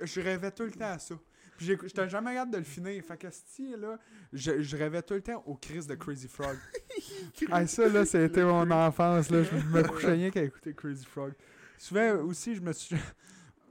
je 0.00 0.20
rêvais 0.20 0.52
tout 0.52 0.62
le 0.62 0.70
temps 0.70 0.92
à 0.92 0.98
ça. 1.00 1.16
Puis 1.56 1.66
j'ai- 1.66 1.78
j'étais 1.82 2.08
jamais 2.08 2.34
capable 2.34 2.52
de 2.52 2.58
le 2.58 2.64
finir, 2.64 3.02
fait 3.04 3.16
que, 3.16 3.26
si, 3.30 3.74
là, 3.76 3.98
je, 4.32 4.60
je 4.60 4.76
rêvais 4.76 5.02
tout 5.02 5.14
le 5.14 5.22
temps 5.22 5.42
au 5.44 5.56
Chris 5.56 5.86
de 5.88 5.96
Crazy 5.96 6.28
Frog. 6.28 6.56
ah, 7.50 7.66
ça, 7.66 7.88
là, 7.88 8.04
c'était 8.04 8.44
mon 8.44 8.70
enfance, 8.70 9.28
là, 9.28 9.42
je 9.42 9.54
me 9.56 9.82
couchais 9.82 10.12
rien 10.12 10.30
qu'à 10.30 10.44
écouter 10.44 10.72
Crazy 10.72 11.04
Frog. 11.04 11.32
Souvent, 11.78 12.14
aussi, 12.20 12.54
je 12.54 12.60
me 12.60 12.72
suis... 12.72 12.94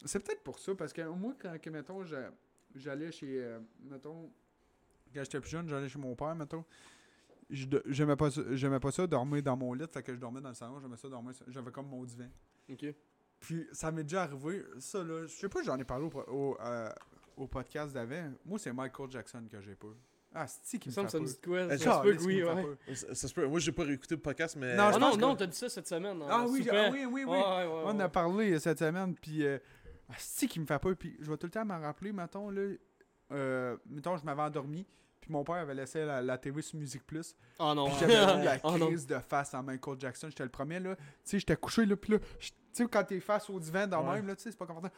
C'est 0.05 0.19
peut-être 0.19 0.43
pour 0.43 0.59
ça, 0.59 0.73
parce 0.75 0.93
que 0.93 1.01
moi, 1.07 1.33
quand, 1.41 1.59
que, 1.61 1.69
mettons, 1.69 2.03
je- 2.03 2.15
j'allais 2.75 3.11
chez, 3.11 3.41
euh, 3.43 3.59
mettons, 3.89 4.31
quand 5.13 5.23
j'étais 5.23 5.39
plus 5.39 5.49
jeune, 5.51 5.67
j'allais 5.67 5.89
chez 5.89 5.99
mon 5.99 6.15
père, 6.15 6.33
mettons, 6.35 6.63
j'aimais 7.49 8.15
pas, 8.15 8.31
ça- 8.31 8.41
j'aimais 8.55 8.79
pas 8.79 8.91
ça, 8.91 9.05
dormir 9.07 9.43
dans 9.43 9.57
mon 9.57 9.73
lit, 9.73 9.85
fait 9.91 10.03
que 10.03 10.13
je 10.13 10.19
dormais 10.19 10.41
dans 10.41 10.49
le 10.49 10.55
salon, 10.55 10.79
j'aimais 10.79 10.97
ça 10.97 11.09
dormir, 11.09 11.33
j'avais 11.47 11.71
comme 11.71 11.87
mon 11.87 12.03
divan. 12.03 12.29
Ok. 12.69 12.85
Puis 13.39 13.67
ça 13.71 13.91
m'est 13.91 14.03
déjà 14.03 14.23
arrivé, 14.23 14.63
ça 14.79 15.03
là, 15.03 15.23
je 15.25 15.33
sais 15.33 15.49
pas, 15.49 15.63
j'en 15.63 15.77
ai 15.77 15.83
parlé 15.83 16.07
au, 16.27 16.57
euh, 16.61 16.89
au 17.35 17.47
podcast 17.47 17.93
d'avant. 17.93 18.31
Moi, 18.45 18.59
c'est 18.59 18.71
Michael 18.71 19.09
Jackson 19.11 19.43
que 19.51 19.59
j'ai 19.61 19.75
peur. 19.75 19.95
Ah, 20.33 20.45
c'est 20.47 20.77
qui 20.79 20.89
Ça 20.93 21.01
me 21.01 21.07
me 21.19 21.25
fait 21.27 21.41
quoi? 21.45 21.63
Eh, 21.73 21.77
Ça 21.77 21.97
se 21.97 22.01
peut 22.03 22.13
que 22.13 22.17
qui 22.19 22.25
oui, 22.25 22.41
me 22.41 22.45
fait 22.45 22.53
ouais. 22.53 22.63
peur. 22.63 22.95
Ça, 22.95 23.15
ça 23.15 23.27
se 23.27 23.33
peut. 23.33 23.45
Moi, 23.47 23.59
j'ai 23.59 23.73
pas 23.73 23.83
réécouté 23.83 24.15
le 24.15 24.21
podcast, 24.21 24.55
mais. 24.55 24.77
Non, 24.77 24.83
Ah 24.93 24.97
non, 24.97 25.17
non, 25.17 25.33
que- 25.33 25.39
t'as 25.39 25.47
dit 25.47 25.57
ça 25.57 25.67
cette 25.67 25.87
semaine. 25.89 26.21
en 26.21 26.27
Ah 26.29 26.45
oui, 26.47 26.65
ah 26.71 26.89
oui, 26.89 27.03
oui, 27.05 27.25
oui. 27.25 27.37
Ouais, 27.37 27.67
On 27.85 27.99
a 27.99 28.07
parlé 28.07 28.53
euh, 28.53 28.59
cette 28.59 28.79
semaine, 28.79 29.13
puis 29.13 29.43
euh, 29.45 29.57
ah, 30.12 30.15
c'est 30.17 30.47
qui 30.47 30.60
me 30.60 30.65
fait 30.65 30.80
peur. 30.80 30.95
Puis 30.97 31.15
je 31.19 31.30
vais 31.30 31.38
tout 31.38 31.47
le 31.47 31.52
temps 31.52 31.65
m'en 31.65 31.80
rappeler, 31.80 32.12
mettons, 32.12 32.50
là, 32.50 32.62
euh, 33.32 33.78
mettons, 33.86 34.17
je 34.17 34.24
m'avais 34.26 34.41
endormi, 34.41 34.86
puis 35.21 35.32
mon 35.32 35.43
père 35.43 35.56
avait 35.56 35.74
laissé 35.76 36.04
la, 36.06 36.21
la 36.21 36.38
TV 36.38 36.62
sur 36.62 36.78
Musique 36.80 37.06
Plus. 37.06 37.36
Ah 37.60 37.74
non. 37.76 37.86
Puis 37.89 37.95
j'avais 38.02 38.13
eu 38.41 38.43
la 38.45 38.58
Ah 38.63 38.78
non. 38.78 38.88
crise 38.88 39.08
de 39.08 39.19
face 39.19 39.54
en 39.54 39.63
Michael 39.63 40.00
Jackson. 40.00 40.28
J'étais 40.30 40.43
le 40.43 40.50
premier, 40.50 40.80
là. 40.80 40.95
Tu 40.95 41.02
sais, 41.24 41.39
j'étais 41.39 41.56
couché, 41.56 41.86
là, 41.86 41.95
puis 41.95 42.13
là, 42.13 42.19
je- 42.39 42.50
tu 42.50 42.56
sais, 42.74 42.86
quand 42.88 43.04
t'es 43.04 43.19
face 43.19 43.50
au 43.50 43.60
divan 43.60 43.88
dans 43.88 44.06
Ouais. 44.08 44.15
même, 44.15 44.28
là, 44.28 44.36
tu 44.36 44.43
sais, 44.43 44.52
c'est 44.52 44.58
pas 44.58 44.65
confortable. 44.65 44.93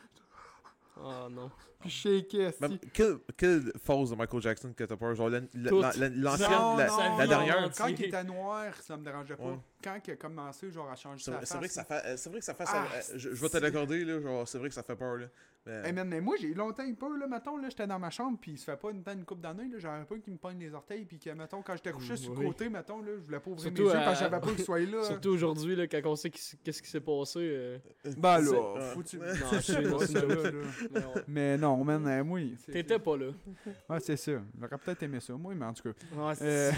Ah 0.96 1.28
non. 1.30 1.50
Puis 1.80 1.90
je. 1.90 2.52
Mais 2.62 2.78
quelle, 2.94 3.18
quelle 3.36 3.72
phase 3.84 4.12
de 4.12 4.16
Michael 4.16 4.42
Jackson 4.42 4.74
que 4.78 4.84
t'as 4.84 4.96
peur? 4.96 5.16
Genre 5.16 5.28
la- 5.30 5.40
la- 5.40 5.72
la- 5.72 5.92
la- 5.98 6.10
l'ancienne, 6.10 6.50
la, 6.78 6.86
la 6.88 7.24
vie 7.24 7.28
dernière? 7.30 7.72
Quand 7.76 7.88
il 7.88 8.04
était 8.06 8.24
noir, 8.24 8.74
ça 8.82 8.96
me 8.96 9.04
dérangeait 9.04 9.36
pas. 9.36 9.44
Ouais. 9.44 9.60
Quand 9.84 9.98
il 10.08 10.12
a 10.12 10.16
commencé, 10.16 10.72
genre, 10.72 10.90
à 10.90 10.96
changer 10.96 11.24
C'est 11.24 11.32
sa 11.32 11.40
face. 11.40 11.56
vrai 11.58 11.68
que 11.68 11.74
ça 11.74 11.84
fait. 11.84 12.02
euh, 12.06 12.18
C'est 12.18 12.30
vrai 12.30 12.40
que 12.40 12.46
ça 12.46 12.54
fait. 12.54 12.64
Ah, 12.68 12.86
ça- 13.02 13.14
euh, 13.14 13.18
je, 13.18 13.30
je 13.34 13.42
vais 13.42 13.50
te 13.50 13.58
l'accorder, 13.58 14.06
là. 14.06 14.22
Genre, 14.22 14.48
c'est 14.48 14.58
vrai 14.58 14.70
que 14.70 14.76
ça 14.76 14.84
fait 14.84 14.96
peur, 14.96 15.18
là. 15.18 15.26
Mais, 15.66 15.82
Hey 15.88 15.94
man, 15.94 16.10
mais 16.10 16.20
moi 16.20 16.36
j'ai 16.38 16.54
longtemps 16.54 16.84
eu 16.84 16.94
peur 16.94 17.12
là, 17.18 17.26
mettons 17.26 17.56
là, 17.56 17.70
j'étais 17.70 17.88
dans 17.88 17.98
ma 17.98 18.10
chambre 18.10 18.38
puis 18.38 18.52
il 18.52 18.58
se 18.58 18.66
fait 18.66 18.76
pas 18.76 18.92
une, 18.92 19.02
une 19.18 19.24
coupe 19.24 19.40
d'années 19.40 19.70
là, 19.72 19.80
j'avais 19.80 20.04
peur 20.04 20.18
qu'il 20.22 20.34
me 20.34 20.38
pogne 20.38 20.60
les 20.60 20.74
orteils 20.74 21.06
puis 21.06 21.18
que 21.18 21.30
mettons 21.30 21.62
quand 21.62 21.74
j'étais 21.78 21.94
couché 21.94 22.18
sur 22.18 22.34
le 22.34 22.40
Oui. 22.40 22.46
côté, 22.48 22.68
mettons 22.68 23.02
là, 23.02 23.12
je 23.16 23.22
voulais 23.24 23.40
pas 23.40 23.50
ouvrir 23.50 23.64
Surtout 23.68 23.84
mes 23.84 23.88
yeux 23.88 23.96
à- 23.96 24.04
parce 24.04 24.20
que 24.20 24.26
j'avais 24.26 24.40
peur 24.42 24.56
qu'il 24.58 24.66
soit 24.66 24.80
là. 24.82 25.04
Surtout 25.06 25.30
aujourd'hui, 25.30 25.78
là, 25.78 25.88
quand 25.88 26.02
on 26.04 26.16
sait 26.18 26.30
qu'est-ce 26.32 26.82
qui 26.82 26.90
s'est 26.90 27.00
passé. 27.00 27.40
euh, 27.40 27.78
Ben 28.18 28.44
c'est- 28.44 28.52
là, 28.52 28.80
faut-tu 28.94 29.18
Non, 29.20 29.24
je 29.26 29.32
sais, 29.32 29.82
pas 29.84 30.00
c'est 30.00 30.12
ça, 30.12 30.20
une 30.20 30.28
là, 30.28 30.36
joke. 30.36 30.44
là. 30.44 30.52
mais 30.92 31.00
on- 31.06 31.22
Mais 31.30 31.58
non, 31.58 31.84
man, 31.86 32.08
euh, 32.08 32.24
moi. 32.26 32.40
T'étais 32.70 33.00
pas 33.00 33.16
là. 33.16 33.28
Ouais, 33.90 34.00
c'est 34.02 34.18
ça. 34.18 34.32
J'aurais 34.60 34.78
peut-être 34.80 35.04
aimé 35.04 35.22
ça, 35.22 35.32
moi, 35.32 35.54
mais 35.56 35.66
en 35.66 35.72
tout 35.74 35.84
cas. 35.84 35.98
Euh, 36.42 36.72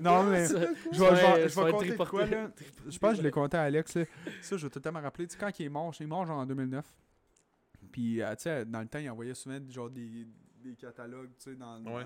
non, 0.00 0.24
mais. 0.24 0.48
Je 0.48 0.98
vais, 1.62 1.70
compter 1.70 1.94
quoi, 1.94 2.26
Je 2.88 2.98
pense 2.98 3.12
que 3.12 3.16
je 3.18 3.22
l'ai 3.22 3.30
compté 3.30 3.56
à 3.56 3.62
Alex, 3.62 3.94
là. 3.96 4.04
Ça, 4.42 4.56
je 4.56 4.66
vais 4.66 4.70
tout 4.80 4.90
me 4.92 5.00
rappeler. 5.00 5.26
Tu 5.26 5.34
sais, 5.34 5.38
quand 5.40 5.58
il 5.58 5.66
est 5.66 5.68
mort, 5.68 5.94
il 5.98 6.02
est 6.02 6.06
mort 6.06 6.26
genre 6.26 6.38
en 6.38 6.46
2009. 6.46 6.84
Puis, 7.92 8.20
euh, 8.22 8.34
tu 8.34 8.42
sais, 8.42 8.64
dans 8.64 8.80
le 8.80 8.88
temps, 8.88 8.98
il 8.98 9.08
envoyait 9.10 9.34
souvent 9.34 9.58
genre 9.68 9.90
des, 9.90 10.26
des 10.62 10.74
catalogues, 10.74 11.30
tu 11.38 11.50
sais, 11.50 11.56
dans... 11.56 11.82
Ouais. 11.84 12.04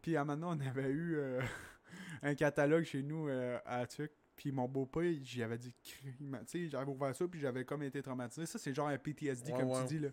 Puis, 0.00 0.16
à 0.16 0.24
donné, 0.24 0.44
on 0.44 0.60
avait 0.60 0.90
eu 0.90 1.16
euh, 1.16 1.40
un 2.22 2.34
catalogue 2.34 2.84
chez 2.84 3.02
nous 3.02 3.28
euh, 3.28 3.58
à 3.64 3.86
Tuc. 3.86 4.10
Puis 4.34 4.50
mon 4.50 4.66
beau-père, 4.66 5.12
j'y 5.22 5.42
avais 5.42 5.58
dit. 5.58 5.74
Tu 5.82 6.16
sais, 6.46 6.68
j'avais 6.68 6.90
ouvert 6.90 7.14
ça, 7.14 7.28
puis 7.28 7.38
j'avais 7.38 7.64
comme 7.64 7.82
été 7.82 8.02
traumatisé. 8.02 8.46
Ça, 8.46 8.58
c'est 8.58 8.74
genre 8.74 8.88
un 8.88 8.98
PTSD, 8.98 9.52
Ouais, 9.52 9.60
comme 9.60 9.70
ouais. 9.70 9.82
tu 9.86 9.94
dis, 9.94 9.98
là. 10.00 10.08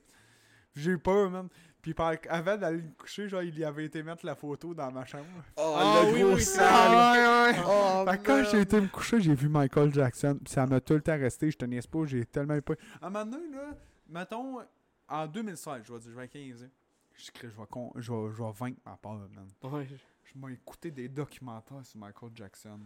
J'ai 0.76 0.92
eu 0.92 0.98
peur, 1.00 1.30
man. 1.30 1.48
Puis 1.82 1.94
par- 1.94 2.14
avant 2.28 2.58
d'aller 2.58 2.82
me 2.82 2.92
coucher, 2.92 3.30
genre, 3.30 3.42
il 3.42 3.58
y 3.58 3.64
avait 3.64 3.86
été 3.86 4.04
mettre 4.04 4.26
la 4.26 4.36
photo 4.36 4.74
dans 4.74 4.92
ma 4.92 5.06
chambre. 5.06 5.26
Oh, 5.56 5.76
Ah 5.78 6.02
le 6.06 6.14
oui, 6.14 6.22
gros 6.22 6.34
oui, 6.36 6.42
sale. 6.42 6.66
Ah, 6.70 7.14
ouais, 7.14 7.54
ouais. 7.58 7.64
Oh, 7.66 8.06
Fait 8.12 8.18
que 8.18 8.24
quand 8.26 8.44
j'ai 8.52 8.62
été 8.62 8.82
me 8.82 8.88
coucher, 8.88 9.22
j'ai 9.22 9.34
vu 9.34 9.48
Michael 9.48 9.94
Jackson. 9.94 10.38
Puis 10.44 10.54
ça 10.54 10.66
m'a 10.66 10.82
tout 10.82 10.94
le 10.94 11.02
temps 11.02 11.18
resté. 11.18 11.50
Je 11.50 11.58
te 11.58 11.64
niaise 11.66 11.88
pas, 11.88 12.06
j'ai 12.06 12.26
tellement 12.26 12.56
eu 12.56 12.62
peur. 12.62 12.76
À 13.02 13.08
un 13.08 13.10
moment 13.10 13.26
donné, 13.26 13.50
là, 13.56 13.78
mettons, 14.10 14.60
en 15.08 15.28
2016, 15.28 15.84
je 15.86 15.94
vais 15.94 16.00
dire, 16.00 16.12
je 16.12 16.16
vais 16.18 16.28
15 16.28 16.64
ans. 16.64 16.68
Je 17.14 17.32
crée, 17.32 17.50
je 17.50 17.58
vais, 17.60 17.68
con- 17.70 17.92
je 17.96 18.12
vais, 18.12 18.32
je 18.34 18.44
vais 18.44 18.52
vaincre 18.52 18.80
ma 18.86 18.98
peur, 18.98 19.14
man. 19.14 19.48
Ouais. 19.64 19.88
Je 20.24 20.38
m'ai 20.38 20.54
écouté 20.54 20.92
des 20.92 21.08
documentaires 21.08 21.86
sur 21.86 21.98
Michael 21.98 22.30
Jackson. 22.36 22.80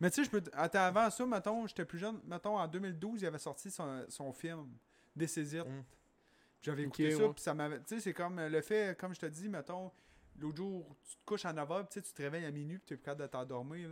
Mais 0.00 0.10
tu 0.10 0.16
sais, 0.16 0.24
je 0.24 0.30
peux. 0.30 0.42
Attends, 0.52 0.80
avant 0.80 1.08
ça, 1.10 1.24
mettons, 1.26 1.66
j'étais 1.66 1.84
plus 1.84 1.98
jeune. 1.98 2.18
Mettons, 2.26 2.58
en 2.58 2.66
2012, 2.66 3.22
il 3.22 3.26
avait 3.26 3.38
sorti 3.38 3.70
son, 3.70 4.04
son 4.08 4.32
film, 4.32 4.66
This 5.18 5.36
Is 5.36 5.56
It. 5.56 5.64
Mm. 5.66 5.82
J'avais 6.62 6.82
écouté 6.82 7.10
ça, 7.12 7.26
ouais. 7.26 7.32
puis 7.32 7.42
ça 7.42 7.54
m'avait. 7.54 7.78
Tu 7.78 7.94
sais, 7.94 8.00
c'est 8.00 8.12
comme 8.12 8.40
le 8.40 8.60
fait, 8.60 8.98
comme 8.98 9.14
je 9.14 9.20
te 9.20 9.26
dis, 9.26 9.48
mettons, 9.48 9.90
l'autre 10.38 10.56
jour, 10.56 10.96
tu 11.02 11.16
te 11.16 11.24
couches 11.24 11.44
à 11.46 11.52
9h, 11.52 11.86
puis 11.88 12.02
tu 12.02 12.12
te 12.12 12.22
réveilles 12.22 12.44
à 12.44 12.50
minuit, 12.50 12.78
puis 12.78 12.86
tu 12.88 12.94
es 12.94 12.96
plus 12.96 13.04
capable 13.04 13.22
de 13.22 13.26
t'endormir. 13.28 13.88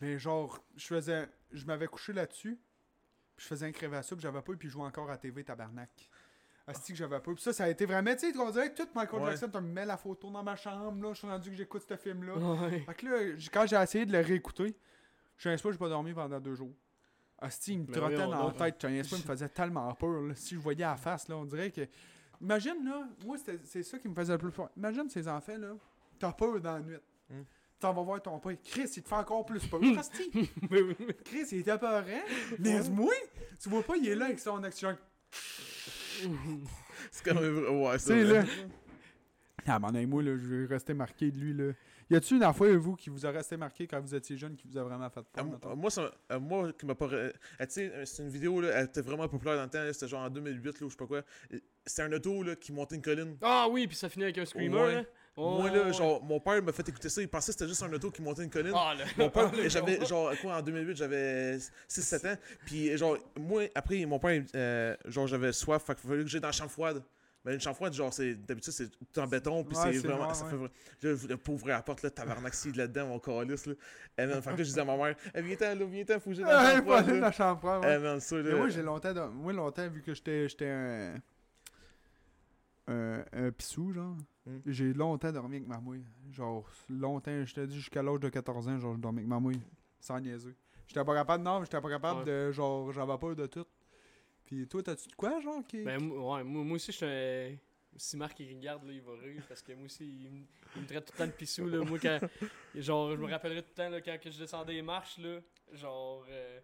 Mais 0.00 0.18
genre, 0.18 0.62
je 0.76 0.86
faisais. 0.86 1.28
Je 1.52 1.66
m'avais 1.66 1.86
couché 1.86 2.12
là-dessus, 2.12 2.58
puis 3.36 3.44
je 3.44 3.46
faisais 3.46 3.66
un 3.66 3.72
crève 3.72 3.94
à 3.94 4.02
ça, 4.02 4.16
puis 4.16 4.22
j'avais 4.22 4.40
pas, 4.40 4.54
puis 4.54 4.68
je 4.68 4.72
jouais 4.72 4.84
encore 4.84 5.10
à 5.10 5.18
TV, 5.18 5.44
tabarnak. 5.44 6.10
Asti 6.66 6.92
que 6.92 6.98
j'avais 6.98 7.18
pas. 7.20 7.32
Puis 7.32 7.42
ça, 7.42 7.52
ça 7.52 7.64
a 7.64 7.68
été 7.68 7.84
vraiment. 7.84 8.14
Tu 8.14 8.32
sais, 8.32 8.38
on 8.38 8.50
dirait 8.50 8.72
que 8.72 8.82
tout 8.82 8.88
Michael 8.94 9.22
Ouais. 9.22 9.30
Jackson, 9.30 9.50
tu 9.50 9.56
me 9.58 9.72
mets 9.72 9.84
la 9.86 9.96
photo 9.96 10.30
dans 10.30 10.42
ma 10.42 10.56
chambre, 10.56 11.02
là. 11.02 11.12
Je 11.12 11.18
suis 11.18 11.26
rendu 11.26 11.50
que 11.50 11.56
j'écoute 11.56 11.82
ce 11.86 11.96
film-là. 11.96 12.34
Ouais. 12.36 12.80
Fait 12.80 12.94
que 12.94 13.06
là, 13.06 13.36
quand 13.52 13.66
j'ai 13.66 13.76
essayé 13.76 14.06
de 14.06 14.12
le 14.12 14.20
réécouter, 14.20 14.76
je 15.36 15.56
sais 15.56 15.62
pas, 15.62 15.72
j'ai 15.72 15.78
pas 15.78 15.88
dormi 15.88 16.14
pendant 16.14 16.38
deux 16.38 16.54
jours. 16.54 16.74
Asti, 17.40 17.72
il 17.74 17.80
me 17.80 17.86
trottait 17.86 18.16
dans 18.16 18.46
la 18.48 18.70
tête. 18.70 18.84
Me 18.84 19.02
faisait 19.02 19.48
tellement 19.48 19.92
peur. 19.94 20.20
là. 20.22 20.34
Si 20.34 20.54
je 20.54 20.60
voyais 20.60 20.84
la 20.84 20.96
face, 20.96 21.28
là, 21.28 21.36
on 21.36 21.44
dirait 21.44 21.70
que. 21.70 21.82
Imagine, 22.40 22.84
là, 22.84 23.06
moi, 23.24 23.36
c'est 23.64 23.82
ça 23.82 23.98
qui 23.98 24.08
me 24.08 24.14
faisait 24.14 24.32
le 24.32 24.38
plus 24.38 24.50
peur. 24.50 24.70
Imagine 24.76 25.08
ces 25.08 25.28
enfants, 25.28 25.58
là, 25.58 25.74
t'as 26.18 26.32
peur 26.32 26.60
dans 26.60 26.74
la 26.74 26.80
nuit. 26.80 26.96
Hmm. 27.28 27.42
T'en 27.78 27.92
vas 27.94 28.02
voir 28.02 28.20
ton 28.22 28.38
père. 28.38 28.56
Chris, 28.62 28.90
il 28.96 29.02
te 29.02 29.08
fait 29.08 29.14
encore 29.14 29.44
plus 29.46 29.66
peur. 29.66 29.80
Mais- 30.70 31.14
Chris, 31.24 31.46
il 31.52 31.58
était 31.58 31.78
peurant. 31.78 32.04
Mais 32.58 32.82
moi, 32.90 33.12
tu 33.58 33.68
vois 33.68 33.82
pas, 33.82 33.96
il 33.96 34.08
est 34.08 34.14
là 34.14 34.26
avec 34.26 34.38
son 34.38 34.62
action. 34.62 34.96
C'est 37.10 37.24
quand 37.24 37.40
même 37.40 37.54
vrai. 37.54 37.68
Ouais, 37.70 37.98
c'est 37.98 38.24
là. 38.24 38.44
Ah, 39.66 39.78
mon 39.78 40.06
moi, 40.06 40.22
là, 40.22 40.36
je 40.36 40.46
vais 40.54 40.66
rester 40.66 40.94
marqué 40.94 41.30
de 41.30 41.38
lui, 41.38 41.54
là. 41.54 41.72
Y 42.10 42.16
a-tu 42.16 42.34
une 42.36 42.52
fois, 42.52 42.76
vous, 42.76 42.96
qui 42.96 43.08
vous 43.08 43.24
a 43.24 43.30
resté 43.30 43.56
marqué 43.56 43.86
quand 43.86 44.00
vous 44.00 44.14
étiez 44.14 44.36
jeune, 44.36 44.56
qui 44.56 44.66
vous 44.66 44.76
a 44.76 44.82
vraiment 44.82 45.08
fait 45.08 45.20
Ah, 45.20 45.24
peur, 45.32 45.44
moi- 45.44 45.54
mettons? 45.54 45.76
moi, 45.76 45.90
ça, 45.90 46.10
euh, 46.32 46.40
moi, 46.40 46.72
qui 46.72 46.84
m'a 46.86 46.94
pas. 46.96 47.06
euh, 47.06 47.30
tu 47.60 47.66
sais, 47.68 47.92
euh, 47.94 48.04
c'est 48.04 48.22
une 48.22 48.28
vidéo, 48.30 48.60
là, 48.60 48.68
elle 48.74 48.86
était 48.86 49.00
vraiment 49.00 49.28
populaire 49.28 49.56
dans 49.56 49.62
le 49.64 49.70
temps, 49.70 49.92
c'était 49.92 50.08
genre 50.08 50.22
en 50.24 50.30
2008, 50.30 50.80
là, 50.80 50.86
ou 50.86 50.90
je 50.90 50.94
sais 50.94 50.98
pas 50.98 51.06
quoi. 51.06 51.22
C'était 51.86 52.02
un 52.02 52.12
auto, 52.12 52.42
là, 52.42 52.56
qui 52.56 52.72
montait 52.72 52.96
une 52.96 53.02
colline. 53.02 53.36
Ah 53.42 53.68
oui, 53.70 53.86
puis 53.86 53.96
ça 53.96 54.08
finit 54.08 54.24
avec 54.24 54.38
un 54.38 54.44
screamer, 54.44 54.76
Ouais. 54.76 54.94
là. 54.96 55.02
Moi, 55.36 55.70
là, 55.70 55.84
ouais. 55.84 55.92
genre, 55.92 56.22
mon 56.22 56.38
père 56.40 56.60
m'a 56.62 56.72
fait 56.72 56.86
écouter 56.88 57.08
ça, 57.08 57.22
il 57.22 57.28
pensait 57.28 57.52
que 57.52 57.58
c'était 57.60 57.68
juste 57.68 57.82
un 57.82 57.92
auto 57.92 58.10
qui 58.10 58.20
montait 58.20 58.42
une 58.42 58.50
colline. 58.50 58.74
Ah, 58.74 58.94
le... 58.98 59.04
Mon 59.22 59.30
père, 59.30 59.50
le- 59.54 59.68
j'avais, 59.70 60.04
genre, 60.04 60.32
quoi, 60.42 60.56
en 60.56 60.62
2008, 60.62 60.96
j'avais 60.96 61.56
6-7 61.88 62.26
ans. 62.32 62.36
Puis, 62.66 62.94
genre, 62.98 63.16
moi, 63.38 63.62
après, 63.74 64.04
mon 64.04 64.18
père, 64.18 64.42
euh, 64.54 64.96
genre, 65.06 65.28
j'avais 65.28 65.52
soif, 65.52 65.84
fait 65.84 65.94
qu'il 65.98 66.10
fallait 66.10 66.24
que 66.24 66.28
j'aille 66.28 66.40
dans 66.42 66.48
la 66.48 66.52
chambre 66.52 66.70
froide. 66.72 67.02
Mais 67.44 67.54
une 67.54 67.60
chambre 67.60 67.76
froide, 67.76 67.94
genre, 67.94 68.12
c'est, 68.12 68.34
d'habitude, 68.34 68.72
c'est 68.72 68.90
tout 68.90 69.18
en 69.18 69.26
béton, 69.26 69.64
puis 69.64 69.74
Ouais, 69.76 69.92
c'est 69.94 69.98
vraiment, 70.00 70.24
noir, 70.24 70.36
ça 70.36 70.44
ouais. 70.44 70.50
fait. 70.50 70.56
Là, 70.58 70.68
je 71.00 71.08
voulais 71.14 71.36
pas 71.38 71.52
ouvrir 71.52 71.76
la 71.76 71.82
porte, 71.82 72.02
là, 72.02 72.10
tabarnak, 72.10 72.52
s'il 72.52 72.72
est 72.74 72.76
là-dedans, 72.76 73.06
mon 73.06 73.18
calice, 73.18 73.64
là. 73.66 73.74
Et 74.18 74.26
man, 74.26 74.42
fait 74.42 74.50
que 74.50 74.56
je 74.58 74.62
disais 74.64 74.80
à 74.80 74.84
ma 74.84 74.96
mère, 74.96 75.16
Eh, 75.34 75.40
viens-t'en, 75.40 75.74
là, 75.74 75.84
viens-t'en, 75.86 76.20
faut 76.20 76.30
que 76.30 76.36
dans 76.36 77.20
la 77.20 77.32
chambre 77.32 77.80
ouais. 77.80 77.96
Eh, 77.96 77.98
man, 77.98 78.20
ça, 78.20 78.36
Mais 78.36 78.42
là. 78.50 78.56
moi, 78.56 78.68
j'ai 78.68 78.82
longtemps, 78.82 79.30
moi, 79.30 79.52
longtemps, 79.54 79.88
vu 79.88 80.02
que 80.02 80.12
j'étais 80.12 80.48
j'étais 80.48 80.68
un... 80.68 81.14
Un, 82.88 83.24
un 83.32 83.52
pissou, 83.52 83.92
genre. 83.92 84.16
Hmm. 84.46 84.58
J'ai 84.66 84.92
longtemps 84.92 85.30
dormi 85.30 85.56
avec 85.58 85.68
ma 85.68 85.78
mouille. 85.78 86.04
Genre, 86.32 86.68
longtemps, 86.88 87.44
je 87.44 87.54
t'ai 87.54 87.66
dit 87.66 87.76
jusqu'à 87.76 88.02
l'âge 88.02 88.18
de 88.20 88.28
14 88.28 88.68
ans, 88.68 88.78
genre, 88.78 88.94
je 88.96 89.00
dormais 89.00 89.20
avec 89.20 89.28
ma 89.28 89.38
mouille. 89.38 89.60
Sans 90.00 90.18
niaiser. 90.18 90.54
J'étais 90.88 91.04
pas 91.04 91.14
capable, 91.14 91.44
non, 91.44 91.62
j'étais 91.62 91.80
pas 91.80 91.88
capable 91.88 92.20
Ouais. 92.20 92.46
de, 92.48 92.50
genre, 92.52 92.90
j'avais 92.92 93.16
peur 93.18 93.36
de 93.36 93.46
tout. 93.46 93.64
Puis 94.50 94.66
toi, 94.66 94.82
t'as-tu 94.82 95.08
de 95.08 95.14
quoi, 95.14 95.40
genre, 95.40 95.64
qui... 95.64 95.82
Ben, 95.84 96.02
ouais, 96.02 96.42
moi, 96.42 96.64
moi 96.64 96.74
aussi, 96.74 96.90
je 96.90 96.96
suis. 96.96 97.58
Si 97.96 98.16
Marc 98.16 98.38
il 98.40 98.56
regarde, 98.56 98.84
là, 98.84 98.92
il 98.92 99.00
va 99.00 99.12
rire 99.16 99.44
parce 99.48 99.62
que 99.62 99.72
moi 99.74 99.84
aussi, 99.84 100.04
il, 100.04 100.30
me- 100.82 100.86
traite 100.86 101.04
tout 101.06 101.12
le 101.14 101.18
temps 101.18 101.26
de 101.26 101.32
pissou. 101.32 101.66
Là. 101.66 101.84
Moi, 101.84 101.98
quand. 102.00 102.18
Genre, 102.74 103.12
je 103.12 103.16
me 103.16 103.30
rappellerai 103.30 103.62
tout 103.62 103.68
le 103.70 103.74
temps 103.76 103.88
là, 103.90 104.00
quand 104.00 104.16
je 104.24 104.38
descendais 104.38 104.72
les 104.72 104.82
marches, 104.82 105.18
là. 105.18 105.38
Genre. 105.72 106.26
euh, 106.28 106.60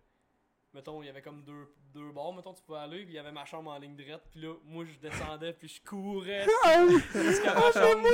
mettons, 0.74 1.02
il 1.02 1.06
y 1.06 1.08
avait 1.08 1.22
comme 1.22 1.42
deux, 1.42 1.68
deux 1.94 2.10
bords, 2.12 2.34
mettons, 2.34 2.52
tu 2.52 2.62
pouvais 2.62 2.78
aller, 2.80 3.04
puis 3.04 3.12
il 3.14 3.16
y 3.16 3.18
avait 3.18 3.32
ma 3.32 3.44
chambre 3.44 3.70
en 3.70 3.78
ligne 3.78 3.96
droite, 3.96 4.22
puis 4.30 4.40
là, 4.42 4.54
moi, 4.64 4.84
je 4.84 4.98
descendais, 4.98 5.52
puis 5.54 5.68
je 5.68 5.80
courais 5.88 6.46
Ah 6.64 6.84
oui! 6.86 7.00
jusqu'à 7.14 7.54
ma 7.54 7.72
chambre. 7.72 8.06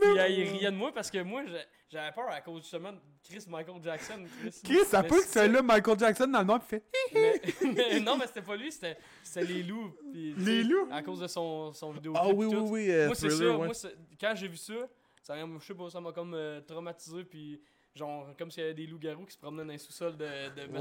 Puis 0.00 0.18
euh, 0.18 0.28
il 0.28 0.48
riait 0.50 0.70
de 0.70 0.76
moi 0.76 0.92
parce 0.92 1.10
que 1.10 1.22
moi, 1.22 1.42
j'avais 1.90 2.12
peur 2.12 2.28
à 2.30 2.40
cause 2.40 2.62
justement 2.62 2.92
de 2.92 2.98
Chris 3.22 3.44
Michael 3.48 3.82
Jackson. 3.82 4.24
Chris, 4.40 4.60
Chris, 4.64 4.84
ça 4.86 5.02
peut 5.02 5.16
que 5.16 5.22
c'est- 5.22 5.40
c'est 5.40 5.48
là 5.48 5.60
Michael 5.62 5.98
Jackson 5.98 6.26
dans 6.28 6.38
le 6.40 6.44
noir, 6.46 6.60
puis 6.60 6.78
fait... 6.78 6.84
mais, 7.12 7.40
mais 7.74 8.00
non, 8.00 8.16
mais 8.16 8.26
c'était 8.26 8.42
pas 8.42 8.56
lui, 8.56 8.72
c'était 8.72 8.96
les 9.36 9.62
loups. 9.62 9.92
puis, 10.12 10.34
tu 10.36 10.40
Les 10.42 10.62
loups? 10.64 10.88
À 10.90 11.02
cause 11.02 11.20
de 11.20 11.26
son, 11.26 11.72
son 11.74 11.92
vidéo. 11.92 12.14
Ah 12.16 12.28
oui, 12.28 12.46
oui, 12.46 12.56
oui, 12.56 12.90
euh, 12.90 13.06
Moi, 13.06 13.14
c'est 13.14 13.28
Thriller, 13.28 13.52
ça. 13.52 13.64
Moi, 13.64 13.74
c'est- 13.74 13.96
quand 14.20 14.32
j'ai 14.34 14.48
vu 14.48 14.56
ça, 14.56 14.74
ça 15.22 15.44
m'a, 15.46 15.58
je 15.60 15.64
sais 15.66 15.74
pas, 15.74 15.90
ça 15.90 16.00
m'a 16.00 16.12
comme 16.12 16.34
euh, 16.34 16.60
traumatisé. 16.62 17.24
Puis, 17.24 17.60
genre, 17.96 18.36
comme 18.36 18.50
s'il 18.50 18.62
y 18.62 18.66
avait 18.66 18.74
des 18.74 18.86
loups-garous 18.86 19.24
qui 19.26 19.32
se 19.32 19.38
promenaient 19.38 19.64
dans 19.64 19.72
les 19.72 19.78
sous-sols 19.78 20.16
de, 20.16 20.24
de 20.54 20.72
là. 20.72 20.80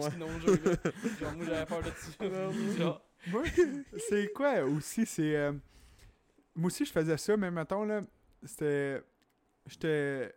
Genre, 1.19 1.33
moi, 1.35 1.45
j'avais 1.45 1.65
peur 1.65 1.81
de 1.81 1.89
ça. 1.89 2.77
Genre, 2.77 3.01
Moi, 3.27 3.43
c'est 3.97 4.31
quoi 4.33 4.63
aussi, 4.63 5.05
c'est... 5.05 5.35
euh, 5.35 5.53
Moi 6.55 6.67
aussi, 6.67 6.85
je 6.85 6.91
faisais 6.91 7.17
ça, 7.17 7.35
mais 7.37 7.49
mettons, 7.49 7.83
là, 7.85 8.01
c'était... 8.43 9.01
J'étais... 9.65 10.35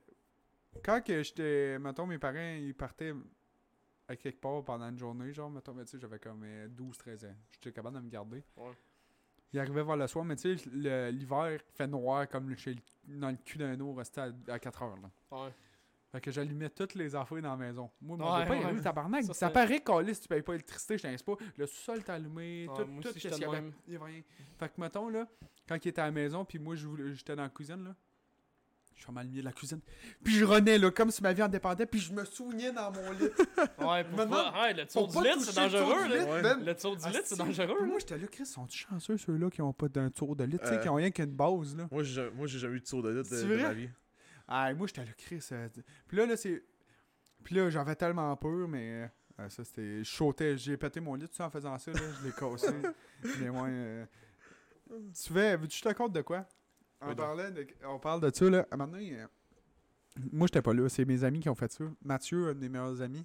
Quand 0.83 1.05
que 1.05 1.23
j'étais... 1.23 1.79
Mettons, 1.79 2.07
mes 2.07 2.19
parents, 2.19 2.55
ils 2.59 2.75
partaient 2.75 3.13
à 4.07 4.17
quelque 4.17 4.41
part 4.41 4.65
pendant 4.65 4.89
une 4.89 4.99
journée, 4.99 5.33
genre, 5.33 5.51
mettons, 5.51 5.75
mais 5.75 5.85
tu 5.85 5.91
sais, 5.93 5.99
j'avais 5.99 6.19
comme 6.19 6.45
12-13 6.45 7.27
ans. 7.27 7.35
J'étais 7.51 7.73
capable 7.73 7.97
de 7.97 8.03
me 8.03 8.09
garder. 8.09 8.43
Ouais. 8.57 8.71
Il 9.53 9.59
arrivait 9.59 9.83
vers 9.83 9.97
le 9.97 10.07
soir, 10.07 10.25
mais 10.25 10.37
tu 10.37 10.57
sais, 10.57 10.71
l'hiver 11.11 11.59
fait 11.75 11.87
noir 11.87 12.29
comme 12.29 12.55
chez 12.57 12.75
le- 12.75 13.17
dans 13.19 13.31
le 13.31 13.37
cul 13.45 13.59
d'un 13.59 13.79
eau, 13.81 13.93
restait 13.95 14.21
à, 14.21 14.31
à 14.49 14.59
4 14.59 14.83
heures, 14.83 14.97
là. 14.97 15.11
ouais. 15.33 15.51
Fait 16.19 16.23
que 16.23 16.31
j'allumais 16.33 16.69
toutes 16.69 16.97
les 16.97 17.15
affaires 17.15 17.41
dans 17.41 17.51
la 17.51 17.57
maison. 17.57 17.89
Moi, 18.01 18.17
mon 18.17 18.25
Ouais, 18.25 18.43
papa, 18.45 18.57
il 18.57 18.67
ouais. 18.77 18.83
tabarnak. 18.83 19.23
Ça, 19.33 19.51
paraît 19.51 19.79
qu'Alis, 19.79 20.19
tu 20.19 20.27
payes 20.27 20.43
pas 20.43 20.51
l'électricité, 20.53 20.99
je 20.99 21.03
t'inquiète 21.05 21.25
pas. 21.25 21.37
Le 21.57 21.65
sous-sol 21.67 22.03
t'a 22.03 22.15
allumé, 22.15 22.67
Ouais, 22.69 22.75
tout, 22.77 23.09
tout, 23.09 23.13
qu'il 23.15 23.31
y 23.31 23.35
avait. 23.45 23.47
même. 23.61 23.73
Il 23.87 23.93
y 23.93 23.97
avait 23.97 24.05
rien. 24.07 24.23
Fait 24.59 24.67
que, 24.69 24.81
mettons, 24.81 25.09
là, 25.09 25.29
quand 25.69 25.77
il 25.85 25.89
était 25.89 26.01
à 26.01 26.07
la 26.07 26.11
maison, 26.11 26.45
puis 26.45 26.59
moi, 26.59 26.75
je 26.75 26.89
voulais- 26.89 27.15
j'étais 27.15 27.37
dans 27.37 27.45
la 27.45 27.51
cuisine, 27.51 27.85
là. 27.85 27.95
Je 28.97 29.05
suis 29.05 29.13
mal 29.13 29.29
milieu 29.29 29.43
de 29.43 29.45
la 29.47 29.53
cuisine. 29.53 29.79
Puis 30.25 30.35
je 30.35 30.45
renais, 30.45 30.77
là, 30.77 30.91
comme 30.91 31.13
si 31.13 31.23
ma 31.23 31.33
vie 31.33 31.41
en 31.45 31.47
dépendait, 31.49 31.87
puis 31.87 32.01
je 32.01 32.13
me 32.13 32.25
souvenais 32.25 32.73
dans 32.73 32.91
mon 32.91 33.13
lit. 33.13 33.19
Ouais, 33.79 34.03
pour 34.03 34.17
Maintenant, 34.19 34.51
pas- 34.51 34.63
ouais, 34.63 34.75
le 34.75 34.87
tour 34.87 35.07
du 35.07 35.15
pas 35.15 35.23
lit, 35.23 35.29
c'est 35.39 35.53
tour 35.53 35.55
dangereux, 35.55 36.09
là. 36.43 36.55
Le 36.57 36.75
tour 36.75 36.97
du 36.97 37.07
lit, 37.09 37.19
c'est 37.23 37.39
dangereux. 37.39 37.87
Moi, 37.87 37.99
j'étais 38.01 38.19
là, 38.19 38.27
Chris, 38.27 38.45
sont-ils 38.47 38.77
chanceux, 38.77 39.17
ceux-là, 39.17 39.51
qui 39.51 39.63
ont 39.63 39.73
pas 39.73 39.89
d'un 39.89 40.11
tour 40.11 40.35
de 40.35 40.43
lit, 40.43 40.59
tu 40.59 40.67
sais, 40.67 40.75
Euh. 40.75 40.79
qui 40.79 40.89
ont 40.89 40.95
rien 40.97 41.13
qu'une 41.13 41.27
base, 41.27 41.77
là? 41.77 41.87
Moi, 41.93 42.03
j'ai 42.03 42.15
jamais- 42.15 42.31
moi, 42.33 42.49
j'ai 42.49 42.59
jamais 42.59 42.75
eu 42.75 42.81
de 42.81 42.87
saut 42.89 43.01
de 43.01 43.11
lit 43.11 43.23
de, 43.31 43.63
ma 43.63 43.73
vie. 43.73 43.89
Ah, 44.49 44.73
moi, 44.75 44.87
j'étais 44.87 45.05
là, 45.05 45.13
Chris. 45.17 45.47
euh, 45.53 45.69
Puis 46.07 46.17
là, 46.17 46.27
là, 46.27 46.37
c'est. 46.37 46.63
Puis 47.45 47.55
là, 47.55 47.69
j'avais 47.71 47.95
tellement 47.95 48.35
peur, 48.37 48.67
mais. 48.67 49.11
euh, 49.39 49.49
ça, 49.49 49.63
c'était. 49.65 50.03
Je 50.03 50.11
sautais. 50.11 50.57
J'ai 50.57 50.77
pété 50.77 51.01
mon 51.01 51.15
lit, 51.15 51.29
tu 51.29 51.37
sais, 51.37 51.43
en 51.43 51.51
faisant 51.51 51.79
ça, 51.79 51.93
là. 51.93 52.01
Je 52.21 52.27
l'ai 52.27 52.33
cassé. 52.33 52.75
mais 53.41 53.51
moi. 53.51 53.69
euh, 53.69 54.07
Tu 55.15 55.33
veux. 55.33 55.57
Veux-tu 55.57 55.69
que 55.69 55.75
je 55.75 55.83
te 55.83 55.89
raconte 55.89 56.13
de 56.13 56.23
quoi? 56.23 56.47
On, 57.01 57.11
Oui, 57.11 57.15
parlait 57.15 57.51
de... 57.53 57.67
On 57.85 57.99
parle 58.01 58.21
de 58.23 58.35
ça, 58.35 58.49
là. 58.51 58.67
À 58.71 58.75
un 58.75 58.77
moment 58.79 58.93
donné, 58.93 59.21
euh, 59.21 59.27
Moi, 60.33 60.47
j'étais 60.49 60.63
pas 60.63 60.73
là. 60.75 60.89
C'est 60.89 61.05
mes 61.05 61.23
amis 61.25 61.41
qui 61.41 61.49
ont 61.49 61.55
fait 61.55 61.71
ça. 61.71 61.85
Mathieu, 62.03 62.49
un 62.49 62.55
de 62.55 62.59
mes 62.61 62.69
meilleurs 62.69 63.01
amis, 63.03 63.25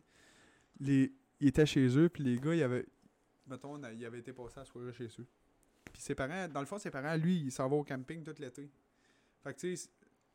les... 0.79 1.11
il 1.39 1.47
était 1.47 1.65
chez 1.65 1.87
eux, 1.97 2.09
puis 2.09 2.23
les 2.23 2.37
gars, 2.37 2.53
il 2.53 2.61
avait. 2.63 2.85
Mettons, 3.47 3.81
il 3.91 4.05
avait 4.05 4.19
été 4.19 4.31
passé 4.33 4.59
à 4.59 4.65
soirée 4.65 4.93
chez 4.93 5.07
eux. 5.19 5.25
Puis 5.91 6.01
ses 6.01 6.15
parents, 6.15 6.47
dans 6.47 6.59
le 6.59 6.65
fond, 6.65 6.77
ses 6.77 6.91
parents, 6.91 7.15
lui, 7.15 7.37
il 7.41 7.51
s'en 7.51 7.67
va 7.67 7.75
au 7.77 7.83
camping 7.83 8.23
tout 8.23 8.35
l'été. 8.39 8.69
Fait 9.43 9.53
que, 9.53 9.59
tu 9.59 9.75
sais, 9.75 9.89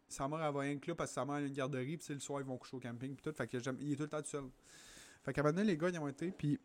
sa 0.09 0.27
mère 0.29 0.43
elle 0.43 0.53
va 0.55 0.61
rien 0.61 0.79
que 0.79 0.91
là 0.91 0.95
parce 0.95 1.11
que 1.11 1.15
sa 1.15 1.25
mère 1.25 1.37
a 1.37 1.41
une 1.41 1.53
garderie, 1.53 1.97
puis 1.97 2.15
le 2.15 2.21
soir, 2.21 2.41
ils 2.41 2.47
vont 2.47 2.57
coucher 2.57 2.77
au 2.77 2.81
camping, 2.81 3.15
puis 3.15 3.23
tout. 3.23 3.33
Fait 3.37 3.47
que 3.47 3.57
il 3.81 3.93
est 3.93 3.97
tout 3.97 4.03
le 4.03 4.09
temps 4.09 4.23
tout 4.23 4.29
seul. 4.29 4.45
Fait 5.25 5.33
qu'à 5.33 5.41
un 5.41 5.45
moment 5.45 5.57
donné, 5.57 5.67
les 5.73 5.77
gars, 5.77 5.89
ils 5.91 5.99
ont 5.99 6.09
été, 6.09 6.31
puis 6.31 6.59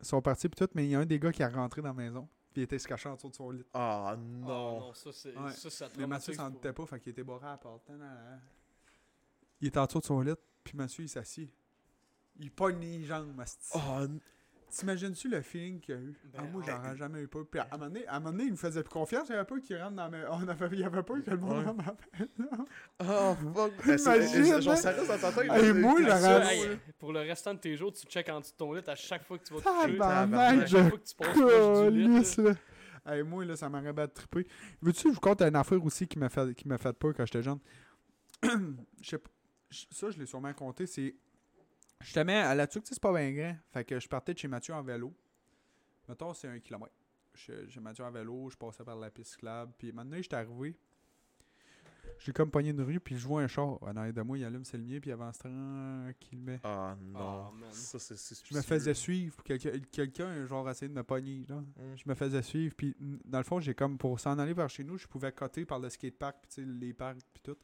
ils 0.00 0.06
sont 0.06 0.20
partis, 0.22 0.48
puis 0.48 0.56
tout, 0.66 0.70
mais 0.74 0.86
il 0.86 0.90
y 0.90 0.94
a 0.94 1.00
un 1.00 1.06
des 1.06 1.18
gars 1.18 1.32
qui 1.32 1.42
est 1.42 1.46
rentré 1.46 1.82
dans 1.82 1.88
la 1.88 1.94
maison, 1.94 2.28
puis 2.52 2.62
il 2.62 2.64
était 2.64 2.78
se 2.78 2.86
caché 2.88 3.08
en 3.08 3.16
dessous 3.16 3.28
de 3.30 3.34
son 3.34 3.50
lit. 3.50 3.64
Ah 3.74 4.10
Ah, 4.12 4.16
non. 4.16 4.80
non, 4.80 4.94
ça, 4.94 5.12
c'est. 5.12 5.36
Ouais. 5.36 5.52
Ça, 5.52 5.70
ça 5.70 5.88
Mais 5.98 6.06
Mathieu 6.06 6.32
s'en 6.34 6.50
doutait 6.50 6.72
pas, 6.72 6.86
fait 6.86 7.00
qu'il 7.00 7.10
était 7.12 7.24
barré 7.24 7.46
à 7.46 7.50
la 7.50 7.56
porte. 7.58 7.88
Nan, 7.88 7.98
nan, 7.98 8.08
nan. 8.08 8.40
Il 9.60 9.68
était 9.68 9.78
en 9.78 9.86
dessous 9.86 10.00
de 10.00 10.04
son 10.04 10.20
lit, 10.20 10.32
puis 10.62 10.76
Mathieu, 10.76 11.04
il 11.04 11.08
s'assit. 11.08 11.50
Il 12.40 12.50
pogne 12.50 12.80
les 12.80 13.04
jambes. 13.04 13.42
Oh, 13.74 13.78
T'imagines-tu 14.70 15.28
le 15.28 15.40
feeling 15.42 15.78
qu'il 15.80 15.94
y 15.94 15.98
a 15.98 16.00
eu? 16.00 16.14
Ben, 16.32 16.38
ah, 16.38 16.42
moi, 16.52 16.60
ouais. 16.62 16.66
j'aurais 16.68 16.96
jamais 16.96 17.20
eu 17.22 17.28
peur. 17.28 17.46
Puis 17.48 17.60
à 17.60 17.68
un 17.70 17.76
moment 17.76 17.90
donné, 17.90 18.06
à 18.06 18.16
un 18.16 18.18
moment 18.20 18.32
donné, 18.32 18.44
il 18.44 18.50
me 18.52 18.56
faisait 18.56 18.82
plus 18.82 18.92
confiance. 18.92 19.28
Il 19.28 19.32
y 19.32 19.34
avait 19.36 19.44
pas 19.44 19.58
qu'il 19.60 19.76
rentre 19.76 19.94
dans 19.94 20.10
ma... 20.10 20.30
On 20.32 20.48
avait... 20.48 20.68
Il 20.72 20.80
y 20.80 20.84
avait 20.84 21.02
pas 21.02 21.20
que 21.20 21.30
le 21.30 21.36
monde 21.36 21.58
Ouais. 21.58 21.64
dans 21.64 21.74
ma 21.74 21.94
Oh, 23.00 23.36
fuck. 23.54 23.72
C'est- 23.98 24.16
Imagine, 24.16 24.44
eh, 24.58 24.62
Genre, 24.62 24.72
hein. 24.72 24.76
ça 24.76 24.92
là, 24.92 25.02
moi, 25.74 25.96
j'aurais- 26.00 26.74
Ah, 26.74 26.76
pour 26.98 27.12
le 27.12 27.20
restant 27.20 27.54
de 27.54 27.58
tes 27.60 27.76
jours, 27.76 27.92
tu 27.92 28.04
checkes 28.06 28.28
en 28.30 28.40
dessous 28.40 28.52
de 28.52 28.56
ton 28.56 28.72
lit 28.72 28.82
à 28.86 28.96
chaque 28.96 29.24
fois 29.24 29.38
que 29.38 29.44
tu 29.44 29.54
vas 29.54 29.60
te 29.60 29.64
coucher. 29.68 29.98
Tabarnak, 29.98 30.62
À 30.62 30.66
je 30.66 30.76
chaque 30.76 30.88
fois 30.88 30.98
que 30.98 31.04
tu 31.04 31.14
passes 31.14 31.92
du 31.92 32.00
lit. 32.00 32.58
Hey, 33.06 33.22
moi, 33.22 33.44
là, 33.44 33.54
ça 33.54 33.68
m'aurait 33.68 33.92
bien 33.92 34.08
trippé. 34.08 34.46
Veux-tu 34.80 35.02
que 35.04 35.08
je 35.10 35.14
vous 35.14 35.20
conte 35.20 35.42
une 35.42 35.56
affaire 35.56 35.84
aussi 35.84 36.08
qui 36.08 36.18
m'a 36.18 36.30
fait, 36.30 36.54
qui 36.54 36.66
m'a 36.66 36.78
fait 36.78 36.92
peur 36.94 37.12
quand 37.14 37.26
j'étais 37.26 37.42
jeune? 37.42 37.58
Je 38.42 39.10
sais 39.10 39.18
pas. 39.18 39.30
Ça, 39.90 40.10
je 40.10 40.18
l'ai 40.18 40.26
sûrement 40.26 40.52
compté. 40.52 40.86
C'est. 40.86 41.14
Je 42.00 42.12
te 42.12 42.20
mets 42.20 42.36
à 42.36 42.54
la 42.54 42.66
tuque, 42.66 42.84
tu 42.84 42.88
sais, 42.88 42.94
c'est 42.94 43.02
pas 43.02 43.12
bien 43.12 43.32
grand. 43.32 43.56
Fait 43.72 43.84
que 43.84 43.98
je 43.98 44.08
partais 44.08 44.34
de 44.34 44.38
chez 44.38 44.48
Mathieu 44.48 44.74
en 44.74 44.82
vélo. 44.82 45.14
Mettons, 46.08 46.34
c'est 46.34 46.48
un 46.48 46.58
kilomètre. 46.58 46.92
J'ai 47.34 47.80
Mathieu 47.80 48.04
en 48.04 48.10
vélo, 48.10 48.48
je 48.50 48.56
passais 48.56 48.84
par 48.84 48.96
la 48.96 49.10
piste 49.10 49.32
cyclable. 49.32 49.72
Puis 49.76 49.92
maintenant, 49.92 50.16
j'étais 50.20 50.36
arrivé. 50.36 50.76
J'ai 52.18 52.32
comme 52.32 52.50
pogné 52.50 52.70
une 52.70 52.80
rue, 52.80 53.00
puis 53.00 53.16
je 53.16 53.26
vois 53.26 53.42
un 53.42 53.46
char. 53.46 53.82
En 53.82 53.96
arrière 53.96 54.14
de 54.14 54.22
moi, 54.22 54.38
il 54.38 54.44
allume, 54.44 54.64
c'est 54.64 54.76
le 54.76 54.84
mien, 54.84 55.00
puis 55.00 55.10
il 55.10 55.12
avance 55.12 55.38
tranquillement. 55.38 56.58
Ah 56.62 56.96
non. 57.00 57.52
Man. 57.52 57.72
ça, 57.72 57.98
c'est 57.98 58.46
Je 58.46 58.54
me 58.54 58.62
faisais 58.62 58.94
suivre. 58.94 59.42
Quelqu'un, 59.42 59.72
quelqu'un 59.90 60.46
genre, 60.46 60.68
essayé 60.70 60.88
de 60.88 60.94
me 60.94 61.02
pogner. 61.02 61.44
Là. 61.48 61.56
Mm. 61.56 61.96
Je 61.96 62.02
me 62.06 62.14
faisais 62.14 62.42
suivre. 62.42 62.74
Puis, 62.76 62.96
dans 63.24 63.38
le 63.38 63.44
fond, 63.44 63.60
j'ai 63.60 63.74
comme 63.74 63.98
pour 63.98 64.20
s'en 64.20 64.38
aller 64.38 64.54
vers 64.54 64.70
chez 64.70 64.84
nous, 64.84 64.96
je 64.96 65.06
pouvais 65.06 65.32
coter 65.32 65.64
par 65.64 65.78
le 65.78 65.90
skatepark, 65.90 66.36
puis 66.48 66.64
les 66.64 66.92
parcs, 66.92 67.18
puis 67.32 67.42
tout. 67.42 67.56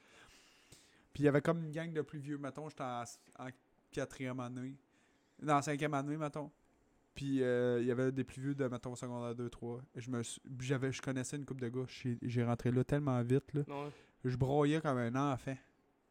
Puis, 1.12 1.22
il 1.22 1.26
y 1.26 1.28
avait 1.28 1.42
comme 1.42 1.62
une 1.64 1.72
gang 1.72 1.92
de 1.92 2.02
plus 2.02 2.18
vieux. 2.18 2.38
Mettons, 2.38 2.68
j'étais 2.68 2.82
en, 2.82 3.04
en 3.38 3.48
quatrième 3.90 4.40
année. 4.40 4.76
Non, 5.42 5.54
en 5.54 5.62
cinquième 5.62 5.94
année, 5.94 6.16
mettons. 6.16 6.50
Puis, 7.14 7.42
euh, 7.42 7.80
il 7.80 7.86
y 7.86 7.90
avait 7.90 8.12
des 8.12 8.24
plus 8.24 8.40
vieux 8.40 8.54
de, 8.54 8.66
mettons, 8.68 8.94
secondaire 8.94 9.34
2, 9.34 9.50
3. 9.50 9.80
Je, 9.96 10.10
me, 10.10 10.22
suis- 10.22 10.40
j'avais, 10.60 10.92
je 10.92 11.02
connaissais 11.02 11.36
une 11.36 11.44
couple 11.44 11.62
de 11.62 11.68
gars. 11.68 11.84
J'ai, 12.22 12.44
rentré 12.44 12.70
là 12.70 12.84
tellement 12.84 13.20
vite, 13.22 13.52
là. 13.52 13.62
Je 14.24 14.36
broyais 14.36 14.80
comme 14.80 14.98
un 14.98 15.32
enfant. 15.32 15.56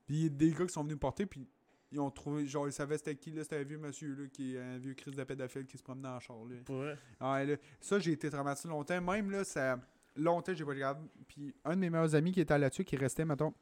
Puis, 0.06 0.16
il 0.16 0.24
y 0.24 0.26
a 0.26 0.30
des 0.30 0.52
gars 0.52 0.66
qui 0.66 0.74
sont 0.74 0.84
venus 0.84 0.96
me 0.96 1.00
porter, 1.00 1.26
puis 1.26 1.48
ils 1.92 2.00
ont 2.00 2.12
trouvé, 2.12 2.46
genre, 2.46 2.68
ils 2.68 2.74
savaient 2.74 2.98
c'était 2.98 3.16
qui, 3.16 3.32
là. 3.32 3.44
C'était 3.44 3.58
un 3.58 3.64
vieux 3.64 3.78
monsieur, 3.78 4.14
là, 4.14 4.28
qui 4.28 4.56
est 4.56 4.60
un 4.60 4.78
vieux 4.78 4.94
Christ 4.94 5.18
de 5.18 5.24
pédophile 5.24 5.66
qui 5.66 5.78
se 5.78 5.84
promenait 5.84 6.10
en 6.10 6.20
char, 6.20 6.38
là. 6.46 6.56
Là, 7.46 7.56
ça, 7.80 8.00
j'ai 8.00 8.12
été 8.12 8.30
traumatisé 8.30 8.68
longtemps. 8.68 9.02
Même 9.02 9.32
là, 9.32 9.44
ça. 9.44 9.80
Longtemps, 10.16 10.54
j'ai 10.54 10.66
pas 10.66 10.72
regardé. 10.72 11.02
Puis 11.28 11.54
un 11.64 11.76
de 11.76 11.80
mes 11.80 11.90
meilleurs 11.90 12.14
amis 12.14 12.32
qui 12.34 12.42
était 12.42 12.58
là-dessus, 12.58 12.84
qui 12.84 12.98
restait, 12.98 13.26
mettons. 13.26 13.54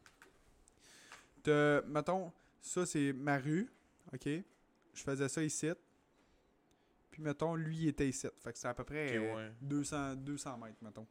De, 1.44 1.84
mettons, 1.88 2.32
ça, 2.62 2.86
c'est 2.86 3.14
ma 3.14 3.38
rue. 3.38 3.70
OK? 4.14 4.26
Je 4.26 5.04
faisais 5.04 5.30
ça 5.30 5.44
ici. 5.44 5.70
Puis, 7.12 7.22
mettons, 7.22 7.56
lui, 7.56 7.78
il 7.78 7.88
était 7.90 8.08
ici. 8.08 8.28
Fait 8.40 8.54
que 8.54 8.60
c'est 8.60 8.68
à 8.68 8.74
peu 8.74 8.84
près 8.84 9.10
Ok, 9.10 9.16
euh, 9.24 9.36
ouais. 9.36 9.52
200, 9.62 10.16
200 10.16 10.58
mètres, 10.58 10.78
mettons. 10.82 11.08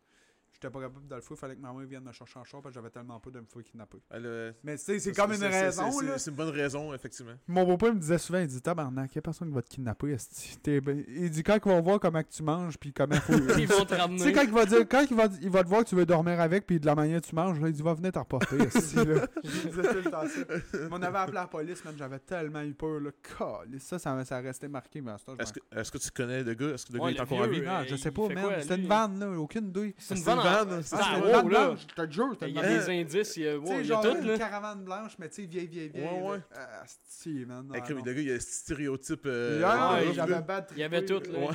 J'étais 0.58 0.70
pas 0.70 0.80
capable 0.80 1.06
de 1.06 1.14
le 1.14 1.20
fouiller. 1.20 1.38
Fallait 1.38 1.54
que 1.56 1.60
ma 1.60 1.70
mère 1.70 1.86
vienne 1.86 2.02
me 2.02 2.12
chercher 2.12 2.38
en 2.38 2.44
char 2.44 2.62
parce 2.62 2.72
que 2.74 2.80
j'avais 2.80 2.88
tellement 2.88 3.20
pas 3.20 3.28
de 3.30 3.40
me 3.40 3.44
faire 3.44 3.62
kidnapper. 3.62 3.98
Euh, 4.14 4.52
Mais 4.64 4.78
tu 4.78 4.84
sais, 4.84 4.98
c'est 4.98 5.12
comme 5.12 5.32
une 5.32 5.36
c'est- 5.38 5.48
raison, 5.48 5.90
c'est- 5.92 6.06
là. 6.06 6.18
C'est 6.18 6.30
une 6.30 6.36
bonne 6.36 6.48
raison, 6.48 6.94
effectivement. 6.94 7.34
Mon 7.46 7.64
beau-père 7.64 7.92
me 7.94 8.00
disait 8.00 8.16
souvent, 8.16 8.38
il 8.38 8.46
dit 8.46 8.62
Tabarnak, 8.62 9.12
il 9.12 9.16
y 9.16 9.18
a 9.18 9.22
personne 9.22 9.48
qui 9.48 9.54
va 9.54 9.60
te 9.60 9.68
kidnapper. 9.68 10.16
ben- 10.80 11.04
Il 11.08 11.30
dit 11.30 11.42
quand 11.42 11.56
ils 11.56 11.62
vont 11.70 11.82
voir 11.82 12.00
comment 12.00 12.22
que 12.22 12.30
tu 12.30 12.42
manges, 12.42 12.78
puis 12.78 12.92
comment 12.94 13.16
faut. 13.16 13.32
Ils 13.60 13.66
vont 13.68 13.84
te 13.84 13.88
Tu 13.90 13.94
sais, 13.96 14.00
ramener. 14.00 14.32
quand 14.32 14.42
il 14.42 14.50
va 14.52 14.64
dire, 14.64 14.88
quand 14.88 15.04
il 15.10 15.16
va, 15.16 15.24
il 15.42 15.50
va 15.50 15.62
te 15.62 15.68
voir 15.68 15.84
que 15.84 15.88
tu 15.90 15.94
veux 15.94 16.06
dormir 16.06 16.40
avec, 16.40 16.66
puis 16.66 16.80
de 16.80 16.86
la 16.86 16.94
manière 16.94 17.20
que 17.20 17.26
tu 17.26 17.34
manges, 17.34 17.60
là, 17.60 17.68
il 17.68 17.74
dit, 17.74 17.82
va 17.82 17.92
venir 17.92 18.12
t'en 18.12 18.20
reporter. 18.20 18.56
esti, 18.74 18.96
là. 18.96 19.26
Je 19.44 19.50
disais 19.50 19.82
tout 19.82 19.94
le 20.04 20.10
temps 20.10 20.26
ça. 20.26 20.40
Mais 20.72 20.88
On 20.90 21.02
avait 21.02 21.18
appelé 21.18 21.34
la 21.34 21.46
police, 21.46 21.84
man, 21.84 21.94
j'avais 21.98 22.18
tellement 22.20 22.62
eu 22.62 22.72
peur, 22.72 23.00
là. 23.00 23.10
Ça, 23.78 23.98
ça, 23.98 24.24
ça 24.24 24.40
restait 24.40 24.68
marqué, 24.68 25.00
mais 25.02 25.12
à 25.12 25.18
ce 25.18 25.24
temps, 25.26 25.34
je 25.36 25.42
Est-ce 25.42 25.52
que, 25.52 25.60
est-ce 25.72 25.92
que 25.92 25.98
tu 25.98 26.10
connais 26.10 26.42
le 26.42 26.54
gars? 26.54 26.68
Est-ce 26.68 26.86
que 26.86 26.92
le 26.94 27.00
Ouais, 27.00 27.12
gars 27.14 27.22
est 27.22 27.26
le 27.26 27.34
encore 27.34 27.46
en 27.46 27.50
vie? 27.50 27.60
Non, 27.60 27.82
je 27.86 27.96
sais 27.96 28.10
pas, 28.10 28.28
man. 28.28 28.46
lui? 28.56 28.74
une 28.76 28.86
vanne, 28.88 29.18
là, 29.20 29.30
aucune 29.38 29.70
douille. 29.72 29.94
C'est 29.98 30.14
une 30.16 30.22
C'est 30.22 30.30
une 30.30 30.36
vanne. 30.36 30.45
C'est 30.82 30.96
Ah, 30.98 31.20
wow, 31.20 31.42
blanche, 31.42 31.80
je 31.88 31.94
te 32.02 32.10
jure, 32.10 32.36
Il 32.42 32.48
y 32.54 32.58
a 32.58 32.62
des 32.68 33.00
indices, 33.00 33.36
il 33.36 33.42
y 33.42 33.48
a, 33.48 33.52
Tu 33.52 33.58
wow, 33.58 33.66
sais, 33.66 33.72
il 33.74 33.78
y 33.78 33.80
a 33.80 33.82
genre 33.84 34.02
tout, 34.02 34.16
une 34.16 34.26
là. 34.26 34.38
caravane 34.38 34.84
blanche, 34.84 35.12
mais 35.18 35.28
tu 35.28 35.42
sais, 35.42 35.46
vieille, 35.46 35.66
vieille, 35.66 35.88
vieille. 35.88 36.04
Ouais, 36.06 36.30
ouais. 36.30 36.38
Ah, 36.54 36.82
sti, 36.86 37.44
man. 37.46 37.66
Non, 37.66 37.74
non. 37.74 38.02
le 38.04 38.12
gars, 38.12 38.20
il 38.20 38.28
y 38.28 38.32
a 38.32 38.34
un 38.34 38.40
stéréotype. 38.40 39.26
euh, 39.26 39.60
ouais, 39.60 40.12
j'avais 40.14 40.42
Il 40.72 40.78
y 40.78 40.82
avait 40.82 41.04
tout, 41.04 41.20
là. 41.30 41.48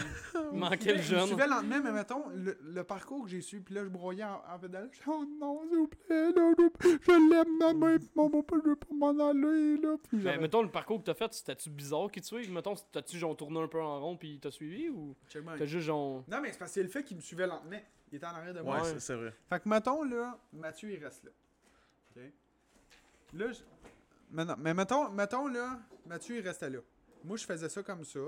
Il 0.54 0.60
manquait 0.60 0.94
le 0.94 1.02
Je 1.02 1.16
jeune. 1.16 1.28
suivais 1.28 1.48
lentement, 1.48 1.82
mais 1.84 1.92
mettons, 1.92 2.24
le, 2.34 2.84
parcours 2.84 3.24
que 3.26 3.30
j'ai 3.30 3.42
suivi, 3.42 3.64
puis 3.64 3.76
là, 3.76 3.84
je 3.84 3.90
broyais 3.90 4.24
en, 4.24 4.60
pédale. 4.60 4.90
Je 4.92 4.98
dis, 4.98 5.04
oh 5.08 5.24
non, 5.40 5.62
s'il 5.68 5.78
vous 5.78 5.88
plaît, 5.88 6.32
là, 6.32 6.52
là, 6.58 6.70
je 6.84 7.30
l'aime, 7.30 7.58
ma 7.58 7.74
mère, 7.74 8.00
puis 8.00 8.10
mon 8.16 8.30
beau-père, 8.30 8.60
je 8.64 8.70
veux 8.70 8.76
pas 8.76 8.94
m'en 8.94 9.30
aller, 9.30 9.78
là. 9.78 9.96
Puis 10.10 10.18
Mais 10.18 10.38
mettons, 10.38 10.62
le 10.62 10.70
parcours 10.70 11.00
que 11.00 11.06
t'as 11.06 11.14
fait, 11.14 11.34
c'était-tu 11.34 11.70
bizarre 11.70 12.10
qu'il 12.12 12.22
te 12.22 12.28
suive? 12.28 12.52
Mettons, 12.52 12.76
t'as-tu 12.92 13.18
genre 13.18 13.36
tourné 13.36 13.62
un 13.62 13.68
peu 13.68 13.82
en 13.82 14.00
rond 14.00 14.18
puis 14.18 14.40
t'as 14.42 14.52
suivi 14.52 14.90
ou 14.90 15.16
t'as 15.30 15.66
juste 15.66 15.86
genre. 15.86 16.24
Non, 16.28 16.40
mais 16.42 16.52
c'est 16.52 16.60
parce 16.60 16.72
que 16.72 16.76
c'est 16.76 16.84
le 16.84 16.90
fait 16.90 17.04
qu'il 17.04 17.18
me 17.18 17.22
suivait 17.22 17.48
lentement. 17.48 17.80
Il 18.12 18.18
était 18.18 18.26
en 18.26 18.30
arrière 18.36 18.54
de 18.54 18.60
Ouais, 18.60 18.66
moi. 18.66 18.84
c'est- 18.84 19.00
c'est 19.00 19.16
vrai. 19.16 19.34
Fait 19.50 19.60
que, 19.62 19.70
mettons, 19.70 20.04
là, 20.04 20.38
Mathieu, 20.54 20.92
il 20.92 21.04
reste 21.04 21.24
là. 21.24 21.32
OK? 22.16 22.22
Là, 23.34 23.52
je... 23.52 23.62
mais, 24.32 24.44
non, 24.46 24.56
mais 24.58 24.74
mettons, 24.74 25.10
mettons, 25.10 25.48
là, 25.48 25.80
Mathieu, 26.06 26.38
il 26.38 26.46
restait 26.46 26.70
là. 26.70 26.80
Moi, 27.24 27.38
je 27.38 27.46
faisais 27.46 27.70
ça 27.70 27.82
comme 27.84 28.04
ça. 28.04 28.20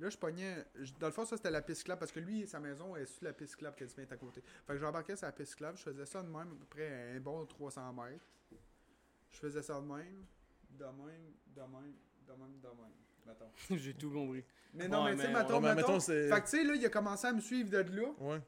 Là, 0.00 0.08
je 0.10 0.16
pognais. 0.16 0.64
je- 0.76 0.92
Dans 0.94 1.06
le 1.08 1.12
fond, 1.12 1.24
ça, 1.24 1.36
c'était 1.36 1.50
la 1.50 1.60
piste 1.62 1.78
cyclable 1.80 1.98
parce 2.00 2.12
que 2.12 2.20
lui, 2.20 2.46
sa 2.46 2.58
maison 2.60 2.96
est 2.96 3.06
sur 3.06 3.24
la 3.24 3.32
piste 3.32 3.52
cyclable 3.52 3.76
quasiment 3.76 4.06
à 4.10 4.16
côté. 4.16 4.42
Fait 4.66 4.72
que 4.74 4.78
j'embarquais 4.78 5.16
sur 5.16 5.26
la 5.26 5.32
piste 5.32 5.50
cyclable. 5.52 5.76
Je 5.76 5.82
faisais 5.82 6.06
ça 6.06 6.22
de 6.22 6.28
même, 6.28 6.36
à 6.52 6.54
peu 6.58 6.66
près 6.70 7.12
un 7.16 7.20
bon 7.20 7.44
300 7.46 7.92
mètres. 7.92 8.24
Je 9.30 9.38
faisais 9.38 9.62
ça 9.62 9.74
de 9.80 9.86
même, 9.86 10.24
de 10.70 10.84
même, 10.84 11.32
de 11.54 11.60
même, 11.60 11.94
de 12.26 12.32
même, 12.32 12.60
de 12.60 12.68
même. 12.68 12.92
Mettons. 13.26 13.50
J'ai 13.76 13.94
tout 13.94 14.10
compris. 14.10 14.44
Mais 14.72 14.88
non, 14.88 15.04
Ouais, 15.04 15.14
mais 15.14 15.24
tu 15.26 15.32
sais, 15.32 15.36
mettons, 15.38 15.54
Ouais, 15.54 15.60
mais 15.60 15.74
mettons. 15.74 15.88
mettons, 15.88 16.00
c'est- 16.00 16.28
Fait 16.28 16.40
que 16.40 16.44
tu 16.44 16.50
sais, 16.58 16.64
là, 16.64 16.74
il 16.74 16.86
a 16.86 16.88
commencé 16.88 17.26
à 17.26 17.32
me 17.32 17.40
suivre 17.40 17.68
de 17.70 17.78
là 17.78 18.08
Ouais. 18.18 18.40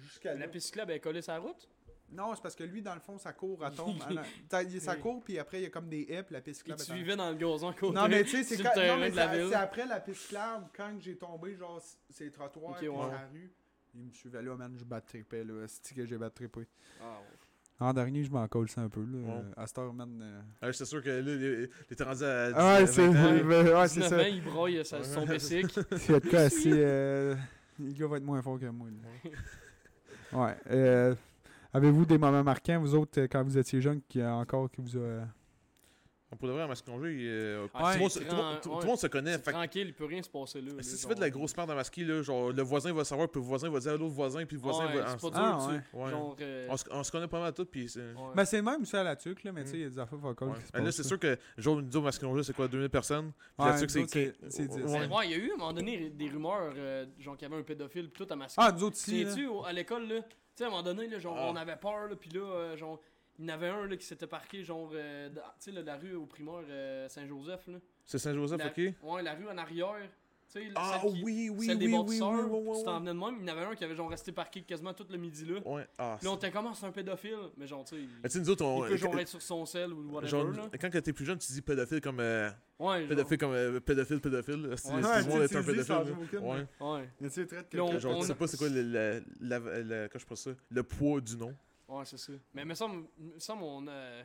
Jusqu'à 0.00 0.34
là. 0.34 0.40
La 0.40 0.48
piste 0.48 0.66
cyclable 0.66 0.92
est 0.92 1.00
collée 1.00 1.22
sur 1.22 1.32
la 1.32 1.38
route? 1.40 1.68
Non, 2.10 2.34
c'est 2.34 2.42
parce 2.42 2.54
que 2.54 2.64
lui, 2.64 2.82
dans 2.82 2.92
le 2.94 3.00
fond, 3.00 3.16
ça 3.16 3.32
court, 3.32 3.64
elle 3.64 3.72
tombe. 3.72 3.96
il- 4.68 4.80
ça 4.82 4.92
Oui. 4.94 5.00
court, 5.00 5.22
puis 5.24 5.38
après, 5.38 5.60
il 5.60 5.62
y 5.62 5.66
a 5.66 5.70
comme 5.70 5.88
des 5.88 6.06
haies, 6.10 6.22
puis 6.22 6.34
la 6.34 6.42
piste 6.42 6.58
cyclable. 6.60 6.82
en- 6.82 6.84
suivait 6.84 7.16
dans 7.16 7.30
le 7.30 7.36
gazon 7.36 7.72
côté. 7.72 7.94
Non, 7.94 8.06
mais 8.08 8.22
tu 8.24 8.30
sais, 8.30 8.42
c'est 8.44 8.56
le 8.62 8.64
c'est- 8.74 9.48
c'est 9.48 9.54
après 9.54 9.86
la 9.86 10.00
piste 10.00 10.20
cyclable, 10.22 10.66
quand 10.76 10.94
j'ai 11.00 11.16
tombé, 11.16 11.54
genre, 11.56 11.80
c- 11.80 11.96
ces 12.10 12.30
trottoirs, 12.30 12.72
Ok, 12.72 12.78
puis 12.78 12.88
ouais. 12.88 12.96
la 13.10 13.28
rue. 13.32 13.50
Il 13.94 14.04
me 14.06 14.12
suivait 14.12 14.42
là, 14.42 14.54
man, 14.56 14.74
je 14.78 14.84
bat 14.84 15.00
trippé, 15.00 15.42
là. 15.44 15.64
C'est 15.66 15.94
que 15.94 16.04
j'ai 16.04 16.18
bat 16.18 16.28
trippé. 16.30 16.66
Ah, 17.00 17.18
ouais. 17.20 17.86
En 17.86 17.92
dernier, 17.94 18.22
je 18.24 18.30
m'en 18.30 18.46
colle 18.46 18.68
ça 18.68 18.82
un 18.82 18.88
peu, 18.90 19.00
là. 19.00 19.18
Ouais. 19.18 19.30
Euh, 19.30 19.52
À 19.56 19.66
cette 19.66 19.78
heure, 19.78 19.92
man. 19.94 20.20
euh, 20.22 20.66
Ouais, 20.66 20.72
c'est 20.74 20.84
sûr 20.84 21.02
que 21.02 21.08
là, 21.10 21.66
était 21.90 22.04
rendu 22.04 22.24
à 22.24 22.46
19, 22.48 22.54
Ah 22.56 22.78
ouais, 22.78 22.86
c'est 22.86 23.06
20 23.08 23.10
ans. 23.10 23.32
Ouais. 23.34 23.42
ouais, 23.42 23.72
ouais, 23.74 23.88
c'est 23.88 24.00
19 24.00 24.08
ça. 24.10 24.16
ans, 24.18 24.30
il 24.30 24.42
broille 24.44 24.84
sa- 24.84 25.02
son 25.02 25.26
bicycle. 25.26 25.84
C'est 25.98 26.20
de 26.20 26.28
quoi 26.28 26.38
assez. 26.40 26.70
euh, 26.72 27.34
Le 27.80 27.92
gars 27.92 28.06
va 28.06 28.16
être 28.18 28.22
moins 28.22 28.40
fort 28.42 28.58
que 28.60 28.66
moi. 28.66 28.88
là. 28.90 29.30
Ouais. 30.32 30.56
euh, 30.70 31.14
Avez-vous 31.74 32.04
des 32.04 32.18
moments 32.18 32.44
marquants, 32.44 32.80
vous 32.80 32.94
autres, 32.94 33.20
euh, 33.20 33.28
quand 33.30 33.42
vous 33.42 33.56
étiez 33.58 33.80
jeune, 33.80 34.00
qui 34.08 34.20
a 34.20 34.34
encore 34.34 34.70
qui 34.70 34.80
vous 34.82 34.98
a. 34.98 35.26
Pour 36.38 36.48
de 36.48 36.52
vrai, 36.54 36.62
en 36.62 36.68
masquinongé, 36.68 37.12
il, 37.12 37.28
euh, 37.28 37.66
Ah, 37.74 37.92
tout, 37.92 37.94
le 37.94 38.00
monde, 38.00 38.10
se- 38.10 38.18
c'est 38.20 38.24
tout 38.24 38.34
le 38.36 38.42
monde- 38.42 38.60
tout- 38.62 38.68
grand- 38.70 38.78
tout 38.78 38.82
le 38.84 38.88
monde 38.88 38.98
se 38.98 39.06
connaît. 39.06 39.38
Fait 39.38 39.52
tranquille, 39.52 39.86
il 39.88 39.94
peut 39.94 40.06
rien 40.06 40.22
se 40.22 40.30
passer 40.30 40.60
là. 40.62 40.72
là, 40.74 40.82
si 40.82 40.94
tu 40.96 41.02
genre. 41.02 41.10
fais 41.10 41.14
de 41.16 41.20
la 41.20 41.30
grosse 41.30 41.56
merde 41.56 41.70
en 41.70 41.74
masqué, 41.74 42.04
là, 42.04 42.22
genre, 42.22 42.50
le 42.52 42.62
voisin 42.62 42.92
va 42.92 43.04
savoir, 43.04 43.28
puis 43.28 43.40
le 43.40 43.46
voisin 43.46 43.68
va 43.70 43.78
dire 43.80 43.92
à 43.92 43.96
l'autre 43.96 44.14
voisin, 44.14 44.44
puis 44.46 44.56
le 44.56 44.62
voisin 44.62 44.86
Ouais, 44.86 44.96
va. 44.98 45.08
c'est 45.08 45.20
pas 45.20 45.30
dur, 45.30 45.40
Ah, 45.42 45.68
tu 45.68 45.96
ouais. 45.98 46.04
Ouais. 46.04 46.10
Genre. 46.10 46.36
euh, 46.40 46.66
On 46.70 46.76
se, 46.76 46.84
on 46.90 47.02
se 47.04 47.12
connaît 47.12 47.28
pas 47.28 47.40
mal 47.40 47.52
tout, 47.52 47.66
puis. 47.66 47.86
Ben, 48.34 48.44
c'est 48.44 48.62
même 48.62 48.84
ça 48.86 49.00
à 49.00 49.04
la 49.04 49.16
tuque, 49.16 49.44
là, 49.44 49.52
mais 49.52 49.64
tu 49.64 49.70
sais, 49.70 49.76
il 49.76 49.82
y 49.82 49.86
a 49.86 49.88
des 49.90 49.98
affaires 49.98 50.18
vocales 50.18 50.48
Là, 50.74 50.90
c'est 50.92 51.02
sûr 51.04 51.18
que, 51.18 51.38
genre, 51.58 51.76
nous 51.82 51.88
autres, 51.88 52.00
masquinongé, 52.00 52.42
c'est 52.44 52.54
quoi, 52.56 52.66
2000 52.68 52.88
personnes? 52.88 53.32
Puis 53.58 53.68
la 53.68 53.78
tuque, 53.78 53.90
c'est 53.90 54.08
c'est- 54.08 54.32
15. 54.40 54.50
c'est 54.50 54.66
dix. 54.68 54.82
Ouais. 54.84 55.06
Ouais, 55.06 55.26
il 55.26 55.30
y 55.30 55.34
a 55.34 55.36
eu 55.36 55.50
à 55.50 55.54
un 55.54 55.56
moment 55.58 55.72
donné 55.72 56.10
des 56.10 56.28
rumeurs, 56.28 56.72
euh, 56.76 57.06
genre 57.18 57.36
qu'il 57.36 57.48
y 57.48 57.52
avait 57.52 57.60
un 57.60 57.64
pédophile 57.64 58.10
pis 58.10 58.24
tout 58.24 58.32
à 58.32 58.36
masquer. 58.36 58.60
Ah, 58.64 58.72
nous 58.72 58.84
autres 58.84 58.96
au- 59.50 59.64
à 59.64 59.72
l'école 59.72 60.08
là? 60.08 60.20
Tu 60.22 60.28
sais, 60.58 60.64
à 60.64 60.66
un 60.66 60.70
moment 60.70 60.82
donné, 60.82 61.06
là, 61.08 61.18
genre, 61.18 61.36
Ah. 61.38 61.48
on 61.50 61.56
avait 61.56 61.76
peur, 61.76 62.08
là, 62.08 62.16
pis 62.16 62.28
là, 62.30 62.40
euh, 62.40 62.76
genre, 62.76 63.00
il 63.38 63.44
y 63.46 63.50
en 63.50 63.54
avait 63.54 63.68
un 63.68 63.86
là, 63.86 63.96
qui 63.96 64.06
s'était 64.06 64.26
parqué, 64.26 64.62
genre, 64.64 64.90
euh, 64.94 65.28
tu 65.30 65.72
sais, 65.72 65.82
la 65.82 65.96
rue 65.96 66.14
au 66.14 66.26
primaire 66.26 66.62
euh, 66.68 67.08
Saint-Joseph, 67.08 67.66
là. 67.68 67.78
C'est 68.04 68.18
Saint-Joseph, 68.18 68.58
La- 68.58 68.66
ok? 68.66 68.94
Ouais, 69.02 69.22
la 69.22 69.34
rue 69.34 69.48
en 69.48 69.56
arrière. 69.58 70.08
Ah 70.74 70.98
celle 71.02 71.12
qui- 71.14 71.22
oui, 71.24 71.48
oui, 71.48 71.64
celle 71.66 71.78
des 71.78 71.86
oui, 71.86 71.92
oui, 71.94 71.98
oui, 71.98 72.06
oui, 72.20 72.60
oui, 72.66 72.78
tu 72.78 72.84
t'en 72.84 72.92
oui. 72.92 72.98
venais 73.00 73.14
de 73.14 73.18
même. 73.18 73.36
Il 73.40 73.48
y 73.48 73.50
en 73.50 73.56
avait 73.56 73.64
un 73.64 73.74
qui 73.74 73.84
avait, 73.84 73.94
genre, 73.94 74.10
resté 74.10 74.32
parqué 74.32 74.60
quasiment 74.60 74.92
tout 74.92 75.06
le 75.08 75.16
midi 75.16 75.46
là. 75.46 75.60
Ouais, 75.64 75.86
ah. 75.96 76.16
Puis 76.18 76.26
là, 76.26 76.32
on 76.32 76.36
était 76.36 76.50
comme, 76.50 76.66
Ah, 76.66 76.72
c'est 76.74 76.84
un 76.84 76.92
pédophile, 76.92 77.38
mais 77.56 77.66
genre, 77.66 77.86
tu 77.86 77.94
sais, 77.96 78.02
Mais 78.02 78.02
il, 78.02 78.22
tu 78.24 78.28
sais, 78.32 78.38
nous 78.40 78.50
autres, 78.50 78.62
on. 78.66 78.84
il 78.84 78.90
peut, 78.90 78.96
genre, 78.98 79.18
être 79.18 79.28
sur 79.28 79.40
son 79.40 79.64
sel 79.64 79.94
ou 79.94 80.10
whatever, 80.12 80.28
genre, 80.28 80.50
là. 80.50 80.68
quand 80.78 80.90
t'es 80.90 81.12
plus 81.14 81.24
jeune, 81.24 81.38
tu 81.38 81.50
dis 81.50 81.62
pédophile 81.62 82.02
comme. 82.02 82.20
euh, 82.20 82.50
Ouais, 82.78 82.98
genre, 83.00 83.08
pédophile 83.08 83.38
comme 83.38 83.52
euh, 83.52 83.80
pédophile, 83.80 84.20
pédophile. 84.20 84.74
C'est 84.76 84.92
Ouais, 84.92 85.00
tout 85.00 85.08
Ouais, 85.08 85.22
le 85.22 85.24
monde 85.30 85.48
tu 85.48 85.54
est 85.54 85.56
un 85.56 85.62
pédophile. 85.62 86.38
Ouais. 86.38 86.66
ouais. 86.80 87.08
Mais 87.22 87.28
tu 87.30 87.34
sais, 87.34 87.46
traite. 87.46 87.74
Genre, 87.74 87.90
tu 88.20 88.26
sais 88.26 88.32
a- 88.32 88.34
pas 88.34 88.46
c'est 88.46 88.58
quoi 88.58 88.68
le, 88.68 88.82
le, 88.82 89.24
la- 89.40 89.58
le- 89.58 90.08
comment 90.12 90.20
je 90.20 90.26
pense 90.26 90.40
ça, 90.42 90.50
le 90.70 90.82
poids 90.82 91.22
du 91.22 91.38
nom. 91.38 91.54
Ouais, 91.98 92.04
c'est 92.04 92.16
ça. 92.18 92.32
Mais 92.54 92.64
mais 92.64 92.74
ça, 92.74 92.88
me 92.88 93.04
semble, 93.38 93.62
on 93.64 93.86
a. 93.88 94.22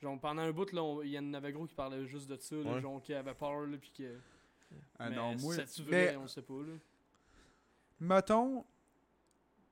Genre, 0.00 0.18
pendant 0.18 0.42
un 0.42 0.52
bout, 0.52 0.72
là, 0.72 1.02
il 1.04 1.10
y 1.10 1.18
en 1.18 1.34
avait 1.34 1.52
gros 1.52 1.66
qui 1.66 1.74
parlait 1.74 2.06
juste 2.06 2.28
de 2.28 2.36
ça, 2.38 2.56
là, 2.56 2.74
Ouais. 2.74 2.80
genre, 2.80 3.02
qui 3.02 3.12
avait 3.12 3.34
peur, 3.34 3.66
là, 3.66 3.76
pis 3.76 3.90
que. 3.92 4.16
Ah 4.98 5.10
mais 5.10 5.16
non, 5.16 5.34
moi. 5.36 5.54
Mais, 5.56 5.82
vrai, 5.84 6.16
on 6.16 6.26
sait 6.26 6.42
pas, 6.42 6.54
là. 6.54 6.74
mettons, 8.00 8.64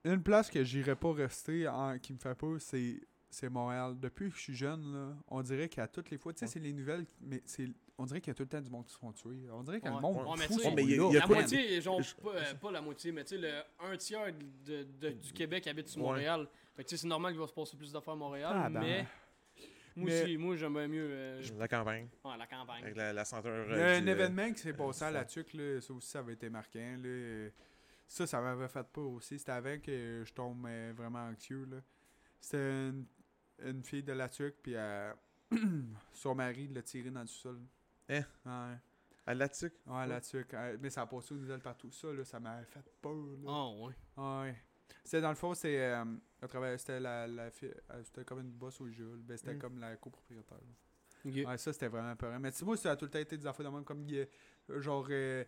une 0.05 0.22
place 0.22 0.51
que 0.51 0.62
j'irais 0.64 0.97
pas 0.97 1.12
rester 1.12 1.66
en- 1.68 1.99
qui 1.99 2.12
me 2.12 2.18
fait 2.18 2.34
peur, 2.34 2.57
c'est 2.61 3.01
c'est 3.30 3.51
Montréal. 3.51 3.95
Depuis 4.01 4.30
que 4.30 4.36
je 4.36 4.41
suis 4.41 4.55
jeune, 4.57 4.91
là, 4.95 5.14
on 5.28 5.43
dirait 5.43 5.68
qu'à 5.68 5.86
toutes 5.86 6.09
les 6.11 6.16
fois, 6.16 6.32
tu 6.32 6.39
sais, 6.39 6.45
Ouais. 6.47 6.51
c'est 6.51 6.61
les 6.61 6.72
nouvelles, 6.72 7.05
mais 7.20 7.43
c'est 7.45 7.68
on 7.99 8.07
dirait 8.07 8.20
qu'il 8.22 8.30
y 8.30 8.30
a 8.30 8.34
tout 8.34 8.45
le 8.45 8.49
temps 8.49 8.61
du 8.61 8.70
monde 8.70 8.86
qui 8.86 8.93
se 8.95 8.99
font 8.99 9.12
tuer. 9.12 9.51
On 9.53 9.62
dirait 9.62 9.80
que 9.80 9.89
Ouais. 9.89 9.95
le 9.95 10.01
monde 10.01 10.16
Ouais, 10.26 10.47
fou 10.47 10.59
sont 10.59 10.74
mais 10.74 10.82
il 10.84 10.91
y 10.93 11.01
a- 11.01 11.11
y 11.11 11.12
la 11.14 11.20
quoi- 11.26 11.36
moitié, 11.36 11.80
genre, 11.82 12.01
je- 12.01 12.14
pas, 12.14 12.30
euh, 12.34 12.55
pas 12.55 12.70
la 12.70 12.80
moitié, 12.80 13.12
mais 13.12 13.24
tu 13.24 13.36
sais, 13.36 13.39
le 13.43 13.51
un 13.80 13.97
tiers 13.99 14.32
de, 14.64 14.84
de- 15.01 15.11
du 15.11 15.32
Québec 15.32 15.66
habite 15.66 15.89
sur 15.89 16.01
Ouais. 16.03 16.07
Montréal. 16.09 16.49
Fait 16.79 16.85
que 16.85 16.97
c'est 16.97 17.07
normal 17.09 17.33
qu'il 17.33 17.41
va 17.41 17.49
se 17.49 17.53
passer 17.53 17.76
plus 17.76 17.93
d'affaires 17.93 18.12
à 18.12 18.16
Montréal, 18.16 18.53
Ah, 18.55 18.70
ben. 18.70 18.81
mais 18.81 19.07
moi 19.97 20.07
Mais- 20.07 20.22
aussi, 20.22 20.37
moi 20.37 20.55
j'aimerais 20.57 20.87
mieux 20.87 21.09
euh, 21.11 21.43
je- 21.43 21.53
La 21.55 21.66
campagne, 21.66 22.09
ouais, 22.24 22.37
la 22.39 22.47
campagne. 22.47 22.85
avec 22.85 22.97
la, 22.97 23.12
la 23.12 23.24
senteur. 23.24 23.66
Il 23.66 23.72
y 23.72 23.74
a 23.74 23.79
euh, 23.79 23.99
un 23.99 24.01
du, 24.01 24.09
euh, 24.09 24.12
événement 24.12 24.53
qui 24.53 24.61
s'est 24.61 24.72
passé 24.72 25.03
à 25.05 25.09
du 25.09 25.14
la 25.14 25.24
tuque, 25.24 25.55
là, 25.55 25.81
ça 25.81 25.93
aussi, 25.93 26.09
ça 26.09 26.18
avait 26.20 26.35
été 26.35 26.49
marquant. 26.49 26.97
Là. 27.03 27.49
Ça, 28.07 28.29
ça 28.29 28.41
m'avait 28.41 28.68
fait 28.68 28.87
pas 28.87 29.01
aussi. 29.01 29.41
C'était 29.41 29.51
avant 29.53 29.76
que 29.81 30.22
je 30.24 30.33
tombe 30.33 30.66
vraiment 30.95 31.26
anxieux. 31.26 31.66
Là. 31.68 31.79
C'était 32.41 32.59
une, 32.91 33.07
une 33.64 33.83
fille 33.83 34.05
de 34.05 34.12
la 34.12 34.29
tuque, 34.29 34.55
puis 34.62 34.74
euh, 34.76 35.12
son 36.12 36.35
mari 36.37 36.68
l'a 36.68 36.83
tiré 36.83 37.11
dans 37.11 37.22
le 37.22 37.26
sol. 37.26 37.59
Hein? 38.09 38.22
Ouais, 38.47 38.76
À 39.26 39.35
la 39.35 39.49
tuque? 39.49 39.74
ouais, 39.85 40.07
la 40.07 40.20
tuque. 40.20 40.55
Euh, 40.55 40.76
Mais 40.81 40.91
ça 40.91 41.03
a 41.03 41.07
passé 41.07 41.35
aux 41.35 41.39
nouvelles 41.39 41.61
partout. 41.61 41.91
Ça, 41.91 42.12
là, 42.12 42.24
ça 42.24 42.39
m'avait 42.39 42.64
fait 42.66 42.85
peur. 43.03 43.12
Ah 43.49 43.68
ouais. 43.70 43.95
Ouais. 44.16 44.57
C'était 45.05 45.20
dans 45.20 45.30
le 45.30 45.34
fond, 45.34 45.55
c'est 45.55 45.78
euh, 45.80 46.05
à 46.43 46.78
c'était 46.78 47.01
la, 47.01 47.26
la 47.26 47.51
fille, 47.51 47.72
euh, 47.91 48.01
c'était 48.05 48.24
comme 48.24 48.41
une 48.41 48.51
bosse 48.51 48.80
au 48.80 48.89
Jules, 48.89 49.22
ben, 49.22 49.36
c'était 49.36 49.55
Mm. 49.55 49.59
comme 49.59 49.78
la 49.78 49.97
copropriétaire. 49.97 50.59
Ouais, 51.24 51.59
ça 51.59 51.72
c'était 51.72 51.89
vraiment 51.89 52.14
peur. 52.16 52.39
Mais 52.39 52.51
tu 52.53 52.59
sais, 52.59 52.64
moi, 52.64 52.76
ça 52.76 52.93
a 52.93 52.97
tout 52.97 53.05
le 53.07 53.11
temps 53.11 53.18
été 53.18 53.36
des 53.36 53.47
affaires 53.47 53.66
de 53.66 53.74
même 53.74 53.84
comme 53.84 54.05
Guy- 54.05 54.26
euh, 54.70 54.80
genre 54.80 55.07
euh, 55.11 55.45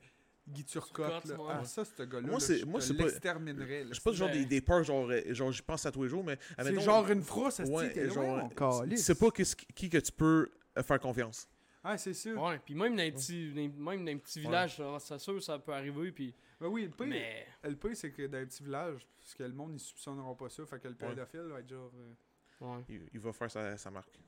Guy 0.49 0.65
Turcotte. 0.65 1.25
Là. 1.27 1.37
Ah, 1.49 1.65
ça, 1.65 1.85
ce 1.85 2.03
gars-là, 2.03 2.27
Moi, 2.27 2.41
c'est- 2.41 2.59
je 2.59 2.65
moi, 2.67 2.81
c'est 2.81 2.95
pas-. 2.95 3.05
Je 3.09 3.95
sais 3.95 4.01
pas, 4.01 4.13
genre 4.13 4.31
des, 4.31 4.45
des 4.47 4.61
peurs, 4.61 4.83
genre, 4.83 5.09
genre 5.29 5.53
j'y 5.53 5.63
pense 5.63 5.87
à 5.87 5.93
tous 5.93 6.03
les 6.03 6.09
jours, 6.09 6.25
mais. 6.25 6.39
C'est 6.59 6.81
genre 6.81 7.09
une 7.11 7.23
frousse, 7.23 7.61
ouais, 7.61 8.11
genre, 8.11 8.49
tu 8.49 8.55
calice. 8.57 9.05
sais 9.05 9.15
pas 9.15 9.31
qui, 9.31 9.45
qui 9.75 9.89
que 9.89 9.99
tu 9.99 10.13
peux 10.13 10.51
faire 10.83 10.99
confiance. 10.99 11.47
Ah, 11.83 11.97
c'est 11.97 12.13
sûr. 12.15 12.41
Ouais, 12.41 12.59
puis 12.59 12.75
même 12.75 12.95
dans 12.95 13.03
les 13.03 13.13
petits, 13.13 13.53
dans- 13.53 13.83
même 13.85 14.01
dans 14.05 14.13
les 14.13 14.17
petits 14.17 14.41
villages, 14.41 14.77
ça- 14.77 14.99
c'est 15.01 15.19
sûr 15.19 15.43
ça 15.43 15.59
peut 15.59 15.73
arriver, 15.73 16.13
puis 16.13 16.35
Ben 16.61 16.67
oui, 16.69 16.83
le 16.85 16.91
pire, 16.91 17.07
mais 17.07 17.47
le 17.65 17.75
pire, 17.77 17.97
c'est 17.97 18.13
que 18.13 18.27
dans 18.27 18.39
les 18.39 18.45
petits 18.47 18.63
villages, 18.63 19.07
parce 19.19 19.35
que 19.35 19.43
le 19.45 19.53
monde, 19.55 19.73
ils 19.75 19.81
soupçonneront 19.81 20.35
pas 20.35 20.51
ça, 20.51 20.67
fait 20.67 20.79
que 20.79 20.89
le 20.89 20.95
Ouais. 20.95 21.09
pédophile 21.09 21.41
va 21.41 21.61
être 21.61 21.69
genre... 21.71 21.91
euh, 21.97 22.77
ouais. 22.77 22.85
Il, 22.91 23.09
il 23.15 23.21
va 23.21 23.33
faire 23.33 23.51
sa, 23.51 23.77
sa 23.79 23.91
marque. 23.91 24.19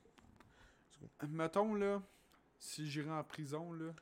Mettons, 1.27 1.75
là, 1.75 2.01
si 2.57 2.89
j'irais 2.89 3.11
en 3.11 3.23
prison, 3.23 3.71
là... 3.73 3.93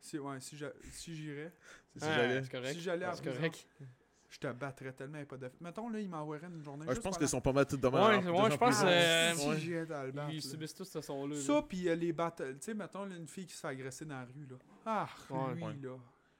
Si, 0.00 0.18
ouais, 0.18 0.40
si 0.40 0.56
j'a- 0.56 0.72
si 0.90 1.14
j'irais, 1.16 1.52
si 1.96 2.04
Ah, 2.04 2.14
j'allais. 2.14 2.42
c'est 2.42 2.50
correct. 2.50 2.72
si 2.74 2.80
j'allais 2.80 3.06
en 3.06 3.14
C'est 3.14 3.22
prison, 3.22 3.36
correct. 3.36 3.66
Je 4.34 4.40
te 4.40 4.52
battrais 4.52 4.92
tellement 4.92 5.18
les 5.18 5.24
pédophiles. 5.26 5.58
Mettons, 5.60 5.88
là, 5.88 6.00
ils 6.00 6.08
m'enverraient 6.08 6.48
une 6.48 6.60
journée 6.64 6.84
Ouais, 6.86 6.94
je 6.96 7.00
pense 7.00 7.16
qu'ils 7.16 7.28
sont 7.28 7.40
pas 7.40 7.52
mal 7.52 7.66
tous 7.66 7.76
demain. 7.76 8.18
Ouais, 8.18 8.28
ouais, 8.28 8.50
je 8.50 8.56
pense, 8.56 8.80
Ah, 8.82 8.86
euh, 8.88 9.32
si 9.34 9.72
ouais. 9.72 9.86
dans 9.86 10.02
le 10.02 10.12
Ils 10.30 10.34
là. 10.36 10.40
subissent 10.40 10.74
tous 10.74 10.84
ce 10.86 11.00
son-là. 11.00 11.36
Ça, 11.36 11.62
puis 11.62 11.88
euh, 11.88 11.94
les 11.94 12.12
battles. 12.12 12.54
Tu 12.54 12.62
sais, 12.62 12.74
mettons, 12.74 13.04
là, 13.04 13.14
une 13.14 13.28
fille 13.28 13.46
qui 13.46 13.54
se 13.54 13.60
fait 13.60 13.68
agresser 13.68 14.04
dans 14.04 14.16
la 14.18 14.24
rue, 14.24 14.46
là. 14.50 14.56
Ah, 14.84 15.06
Ouais. 15.30 15.54
lui, 15.54 15.62
Ouais. 15.62 15.74
là. 15.82 15.96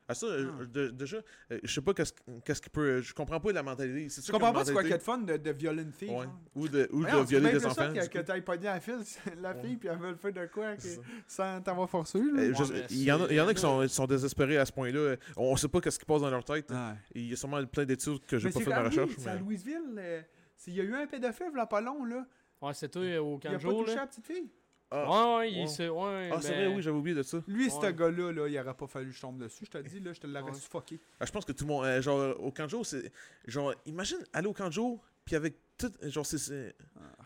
Ah, 0.07 0.13
ça, 0.15 0.27
euh, 0.27 0.51
Ah. 0.61 0.65
de- 0.67 0.89
déjà, 0.91 1.17
euh, 1.51 1.59
je 1.63 1.73
sais 1.73 1.81
pas 1.81 1.95
qu'est-ce 1.95 2.13
qu'est-ce 2.45 2.61
qui 2.61 2.69
peut. 2.69 3.01
Je 3.01 3.15
comprends 3.15 3.41
pas 3.41 3.53
la 3.53 3.63
mentalité. 3.63 4.09
C'est 4.11 4.21
Tu 4.21 4.33
comprends 4.33 4.53
pas 4.53 4.65
c'est 4.65 4.73
quoi 4.75 4.83
qu'il 4.83 4.91
y 4.91 4.95
a 4.95 4.99
de 4.99 5.03
fun 5.03 5.17
de, 5.19 5.37
de 5.39 5.51
violer 5.53 5.83
une 5.83 5.93
fille, 5.93 6.11
Ouais. 6.11 6.27
Ou 6.55 6.69
de, 6.69 6.89
ou 6.93 7.01
Voyons, 7.01 7.21
de 7.23 7.27
c'est 7.27 7.31
violer 7.39 7.53
des 7.53 7.65
enfants. 7.67 7.91
du 7.91 8.09
que, 8.09 8.19
t'ailles 8.19 8.43
pogné 8.43 8.65
la 8.65 8.81
fille, 8.81 8.95
la 9.41 9.53
Ouais. 9.55 9.63
fille, 9.63 9.77
puis 9.79 9.89
elle 9.89 9.99
veut 9.99 10.11
le 10.11 10.17
faire 10.17 10.33
de 10.33 10.47
quoi, 10.53 10.77
que- 10.77 10.83
C'est 10.83 10.97
ça. 10.97 11.01
sans 11.27 11.61
t'avoir 11.63 11.89
forcé, 11.89 12.19
là? 12.19 12.25
Euh, 12.43 12.53
Ouais, 12.53 12.55
je- 12.55 12.95
Il 12.95 13.03
y 13.03 13.11
en 13.13 13.23
a, 13.25 13.27
il 13.31 13.37
y 13.37 13.41
en 13.41 13.49
a 13.49 13.55
qui 13.55 13.61
c'est- 13.61 13.67
sont, 13.67 13.89
sont 13.89 14.07
désespérés 14.07 14.59
à 14.59 14.67
ce 14.67 14.73
point-là. 14.73 15.17
On 15.39 15.57
sait 15.57 15.69
pas 15.69 15.81
qu'est-ce 15.81 15.99
qui 15.99 16.05
passe 16.05 16.21
dans 16.21 16.31
leur 16.31 16.45
tête. 16.45 16.71
Ouais. 16.71 16.77
Il 17.15 17.29
y 17.31 17.33
a 17.33 17.37
sûrement 17.37 17.65
plein 17.65 17.87
d'études 17.87 18.25
que 18.27 18.39
j'ai 18.39 18.51
pas 18.51 18.59
c'est 18.59 18.65
fait 18.65 18.71
ma 18.71 18.83
recherche. 18.83 19.13
C'est 19.17 19.29
à 19.31 19.35
mais- 19.35 19.41
Louisville. 19.41 19.95
euh, 19.97 20.21
c'est- 20.57 20.71
Il 20.71 20.77
y 20.77 20.81
a 20.81 20.85
eu 20.85 20.95
un 20.95 21.07
pédophile, 21.07 21.51
là, 21.55 21.65
pas 21.67 21.81
long, 21.81 22.05
là. 22.05 22.27
Ouais, 22.61 22.73
c'est 22.75 22.95
euh, 22.97 23.19
au 23.23 23.41
Il 23.43 23.49
a 23.49 23.53
pas 23.53 23.59
touché 23.59 23.87
là. 23.87 23.95
la 24.03 24.07
petite 24.07 24.27
fille? 24.27 24.51
Ah, 24.91 25.09
Ouais, 25.11 25.37
ouais, 25.39 25.53
il 25.53 25.61
ouais. 25.63 25.67
s'est- 25.67 25.89
ouais, 25.89 26.31
Ah, 26.33 26.41
c'est 26.41 26.51
ben, 26.51 26.67
vrai, 26.67 26.77
oui, 26.77 26.83
j'avais 26.83 26.97
oublié 26.97 27.17
de 27.17 27.23
ça. 27.23 27.39
Lui, 27.49 27.69
ce 27.71 27.91
gars-là, 27.91 28.31
là, 28.33 28.47
il 28.49 28.59
aurait 28.59 28.75
pas 28.75 28.87
fallu 28.87 29.11
que 29.11 29.17
je 29.17 29.21
tombe 29.21 29.39
dessus. 29.39 29.65
Je 29.65 29.71
te 29.71 29.79
dis, 29.79 29.99
là, 30.01 30.13
je 30.13 30.21
te 30.21 30.27
l'aurais 30.27 30.43
Ouais. 30.51 30.55
suffoqué. 30.55 31.01
Ah, 31.19 31.27
je 31.27 31.33
pense 31.33 31.45
que 31.45 31.53
tout 31.53 31.65
le 31.65 31.69
monde. 31.69 31.85
euh, 31.85 32.01
genre, 32.01 32.39
au 32.41 32.53
Kanjo, 32.53 32.85
c'est. 32.85 33.11
Genre, 33.47 33.75
imagine 33.87 34.19
aller 34.33 34.47
au 34.47 34.53
Kanjo, 34.53 35.01
puis 35.25 35.35
avec 35.35 35.57
tout. 35.77 35.91
Genre, 36.03 36.25
c'est. 36.25 36.39
c'est- 36.39 36.77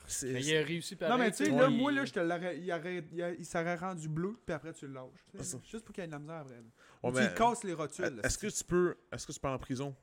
c'est- 0.07 0.33
Mais 0.33 0.43
il 0.43 0.57
a 0.57 0.63
réussi 0.63 0.97
pareil. 0.97 1.13
Non, 1.13 1.19
mais 1.23 1.31
tu 1.31 1.45
sais, 1.45 1.51
ouais, 1.51 1.59
là, 1.61 1.69
il- 1.69 1.77
moi, 1.77 1.93
là, 1.93 2.05
je 2.07 2.13
te 2.13 2.21
l'aurais. 2.21 2.59
Il, 2.59 2.73
aurait- 2.73 3.05
il, 3.13 3.23
a- 3.23 3.33
il 3.33 3.45
s'aurait 3.45 3.77
rendu 3.77 4.09
bleu, 4.09 4.39
puis 4.47 4.55
après, 4.55 4.73
tu 4.73 4.87
le 4.87 4.95
lâches. 4.95 5.27
Ah. 5.39 5.43
Juste 5.71 5.85
pour 5.85 5.95
qu'il 5.95 6.03
y 6.03 6.05
ait 6.05 6.07
de 6.09 6.13
la 6.13 6.19
misère 6.21 6.37
après. 6.37 6.55
là. 6.55 6.61
Ouais, 7.03 7.11
Ou 7.11 7.13
mais- 7.13 7.23
Tu 7.25 7.29
lui 7.29 7.35
casses 7.35 7.65
les 7.65 7.75
rotules. 7.75 8.21
Est-ce 8.25 8.39
que 8.39 8.47
tu 8.47 8.65
peux. 8.65 8.97
Est-ce 9.13 9.27
que 9.27 9.33
tu 9.33 9.41
peux 9.41 9.49
en 9.49 9.59
prison? 9.59 9.95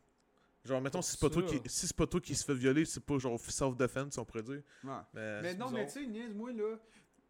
Genre, 0.64 0.82
mettons, 0.82 1.02
si 1.02 1.12
c'est 1.12 1.20
pas, 1.20 1.30
toi 1.30 1.44
qui, 1.44 1.62
si 1.68 1.88
c'est 1.88 1.96
pas 1.96 2.08
toi 2.08 2.20
qui 2.20 2.34
se 2.34 2.44
fait 2.44 2.56
violer, 2.56 2.86
c'est 2.86 3.04
pas 3.04 3.18
genre 3.20 3.40
self-defense, 3.40 4.18
on 4.18 4.26
pourrait 4.26 4.42
dire. 4.44 4.62
Ouais. 4.84 4.92
Mais, 5.14 5.42
Mais 5.42 5.54
non, 5.54 5.66
bizarre. 5.68 5.72
mais 5.74 5.86
tu 5.86 5.92
sais, 5.92 6.06
niaise, 6.08 6.34
moi, 6.34 6.52
là, 6.52 6.76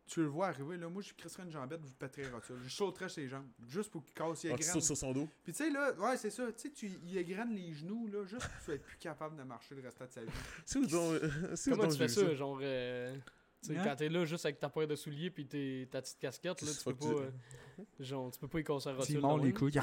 tu 0.08 0.22
le 0.22 0.28
vois 0.28 0.48
arriver, 0.48 0.78
là, 0.78 0.88
moi, 0.88 1.02
je 1.02 1.14
crisserais 1.14 1.44
une 1.44 1.52
jambette, 1.52 1.82
je 1.86 1.94
pèterais 1.94 2.30
rotules. 2.30 2.56
Je 2.64 2.70
sauterais 2.70 3.10
ses 3.10 3.28
jambes, 3.28 3.48
juste 3.68 3.92
pour 3.92 4.04
qu'il 4.06 4.14
casse, 4.14 4.44
il 4.44 4.52
Ah, 4.52 4.56
égrène. 4.56 4.82
sur 4.82 4.96
son 4.98 5.12
dos? 5.14 5.28
Puis 5.44 5.52
tu 5.54 5.64
sais, 5.64 5.70
là, 5.72 5.94
ouais, 6.00 6.18
c'est 6.18 6.30
ça, 6.30 6.46
tu 6.52 6.62
sais, 6.62 6.70
tu 6.70 6.92
il 7.06 7.18
égrène 7.18 7.54
les 7.56 7.74
genoux, 7.74 8.08
là, 8.08 8.24
juste 8.26 8.48
pour 8.64 8.74
être 8.74 8.84
plus 8.84 8.98
capable 8.98 9.36
de 9.36 9.44
marcher 9.44 9.76
le 9.76 9.82
restant 9.82 10.06
de 10.06 10.12
sa 10.12 10.22
vie. 10.22 10.30
C'est 10.66 10.80
où 10.80 10.86
donc. 10.86 11.22
Comment 11.70 11.88
tu 11.88 11.98
fais 11.98 12.08
ça, 12.08 12.34
genre. 12.36 12.60
euh, 12.62 13.16
tu 13.64 13.74
sais, 13.74 13.80
Hein? 13.80 13.84
quand 13.84 13.96
t'es 13.96 14.10
là 14.10 14.26
juste 14.26 14.46
avec 14.46 14.60
ta 14.60 14.70
paire 14.70 14.88
de 14.88 14.96
souliers 14.96 15.32
puis 15.32 15.48
tes- 15.48 15.88
ta 15.90 16.02
petite 16.02 16.20
casquette, 16.20 16.62
là, 16.62 16.72
tu 16.78 16.84
peux 16.84 16.94
pas. 16.94 17.06
tu- 17.06 17.12
euh, 17.12 17.32
genre, 18.00 18.30
tu 18.32 18.40
peux 18.40 18.48
pas 18.48 18.60
y 18.60 18.64
casser 18.64 18.90
la 18.90 18.96
rotule. 18.96 19.22
Les 19.44 19.54
couilles. 19.54 19.72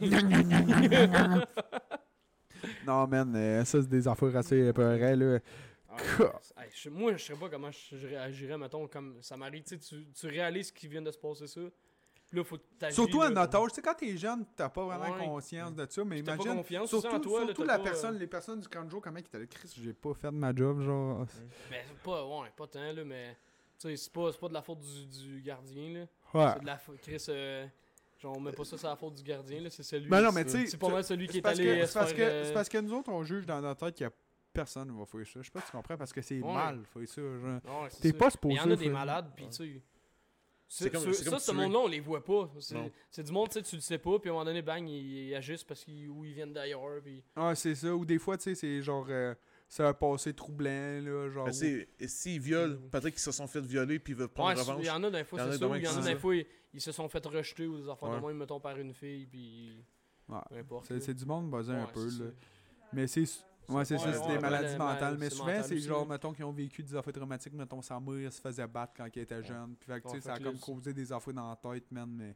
Non, 2.86 3.06
man, 3.06 3.32
euh, 3.36 3.64
ça, 3.64 3.80
c'est 3.80 3.88
des 3.88 4.08
affaires 4.08 4.34
assez 4.36 4.66
épeurées, 4.66 5.14
là. 5.14 5.38
Ouais. 6.18 6.26
Hey, 6.64 6.70
je- 6.74 6.90
moi, 6.90 7.12
je 7.16 7.24
sais 7.24 7.34
pas 7.34 7.48
comment 7.48 7.70
je, 7.70 7.96
je 7.96 8.06
réagirais, 8.06 8.58
mettons, 8.58 8.86
comme 8.88 9.18
ça 9.22 9.36
m'arrive, 9.36 9.62
tu 9.64 9.78
tu 9.78 10.26
réalises 10.26 10.70
qu'il 10.72 10.88
vient 10.90 11.02
de 11.02 11.10
se 11.10 11.18
passer 11.18 11.46
ça. 11.46 11.60
Là, 12.30 12.44
faut 12.44 12.58
Surtout 12.90 13.22
notre 13.30 13.56
âge, 13.58 13.70
tu 13.70 13.74
sais, 13.76 13.82
quand 13.82 13.94
t'es 13.94 14.14
jeune, 14.16 14.44
t'as 14.54 14.68
pas 14.68 14.84
vraiment 14.84 15.14
Ouais. 15.16 15.24
conscience 15.24 15.74
de 15.74 15.86
ça, 15.88 16.04
mais 16.04 16.22
pas 16.22 16.34
imagine. 16.34 16.56
confiance 16.56 16.88
surtout 16.90 17.06
en 17.08 17.20
toi, 17.20 17.44
surtout 17.46 17.62
la 17.64 17.78
pas, 17.78 17.84
personne, 17.84 18.16
euh, 18.16 18.18
les 18.18 18.26
personnes 18.26 18.60
du 18.60 18.68
canjo, 18.68 19.00
comment 19.00 19.18
ils 19.18 19.38
là, 19.40 19.46
Chris, 19.46 19.72
j'ai 19.82 19.94
pas 19.94 20.12
fait 20.12 20.26
de 20.26 20.32
ma 20.36 20.54
job, 20.54 20.80
genre. 20.82 21.24
Mais 21.70 21.84
c'est 21.88 21.96
pas, 22.02 22.26
ouais, 22.26 22.48
pas 22.54 22.66
tant, 22.66 22.92
là, 22.92 23.02
mais. 23.04 23.34
Tu 23.80 23.88
sais, 23.88 23.96
c'est 23.96 24.12
pas, 24.12 24.30
c'est 24.32 24.40
pas 24.40 24.48
de 24.48 24.54
la 24.54 24.60
faute 24.62 24.80
du, 24.80 25.06
du 25.06 25.40
gardien, 25.40 25.90
là. 25.94 26.00
Ouais. 26.34 26.52
C'est 26.54 26.60
de 26.60 26.66
la 26.66 26.76
faute. 26.76 26.98
Chris, 27.00 27.24
euh, 27.30 27.66
genre, 28.20 28.36
on 28.36 28.40
met 28.40 28.52
pas 28.52 28.64
ça 28.64 28.76
sur 28.76 28.88
la 28.88 28.96
faute 28.96 29.14
du 29.14 29.22
gardien, 29.22 29.60
là, 29.62 29.70
c'est 29.70 29.82
celui. 29.84 30.08
Ben 30.10 30.20
non, 30.20 30.30
mais 30.32 30.42
c'est- 30.42 30.58
tu 30.58 30.64
sais, 30.64 30.70
C'est 30.72 30.76
pas 30.76 30.88
mal 30.90 31.04
celui 31.04 31.28
qui 31.28 31.34
C'est 31.34 31.38
est 31.38 31.46
allé. 31.46 31.86
c'est, 31.86 31.94
parce 31.98 32.12
que, 32.12 32.20
euh, 32.20 32.44
c'est 32.44 32.52
parce 32.52 32.68
que 32.68 32.76
nous 32.78 32.92
autres, 32.92 33.10
on 33.10 33.22
juge 33.24 33.46
dans 33.46 33.60
notre 33.62 33.86
tête 33.86 33.94
qu'il 33.94 34.04
y 34.04 34.06
a 34.06 34.12
personne 34.52 34.90
va 34.98 35.04
faire 35.06 35.26
ça. 35.26 35.40
Je 35.40 35.44
sais 35.44 35.50
pas 35.50 35.60
si 35.60 35.66
tu 35.66 35.72
comprends, 35.72 35.96
parce 35.96 36.12
que 36.12 36.20
c'est 36.22 36.40
Ouais. 36.40 36.52
mal 36.54 36.84
faire 36.84 37.08
ça. 37.08 37.20
Ouais, 37.22 37.88
T'es 38.00 38.12
pas 38.12 38.30
supposé 38.30 38.54
il 38.54 38.58
y 38.58 38.60
en 38.60 38.70
a 38.70 38.76
des 38.76 38.88
malades, 38.88 39.32
pis 39.36 39.48
tu 39.48 39.52
sais. 39.52 39.82
Ça, 40.70 41.38
ce 41.38 41.52
monde-là, 41.52 41.78
on 41.78 41.86
les 41.88 42.00
voit 42.00 42.22
pas. 42.22 42.50
C'est 43.10 43.22
du 43.22 43.32
monde, 43.32 43.48
tu 43.48 43.54
sais, 43.54 43.62
tu 43.62 43.76
le 43.76 43.80
sais 43.80 43.96
pas, 43.98 44.18
puis 44.18 44.28
à 44.28 44.32
un 44.32 44.34
moment 44.34 44.44
donné, 44.44 44.60
bang, 44.60 44.86
ils, 44.86 45.28
ils 45.28 45.34
agissent 45.34 45.64
parce 45.64 45.82
qu'ils 45.82 46.10
ou 46.10 46.24
ils 46.26 46.34
viennent 46.34 46.52
d'ailleurs, 46.52 47.00
puis. 47.02 47.22
Ouais, 47.36 47.54
c'est 47.54 47.74
ça. 47.74 47.94
Ou 47.94 48.04
des 48.04 48.18
fois, 48.18 48.36
tu 48.36 48.44
sais, 48.44 48.54
c'est 48.54 48.82
genre. 48.82 49.06
euh, 49.08 49.34
c'est 49.66 49.82
un 49.82 49.92
passé 49.94 50.34
troublant, 50.34 51.00
là. 51.02 51.30
Genre. 51.30 51.46
Ben, 51.46 51.86
et 51.98 52.08
S'ils 52.08 52.40
violent, 52.40 52.76
peut-être 52.90 53.10
qu'ils 53.10 53.18
se 53.18 53.32
sont 53.32 53.46
fait 53.46 53.60
violer 53.62 53.98
puis 53.98 54.12
ils 54.12 54.16
veulent 54.16 54.26
Ouais, 54.28 54.32
prendre 54.34 54.58
revanche. 54.60 54.80
il 54.82 54.86
y 54.86 54.90
en 54.90 55.02
a 55.04 55.10
des 55.10 55.24
fois, 55.24 55.38
c'est 55.38 55.44
ça, 55.58 55.66
il 55.76 55.82
y 55.82 55.88
en 55.88 56.06
a 56.06 56.16
fois, 56.16 56.36
ils, 56.36 56.46
ils 56.74 56.80
se 56.82 56.92
sont 56.92 57.08
fait 57.08 57.24
rejeter 57.24 57.66
ou 57.66 57.78
des 57.78 57.88
affaires 57.88 58.10
de 58.10 58.14
Ouais. 58.16 58.28
même, 58.28 58.36
mettons, 58.38 58.60
par 58.60 58.76
une 58.78 58.92
fille, 58.92 59.26
puis. 59.26 59.84
Ouais. 60.28 60.38
C'est, 61.00 61.14
du 61.14 61.24
monde 61.24 61.50
basé 61.50 61.72
un 61.72 61.84
Ouais, 61.86 61.92
peu, 61.94 62.04
là. 62.04 62.30
Mais 62.92 63.06
c'est. 63.06 63.24
Ouais, 63.68 63.84
c'est 63.84 63.98
ça, 63.98 64.12
c'est 64.12 64.26
des 64.28 64.38
maladies 64.38 64.76
mal- 64.78 64.94
mentales. 64.94 65.16
Mais 65.18 65.28
souvent, 65.30 65.62
c'est 65.62 65.78
genre, 65.78 66.06
mettons, 66.06 66.32
qui 66.32 66.42
ont 66.42 66.52
vécu 66.52 66.82
des 66.82 66.94
affaires 66.94 67.12
traumatiques. 67.12 67.52
Mettons, 67.52 67.82
sa 67.82 68.00
mère 68.00 68.32
se 68.32 68.40
faisait 68.40 68.66
battre 68.66 68.94
quand 68.96 69.06
il 69.14 69.18
était 69.22 69.42
jeune. 69.44 69.76
Puis, 69.78 69.92
fait 69.92 70.00
que, 70.00 70.04
tu 70.04 70.08
sais, 70.08 70.14
Ouais, 70.16 70.20
ça 70.22 70.32
a 70.34 70.38
comme 70.38 70.58
causé 70.58 70.92
des 70.94 71.12
affaires 71.12 71.34
dans 71.34 71.50
la 71.50 71.56
tête, 71.56 71.90
man. 71.92 72.08
Mais. 72.10 72.34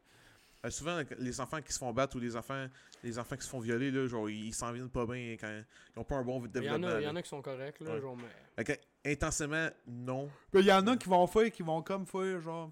Euh, 0.65 0.71
souvent, 0.71 1.01
les 1.19 1.41
enfants 1.41 1.61
qui 1.61 1.73
se 1.73 1.79
font 1.79 1.93
battre 1.93 2.17
ou 2.17 2.21
les 2.21 2.37
enfants, 2.37 2.67
les 3.03 3.19
enfants 3.19 3.35
qui 3.37 3.43
se 3.45 3.49
font 3.51 3.59
violer, 3.59 3.91
là, 3.91 4.07
genre, 4.07 4.31
ils 4.31 4.55
s'en 4.55 4.71
viennent 4.73 4.91
pas 4.91 5.05
bien 5.07 5.37
quand 5.41 5.63
ils 5.97 5.99
ont 5.99 6.05
pas 6.05 6.17
un 6.17 6.23
bon 6.23 6.39
Il 6.39 6.45
y, 6.45 6.47
en 6.47 6.51
développement. 6.79 6.87
a, 6.89 7.01
il 7.01 7.05
y 7.05 7.09
en 7.09 7.13
là. 7.15 7.19
a 7.19 7.23
qui 7.23 7.29
sont 7.29 7.43
corrects, 7.43 7.81
là, 7.81 7.95
Ouais. 7.95 8.01
genre, 8.01 8.17
mais. 8.17 8.65
Fait 8.65 8.65
que, 8.77 9.11
intensément, 9.11 9.69
non. 9.89 10.31
Il 10.55 10.61
y 10.67 10.73
en 10.73 10.87
a 10.87 10.97
qui 10.97 11.09
vont 11.09 11.27
faire, 11.27 11.51
qui 11.51 11.63
vont 11.63 11.83
comme 11.83 12.07
faire, 12.07 12.41
genre. 12.41 12.71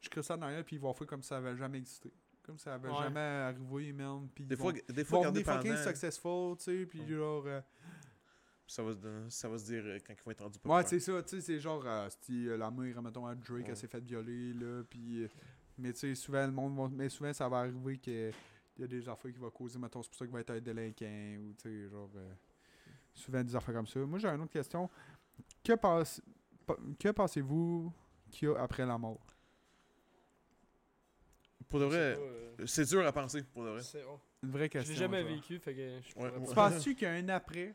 Je 0.00 0.08
crée 0.08 0.22
ça 0.22 0.36
en 0.36 0.42
arrière, 0.42 0.64
puis 0.64 0.76
ils 0.76 0.80
vont 0.82 0.92
faire 0.94 1.06
comme 1.06 1.22
ça 1.22 1.36
avait 1.36 1.56
jamais 1.56 1.78
existé. 1.78 2.10
Comme 2.42 2.58
ça 2.58 2.74
avait 2.74 2.88
Ouais. 2.88 2.94
jamais 3.02 3.20
arrivé, 3.20 3.92
man. 3.92 4.28
Puis 4.34 4.44
Des 4.44 4.54
ils 4.54 4.58
fois, 4.58 4.72
vont, 4.72 4.78
des 4.88 5.04
fois 5.04 5.30
vont 5.30 5.34
fucking 5.44 5.76
successful, 5.76 6.56
tu 6.58 6.64
sais, 6.64 6.86
puis 6.86 7.00
Ouais. 7.00 7.06
genre. 7.08 7.44
euh, 7.46 7.60
ça 8.66 8.82
va, 8.82 8.92
se, 8.92 8.98
ça 9.28 9.48
va 9.48 9.58
se 9.58 9.64
dire 9.66 9.82
euh, 9.84 9.98
quand 10.06 10.14
ils 10.14 10.22
vont 10.24 10.30
être 10.32 10.42
rendus 10.42 10.58
Ouais, 10.64 10.82
c'est 10.86 11.00
ça, 11.00 11.22
tu 11.22 11.28
sais, 11.36 11.40
c'est 11.40 11.60
genre, 11.60 11.82
euh, 11.86 12.08
si 12.22 12.48
euh, 12.48 12.56
la 12.56 12.70
mère, 12.70 13.00
mettons, 13.02 13.26
à 13.26 13.34
Drake, 13.34 13.50
Ouais. 13.64 13.64
elle 13.68 13.76
s'est 13.76 13.86
fait 13.88 14.00
violer, 14.02 14.54
là, 14.54 14.82
puis. 14.88 15.24
euh, 15.24 15.28
mais 15.78 15.92
tu 15.92 16.00
sais, 16.00 16.14
souvent, 16.14 16.44
le 16.46 16.52
monde 16.52 16.76
va. 16.76 16.88
Mais 16.88 17.08
souvent, 17.08 17.32
ça 17.32 17.48
va 17.48 17.58
arriver 17.60 17.98
que. 17.98 18.30
Il 18.78 18.80
y 18.80 18.84
a 18.84 18.86
des 18.88 19.06
affaires 19.06 19.30
qui 19.30 19.38
vont 19.38 19.50
causer, 19.50 19.78
mettons, 19.78 20.02
c'est 20.02 20.08
pour 20.08 20.16
ça 20.18 20.24
qu'il 20.24 20.32
va 20.32 20.40
être 20.40 20.50
un 20.50 20.60
délinquant, 20.60 21.36
ou 21.40 21.52
tu 21.54 21.62
sais, 21.62 21.88
genre. 21.90 22.10
euh, 22.16 22.32
souvent 23.14 23.44
des 23.44 23.54
affaires 23.54 23.74
comme 23.74 23.86
ça. 23.86 24.00
Moi, 24.00 24.18
j'ai 24.18 24.28
une 24.28 24.40
autre 24.40 24.50
question. 24.52 24.88
Que, 25.62 25.74
pense, 25.74 26.22
pa- 26.66 26.78
que 26.98 27.08
pensez-vous 27.10 27.92
qu'il 28.30 28.48
y 28.48 28.50
a 28.50 28.58
après 28.62 28.86
la 28.86 28.96
mort? 28.96 29.31
Pour 31.72 31.80
de 31.80 31.84
je 31.86 31.90
vrai, 31.90 31.98
euh, 32.20 32.66
c'est 32.66 32.84
dur 32.84 33.04
à 33.06 33.12
penser, 33.12 33.42
pour 33.42 33.64
de 33.64 33.70
vrai. 33.70 33.82
c'est- 33.82 34.04
oh. 34.08 34.20
Une 34.42 34.50
vraie 34.50 34.64
Je 34.66 34.68
question. 34.68 34.92
l'ai 34.92 34.98
jamais 35.00 35.22
vécu, 35.22 35.58
fait 35.58 35.74
que 35.74 36.00
je 36.06 36.12
pourrais 36.12 36.30
Ouais, 36.30 36.38
pas- 36.40 36.46
Tu 36.48 36.54
penses-tu 36.54 36.94
qu'il 36.94 37.08
y 37.08 37.10
a 37.10 37.14
un 37.14 37.28
après? 37.30 37.74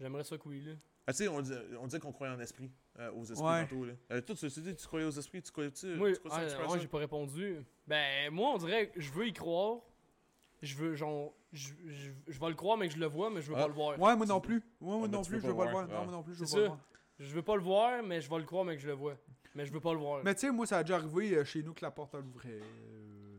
J'aimerais 0.00 0.24
ça 0.24 0.36
que 0.36 0.48
oui, 0.48 0.60
là. 0.62 0.72
Ah, 1.06 1.12
tu 1.12 1.18
sais, 1.18 1.28
on, 1.28 1.40
disait 1.40 1.98
qu'on 2.00 2.12
croyait 2.12 2.34
en 2.34 2.40
esprit. 2.40 2.70
euh, 2.98 3.10
aux 3.12 3.24
esprits 3.24 3.42
Ouais. 3.48 3.62
tantôt. 3.66 3.84
Là. 3.86 3.92
Euh, 4.10 4.20
toi, 4.20 4.34
tu, 4.36 4.50
tu 4.50 4.60
dis, 4.60 4.74
tu 4.76 4.86
croyais 4.86 5.06
aux 5.06 5.10
esprits, 5.12 5.40
tu 5.40 5.50
croyais-tu 5.50 5.94
Moi, 5.94 6.10
ah, 6.30 6.46
ça? 6.48 6.78
j'ai 6.78 6.86
pas 6.88 6.98
répondu. 6.98 7.56
Ben, 7.86 8.30
moi, 8.30 8.50
on 8.54 8.58
dirait 8.58 8.90
que 8.90 9.00
je 9.00 9.10
veux 9.12 9.26
y 9.26 9.32
croire. 9.32 9.78
Je 10.60 10.74
veux, 10.76 10.94
genre, 10.94 11.32
je, 11.52 11.70
je, 11.86 12.10
je 12.28 12.38
vais 12.40 12.48
le 12.48 12.54
croire, 12.54 12.76
mais 12.76 12.88
que 12.88 12.94
je 12.94 12.98
le 12.98 13.06
vois, 13.06 13.30
mais 13.30 13.40
je 13.40 13.48
veux 13.48 13.56
Ah. 13.56 13.62
pas 13.62 13.68
le 13.68 13.72
voir. 13.72 13.98
Ouais, 13.98 14.14
moi 14.14 14.26
non 14.26 14.40
plus. 14.42 14.56
Ouais, 14.56 14.62
moi 14.80 15.00
Ah, 15.04 15.06
ben, 15.08 15.12
non 15.16 15.22
plus, 15.24 15.40
je 15.40 15.46
veux 15.46 15.56
pas 15.56 15.64
le 15.64 15.70
voir. 15.70 15.88
Non, 15.88 15.94
Ah. 15.96 16.04
moi 16.04 16.12
non 16.12 16.22
plus, 16.22 16.34
je 16.34 16.40
veux 16.40 16.46
C'est 16.46 16.54
pas 16.56 16.60
le 16.60 16.64
ça. 16.66 16.68
voir. 16.68 16.80
Je 17.18 17.34
veux 17.34 17.42
pas 17.42 17.56
le 17.56 17.62
voir, 17.62 18.02
mais 18.02 18.20
je 18.20 18.28
vais 18.30 18.38
le 18.38 18.44
croire, 18.44 18.64
mais 18.64 18.76
que 18.76 18.82
je 18.82 18.86
le 18.88 18.92
vois. 18.94 19.16
Mais 19.54 19.66
je 19.66 19.72
veux 19.72 19.80
pas 19.80 19.92
le 19.92 19.98
voir. 19.98 20.22
Mais 20.24 20.34
tu 20.34 20.40
sais, 20.40 20.50
moi, 20.50 20.66
ça 20.66 20.78
a 20.78 20.82
déjà 20.82 20.96
arrivé 20.96 21.36
euh, 21.36 21.44
chez 21.44 21.62
nous 21.62 21.74
que 21.74 21.82
la 21.84 21.90
porte 21.90 22.14
elle 22.14 22.24
ouvrait. 22.26 22.48
euh, 22.50 22.60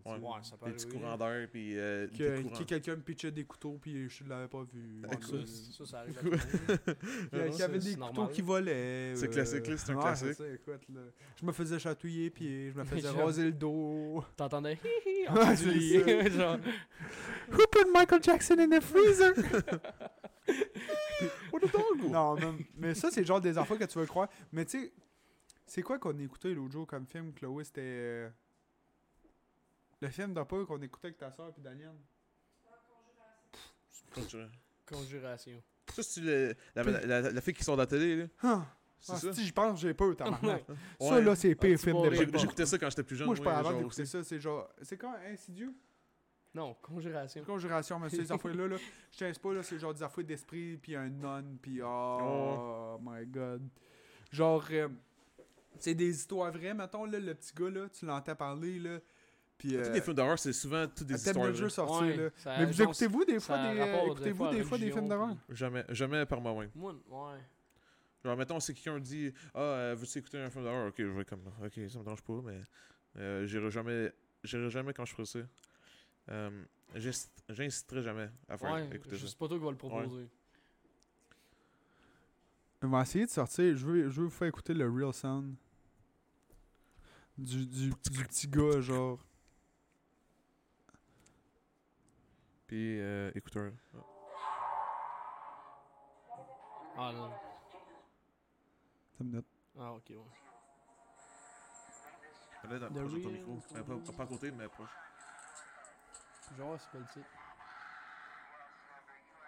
Ouais. 0.05 0.18
Ouais, 0.20 0.32
ça 0.41 0.57
peut 0.57 0.66
Des 0.66 0.74
petits 0.74 0.88
courants 0.89 1.16
d'air, 1.18 1.47
puis 1.49 1.80
euh, 1.80 2.07
Que, 2.09 2.41
que 2.57 2.64
quelqu'un 2.66 2.97
me 2.97 3.01
pitchait 3.01 3.32
des 3.32 3.45
couteaux, 3.45 3.78
puis 3.82 4.09
je 4.09 4.26
l'avais 4.26 4.49
pas 4.49 4.61
vu. 4.64 5.01
Ah, 5.05 5.14
Ça, 5.22 5.38
ça, 5.78 5.86
ça 5.86 5.99
arrive 5.99 6.18
à 6.18 6.22
tout 6.22 6.26
le 6.26 6.32
monde. 6.32 6.39
Il 7.32 7.38
y 7.38 7.39
avait 7.39 7.51
c'est- 7.51 7.68
des 7.70 7.80
c'est 7.80 7.93
couteaux 7.95 8.14
normal. 8.14 8.32
qui 8.34 8.41
volaient. 8.41 9.16
C'est 9.16 9.28
euh, 9.30 9.32
classique, 9.32 9.66
là, 9.66 9.78
c'est 9.78 9.91
un 9.93 9.95
ouais, 9.95 10.01
classique. 10.01 10.34
ça, 10.34 10.43
écoute, 10.49 10.82
là. 10.93 11.01
Je 11.39 11.45
me 11.45 11.51
faisais 11.53 11.80
chatouiller, 11.80 12.30
puis 12.32 12.70
je 12.72 12.78
me 12.78 12.84
faisais 12.84 13.09
raser 13.11 13.45
le 13.45 13.53
dos. 13.53 14.22
T'entendais? 14.36 14.74
Hi 14.84 15.09
hi 15.09 15.34
Ouais, 15.34 15.55
c'est. 15.55 16.32
Genre, 16.32 16.57
Who 17.53 17.59
put 17.72 17.89
Michael 17.93 18.22
Jackson 18.22 18.55
in 18.59 18.78
the 18.78 18.84
freezer? 18.84 19.34
What 21.53 21.64
a 21.64 21.68
dog! 21.68 22.11
non, 22.11 22.36
mais 22.76 22.93
ça, 22.93 23.09
c'est 23.09 23.24
genre 23.24 23.39
des 23.39 23.57
enfants 23.57 23.78
que 23.78 23.86
tu 23.86 23.97
veux 23.97 24.05
croire. 24.05 24.28
Mais 24.51 24.66
tu 24.66 24.82
sais, 24.82 24.91
c'est 25.66 25.82
quoi 25.82 25.99
qu'on 25.99 26.18
écoutait 26.20 26.53
l'autre 26.53 26.72
jour 26.74 26.88
comme 26.88 27.05
film, 27.05 27.34
Chloé? 27.34 27.64
C'était. 27.64 27.82
euh, 27.84 28.30
Le 30.01 30.09
film 30.09 30.34
peur 30.34 30.66
qu'on 30.68 30.82
écoutait 30.82 31.07
avec 31.07 31.18
ta 31.18 31.32
soeur 31.32 31.51
puis 31.53 31.61
Daniel. 31.61 31.93
conjuration. 34.86 35.64
Ça, 35.93 36.03
c'est 36.03 36.22
le- 36.22 36.55
la, 36.76 36.84
la, 36.84 37.05
la, 37.05 37.32
la 37.32 37.41
fille 37.41 37.53
qui 37.53 37.64
sort 37.64 37.76
de 37.76 37.82
la 37.82 37.88
télé, 37.88 38.16
là. 38.16 38.26
Ah, 38.41 38.66
ah, 39.09 39.16
ça? 39.18 39.34
si 39.34 39.45
j'y 39.45 39.51
pense, 39.51 39.80
j'ai 39.82 39.93
peur, 39.93 40.16
t'as 40.16 40.30
Ouais. 40.41 40.64
Ça, 40.99 41.20
là, 41.20 41.36
c'est 41.36 41.55
pire 41.55 41.78
film 41.80 42.01
de 42.01 42.38
J'écoutais 42.38 42.66
ça 42.66 42.78
quand 42.78 42.89
j'étais 42.89 43.03
plus 43.03 43.16
jeune. 43.16 43.28
Moi, 43.28 43.36
je 43.36 43.41
ouais, 43.41 43.47
avant 43.49 43.74
d'écouter 43.74 44.05
ça. 44.05 44.24
C'est 44.24 44.39
genre. 44.39 44.70
C'est 44.82 44.97
quoi, 44.97 45.18
Insidieux? 45.28 45.74
Non, 46.53 46.76
conjuration. 46.76 47.43
Conjuration, 47.43 47.99
mais 47.99 48.09
ces 48.09 48.32
affaires-là, 48.32 48.68
là, 48.68 48.78
je 49.11 49.18
t'inquiète 49.18 49.41
pas, 49.41 49.53
là, 49.53 49.64
c'est 49.64 49.80
genre 49.80 49.93
des 49.93 50.03
affaires 50.03 50.24
d'esprit, 50.24 50.78
puis 50.78 50.95
un 50.95 51.09
non, 51.09 51.43
puis 51.61 51.82
oh, 51.82 52.99
my 53.01 53.26
god. 53.26 53.68
Genre, 54.32 54.64
euh, 54.72 54.88
c'est 55.80 55.95
des 55.95 56.09
histoires 56.09 56.51
vraies, 56.51 56.74
mettons, 56.74 57.05
là, 57.05 57.19
le 57.19 57.34
petit 57.34 57.53
gars, 57.53 57.69
là, 57.69 57.89
tu 57.89 58.05
l'entends 58.05 58.36
parler, 58.36 58.80
là, 58.80 58.99
puis... 59.57 59.69
Tous 59.74 59.76
Euh, 59.78 59.93
les 59.93 60.01
films 60.01 60.15
d'horreur, 60.15 60.39
c'est 60.39 60.53
souvent 60.53 60.88
toutes 60.88 61.07
des 61.07 61.15
histoires. 61.15 61.47
de 61.47 61.53
jeu 61.53 61.59
vraies. 61.61 61.69
sorti, 61.69 62.03
Ouais, 62.03 62.17
là. 62.17 62.30
ça- 62.38 62.57
Mais 62.59 62.65
vous 62.65 62.82
écoutez-vous 62.82 63.26
des 63.26 63.39
fois 63.39 63.57
des, 63.74 63.80
rapport, 63.80 64.05
des 64.05 64.11
écoutez-vous 64.11 64.49
des 64.49 64.63
fois 64.63 64.78
des 64.78 64.91
films 64.91 65.07
d'horreur? 65.07 65.36
puis- 65.47 65.55
Jamais, 65.55 65.86
jamais 65.89 66.26
par 66.26 66.41
moi-même. 66.41 66.69
Moi, 66.76 66.93
ouais. 66.93 67.39
Genre, 68.26 68.38
mettons, 68.38 68.59
si 68.59 68.74
quelqu'un 68.74 68.99
dit 68.99 69.34
Ah, 69.53 69.59
euh, 69.59 69.95
veux-tu 69.97 70.17
écouter 70.19 70.38
un 70.39 70.49
film 70.49 70.63
d'horreur 70.63 70.88
Ok, 70.88 70.95
je 70.97 71.03
vais 71.05 71.26
comme 71.26 71.45
Ok, 71.63 71.74
ça 71.89 71.99
me 71.99 72.03
dérange 72.03 72.21
pas, 72.24 72.39
mais 72.43 72.61
euh, 73.17 73.45
j'irai 73.45 73.69
jamais, 73.69 74.13
j'irai 74.43 74.69
jamais 74.69 74.93
quand 74.93 75.03
je 75.05 75.13
ferai 75.13 75.26
ça. 75.26 75.39
Euh, 76.32 76.63
J'inciterai 77.49 78.01
jamais 78.03 78.30
à 78.47 78.57
faire 78.57 78.71
Ouais, 78.71 78.88
écouter 78.95 79.17
je 79.17 79.26
ça. 79.26 79.32
sais 79.32 79.38
pas 79.38 79.47
toi 79.47 79.57
qui 79.57 79.63
va 79.65 79.71
le 79.71 79.78
proposer. 79.78 80.30
On 82.82 82.88
va 82.89 83.01
essayer 83.01 83.26
de 83.26 83.32
sortir, 83.32 83.76
je 83.78 83.86
veux, 83.86 84.09
je 84.09 84.19
veux 84.21 84.26
vous 84.26 84.30
faire 84.30 84.47
écouter 84.47 84.74
le 84.74 84.89
real 84.89 85.13
sound 85.13 85.55
du, 87.38 87.65
du, 87.65 87.89
du 87.89 88.25
petit 88.25 88.47
gars, 88.47 88.79
genre. 88.81 89.19
Puis, 92.67 92.99
euh, 92.99 93.31
écouteur. 93.36 93.71
Ah 96.95 97.11
non. 97.11 97.31
Une 99.19 99.27
minute. 99.29 99.47
Ah 99.77 99.93
ok, 99.93 100.09
ouais. 100.09 100.17
Là, 102.69 102.79
dans, 102.79 102.89
proche 102.93 103.13
de 103.13 103.19
ton 103.19 103.29
micro. 103.29 103.59
Euh, 103.75 103.84
pas, 103.84 104.13
pas 104.13 104.23
à 104.23 104.27
côté, 104.27 104.51
mais 104.51 104.67
proche. 104.67 104.89
Genre, 106.57 106.79
c'est 106.79 106.91
pas 106.91 106.97
le 106.99 107.07
titre. 107.07 107.29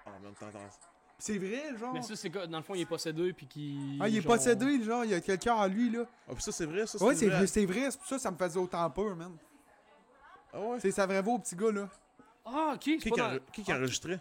Ah, 0.05 0.11
en 0.11 0.19
même 0.19 0.35
temps, 0.35 0.47
attends. 0.47 0.69
C'est 1.17 1.37
vrai, 1.37 1.77
genre? 1.77 1.93
Mais 1.93 2.01
ça, 2.01 2.15
c'est 2.15 2.29
quoi 2.29 2.45
Dans 2.45 2.57
le 2.57 2.63
fond, 2.63 2.75
il 2.75 2.81
est 2.81 2.85
possédé 2.85 3.31
puis 3.33 3.47
qui. 3.47 3.97
Ah, 4.01 4.09
il 4.09 4.17
est 4.17 4.21
genre- 4.21 4.33
possédé, 4.35 4.83
genre, 4.83 5.05
il 5.05 5.11
y 5.11 5.13
a 5.13 5.21
quelqu'un 5.21 5.53
en 5.55 5.65
lui, 5.67 5.89
là. 5.89 6.03
Ah, 6.29 6.33
puis 6.33 6.43
ça, 6.43 6.51
c'est 6.51 6.65
vrai, 6.65 6.85
ça, 6.85 7.01
Ouais, 7.03 7.15
c'est 7.15 7.27
vrai. 7.27 7.37
vrai, 7.37 7.47
c'est 7.47 7.65
vrai, 7.65 7.91
c'est 7.91 7.97
pour 7.97 8.07
ça 8.07 8.15
que 8.17 8.21
ça 8.21 8.31
me 8.31 8.37
faisait 8.37 8.59
autant 8.59 8.89
peur, 8.89 9.15
man. 9.15 9.35
Ah 10.53 10.59
ouais. 10.61 10.79
C'est 10.79 10.91
sa 10.91 11.05
vraie 11.05 11.21
voix 11.21 11.35
au 11.35 11.39
petit 11.39 11.55
gars, 11.55 11.71
là. 11.71 11.89
Ah, 12.45 12.71
ok, 12.75 12.79
Qui 12.79 12.99
c'est 12.99 13.09
qui, 13.09 13.09
pas 13.19 13.37
dans... 13.37 13.39
qui 13.51 13.63
qui 13.63 13.73
enregistrait 13.73 14.19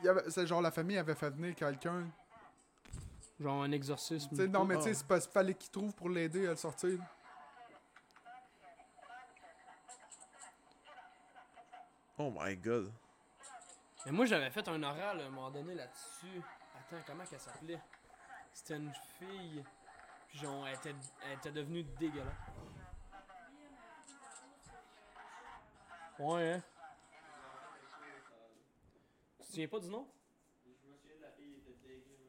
Il 0.00 0.06
y 0.06 0.08
avait- 0.08 0.30
C'est 0.30 0.46
genre 0.46 0.60
la 0.62 0.70
famille 0.70 0.96
avait 0.98 1.14
fait 1.14 1.30
venir 1.30 1.54
quelqu'un. 1.54 2.04
Genre 3.40 3.62
un 3.64 3.70
exorcisme. 3.72 4.34
Non, 4.46 4.64
mais 4.64 4.74
Ah. 4.76 4.78
tu 4.78 4.84
sais, 4.84 4.94
c'est 4.94 5.06
parce 5.06 5.24
qu'il 5.26 5.32
fallait 5.32 5.54
qu'il 5.54 5.70
trouve 5.70 5.92
pour 5.94 6.08
l'aider 6.08 6.46
à 6.46 6.50
le 6.50 6.56
sortir. 6.56 6.98
Oh 12.18 12.30
my 12.30 12.54
god. 12.56 12.90
Mais 14.06 14.12
moi, 14.12 14.26
j'avais 14.26 14.50
fait 14.50 14.66
un 14.68 14.82
oral 14.82 15.20
à 15.20 15.24
un 15.24 15.30
moment 15.30 15.50
donné 15.50 15.74
là-dessus. 15.74 16.42
Attends, 16.76 17.02
comment 17.06 17.24
qu'elle 17.24 17.40
s'appelait? 17.40 17.80
C'était 18.52 18.76
une 18.76 18.92
fille. 19.18 19.64
Puis 20.28 20.38
genre, 20.38 20.66
elle 20.66 20.74
était, 20.74 20.94
elle 21.26 21.38
était 21.38 21.52
devenue 21.52 21.84
dégueulasse. 21.98 22.34
Ouais, 26.18 26.52
hein? 26.52 26.62
Tu 29.38 29.46
te 29.46 29.46
souviens 29.46 29.68
pas 29.68 29.80
du 29.80 29.88
nom? 29.88 30.06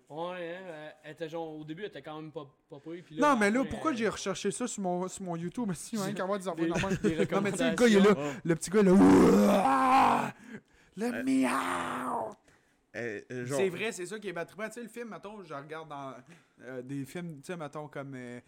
Ouais, 0.07 0.55
hein? 0.55 0.93
elle- 1.03 1.11
était 1.11 1.27
genre, 1.27 1.55
au 1.55 1.63
début, 1.63 1.81
elle 1.81 1.89
était 1.89 2.01
quand 2.01 2.21
même 2.21 2.31
pas, 2.31 2.45
pas 2.69 2.79
puis 2.79 3.17
Non, 3.19 3.35
mais 3.35 3.49
là, 3.49 3.59
après, 3.59 3.69
pourquoi 3.71 3.91
elle- 3.91 3.97
j'ai 3.97 4.07
recherché 4.07 4.51
ça 4.51 4.67
sur 4.67 4.83
mon, 4.83 5.07
sur 5.07 5.23
mon 5.23 5.35
YouTube? 5.35 5.65
Mais 5.67 5.73
si, 5.73 5.97
hein, 5.97 6.13
qu'à 6.13 6.25
voir 6.25 6.37
des 6.39 6.47
enfants 6.47 6.61
Des- 6.61 6.69
normales? 6.69 6.97
des 7.01 7.25
Non, 7.25 7.41
mais 7.41 7.51
tu 7.51 7.57
sais, 7.57 7.69
le 7.71 7.75
gars, 7.75 7.87
il 7.87 7.97
est 7.97 7.99
là. 8.01 8.15
Oh. 8.15 8.31
Le 8.43 8.55
petit 8.55 8.69
gars, 8.69 8.83
là. 8.83 8.91
Ouah! 8.91 10.33
Le 10.97 11.05
Euh, 11.13 11.23
miaou! 11.23 12.33
Euh, 12.95 13.45
genre- 13.45 13.57
C'est 13.59 13.69
vrai, 13.69 13.91
c'est 13.91 14.05
ça 14.05 14.17
qui 14.19 14.29
est 14.29 14.33
battrippant. 14.33 14.67
Tu 14.67 14.73
sais, 14.75 14.81
le 14.83 14.87
film, 14.87 15.09
mettons, 15.09 15.43
je 15.43 15.53
regarde 15.53 15.89
dans 15.89 16.13
euh, 16.61 16.81
des 16.81 17.03
films, 17.03 17.41
tu 17.41 17.47
sais, 17.47 17.57
mettons, 17.57 17.89
comme 17.89 18.13
euh, 18.15 18.39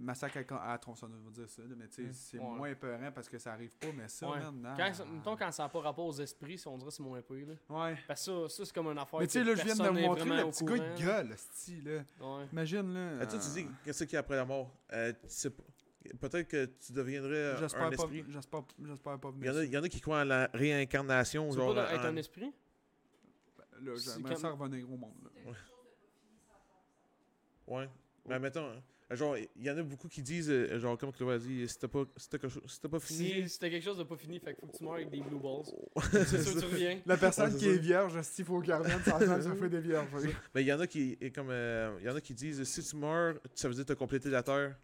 Massacre 0.00 0.38
à, 0.54 0.72
à 0.72 0.78
Tronçonneuse, 0.78 1.20
on 1.22 1.26
va 1.26 1.30
dire 1.32 1.48
ça, 1.48 1.62
mais 1.76 1.86
tu 1.88 1.94
sais, 1.94 2.02
Mm. 2.08 2.12
c'est 2.12 2.38
Ouais. 2.38 2.44
moins 2.56 2.68
épeurant 2.68 3.10
parce 3.12 3.28
que 3.28 3.38
ça 3.38 3.52
arrive 3.52 3.76
pas, 3.78 3.88
mais 3.96 4.08
ça, 4.08 4.28
Ouais. 4.28 4.38
man, 4.40 4.60
non. 4.62 4.74
Quand, 4.76 4.92
mettons, 5.12 5.36
quand 5.36 5.52
ça 5.52 5.62
n'a 5.64 5.68
pas 5.68 5.80
rapport 5.80 6.06
aux 6.06 6.20
esprits, 6.20 6.58
si 6.58 6.66
on 6.68 6.76
dirait 6.78 6.90
c'est 6.90 7.02
moins 7.02 7.20
pire, 7.22 7.46
là. 7.48 7.54
Ouais. 7.68 7.96
Parce 8.08 8.26
que 8.26 8.48
ça, 8.48 8.56
ça 8.56 8.64
c'est 8.64 8.74
comme 8.74 8.86
une 8.88 8.98
affaire 8.98 9.20
Mais 9.20 9.26
tu 9.28 9.32
sais, 9.34 9.40
que 9.44 9.48
là, 9.48 9.54
je 9.56 9.62
viens 9.64 9.74
de 9.76 9.90
me 9.90 10.00
montrer 10.02 10.28
le 10.44 10.50
petit 10.50 10.64
gars, 10.64 10.76
courant. 10.76 10.94
gueule, 10.98 11.34
style, 11.36 11.84
là. 11.84 12.02
Ouais. 12.20 12.46
Imagine, 12.52 12.94
là. 12.94 13.18
Ah, 13.22 13.26
toi, 13.26 13.38
tu 13.38 13.46
euh, 13.48 13.54
dis, 13.54 13.68
qu'est-ce 13.84 14.04
qu'il 14.04 14.12
y 14.14 14.16
a 14.16 14.20
après 14.20 14.36
la 14.36 14.44
mort? 14.44 14.72
Euh, 14.92 15.12
tu 15.12 15.18
sais 15.28 15.50
pas- 15.50 15.62
Peut-être 16.20 16.48
que 16.48 16.66
tu 16.66 16.92
deviendrais 16.92 17.34
euh, 17.36 17.54
un 17.56 17.58
J'espère 17.60 17.88
pas, 17.90 17.94
esprit. 17.94 18.24
j'espère, 18.28 18.62
pas 19.18 19.32
Il 19.40 19.44
y, 19.46 19.50
en 19.50 19.52
a, 19.52 19.54
venir. 19.56 19.64
il 19.64 19.72
y 19.72 19.78
en 19.78 19.82
a 19.82 19.88
qui 19.88 20.00
croient 20.00 20.20
à 20.20 20.24
la 20.24 20.48
réincarnation. 20.54 21.50
Tu 21.50 21.56
Genre, 21.56 21.74
pas 21.74 21.92
être 21.92 22.00
en- 22.04 22.08
un 22.08 22.16
esprit? 22.16 22.52
Là, 23.82 23.92
j'aimerais 23.96 24.32
comme- 24.34 24.42
ça 24.42 24.50
revenir 24.50 24.90
au 24.90 24.96
monde, 24.96 25.14
là. 25.24 25.52
Ouais. 27.66 27.88
Mais 28.26 28.38
mettons, 28.38 28.66
hein, 28.66 28.82
genre, 29.16 29.36
il 29.36 29.48
y 29.62 29.70
en 29.70 29.76
a 29.78 29.82
beaucoup 29.82 30.08
qui 30.08 30.22
disent, 30.22 30.50
euh, 30.50 30.78
genre, 30.78 30.96
comme 30.98 31.12
Chloé 31.12 31.34
a 31.34 31.38
dit, 31.38 31.68
si 31.68 31.78
t'as 31.78 31.88
pas, 31.88 32.04
t'as 32.30 32.88
pas 32.88 32.98
fini. 33.00 33.28
Si 33.42 33.48
c'était 33.50 33.70
quelque 33.70 33.84
chose 33.84 33.98
de 33.98 34.04
pas 34.04 34.16
fini, 34.16 34.38
fait 34.38 34.54
qu'il 34.54 34.60
faut 34.66 34.72
que 34.72 34.76
tu 34.78 34.84
meurs 34.84 34.94
avec 34.94 35.10
des 35.10 35.20
blue 35.20 35.38
balls. 35.38 35.64
c'est 36.26 36.42
sûr, 36.42 36.58
tu 36.60 36.64
reviens. 36.66 37.00
La 37.06 37.16
personne 37.16 37.52
Ouais, 37.52 37.58
qui 37.58 37.64
ça. 37.66 37.70
est 37.72 37.78
vierge, 37.78 38.22
s'il 38.22 38.44
faut 38.44 38.60
qu'elle 38.60 38.74
revienne, 38.76 39.02
ça, 39.02 39.18
fait 39.56 39.68
des 39.68 39.80
vierges. 39.80 40.08
Mais 40.54 40.62
il 40.62 40.66
y 40.66 40.72
en 40.72 40.80
a 40.80 40.86
qui, 40.86 41.16
comme, 41.34 41.50
euh, 41.50 41.96
il 42.00 42.06
y 42.06 42.10
en 42.10 42.16
a 42.16 42.20
qui 42.20 42.34
disent, 42.34 42.62
si 42.64 42.82
tu 42.82 42.96
meurs, 42.96 43.38
ça 43.54 43.68
veut 43.68 43.74
dire 43.74 43.84
que 43.84 43.88
t'as 43.88 43.94
complété 43.96 44.30
la 44.30 44.42
Terre. 44.42 44.76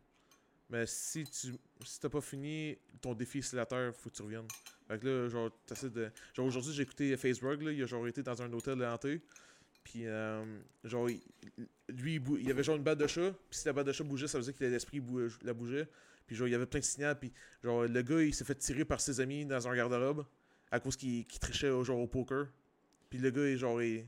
Mais 0.75 0.87
si 0.87 1.23
tu, 1.25 1.55
si 1.85 2.01
t'as 2.01 2.09
pas 2.09 2.21
fini 2.21 2.77
ton 3.01 3.15
défi 3.15 3.41
sur 3.43 3.57
la 3.57 3.65
Terre, 3.65 3.95
faut 3.95 4.11
que 4.11 4.17
tu 4.17 4.23
reviennes. 4.23 4.49
Fait 4.89 4.99
que 4.99 5.07
là, 5.07 5.29
genre, 5.29 5.51
t'essaies 5.67 5.89
de. 5.91 6.11
Genre, 6.35 6.47
aujourd'hui, 6.47 6.73
j'ai 6.73 6.83
écouté 6.83 7.17
Facebook, 7.17 7.63
là, 7.63 7.71
il 7.71 7.81
a 7.81 7.87
genre 7.87 8.09
été 8.09 8.25
dans 8.25 8.43
un 8.43 8.53
hôtel 8.53 8.85
hanté. 8.85 9.21
Puis, 9.85 10.07
euh, 10.07 10.45
genre, 10.83 11.09
il- 11.09 11.21
lui, 11.91 12.15
il, 12.15 12.19
bou- 12.19 12.39
il 12.39 12.49
y 12.49 12.51
avait 12.51 12.65
genre 12.65 12.75
une 12.77 12.83
batte 12.83 12.99
de 12.99 13.07
chat. 13.07 13.31
Puis, 13.49 13.61
si 13.61 13.67
la 13.67 13.73
batte 13.73 13.87
de 13.87 13.93
chat 13.93 14.03
bougeait, 14.03 14.27
ça 14.27 14.39
veut 14.39 14.45
dire 14.45 14.57
que 14.57 14.65
l'esprit 14.65 14.99
bou- 14.99 15.29
la 15.43 15.53
bougeait. 15.55 15.87
Puis, 16.27 16.35
genre, 16.35 16.49
il 16.49 16.51
y 16.51 16.55
avait 16.57 16.67
plein 16.67 16.81
de 16.81 16.85
signaux. 16.85 17.15
Puis, 17.15 17.33
genre, 17.63 17.85
le 17.85 18.03
gars, 18.03 18.23
il 18.23 18.35
s'est 18.35 18.45
fait 18.45 18.57
tirer 18.57 18.85
par 18.85 19.01
ses 19.01 19.21
amis 19.21 19.45
dans 19.47 19.69
un 19.69 19.77
garde-robe 19.77 20.27
à 20.73 20.81
cause 20.81 20.97
qu'il 20.97 21.25
qu'il 21.27 21.39
trichait 21.39 21.71
au- 21.71 21.85
genre 21.85 22.01
au 22.01 22.09
poker. 22.09 22.49
Puis, 23.11 23.21
le 23.21 23.31
gars, 23.31 23.47
il, 23.49 23.57
genre, 23.59 23.81
il, 23.81 24.07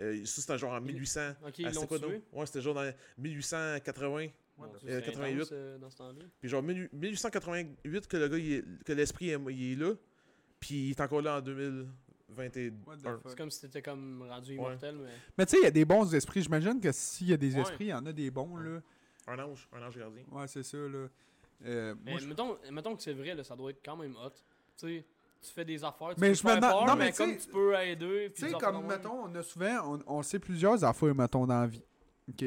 euh, 0.00 0.24
ça, 0.24 0.40
c'était 0.40 0.58
genre 0.58 0.72
en 0.72 0.80
1800. 0.80 1.30
Ok, 1.30 1.36
Ah, 1.46 1.52
ils 1.58 1.74
l'ont 1.74 1.86
quoi, 1.86 1.98
tué? 2.00 2.22
Ouais, 2.32 2.46
c'était 2.46 2.60
genre 2.62 2.74
dans 2.74 2.92
1880. 3.18 4.28
Bon, 4.58 4.64
Euh, 4.64 4.68
c'est 4.80 4.92
intense, 4.96 5.04
88. 5.14 5.52
euh, 5.52 5.78
dans 5.78 5.90
ce 5.90 5.96
temps-là. 5.96 6.24
Puis 6.40 6.48
genre 6.48 6.62
18- 6.62 6.88
1888 6.92 8.06
que 8.08 8.16
le 8.16 8.28
gars, 8.28 8.38
il 8.38 8.52
est- 8.52 8.84
que 8.84 8.92
l'esprit 8.92 9.30
est, 9.30 9.38
il 9.50 9.72
est 9.72 9.76
là. 9.76 9.92
Puis 10.60 10.74
il 10.86 10.90
est 10.90 11.00
encore 11.00 11.20
là 11.22 11.38
en 11.38 11.40
2021. 11.42 12.70
What 12.86 12.96
the 12.96 13.08
C'est 13.28 13.36
comme 13.36 13.50
si 13.50 13.60
t'étais 13.60 13.82
comme 13.82 14.24
rendu 14.28 14.54
immortel, 14.54 14.96
mais. 14.96 15.10
Mais 15.36 15.46
tu 15.46 15.50
sais, 15.52 15.58
il 15.60 15.64
y 15.64 15.66
a 15.66 15.70
des 15.70 15.84
bons 15.84 16.12
esprits. 16.14 16.42
J'imagine 16.42 16.80
que 16.80 16.90
s'il 16.92 17.28
y 17.28 17.32
a 17.32 17.36
des 17.36 17.54
Ouais. 17.54 17.60
esprits, 17.60 17.84
il 17.86 17.88
y 17.88 17.94
en 17.94 18.04
a 18.06 18.12
des 18.12 18.30
bons, 18.30 18.56
là. 18.56 18.80
Un 19.28 19.38
ange, 19.40 19.68
un 19.72 19.82
ange 19.82 19.98
gardien. 19.98 20.22
Ouais, 20.30 20.46
c'est 20.48 20.62
ça, 20.62 20.78
là. 20.78 21.08
Euh, 21.64 21.94
Mais 22.04 22.12
moi, 22.12 22.20
mettons, 22.26 22.58
mettons 22.70 22.96
que 22.96 23.02
c'est 23.02 23.12
vrai, 23.14 23.34
là, 23.34 23.42
ça 23.44 23.56
doit 23.56 23.70
être 23.70 23.80
quand 23.84 23.96
même 23.96 24.14
hot. 24.16 24.30
Tu 24.30 24.86
sais, 24.88 25.04
tu 25.42 25.50
fais 25.52 25.64
des 25.64 25.82
affaires, 25.84 26.14
tu 26.14 26.20
Mais 26.20 26.28
peux 26.30 26.34
je 26.34 26.44
me 26.46 26.50
faire 26.52 26.60
peur, 26.60 26.86
non, 26.86 26.96
mais 26.96 27.12
comme 27.12 27.36
tu 27.36 27.48
peux 27.48 27.74
aider. 27.74 28.30
puis 28.34 28.42
Tu 28.44 28.50
sais, 28.50 28.58
comme, 28.58 28.86
mettons, 28.86 29.24
on 29.24 29.34
a 29.34 29.42
souvent, 29.42 29.94
on, 29.94 30.02
on 30.18 30.22
sait 30.22 30.38
plusieurs 30.38 30.82
affaires, 30.84 31.14
mettons, 31.14 31.46
dans 31.46 31.60
la 31.60 31.66
vie. 31.66 31.82
OK? 32.28 32.44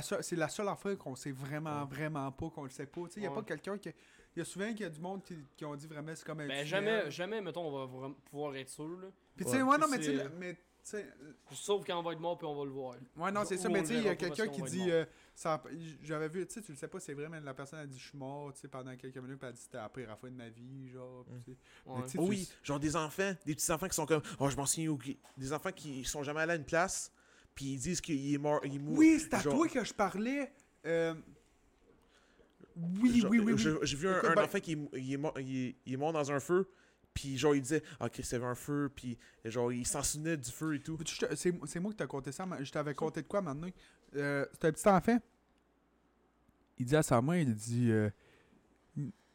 C'est 0.00 0.36
la 0.36 0.48
seule 0.48 0.68
affaire 0.68 0.96
qu'on 0.98 1.14
sait 1.14 1.30
vraiment, 1.32 1.82
Ouais. 1.82 1.88
vraiment 1.88 2.30
pas, 2.32 2.50
qu'on 2.50 2.64
le 2.64 2.70
sait 2.70 2.86
pas. 2.86 3.02
Tu 3.06 3.12
sais, 3.14 3.20
il 3.20 3.22
y 3.24 3.26
a 3.26 3.30
Ouais. 3.30 3.36
pas 3.36 3.42
quelqu'un 3.42 3.78
qui. 3.78 3.90
Il 4.34 4.40
y 4.40 4.42
a 4.42 4.44
souvent 4.44 4.68
qu'il 4.68 4.80
y 4.80 4.84
a 4.84 4.90
du 4.90 5.00
monde 5.00 5.22
qui, 5.22 5.34
qui 5.56 5.64
ont 5.64 5.74
dit 5.74 5.86
vraiment 5.86 6.12
c'est 6.14 6.24
comme 6.26 6.40
un 6.40 6.46
Ben 6.46 6.66
jamais, 6.66 7.10
jamais, 7.10 7.40
mettons, 7.40 7.66
on 7.68 7.78
va 7.78 7.86
vraiment 7.86 8.14
pouvoir 8.30 8.54
être 8.56 8.68
sûr, 8.68 8.88
là. 9.00 9.08
Puis 9.34 9.46
tu 9.46 9.52
sais, 9.52 9.62
Ouais. 9.62 9.78
non, 9.78 9.86
mais 9.90 9.98
tu 9.98 10.10
mais 10.38 10.54
tu 10.54 10.60
sais, 10.82 11.06
Sauf 11.52 11.84
quand 11.86 11.98
on 11.98 12.02
va 12.02 12.12
être 12.12 12.20
mort, 12.20 12.36
puis 12.36 12.46
on 12.46 12.54
va 12.54 12.64
le 12.64 12.70
voir. 12.70 12.96
Ouais, 13.16 13.32
non, 13.32 13.44
c'est 13.46 13.56
ça, 13.56 13.68
mais 13.68 13.80
tu 13.82 13.88
sais, 13.88 13.94
il 13.94 14.02
y 14.04 14.08
a 14.08 14.14
quelqu'un 14.16 14.46
qui 14.48 14.62
dit. 14.62 14.90
euh, 14.90 15.04
ça- 15.34 15.62
J'avais 16.02 16.28
vu, 16.28 16.46
tu 16.46 16.52
sais, 16.54 16.62
tu 16.62 16.72
le 16.72 16.76
sais 16.78 16.86
pas, 16.88 17.00
c'est 17.00 17.14
vrai, 17.14 17.28
mais 17.30 17.40
la 17.40 17.54
personne 17.54 17.78
a 17.78 17.86
dit 17.86 17.98
je 17.98 18.08
suis 18.10 18.18
mort, 18.18 18.52
tu 18.52 18.60
sais, 18.60 18.68
pendant 18.68 18.94
quelques 18.96 19.16
minutes, 19.16 19.38
puis 19.38 19.46
elle 19.46 19.48
a 19.48 19.52
dit 19.52 19.60
c'était 19.62 19.78
la 19.78 19.88
pire 19.88 20.16
fois 20.18 20.28
de 20.30 20.34
ma 20.36 20.48
vie, 20.50 20.88
genre. 20.90 21.24
Mm. 21.28 21.90
Ouais. 21.92 22.02
Oh 22.18 22.26
oui, 22.28 22.48
genre 22.62 22.78
des 22.78 22.94
enfants, 22.94 23.32
des 23.46 23.54
petits 23.54 23.72
enfants 23.72 23.88
qui 23.88 23.94
sont 23.94 24.06
comme, 24.06 24.22
oh, 24.38 24.48
je 24.50 24.56
m'en 24.56 24.66
souviens 24.66 24.94
Des 25.38 25.52
enfants 25.52 25.72
qui 25.72 26.04
sont 26.04 26.22
jamais 26.22 26.40
allés 26.40 26.52
à 26.52 26.56
une 26.56 26.64
place, 26.64 27.10
puis 27.56 27.72
ils 27.72 27.78
disent 27.80 28.00
qu'il 28.00 28.32
est 28.32 28.38
mort, 28.38 28.60
il 28.64 28.78
mort. 28.80 28.94
Oui, 28.96 29.18
c'est 29.18 29.34
à 29.34 29.40
genre- 29.40 29.54
toi 29.56 29.66
que 29.66 29.84
je 29.84 29.92
parlais. 29.92 30.52
euh, 30.84 31.14
Oui, 33.00 33.20
Genre, 33.20 33.30
oui, 33.30 33.38
oui, 33.40 33.52
oui. 33.54 33.74
J'ai 33.82 33.96
vu 33.96 34.06
un, 34.08 34.18
Écoute, 34.18 34.30
un 34.30 34.34
ben- 34.34 34.44
enfant 34.44 34.60
qui 34.60 34.72
est, 34.72 34.78
il 34.98 35.12
est 35.12 35.16
mort, 35.16 35.40
il 35.40 35.56
est, 35.68 35.76
il 35.86 35.94
est 35.94 35.96
mort 35.96 36.12
dans 36.12 36.30
un 36.30 36.38
feu, 36.40 36.68
puis 37.14 37.38
genre 37.38 37.54
il 37.54 37.62
disait, 37.62 37.82
ah, 37.98 38.10
Chris, 38.10 38.22
il 38.30 38.32
y 38.32 38.36
avait 38.36 38.44
un 38.44 38.54
feu, 38.54 38.90
puis 38.94 39.16
genre 39.46 39.72
il 39.72 39.86
s'en 39.86 40.02
souvenait 40.02 40.36
du 40.36 40.50
feu 40.50 40.74
et 40.74 40.80
tout. 40.80 40.98
C'est 41.34 41.80
moi 41.80 41.90
qui 41.92 41.96
t'ai 41.96 42.06
conté 42.06 42.32
ça, 42.32 42.44
mais 42.44 42.62
je 42.64 42.70
t'avais 42.70 42.94
conté 42.94 43.22
de 43.22 43.26
quoi 43.26 43.40
maintenant? 43.40 43.68
Euh, 44.14 44.44
C'était 44.52 44.68
un 44.68 44.72
petit 44.72 44.88
enfant. 44.88 45.18
Il 46.78 46.84
dit 46.84 46.96
à 46.96 47.02
sa 47.02 47.22
mère, 47.22 47.40
il 47.40 47.54
dit. 47.54 47.90
euh, 47.90 48.10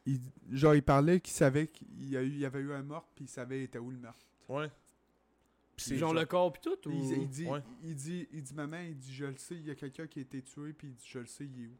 il- 0.06 0.20
genre, 0.52 0.74
il 0.76 0.82
parlait 0.82 1.18
qu'il 1.20 1.34
savait 1.34 1.66
qu'il 1.66 2.08
y, 2.08 2.44
avait 2.46 2.60
eu 2.60 2.72
un 2.72 2.82
meurtre, 2.82 3.08
puis 3.14 3.24
il 3.24 3.28
savait 3.28 3.64
était 3.64 3.78
où 3.78 3.90
le 3.90 3.98
meurtre. 3.98 4.24
Ouais. 4.48 4.70
Puis 5.82 5.88
c'est 5.90 5.96
Genre 5.98 6.10
genre- 6.10 6.20
le 6.20 6.26
corps, 6.26 6.52
puis 6.52 6.62
tout, 6.62 6.88
ou... 6.88 6.92
Il, 6.92 7.22
il 7.22 7.28
dit, 7.28 7.46
Ouais. 7.46 7.62
il, 7.82 7.94
dit, 7.94 8.28
il 8.32 8.42
dit, 8.42 8.54
maman, 8.54 8.78
il 8.80 8.96
dit, 8.96 9.14
je 9.14 9.24
le 9.26 9.36
sais, 9.36 9.54
il 9.54 9.66
y 9.66 9.70
a 9.70 9.74
quelqu'un 9.74 10.06
qui 10.06 10.18
a 10.20 10.22
été 10.22 10.42
tué, 10.42 10.72
puis 10.72 10.88
il 10.88 10.94
dit, 10.94 11.04
je 11.08 11.18
le 11.18 11.26
sais, 11.26 11.44
il 11.44 11.64
est 11.64 11.66
où? 11.66 11.76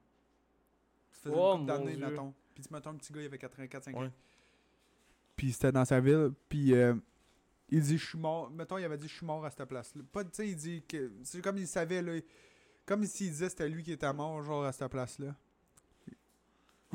Ça 1.13 1.21
faisait 1.31 1.35
Oh, 1.39 1.57
une 1.59 1.67
d'années, 1.67 1.97
mettons. 1.97 2.35
Puis, 2.55 2.65
mettons, 2.71 2.91
un 2.91 2.95
petit 2.97 3.13
gars, 3.13 3.21
il 3.23 3.27
avait 3.27 3.39
84-5 3.39 3.95
ans. 3.97 4.01
Ouais. 4.03 4.11
Puis, 5.37 5.53
c'était 5.53 5.73
dans 5.73 5.85
sa 5.85 6.01
ville, 6.01 6.31
puis 6.49 6.75
euh, 6.75 6.95
il 7.69 7.81
dit, 7.83 7.97
je 7.99 8.07
suis 8.07 8.19
mort. 8.19 8.51
Mettons, 8.51 8.77
il 8.79 8.85
avait 8.85 8.99
dit, 8.99 9.09
je 9.09 9.15
suis 9.15 9.27
mort 9.27 9.45
à 9.45 9.51
cette 9.51 9.65
place-là. 9.65 10.03
Pas, 10.13 10.25
tu 10.25 10.31
sais, 10.33 10.49
il 10.49 10.57
dit 10.57 10.83
que. 10.87 11.11
C'est 11.25 11.41
comme 11.43 11.59
il 11.59 11.67
savait, 11.67 12.03
là. 12.03 12.19
Comme 12.85 13.05
s'il 13.07 13.31
disait 13.31 13.49
c'était 13.49 13.69
lui 13.69 13.83
qui 13.83 13.93
était 13.93 14.13
mort, 14.13 14.43
genre, 14.43 14.65
à 14.65 14.73
cette 14.73 14.91
place-là. 14.91 15.35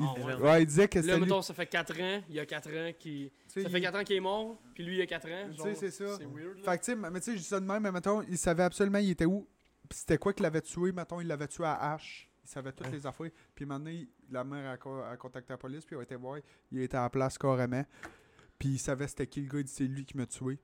Ah, 0.00 0.14
ouais. 0.20 0.34
Ouais, 0.34 0.62
il 0.62 0.66
disait 0.66 0.86
que 0.88 0.98
Là, 0.98 1.02
c'était 1.02 1.14
lui. 1.16 1.22
mettons, 1.24 1.42
ça 1.42 1.54
fait 1.54 1.66
4 1.66 2.00
ans, 2.00 2.22
il 2.28 2.34
y 2.36 2.40
a 2.40 2.46
4 2.46 2.68
ans 2.70 2.92
qui... 2.98 3.32
Ça 3.48 3.60
fait 3.62 3.78
il- 3.78 3.82
4 3.82 3.98
ans 3.98 4.04
qu'il 4.04 4.16
est 4.16 4.20
mort, 4.20 4.60
puis 4.74 4.84
lui, 4.84 4.94
il 4.94 4.98
y 4.98 5.02
a 5.02 5.06
4 5.06 5.26
ans. 5.28 5.50
Tu 5.54 5.60
sais, 5.62 5.74
c'est 5.74 5.90
ça. 5.90 6.16
C'est 6.16 6.24
weird, 6.26 6.58
là. 6.58 6.72
Fait 6.72 6.78
que, 6.78 6.84
tu 6.84 6.92
sais, 6.92 6.96
mais 6.96 7.10
tu 7.20 7.24
sais, 7.26 7.32
je 7.32 7.38
dis 7.38 7.44
ça 7.44 7.58
de 7.60 7.66
même, 7.66 7.82
mais 7.82 7.90
mettons, 7.92 8.22
il 8.22 8.38
savait 8.38 8.62
absolument 8.62 8.98
il 8.98 9.10
était 9.10 9.24
où. 9.24 9.46
Puis 9.88 9.98
c'était 9.98 10.18
quoi 10.18 10.32
qu'il 10.32 10.42
l'avait 10.44 10.60
tué, 10.60 10.92
mettons, 10.92 11.20
il 11.20 11.26
l'avait 11.26 11.48
tué 11.48 11.64
à 11.64 11.96
H. 11.96 12.26
Il 12.44 12.48
savait 12.48 12.72
toutes 12.72 12.86
Ouais. 12.86 12.92
les 12.92 13.06
affaires. 13.06 13.30
Puis 13.54 13.64
maintenant, 13.66 13.90
la 14.30 14.44
mère 14.44 14.70
a, 14.70 14.76
co- 14.76 15.00
a 15.02 15.16
contacté 15.16 15.52
la 15.52 15.58
police, 15.58 15.84
puis 15.84 15.96
il 15.96 15.98
a 15.98 16.02
été 16.02 16.14
voir. 16.16 16.38
Il 16.70 16.80
était 16.80 16.96
à 16.96 17.02
la 17.02 17.10
place 17.10 17.36
carrément. 17.36 17.84
Puis 18.58 18.68
il 18.70 18.78
savait 18.78 19.06
c'était 19.08 19.26
qui 19.26 19.40
le 19.42 19.48
gars, 19.48 19.58
il 19.58 19.64
dit 19.64 19.72
c'est 19.72 19.84
lui 19.84 20.04
qui 20.04 20.16
m'a 20.16 20.26
tué. 20.26 20.58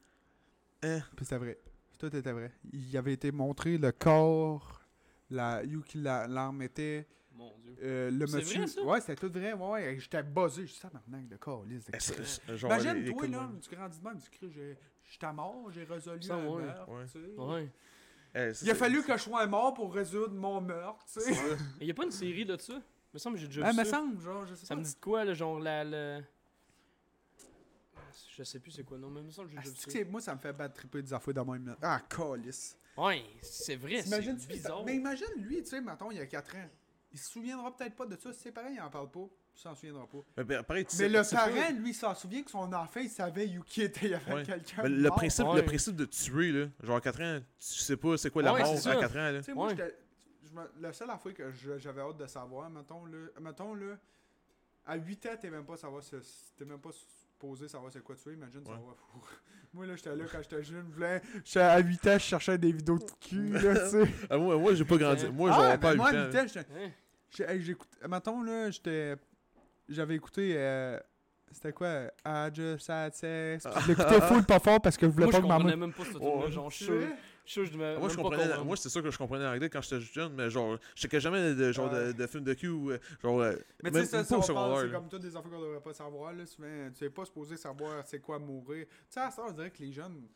Hein? 0.82 1.00
Puis 1.16 1.24
c'était 1.26 1.38
vrai. 1.38 1.58
Tout 1.98 2.14
était 2.14 2.32
vrai. 2.32 2.52
Il 2.72 2.96
avait 2.96 3.12
été 3.14 3.32
montré 3.32 3.78
le 3.78 3.92
corps, 3.92 4.82
la, 5.30 5.62
où 5.64 5.82
l'arme 5.94 6.62
était, 6.62 7.06
Mon 7.36 7.56
dieu. 7.58 7.76
euh, 7.82 8.10
le 8.10 8.26
monsieur. 8.26 8.58
vrai, 8.58 8.66
ça? 8.68 8.82
Ouais, 8.82 9.00
c'était 9.00 9.16
tout 9.16 9.30
vrai. 9.30 9.52
Ouais, 9.52 9.70
ouais. 9.72 9.96
J'étais 9.98 10.22
buzzé. 10.22 10.66
Je 10.66 10.72
dis 10.72 10.78
ça 10.78 10.90
maintenant, 10.92 11.18
de 11.20 12.56
genre, 12.56 12.70
Imagine, 12.72 13.04
toi, 13.12 13.26
là, 13.26 13.50
tu 13.60 13.74
grandis 13.74 13.98
de 13.98 14.04
même, 14.04 14.18
tu 14.20 14.30
cries, 14.30 14.50
j'ai- 14.52 14.78
j'étais 15.10 15.32
mort, 15.32 15.70
j'ai 15.72 15.84
résolu 15.84 16.22
Ça, 16.22 16.34
un 16.36 16.46
ouais. 16.48 16.62
meurtre, 16.62 16.88
Ouais. 16.92 17.04
tu 17.06 17.10
sais. 17.12 17.40
Ouais. 17.40 17.70
Eh, 18.36 18.54
ça, 18.54 18.64
Il 18.66 18.70
a 18.70 18.74
fallu 18.74 19.02
que 19.02 19.16
je 19.16 19.22
sois 19.22 19.46
mort 19.46 19.74
pour 19.74 19.92
résoudre 19.94 20.34
mon 20.34 20.60
meurtre, 20.60 21.04
tu 21.12 21.20
sais. 21.20 21.32
Il 21.80 21.86
y 21.86 21.90
a 21.90 21.94
pas 21.94 22.04
une 22.04 22.10
série 22.10 22.44
de 22.44 22.56
ça? 22.56 22.74
Il 22.74 22.80
me 23.14 23.18
semble 23.18 23.36
que 23.36 23.42
j'ai 23.42 23.48
déjà 23.48 23.62
Ah, 23.66 23.70
vu 23.72 23.78
me 23.78 23.84
ça. 23.84 23.90
semble, 23.90 24.20
genre, 24.22 24.46
je 24.46 24.54
sais 24.54 24.66
Ça 24.66 24.74
pas. 24.74 24.80
me 24.80 24.84
dit 24.84 24.94
de 24.94 25.00
quoi, 25.00 25.24
là, 25.24 25.34
genre 25.34 25.58
la... 25.60 25.84
la... 25.84 26.20
Je 28.36 28.42
sais 28.42 28.58
plus 28.58 28.72
c'est 28.72 28.82
quoi, 28.84 28.98
non, 28.98 29.10
mais 29.10 29.20
il 29.20 29.26
me 29.26 29.30
semble 29.30 29.48
que 29.48 29.52
j'ai 29.54 29.58
Ah, 29.58 29.62
déjà 29.70 29.98
vu 29.98 30.04
ça. 30.04 30.10
moi, 30.10 30.20
ça 30.20 30.34
me 30.34 30.40
fait 30.40 30.52
battre 30.52 30.74
triper 30.74 31.02
des 31.02 31.12
affaires 31.12 31.34
dans 31.34 31.44
mon 31.44 31.60
Ah, 31.82 32.00
calice. 32.08 32.76
Ouais, 32.96 33.24
c'est 33.42 33.76
vrai, 33.76 34.02
c'est 34.02 34.46
bizarre. 34.48 34.84
Mais 34.84 34.96
imagine, 34.96 35.26
lui, 35.36 35.62
tu 35.62 35.70
sais, 35.70 35.80
mettons, 35.80 36.10
il 36.10 36.18
y 36.18 36.20
a 36.20 36.26
4 36.26 36.54
ans. 36.56 36.68
Il 37.14 37.18
se 37.20 37.30
souviendra 37.30 37.74
peut-être 37.74 37.94
pas 37.94 38.06
de 38.06 38.16
ça. 38.16 38.32
Ses 38.32 38.50
parents, 38.50 38.68
il 38.68 38.80
en 38.80 38.90
parle 38.90 39.08
pas. 39.10 39.26
Il 39.56 39.60
s'en 39.60 39.72
souviendra 39.74 40.04
pas. 40.08 40.18
Mais 40.36 40.42
ben, 40.44 40.62
pareil, 40.64 40.84
tu 40.84 40.96
Mais 40.96 41.04
sais- 41.04 41.08
le 41.08 41.22
tu 41.24 41.34
pas- 41.36 41.46
parent, 41.48 41.72
lui, 41.78 41.90
il 41.90 41.94
s'en 41.94 42.12
souvient 42.14 42.42
que 42.42 42.50
son 42.50 42.72
enfant, 42.72 43.00
il 43.00 43.08
savait 43.08 43.56
où 43.56 43.62
qui 43.62 43.82
était. 43.82 44.06
Il 44.06 44.10
y 44.10 44.14
avait 44.14 44.34
Ouais. 44.34 44.42
quelqu'un. 44.42 44.82
De 44.82 44.88
le 44.88 45.10
principe, 45.10 45.46
Ouais. 45.46 45.56
le 45.56 45.64
principe 45.64 45.94
de 45.96 46.04
tuer, 46.06 46.50
là, 46.50 46.66
genre 46.82 46.96
à 46.96 47.00
4 47.00 47.22
ans, 47.22 47.38
tu 47.58 47.64
sais 47.78 47.96
pas 47.96 48.16
c'est 48.18 48.30
quoi 48.30 48.42
la 48.42 48.52
Ouais, 48.52 48.58
mort 48.62 48.68
c'est 48.76 48.88
à 48.90 48.94
ça. 48.94 49.00
4 49.00 49.12
ans, 49.16 49.30
là. 49.30 49.38
Tu 49.38 49.44
sais, 49.44 49.54
moi, 49.54 49.68
la 50.80 50.92
seule 50.92 51.10
affaire 51.10 51.34
que 51.34 51.52
j'avais 51.78 52.00
hâte 52.00 52.16
de 52.16 52.26
savoir, 52.26 52.68
mettons, 52.68 53.04
là, 53.06 53.18
mettons, 53.40 53.74
là, 53.74 53.96
à 54.86 54.96
8 54.96 55.24
ans, 55.26 55.36
t'es 55.40 55.50
même 55.50 55.64
pas 55.64 55.76
savoir 55.76 56.02
ce- 56.02 56.16
t'es 56.56 56.64
même 56.64 56.80
pas 56.80 56.90
supposé 56.92 57.68
savoir 57.68 57.92
c'est 57.92 58.02
quoi 58.02 58.16
tu 58.16 58.28
es, 58.30 58.34
imagine 58.34 58.58
Ouais. 58.60 58.74
savoir. 58.74 58.96
moi, 59.72 59.86
là, 59.86 59.94
j'étais 59.96 60.14
là 60.16 60.24
quand 60.30 60.42
j'étais 60.42 60.62
jeune, 60.64 60.86
je 60.90 60.94
voulais, 60.94 61.22
j'étais 61.44 61.60
à 61.60 61.78
8 61.78 62.06
ans, 62.08 62.14
je 62.14 62.18
cherchais 62.24 62.58
des 62.58 62.72
vidéos 62.72 62.98
de 62.98 63.04
cul, 63.20 63.50
là, 63.50 63.74
tu 63.84 63.90
sais. 63.90 64.04
Ah, 64.30 64.36
moi, 64.36 64.56
moi 64.58 64.74
j'ai 64.74 64.84
pas 64.84 64.96
grandi. 64.96 65.26
Moi, 65.28 65.50
genre, 65.52 65.60
ah, 65.62 65.78
pas 65.78 65.90
à 65.90 65.92
mais 65.92 65.96
moi, 65.96 66.10
8 66.10 66.16
à 66.16 66.22
ans. 66.24 66.26
8 66.32 66.56
ans, 66.56 66.92
j'écoutais, 67.58 68.08
mettons, 68.08 68.42
là, 68.42 68.70
j'étais, 68.70 69.16
j'avais 69.88 70.14
écouté, 70.16 70.54
euh, 70.56 70.98
c'était 71.52 71.72
quoi, 71.72 72.10
I 72.26 72.50
just 72.52 72.88
had 72.90 73.14
sex. 73.14 73.66
Je 73.82 73.88
l'écoutais 73.88 74.20
full 74.22 74.44
pas 74.44 74.58
fort 74.58 74.80
parce 74.80 74.96
que 74.96 75.06
je 75.06 75.12
voulais 75.12 75.26
Moi, 75.26 75.32
pas 75.32 75.38
je 75.38 75.42
que 75.42 75.48
ma 75.48 75.54
comprenais 75.54 75.76
mère... 75.76 75.86
même 75.88 75.92
pas 75.94 76.04
ce 76.04 76.10
Oh, 76.16 76.18
truc-là, 76.40 76.50
genre, 76.50 76.70
je 76.70 77.06
je 77.46 77.62
je 77.64 77.72
devais 77.72 77.98
Moi, 77.98 78.08
je 78.08 78.16
comprenais, 78.16 78.64
moi, 78.64 78.74
c'est 78.76 78.88
sûr 78.88 79.02
que 79.02 79.10
je 79.10 79.18
comprenais 79.18 79.44
l'anglais 79.44 79.68
quand 79.68 79.82
j'étais 79.82 80.00
jeune, 80.00 80.32
mais 80.32 80.48
genre, 80.48 80.78
je 80.94 81.02
checkais 81.02 81.20
jamais 81.20 81.54
de, 81.54 81.72
genre, 81.72 81.92
Ouais. 81.92 82.06
de, 82.06 82.12
de 82.12 82.26
films 82.26 82.44
de 82.44 82.54
cul 82.54 82.68
ou, 82.68 82.90
euh, 82.90 82.98
genre, 83.22 83.40
euh, 83.42 83.54
Mais 83.82 83.90
tu 83.90 83.98
sais, 83.98 84.06
ça, 84.06 84.24
ça, 84.24 84.40
c'est 84.42 84.90
comme 84.90 85.08
toutes 85.08 85.20
des 85.22 85.36
affaires 85.36 85.50
qu'on 85.50 85.60
devrait 85.60 85.80
pas 85.82 85.92
savoir, 85.92 86.32
là. 86.32 86.46
Souvent, 86.46 86.90
tu 86.96 87.04
es 87.04 87.10
pas 87.10 87.24
supposé 87.26 87.56
savoir 87.58 88.02
c'est 88.06 88.20
quoi 88.20 88.38
mourir. 88.38 88.86
Tu 88.86 88.94
sais, 89.10 89.20
à 89.20 89.30
ça, 89.30 89.42
on 89.46 89.52
dirait 89.52 89.70
que 89.70 89.82
les 89.82 89.92
jeunes, 89.92 90.26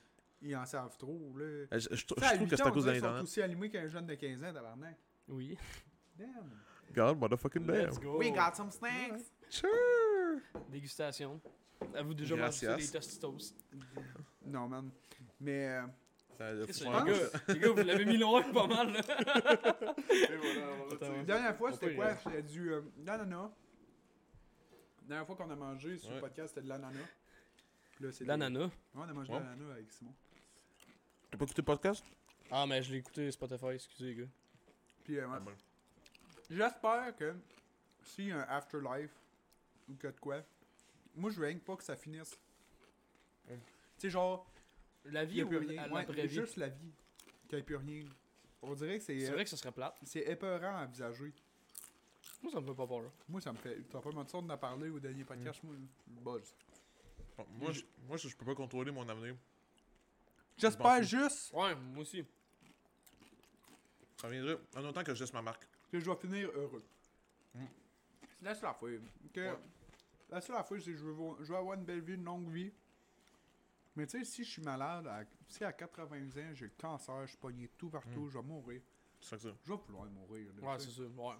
ils 0.43 0.55
en 0.55 0.67
savent 0.67 0.99
trop, 0.99 1.35
là. 1.39 1.67
Je, 1.73 1.79
je- 1.79 1.97
je 1.97 2.07
trouve 2.07 2.23
8 2.23 2.47
que 2.47 2.57
c'est 2.57 2.63
à 2.67 2.71
cause 2.71 2.85
de 2.85 2.93
qu'ils 2.93 3.01
sont 3.01 3.23
aussi 3.23 3.41
allumés 3.41 3.71
qu'un 3.71 3.89
jeune 3.89 4.07
de 4.07 4.15
15 4.15 4.45
ans, 4.45 4.53
tabarnak. 4.53 4.99
Oui. 5.29 5.57
Damn. 6.19 6.29
God, 6.95 7.19
motherfucking 7.21 7.67
damn. 7.67 7.87
Let's 7.87 7.99
go. 7.99 8.19
We 8.19 8.31
got 8.31 8.55
some 8.57 8.71
snacks. 8.71 9.31
Sure. 9.49 10.41
Dégustation. 10.71 11.41
Avez-vous 11.95 12.15
déjà 12.15 12.37
Gracias. 12.37 12.71
mangé 12.73 12.87
des 12.87 12.93
Tostitos? 12.93 13.55
Non, 14.45 14.69
man. 14.69 14.91
Mais, 15.41 15.67
euh, 15.69 15.83
Ça, 16.39 16.53
le 16.53 16.67
Chris, 16.67 16.81
fond- 16.85 17.05
Les 17.05 17.13
gars, 17.13 17.29
les 17.49 17.59
gars, 17.61 17.69
vous 17.71 17.83
l'avez 17.83 18.05
mis 18.05 18.17
loin 18.19 18.43
pas 18.53 18.67
mal, 18.67 18.93
là. 18.93 19.01
La 21.01 21.23
dernière 21.25 21.57
fois, 21.57 21.71
On 21.71 21.73
c'était 21.75 21.95
quoi? 21.95 22.17
C'était 22.17 22.43
du 22.43 22.73
euh, 22.73 22.81
de 22.97 23.07
l'ananas. 23.07 23.51
La 25.03 25.09
dernière 25.09 25.27
fois 25.27 25.37
qu'on 25.37 25.51
a 25.51 25.57
mangé 25.57 25.99
sur 25.99 26.11
le 26.11 26.17
Ouais. 26.17 26.21
podcast, 26.21 26.49
c'était 26.51 26.63
de 26.65 26.69
l'ananas. 26.69 27.07
Puis 27.97 28.05
là, 28.05 28.13
c'est 28.13 28.25
des- 28.25 28.29
L'ananas. 28.29 28.67
Ouais, 28.67 28.71
on 28.95 29.03
a 29.03 29.13
mangé 29.13 29.33
Ouais. 29.33 29.39
de 29.41 29.45
l'ananas 29.45 29.73
avec 29.73 29.91
Simon. 29.93 30.15
T'as 31.31 31.39
pas 31.39 31.45
écouté 31.45 31.63
le 31.63 31.67
podcast? 31.67 32.05
Ah, 32.51 32.67
mais 32.67 32.83
je 32.83 32.93
l'ai 32.93 32.99
écouté 32.99 33.31
Spotify, 33.31 33.67
excusez, 33.75 34.07
les 34.07 34.15
gars. 34.23 34.29
Puis, 35.05 35.19
euh, 35.19 35.27
ouais. 35.27 35.33
Ah, 35.37 35.41
bon. 35.41 35.53
J'espère 36.51 37.15
que 37.17 37.35
s'il 38.03 38.27
y 38.29 38.33
a 38.33 38.39
un 38.39 38.57
afterlife 38.57 39.13
ou 39.89 39.95
que 39.95 40.07
de 40.09 40.19
quoi, 40.19 40.43
moi 41.15 41.31
je 41.31 41.39
veux 41.41 41.47
rien 41.47 41.59
que 41.59 41.65
pas 41.65 41.77
que 41.77 41.85
ça 41.85 41.97
finisse. 41.97 42.39
Ouais. 43.49 43.57
Tu 43.57 44.03
sais, 44.03 44.11
genre, 44.11 44.51
La 45.05 45.25
vie 45.25 45.41
a 45.41 45.45
ou 45.45 45.49
plus 45.49 45.59
rien. 45.59 45.91
Ouais, 45.91 46.29
juste 46.29 46.57
la 46.57 46.69
vie. 46.69 46.93
Qu'il 47.49 47.57
n'y 47.57 47.61
ait 47.61 47.65
plus 47.65 47.77
rien. 47.77 48.05
On 48.63 48.75
dirait 48.75 48.99
que 48.99 49.05
c'est 49.05 49.19
C'est 49.21 49.31
euh, 49.31 49.35
vrai 49.35 49.45
que 49.45 49.51
ce 49.51 49.57
serait 49.57 49.73
plate. 49.73 49.97
c'est 50.03 50.21
épeurant 50.21 50.77
à 50.77 50.85
envisager. 50.85 51.33
Moi, 52.43 52.53
ça 52.53 52.61
me 52.61 52.67
fait 52.67 52.75
pas 52.75 52.87
peur. 52.87 53.03
là. 53.03 53.09
Moi, 53.29 53.41
ça 53.41 53.53
me 53.53 53.59
fait. 53.59 53.81
T'as 53.91 54.01
pas 54.01 54.11
mentir 54.11 54.43
d'en 54.43 54.59
parler 54.59 54.89
au 54.91 54.99
dernier 55.01 55.25
podcast, 55.25 55.63
moi, 55.63 55.75
je 55.77 56.21
buzz. 56.21 56.55
Bon, 57.37 57.47
moi, 57.51 57.73
je, 57.73 57.83
moi, 58.07 58.17
je 58.17 58.29
je 58.29 58.37
peux 58.37 58.45
pas 58.45 58.55
contrôler 58.55 58.91
mon 58.91 59.09
avenir. 59.09 59.37
J'espère 60.57 61.03
juste 61.03 61.53
Ouais, 61.53 61.75
moi 61.75 62.03
aussi. 62.03 62.25
Ça 64.21 64.29
viendra 64.29 64.55
en 64.77 64.85
autant 64.85 65.05
que 65.05 65.15
je 65.15 65.21
laisse 65.21 65.33
ma 65.33 65.43
marque. 65.43 65.67
Que 65.91 65.99
je 66.01 66.11
vais 66.11 66.17
finir 66.17 66.51
heureux. 66.55 66.85
Mm. 67.55 67.65
C'est 68.39 68.45
la 68.45 68.55
seule 68.55 68.69
affaire. 68.71 69.01
Que 69.33 69.41
Ouais. 69.53 69.59
La 70.31 70.41
seule 70.41 70.57
affaire, 70.57 70.79
c'est 70.83 70.93
que 70.93 70.97
je 70.99 71.05
veux, 71.05 71.15
je 71.41 71.45
veux 71.53 71.57
avoir 71.57 71.75
une 71.79 71.85
belle 71.85 72.01
vie, 72.03 72.15
une 72.15 72.25
longue 72.25 72.49
vie. 72.51 72.73
Mais 73.97 74.07
tu 74.07 74.19
sais, 74.19 74.25
si 74.25 74.45
je 74.45 74.51
suis 74.51 74.63
malade, 74.63 75.07
à, 75.07 75.25
si 75.49 75.65
à 75.65 75.73
80 75.73 76.17
ans, 76.29 76.55
j'ai 76.55 76.67
le 76.67 76.73
cancer, 76.79 77.23
je 77.23 77.29
suis 77.31 77.39
pogné 77.39 77.69
tout 77.77 77.89
partout, 77.91 78.21
Mm. 78.27 78.29
je 78.31 78.39
vais 78.39 78.45
mourir. 78.45 78.83
C'est 79.21 79.31
ça 79.31 79.37
que 79.37 79.43
ça. 79.43 79.49
Je 79.65 79.73
vais 79.73 79.79
vouloir 79.87 80.07
mourir. 80.07 80.53
là, 80.61 80.69
Ouais, 80.73 80.79
c'est 80.79 80.91
ça. 80.91 81.03
Ouais. 81.03 81.35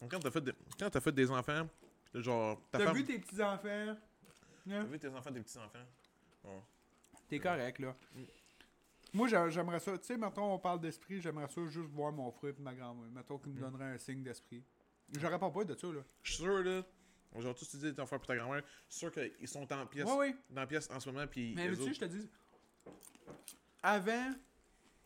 Donc, 0.00 0.10
quand 0.10 0.20
t'as 0.20 0.30
fait, 0.30 0.40
des- 0.40 0.52
quand 0.78 0.88
t'as 0.90 1.00
fait 1.00 1.12
des 1.12 1.30
enfants, 1.30 1.68
genre, 2.14 2.62
ta 2.70 2.78
T'as 2.78 2.84
femme. 2.86 2.96
vu 2.96 3.04
tes 3.04 3.18
petits-enfants? 3.18 3.96
T'as 4.66 4.74
Hein? 4.76 4.84
vu 4.84 4.98
tes 4.98 5.08
enfants, 5.08 5.32
tes 5.32 5.40
petits-enfants? 5.40 5.84
Bon. 6.44 6.62
T'es 7.28 7.38
correct, 7.40 7.78
là. 7.80 7.94
Mm. 8.14 8.22
Moi, 9.14 9.28
j'a- 9.28 9.48
j'aimerais 9.48 9.80
ça. 9.80 9.96
Tu 9.98 10.04
sais, 10.06 10.16
mettons, 10.18 10.52
on 10.54 10.58
parle 10.58 10.80
d'esprit, 10.80 11.20
j'aimerais 11.20 11.48
ça 11.48 11.64
juste 11.66 11.88
voir 11.90 12.12
mon 12.12 12.30
frère 12.30 12.54
et 12.58 12.62
ma 12.62 12.74
grand-mère. 12.74 13.10
Mettons 13.10 13.38
qu'ils 13.38 13.52
me 13.52 13.58
Mm. 13.58 13.60
donneraient 13.60 13.92
un 13.94 13.98
signe 13.98 14.22
d'esprit. 14.22 14.62
J'aurais 15.18 15.38
pas 15.38 15.50
peur 15.50 15.64
de 15.64 15.74
ça, 15.74 15.86
là. 15.86 16.00
Je 16.22 16.32
suis 16.32 16.42
sûr, 16.42 16.62
là. 16.62 16.82
Tous 17.54 17.68
tu 17.70 17.76
dis 17.78 17.94
ton 17.94 18.06
frère 18.06 18.20
et 18.22 18.26
ta 18.26 18.36
grand-mère, 18.36 18.62
je 18.88 18.92
suis 18.94 18.98
sûr 19.00 19.12
qu'ils 19.12 19.48
sont 19.48 19.70
en 19.72 19.86
pièce, 19.86 20.06
Ouais, 20.06 20.16
ouais. 20.16 20.36
dans 20.50 20.60
la 20.62 20.66
pièce 20.66 20.90
en 20.90 20.98
ce 21.00 21.10
moment, 21.10 21.26
puis. 21.26 21.54
Mais 21.54 21.70
tu 21.76 21.94
je 21.94 22.00
te 22.00 22.04
dis, 22.06 22.28
avant, 23.82 24.32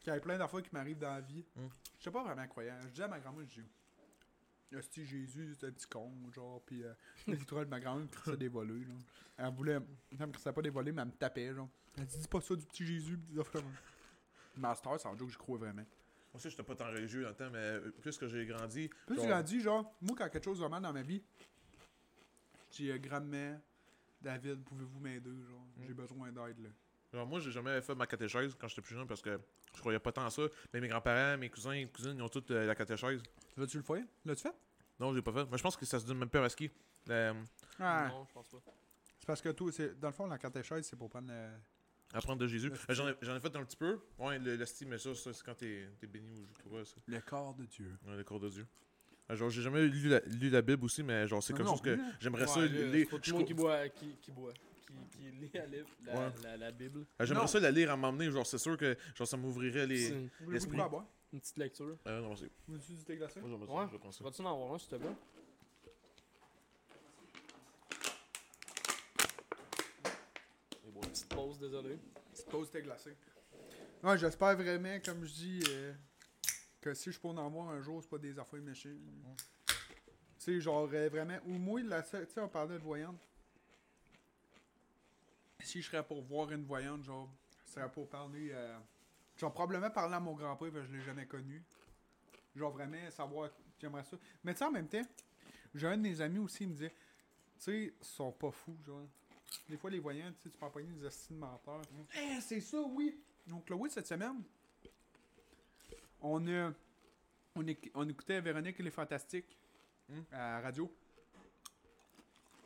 qu'il 0.00 0.12
y 0.12 0.16
a 0.16 0.20
plein 0.20 0.38
d'affaires 0.38 0.62
qui 0.62 0.70
m'arrivent 0.72 0.98
dans 0.98 1.10
la 1.14 1.20
vie. 1.20 1.44
Mm. 1.56 1.60
Je 1.98 2.04
sais 2.04 2.10
pas 2.10 2.22
vraiment 2.24 2.46
croyant. 2.48 2.76
Je 2.82 2.88
dis 2.88 3.02
à 3.02 3.08
ma 3.08 3.20
grand-mère, 3.20 3.46
je 3.48 3.60
dis. 3.60 3.66
Hostie, 4.74 5.04
Jésus, 5.04 5.54
c'est 5.60 5.66
un 5.66 5.70
petit 5.70 5.86
con, 5.86 6.10
genre, 6.32 6.62
pis 6.64 6.82
euh, 6.82 6.94
littéral, 7.26 7.66
ma 7.66 7.78
grand-mère 7.78 8.04
me 8.04 8.08
crissait 8.08 8.36
des 8.38 8.48
volets, 8.48 8.84
là. 8.86 8.94
Elle 9.38 9.54
voulait. 9.54 9.78
Elle 10.18 10.26
me 10.26 10.32
crissait 10.32 10.52
pas 10.52 10.62
des 10.62 10.70
volets, 10.70 10.92
mais 10.92 11.02
elle 11.02 11.08
me 11.08 11.12
tapait, 11.12 11.52
genre. 11.54 11.68
Elle 11.98 12.06
dit, 12.06 12.18
dis 12.18 12.28
pas 12.28 12.40
ça 12.40 12.56
du 12.56 12.64
petit 12.64 12.86
Jésus, 12.86 13.18
pis 13.18 13.34
des 13.34 13.40
affaires. 13.40 13.62
Master, 14.56 14.98
c'est 15.00 15.08
un 15.08 15.16
joke 15.16 15.28
que 15.28 15.32
je 15.34 15.38
crois 15.38 15.58
vraiment. 15.58 15.82
Moi 15.82 16.36
aussi, 16.38 16.50
j'étais 16.50 16.62
pas 16.62 16.74
tant 16.74 16.86
religieux 16.86 17.22
dans 17.22 17.28
le 17.30 17.34
temps, 17.34 17.50
mais 17.50 17.58
euh, 17.58 17.90
plus 18.00 18.16
que 18.16 18.26
j'ai 18.26 18.46
grandi. 18.46 18.88
Plus 19.06 19.16
tu 19.20 19.26
grandis, 19.26 19.60
genre, 19.60 19.94
moi, 20.00 20.16
quand 20.16 20.28
quelque 20.30 20.44
chose 20.44 20.60
va 20.60 20.68
mal 20.68 20.82
dans 20.82 20.92
ma 20.92 21.02
vie, 21.02 21.22
je 22.70 22.76
dis, 22.76 22.90
euh, 22.90 22.98
grand-mère, 22.98 23.60
David, 24.20 24.62
pouvez-vous 24.64 25.00
m'aider, 25.00 25.30
genre, 25.48 25.66
j'ai 25.86 25.92
besoin 25.94 26.30
d'aide, 26.32 26.58
là. 26.60 26.68
Genre, 27.12 27.26
moi, 27.26 27.40
j'ai 27.40 27.50
jamais 27.50 27.82
fait 27.82 27.94
ma 27.94 28.06
catéchèse 28.06 28.54
quand 28.58 28.68
j'étais 28.68 28.80
plus 28.80 28.94
jeune 28.94 29.06
parce 29.06 29.20
que 29.20 29.38
je 29.74 29.80
croyais 29.80 29.98
pas 29.98 30.12
tant 30.12 30.24
à 30.24 30.30
ça. 30.30 30.42
Mais 30.72 30.80
mes 30.80 30.88
grands-parents, 30.88 31.36
mes 31.36 31.50
cousins 31.50 31.72
et 31.72 31.86
cousines, 31.86 32.14
ils 32.16 32.22
ont 32.22 32.28
toutes 32.30 32.50
euh, 32.50 32.64
la 32.66 32.74
catéchèse. 32.74 33.22
L'as-tu 33.58 33.76
le 33.76 33.82
fait? 33.82 34.02
L'as-tu 34.24 34.42
fait? 34.42 34.54
Non, 34.98 35.12
j'ai 35.14 35.20
pas 35.20 35.32
fait. 35.32 35.44
Mais 35.50 35.58
je 35.58 35.62
pense 35.62 35.76
que 35.76 35.84
ça 35.84 36.00
se 36.00 36.06
donne 36.06 36.16
même 36.18 36.30
pas 36.30 36.42
à 36.42 36.48
ski. 36.48 36.70
Euh, 37.10 37.34
Ah, 37.78 38.08
Non, 38.08 38.24
je 38.26 38.32
pense 38.32 38.46
pas. 38.46 38.58
c'est 39.18 39.26
parce 39.26 39.42
que 39.42 39.50
tout, 39.50 39.70
c'est, 39.70 39.98
dans 40.00 40.08
le 40.08 40.14
fond, 40.14 40.26
la 40.26 40.38
catéchèse, 40.38 40.86
c'est 40.86 40.96
pour 40.96 41.10
prendre 41.10 41.28
le... 41.28 41.50
apprendre 42.12 42.40
de 42.40 42.46
Jésus. 42.46 42.70
Euh, 42.70 42.94
J'en 42.94 43.08
ai, 43.08 43.14
j'en 43.22 43.36
ai 43.36 43.40
fait 43.40 43.54
un 43.56 43.64
petit 43.64 43.76
peu. 43.76 43.98
Ouais, 44.18 44.38
le, 44.38 44.56
le 44.56 44.64
style, 44.64 44.88
mais 44.88 44.98
ça, 44.98 45.14
ça, 45.14 45.32
c'est 45.32 45.44
quand 45.44 45.54
t'es 45.54 45.88
t'es 45.98 46.06
béni 46.06 46.46
ou 46.70 46.78
je 46.78 46.84
ça. 46.84 46.96
le 47.06 47.20
corps 47.20 47.54
de 47.54 47.64
Dieu. 47.66 47.90
Ouais, 48.06 48.16
le 48.16 48.24
corps 48.24 48.40
de 48.40 48.48
Dieu. 48.48 48.66
Euh, 49.30 49.36
Genre, 49.36 49.50
j'ai 49.50 49.62
jamais 49.62 49.86
lu 49.86 50.08
la, 50.08 50.20
lu 50.20 50.50
la 50.50 50.62
Bible 50.62 50.84
aussi, 50.84 51.02
mais 51.02 51.26
genre, 51.28 51.42
c'est 51.42 51.52
quelque 51.52 51.64
non 51.66 51.72
chose 51.72 51.82
que 51.82 51.96
j'aimerais 52.20 52.46
ça 52.46 52.60
Ouais, 52.60 52.68
là, 52.68 52.86
lire. 52.92 53.06
c'est 53.10 53.24
Je 53.24 53.30
le 53.30 53.36
monde 53.38 53.46
qui 53.46 53.54
boit, 53.54 53.88
qui, 53.88 54.16
qui 54.20 54.30
boit, 54.32 54.52
qui, 54.52 55.18
qui 55.18 55.30
lit 55.30 55.50
la, 55.54 56.12
Ouais. 56.14 56.32
la, 56.42 56.56
la 56.56 56.70
Bible. 56.72 57.06
euh, 57.20 57.24
J'aimerais 57.24 57.42
Non. 57.44 57.46
ça 57.46 57.60
la 57.60 57.70
lire 57.70 57.90
à 57.92 57.96
m'emmener. 57.96 58.30
Genre, 58.30 58.46
c'est 58.46 58.58
sûr 58.58 58.76
que 58.76 58.96
genre, 59.14 59.26
ça 59.28 59.36
m'ouvrirait 59.36 59.86
les. 59.86 60.08
C'est 60.08 60.12
Voulez-vous 60.40 60.50
L'esprit. 60.50 60.78
une 61.32 61.40
petite 61.40 61.56
lecture. 61.56 61.96
Euh, 62.06 62.20
non, 62.20 62.28
merci. 62.28 62.48
Voulez-vous 62.68 62.94
du 62.94 63.04
thé 63.04 63.16
glacé? 63.16 63.40
Moi, 63.40 63.58
ça. 63.66 63.72
Ouais. 63.72 63.84
Je 63.86 63.92
vais 63.92 63.98
prendre 63.98 64.12
ça. 64.14 64.24
Vas-tu 64.24 64.42
en 64.42 64.52
avoir 64.52 64.74
un, 64.74 64.78
s'il 64.78 64.88
te 64.90 64.96
plaît? 64.96 65.08
Petite 71.12 71.28
pause, 71.28 71.58
désolé. 71.58 71.98
Petite 72.32 72.48
pause 72.48 72.70
thé 72.70 72.80
glacé. 72.80 73.14
Ouais, 74.02 74.16
j'espère 74.16 74.56
vraiment, 74.56 74.98
comme 75.04 75.26
je 75.26 75.32
dis, 75.34 75.60
euh, 75.68 75.92
que 76.80 76.94
si 76.94 77.12
je 77.12 77.20
peux 77.20 77.28
en 77.28 77.36
avoir 77.36 77.68
un 77.68 77.82
jour, 77.82 78.02
c'est 78.02 78.08
pas 78.08 78.16
des 78.16 78.38
affaires 78.38 78.62
méchées. 78.62 78.96
Tu 79.66 79.74
sais, 80.38 80.60
genre, 80.62 80.88
euh, 80.90 81.08
vraiment... 81.10 81.36
Ou 81.44 81.58
moi, 81.58 81.82
la 81.82 82.00
tu 82.02 82.16
sais, 82.16 82.40
on 82.40 82.48
parlait 82.48 82.78
de 82.78 82.82
voyante. 82.82 83.20
Si 85.60 85.82
je 85.82 85.86
serais 85.86 86.02
pour 86.02 86.22
voir 86.22 86.50
une 86.50 86.64
voyante, 86.64 87.04
genre, 87.04 87.28
ce 87.66 87.74
serait 87.74 87.90
pour 87.90 88.08
parler... 88.08 88.48
Euh, 88.50 88.78
genre, 89.36 89.52
probablement 89.52 89.90
parler 89.90 90.14
à 90.14 90.20
mon 90.20 90.32
grand-père, 90.32 90.72
parce 90.72 90.86
que 90.86 90.92
je 90.92 90.96
l'ai 90.96 91.04
jamais 91.04 91.26
connu. 91.26 91.62
Genre, 92.56 92.72
vraiment, 92.72 93.10
savoir... 93.10 93.50
J'aimerais 93.78 94.04
ça. 94.04 94.16
Mais 94.44 94.54
tu 94.54 94.60
sais, 94.60 94.64
en 94.64 94.72
même 94.72 94.88
temps, 94.88 95.04
j'ai 95.74 95.88
un 95.88 95.98
de 95.98 96.02
mes 96.02 96.22
amis 96.22 96.38
aussi, 96.38 96.64
il 96.64 96.70
me 96.70 96.72
disait... 96.72 96.94
Tu 97.58 97.64
sais, 97.64 97.94
ils 98.00 98.06
sont 98.06 98.32
pas 98.32 98.50
fous, 98.50 98.78
genre. 98.86 99.06
Des 99.68 99.76
fois, 99.76 99.90
les 99.90 99.98
voyants, 99.98 100.30
tu 100.32 100.42
sais, 100.42 100.50
tu 100.50 100.58
peux 100.58 100.66
empoigner 100.66 100.90
des 100.92 101.04
astuces 101.06 101.30
de 101.30 101.36
menteurs. 101.36 101.82
Eh, 102.16 102.40
c'est 102.40 102.60
ça, 102.60 102.80
oui! 102.82 103.22
Donc, 103.46 103.64
Chloé, 103.66 103.88
cette 103.90 104.06
semaine, 104.06 104.42
on 106.20 106.46
a... 106.48 106.72
On, 107.54 107.62
éc- 107.64 107.90
on 107.94 108.08
écoutait 108.08 108.40
Véronique 108.40 108.80
et 108.80 108.82
les 108.82 108.90
Fantastiques 108.90 109.58
Hmm. 110.08 110.20
à 110.32 110.36
la 110.54 110.60
radio. 110.62 110.92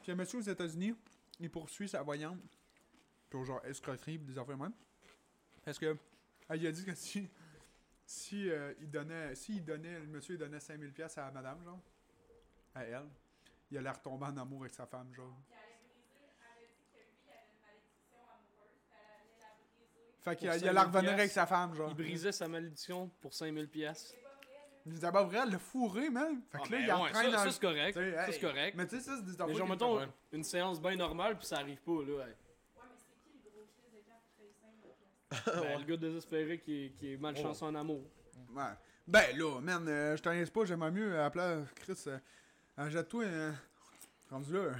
Puis 0.02 0.10
un 0.10 0.14
monsieur 0.14 0.38
aux 0.38 0.42
États-Unis, 0.42 0.94
il 1.38 1.50
poursuit 1.50 1.86
sa 1.88 2.02
voyante 2.02 2.40
pour 3.28 3.44
genre 3.44 3.64
escroquerie 3.66 4.18
des 4.18 4.38
affaires 4.38 4.56
même. 4.56 4.72
Parce 5.64 5.78
que 5.78 5.96
elle, 6.48 6.62
il 6.62 6.66
a 6.66 6.72
dit 6.72 6.84
que 6.84 6.94
si 6.94 7.28
si 8.06 8.48
euh, 8.48 8.72
il 8.80 8.90
donnait 8.90 9.34
si 9.34 9.56
il 9.56 9.64
donnait 9.64 10.00
le 10.00 10.06
monsieur 10.06 10.34
il 10.36 10.38
donnait 10.38 10.60
5000 10.60 10.92
pièces 10.92 11.18
à 11.18 11.30
madame 11.30 11.62
genre 11.62 11.80
à 12.74 12.84
elle, 12.84 13.06
il 13.70 13.76
allait 13.78 13.90
retomber 13.90 14.26
en 14.26 14.36
amour 14.38 14.62
avec 14.62 14.72
sa 14.74 14.86
femme 14.86 15.12
genre. 15.14 15.36
Fait 20.30 20.36
qu'il 20.36 20.46
il 20.48 20.50
allait 20.50 20.60
5000 20.64 20.78
revenir 20.96 21.12
avec 21.12 21.30
sa 21.30 21.46
femme 21.46 21.74
genre. 21.74 21.88
Il 21.90 21.94
brisait 21.96 22.32
sa 22.32 22.48
malédiction 22.48 23.08
pour 23.20 23.32
5000 23.32 23.68
pièces. 23.68 24.14
Il 24.84 24.92
disait 24.92 25.10
bah 25.12 25.22
vrai, 25.22 25.38
elle 25.44 25.50
l'a 25.52 25.58
fourré 25.58 26.10
même. 26.10 26.42
Fait 26.50 26.58
que 26.58 26.72
là 26.72 26.78
il 26.80 26.86
ouais, 26.86 26.92
entraîne 26.92 27.12
ça, 27.14 27.30
dans 27.30 27.38
ça, 27.38 27.44
le- 27.44 27.50
c'est 27.52 27.60
correct. 27.60 27.94
Sais, 27.94 28.12
Ça, 28.12 28.26
hey, 28.26 28.32
c'est 28.32 28.40
correct. 28.40 28.74
Mais 28.76 28.86
tu 28.86 28.96
sais 28.96 29.02
ça 29.02 29.16
c'est 29.16 29.22
des 29.24 29.44
Mais 29.44 29.54
genre, 29.54 29.66
qui- 29.66 29.70
mettons, 29.72 29.98
ouais. 29.98 30.06
une 30.32 30.44
séance 30.44 30.80
bien 30.80 30.96
normale, 30.96 31.38
puis 31.38 31.46
ça 31.46 31.58
arrive 31.58 31.80
pas, 31.80 32.02
là. 32.06 32.26
hey. 32.26 32.34
Ben, 35.46 35.78
le 35.80 35.84
gars 35.84 35.96
désespéré 35.96 36.58
qui 36.58 36.86
est, 36.86 36.90
qui 36.90 37.12
est 37.12 37.16
malchanceux 37.16 37.64
en 37.66 37.74
amour. 37.74 38.02
Ouais. 38.54 38.62
Ben 39.06 39.36
là, 39.36 39.60
man, 39.60 39.86
euh, 39.88 40.16
je 40.16 40.22
t'en 40.22 40.30
laisse 40.30 40.50
pas, 40.50 40.64
j'aimerais 40.64 40.90
mieux 40.90 41.20
à 41.20 41.30
plat, 41.30 41.58
Chris, 41.76 41.98
euh, 42.06 42.18
euh, 42.78 42.90
jette-toi 42.90 43.24
un. 43.26 43.54
Rendu 44.30 44.52
là. 44.54 44.58
euh, 44.60 44.72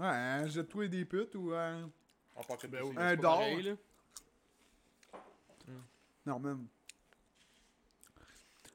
Ouais, 0.00 0.06
euh, 0.06 0.48
jette-toi 0.48 0.88
des 0.88 1.04
putes 1.04 1.34
ou. 1.36 1.52
euh, 1.54 1.86
On 2.36 2.42
Ben 2.68 2.82
oui, 2.82 2.94
Un 2.98 3.10
c'est 3.10 3.16
pas 3.16 3.22
d'or. 3.22 3.42
Là. 5.66 5.74
Non, 6.26 6.38
même. 6.38 6.66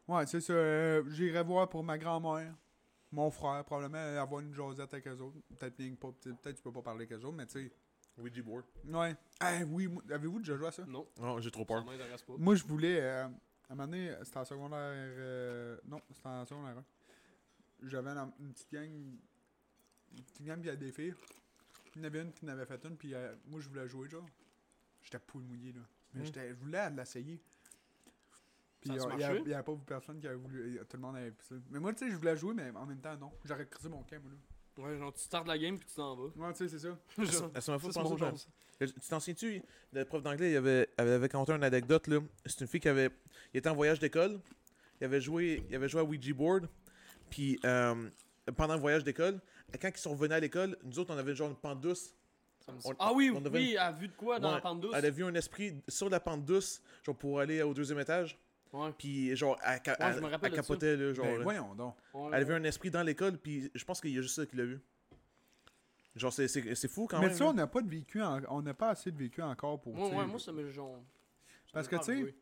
Ouais, 0.07 0.25
c'est 0.25 0.41
ça. 0.41 0.53
euh, 0.53 1.03
J'irai 1.11 1.43
voir 1.43 1.69
pour 1.69 1.83
ma 1.83 1.97
grand-mère, 1.97 2.53
mon 3.11 3.29
frère, 3.29 3.63
probablement 3.63 3.97
avoir 4.21 4.41
une 4.41 4.53
Josette 4.53 4.93
avec 4.93 5.07
eux 5.07 5.19
autres. 5.19 5.37
Peut-être 5.57 5.77
bien 5.77 5.91
que 5.91 5.99
pas. 5.99 6.11
Peut-être 6.11 6.55
tu 6.57 6.63
peux 6.63 6.71
pas 6.71 6.81
parler 6.81 7.05
avec 7.05 7.11
eux 7.19 7.23
autres, 7.25 7.37
mais 7.37 7.45
tu 7.45 7.67
sais. 7.67 7.71
Ouija 8.17 8.41
board. 8.41 8.65
Ouais. 8.85 9.15
Eh 9.41 9.63
oui, 9.63 9.87
avez-vous 10.09 10.39
déjà 10.39 10.57
joué 10.57 10.67
à 10.67 10.71
ça? 10.71 10.83
Non, 10.85 11.07
Non, 11.17 11.39
j'ai 11.39 11.51
trop 11.51 11.63
peur. 11.63 11.85
pas. 11.85 12.33
Moi, 12.37 12.55
je 12.55 12.63
voulais. 12.65 12.99
euh, 12.99 13.23
à 13.23 13.27
un 13.73 13.75
moment 13.75 13.85
donné, 13.87 14.13
c'était 14.23 14.37
en 14.39 14.45
secondaire. 14.45 14.79
euh, 14.81 15.77
non, 15.85 16.01
c'était 16.11 16.27
en 16.27 16.45
secondaire 16.45 16.77
1. 16.77 16.83
J'avais 17.87 18.09
une, 18.09 18.31
une 18.41 18.51
petite 18.53 18.71
gang. 18.73 18.89
Une 18.89 20.23
petite 20.23 20.41
gang, 20.43 20.65
y 20.65 20.69
a 20.69 20.75
des 20.75 20.91
filles. 20.91 21.13
Il 21.95 22.01
y 22.01 22.01
en 22.01 22.07
avait 22.07 22.21
une 22.23 22.33
qui 22.33 22.45
en 22.45 22.49
avait 22.49 22.65
fait 22.65 22.83
une, 22.83 22.97
puis 22.97 23.13
euh, 23.13 23.33
moi, 23.45 23.61
je 23.61 23.69
voulais 23.69 23.87
jouer, 23.87 24.09
genre. 24.09 24.25
J'étais 25.01 25.19
poule 25.19 25.43
mouillé, 25.43 25.71
là. 25.71 25.81
Mais 26.13 26.21
Mm. 26.23 26.31
je 26.49 26.53
voulais 26.55 26.89
l'essayer. 26.91 27.39
Puis 28.81 28.91
il 28.91 28.99
a-tu 28.99 29.01
y 29.01 29.11
a- 29.11 29.13
il 29.15 29.19
y, 29.19 29.23
a- 29.23 29.27
marché? 29.27 29.41
il 29.45 29.51
y 29.51 29.53
avait 29.53 29.63
pas 29.63 29.77
personne 29.85 30.19
qui 30.19 30.27
avait 30.27 30.35
voulu. 30.37 30.79
Tout 30.89 30.97
le 30.97 31.01
monde 31.01 31.15
avait 31.17 31.33
ça. 31.47 31.55
Mais 31.69 31.79
moi, 31.79 31.93
tu 31.93 32.05
sais, 32.05 32.11
je 32.11 32.15
voulais 32.15 32.37
jouer, 32.37 32.53
mais 32.53 32.69
en 32.75 32.85
même 32.85 32.99
temps, 33.01 33.15
non. 33.17 33.31
J'aurais 33.43 33.67
crissé 33.67 33.89
mon 33.89 34.03
camp, 34.03 34.21
moi, 34.23 34.31
là. 34.31 34.37
Ouais, 34.83 34.97
genre, 34.97 35.11
tu 35.13 35.19
startes 35.19 35.47
la 35.47 35.57
game, 35.57 35.77
puis 35.77 35.85
tu 35.87 35.95
t'en 35.95 36.15
vas. 36.15 36.27
Ouais, 36.47 36.53
tu 36.53 36.59
sais, 36.69 36.69
c'est 36.69 36.87
ça. 36.87 36.97
Tu 38.79 39.09
t'en 39.09 39.19
souviens-tu, 39.19 39.61
le 39.91 40.05
prof 40.05 40.23
d'anglais, 40.23 40.51
il 40.51 40.55
avait, 40.55 40.87
elle 40.97 41.09
avait 41.09 41.27
conté 41.27 41.51
une 41.51 41.65
anecdote, 41.65 42.07
là. 42.07 42.19
C'est 42.45 42.61
une 42.61 42.67
fille 42.67 42.79
qui 42.79 42.87
avait. 42.87 43.09
Il 43.53 43.57
était 43.57 43.67
en 43.67 43.75
voyage 43.75 43.99
d'école. 43.99 44.39
Il 45.01 45.03
avait 45.03 45.19
joué, 45.19 45.65
il 45.69 45.75
avait 45.75 45.89
joué 45.89 45.99
à 45.99 46.03
Ouija 46.05 46.33
board. 46.33 46.69
Puis, 47.29 47.59
euh, 47.65 48.09
pendant 48.55 48.75
le 48.75 48.79
voyage 48.79 49.03
d'école, 49.03 49.41
quand 49.81 49.89
ils 49.89 49.97
sont 49.97 50.11
revenus 50.11 50.31
à 50.31 50.39
l'école, 50.39 50.77
nous 50.85 50.97
autres, 50.97 51.13
on 51.13 51.17
avait 51.17 51.35
genre 51.35 51.49
une 51.49 51.57
pente 51.57 51.81
douce. 51.81 52.13
Ça 52.69 52.75
me 52.75 52.79
dit- 52.79 52.87
On- 52.87 52.95
Ah 52.99 53.13
oui, 53.13 53.31
on 53.35 53.43
oui, 53.51 53.71
elle 53.73 53.77
a 53.79 53.91
vu 53.91 54.07
de 54.07 54.13
quoi 54.13 54.39
dans 54.39 54.49
Ouais, 54.49 54.55
la 54.55 54.61
pente 54.61 54.81
douce? 54.81 54.93
Elle 54.95 55.05
a 55.05 55.09
vu 55.09 55.23
un 55.25 55.33
esprit 55.35 55.81
sur 55.87 56.09
la 56.09 56.19
pente 56.19 56.45
douce, 56.45 56.81
genre 57.03 57.15
pour 57.15 57.39
aller 57.39 57.61
au 57.61 57.73
deuxième 57.73 57.99
étage. 57.99 58.37
Ouais. 58.71 58.91
Puis, 58.97 59.35
genre, 59.35 59.57
elle, 59.63 59.71
Ouais, 59.73 60.29
elle- 60.43 60.51
capotait, 60.51 60.95
là. 60.95 61.13
Genre, 61.13 61.25
ben, 61.25 61.37
là. 61.37 61.43
voyons 61.43 61.73
donc. 61.75 61.95
Ouais, 62.13 62.27
Elle 62.33 62.41
a 62.41 62.43
vu 62.43 62.53
un 62.53 62.63
esprit 62.63 62.91
dans 62.91 63.01
l'école, 63.01 63.37
puis 63.37 63.71
je 63.73 63.83
pense 63.83 63.99
qu'il 63.99 64.13
y 64.13 64.17
a 64.19 64.21
juste 64.21 64.35
ça 64.35 64.45
qu'il 64.45 64.61
a 64.61 64.65
vu. 64.65 64.79
Genre, 66.15 66.33
c'est- 66.33 66.47
c'est 66.47 66.75
c'est 66.75 66.87
fou 66.87 67.07
quand 67.07 67.19
mais 67.19 67.27
même. 67.27 67.35
ça, 67.35 67.45
on 67.45 67.53
n'a 67.53 67.67
pas 67.67 67.81
de 67.81 67.89
vécu, 67.89 68.21
en- 68.21 68.41
on 68.49 68.61
n'a 68.61 68.73
pas 68.73 68.89
assez 68.89 69.11
de 69.11 69.17
vécu 69.17 69.41
encore 69.41 69.79
pour. 69.79 69.95
Sais, 69.95 70.15
ouais, 70.15 70.25
moi, 70.25 70.39
ça 70.39 70.51
me 70.51 70.69
genre. 70.69 70.97
ça 71.67 71.71
Parce 71.73 71.87
que, 71.87 71.95
tu 71.97 72.03
sais. 72.25 72.35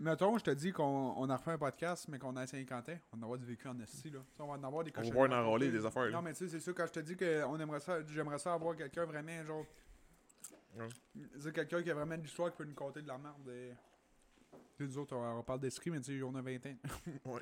Mettons, 0.00 0.38
je 0.38 0.44
te 0.44 0.50
dis 0.50 0.72
qu'on 0.72 1.12
on 1.14 1.28
a 1.28 1.36
refait 1.36 1.50
un 1.50 1.58
podcast, 1.58 2.08
mais 2.08 2.18
qu'on 2.18 2.34
a 2.36 2.46
50 2.46 2.88
ans, 2.88 2.98
on 3.12 3.18
va 3.18 3.24
avoir 3.24 3.38
du 3.38 3.44
vécu 3.44 3.68
en 3.68 3.78
esti, 3.80 4.08
là. 4.08 4.20
Ça, 4.34 4.44
on 4.44 4.46
va 4.46 4.54
en 4.54 4.64
avoir 4.64 4.82
des 4.82 4.90
On 4.96 5.02
va 5.02 5.36
à 5.36 5.42
enrôler 5.42 5.70
des 5.70 5.84
affaires, 5.84 6.04
là. 6.04 6.10
Non, 6.10 6.22
mais 6.22 6.32
tu 6.32 6.38
sais, 6.38 6.48
c'est 6.48 6.60
sûr, 6.60 6.74
quand 6.74 6.86
je 6.86 6.92
te 6.92 7.00
dis 7.00 7.16
que 7.16 7.44
on 7.44 7.60
aimerait 7.60 7.80
ça, 7.80 8.02
j'aimerais 8.06 8.38
ça 8.38 8.54
avoir 8.54 8.74
quelqu'un 8.74 9.04
vraiment, 9.04 9.44
genre. 9.44 9.66
Ouais. 10.74 10.88
C'est 11.38 11.52
quelqu'un 11.52 11.82
qui 11.82 11.90
a 11.90 11.94
vraiment 11.94 12.16
de 12.16 12.22
l'histoire 12.22 12.50
qui 12.50 12.56
peut 12.56 12.64
nous 12.64 12.74
conter 12.74 13.02
de 13.02 13.08
la 13.08 13.18
merde. 13.18 13.46
Et... 13.50 13.72
Tu 14.52 14.58
sais, 14.78 14.84
nous 14.84 14.98
autres, 14.98 15.14
on, 15.14 15.38
on 15.38 15.42
parle 15.42 15.60
d'esprit, 15.60 15.90
mais 15.90 16.00
tu 16.00 16.16
sais, 16.18 16.22
on 16.22 16.34
a 16.34 16.40
20 16.40 16.66
ans. 16.66 16.76
Ouais. 17.26 17.40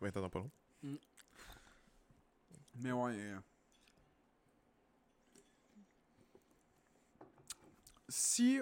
Ouais, 0.00 0.12
t'attends 0.12 0.30
pas 0.30 0.38
long. 0.38 0.50
Mais 2.76 2.92
ouais. 2.92 3.12
euh, 3.16 3.38
Si. 8.08 8.60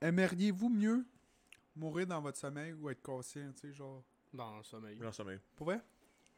Aimeriez-vous 0.00 0.68
mieux 0.68 1.04
mourir 1.74 2.06
dans 2.06 2.20
votre 2.20 2.38
sommeil 2.38 2.72
ou 2.72 2.88
être 2.90 3.02
conscient, 3.02 3.50
tu 3.54 3.68
sais, 3.68 3.72
genre? 3.74 4.02
Dans 4.32 4.58
le 4.58 4.62
sommeil. 4.62 4.96
Dans 4.96 5.06
le 5.06 5.12
sommeil. 5.12 5.38
Pour 5.56 5.66
vrai? 5.66 5.80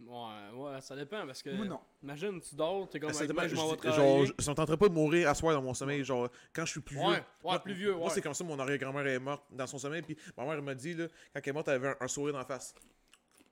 Ouais, 0.01 0.51
ouais, 0.55 0.81
ça 0.81 0.97
dépend 0.97 1.27
parce 1.27 1.43
que. 1.43 1.51
Moi, 1.51 1.67
non. 1.67 1.81
Imagine, 2.03 2.41
tu 2.41 2.55
dors, 2.55 2.89
t'es 2.89 2.99
comme. 2.99 3.13
Ça 3.13 3.27
dépend, 3.27 3.43
moi, 3.43 3.49
je 3.49 3.55
m'en 3.55 3.75
vais 3.75 3.93
genre, 3.93 4.25
je 4.25 4.33
je 4.39 4.51
tenterais 4.51 4.77
pas 4.79 4.89
de 4.89 4.95
mourir 4.95 5.29
à 5.29 5.35
soir 5.35 5.53
dans 5.53 5.61
mon 5.61 5.75
sommeil. 5.75 6.03
Genre, 6.05 6.31
quand 6.55 6.65
je 6.65 6.71
suis 6.71 6.81
plus 6.81 6.97
vieux. 6.97 7.05
Ouais, 7.05 7.17
ouais, 7.17 7.25
Moi- 7.45 7.59
plus 7.59 7.75
vieux, 7.75 7.95
Moi, 7.95 8.05
ouais. 8.07 8.11
c'est 8.15 8.23
comme 8.23 8.33
ça, 8.33 8.43
mon 8.45 8.59
arrière-grand-mère 8.59 9.07
est 9.07 9.19
morte 9.19 9.45
dans 9.51 9.67
son 9.67 9.79
sommeil. 9.79 10.01
Puis 10.01 10.17
ma 10.39 10.45
mère 10.45 10.55
elle 10.55 10.63
m'a 10.63 10.75
dit, 10.75 10.95
là, 10.95 11.07
quand 11.35 11.41
elle 11.45 11.49
est 11.49 11.53
morte, 11.53 11.69
elle 11.69 11.75
avait 11.75 11.89
un, 11.89 11.97
un 12.01 12.09
sourire 12.09 12.33
dans 12.33 12.39
la 12.39 12.47
face. 12.47 12.75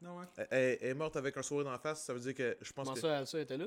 Non, 0.01 0.17
ouais. 0.21 0.25
Elle, 0.39 0.47
elle- 0.51 0.79
elle 0.81 0.89
est 0.91 0.95
morte 0.95 1.17
avec 1.17 1.37
un 1.37 1.43
sourire 1.43 1.65
dans 1.67 1.73
la 1.73 1.79
face, 1.79 2.05
ça 2.05 2.15
veut 2.15 2.21
dire 2.21 2.35
que 2.35 2.57
je 2.63 2.73
pense 2.73 2.85
Comment 2.85 2.95
que. 2.95 3.01
ça, 3.01 3.27
ça 3.27 3.41
était 3.41 3.59
là? 3.59 3.67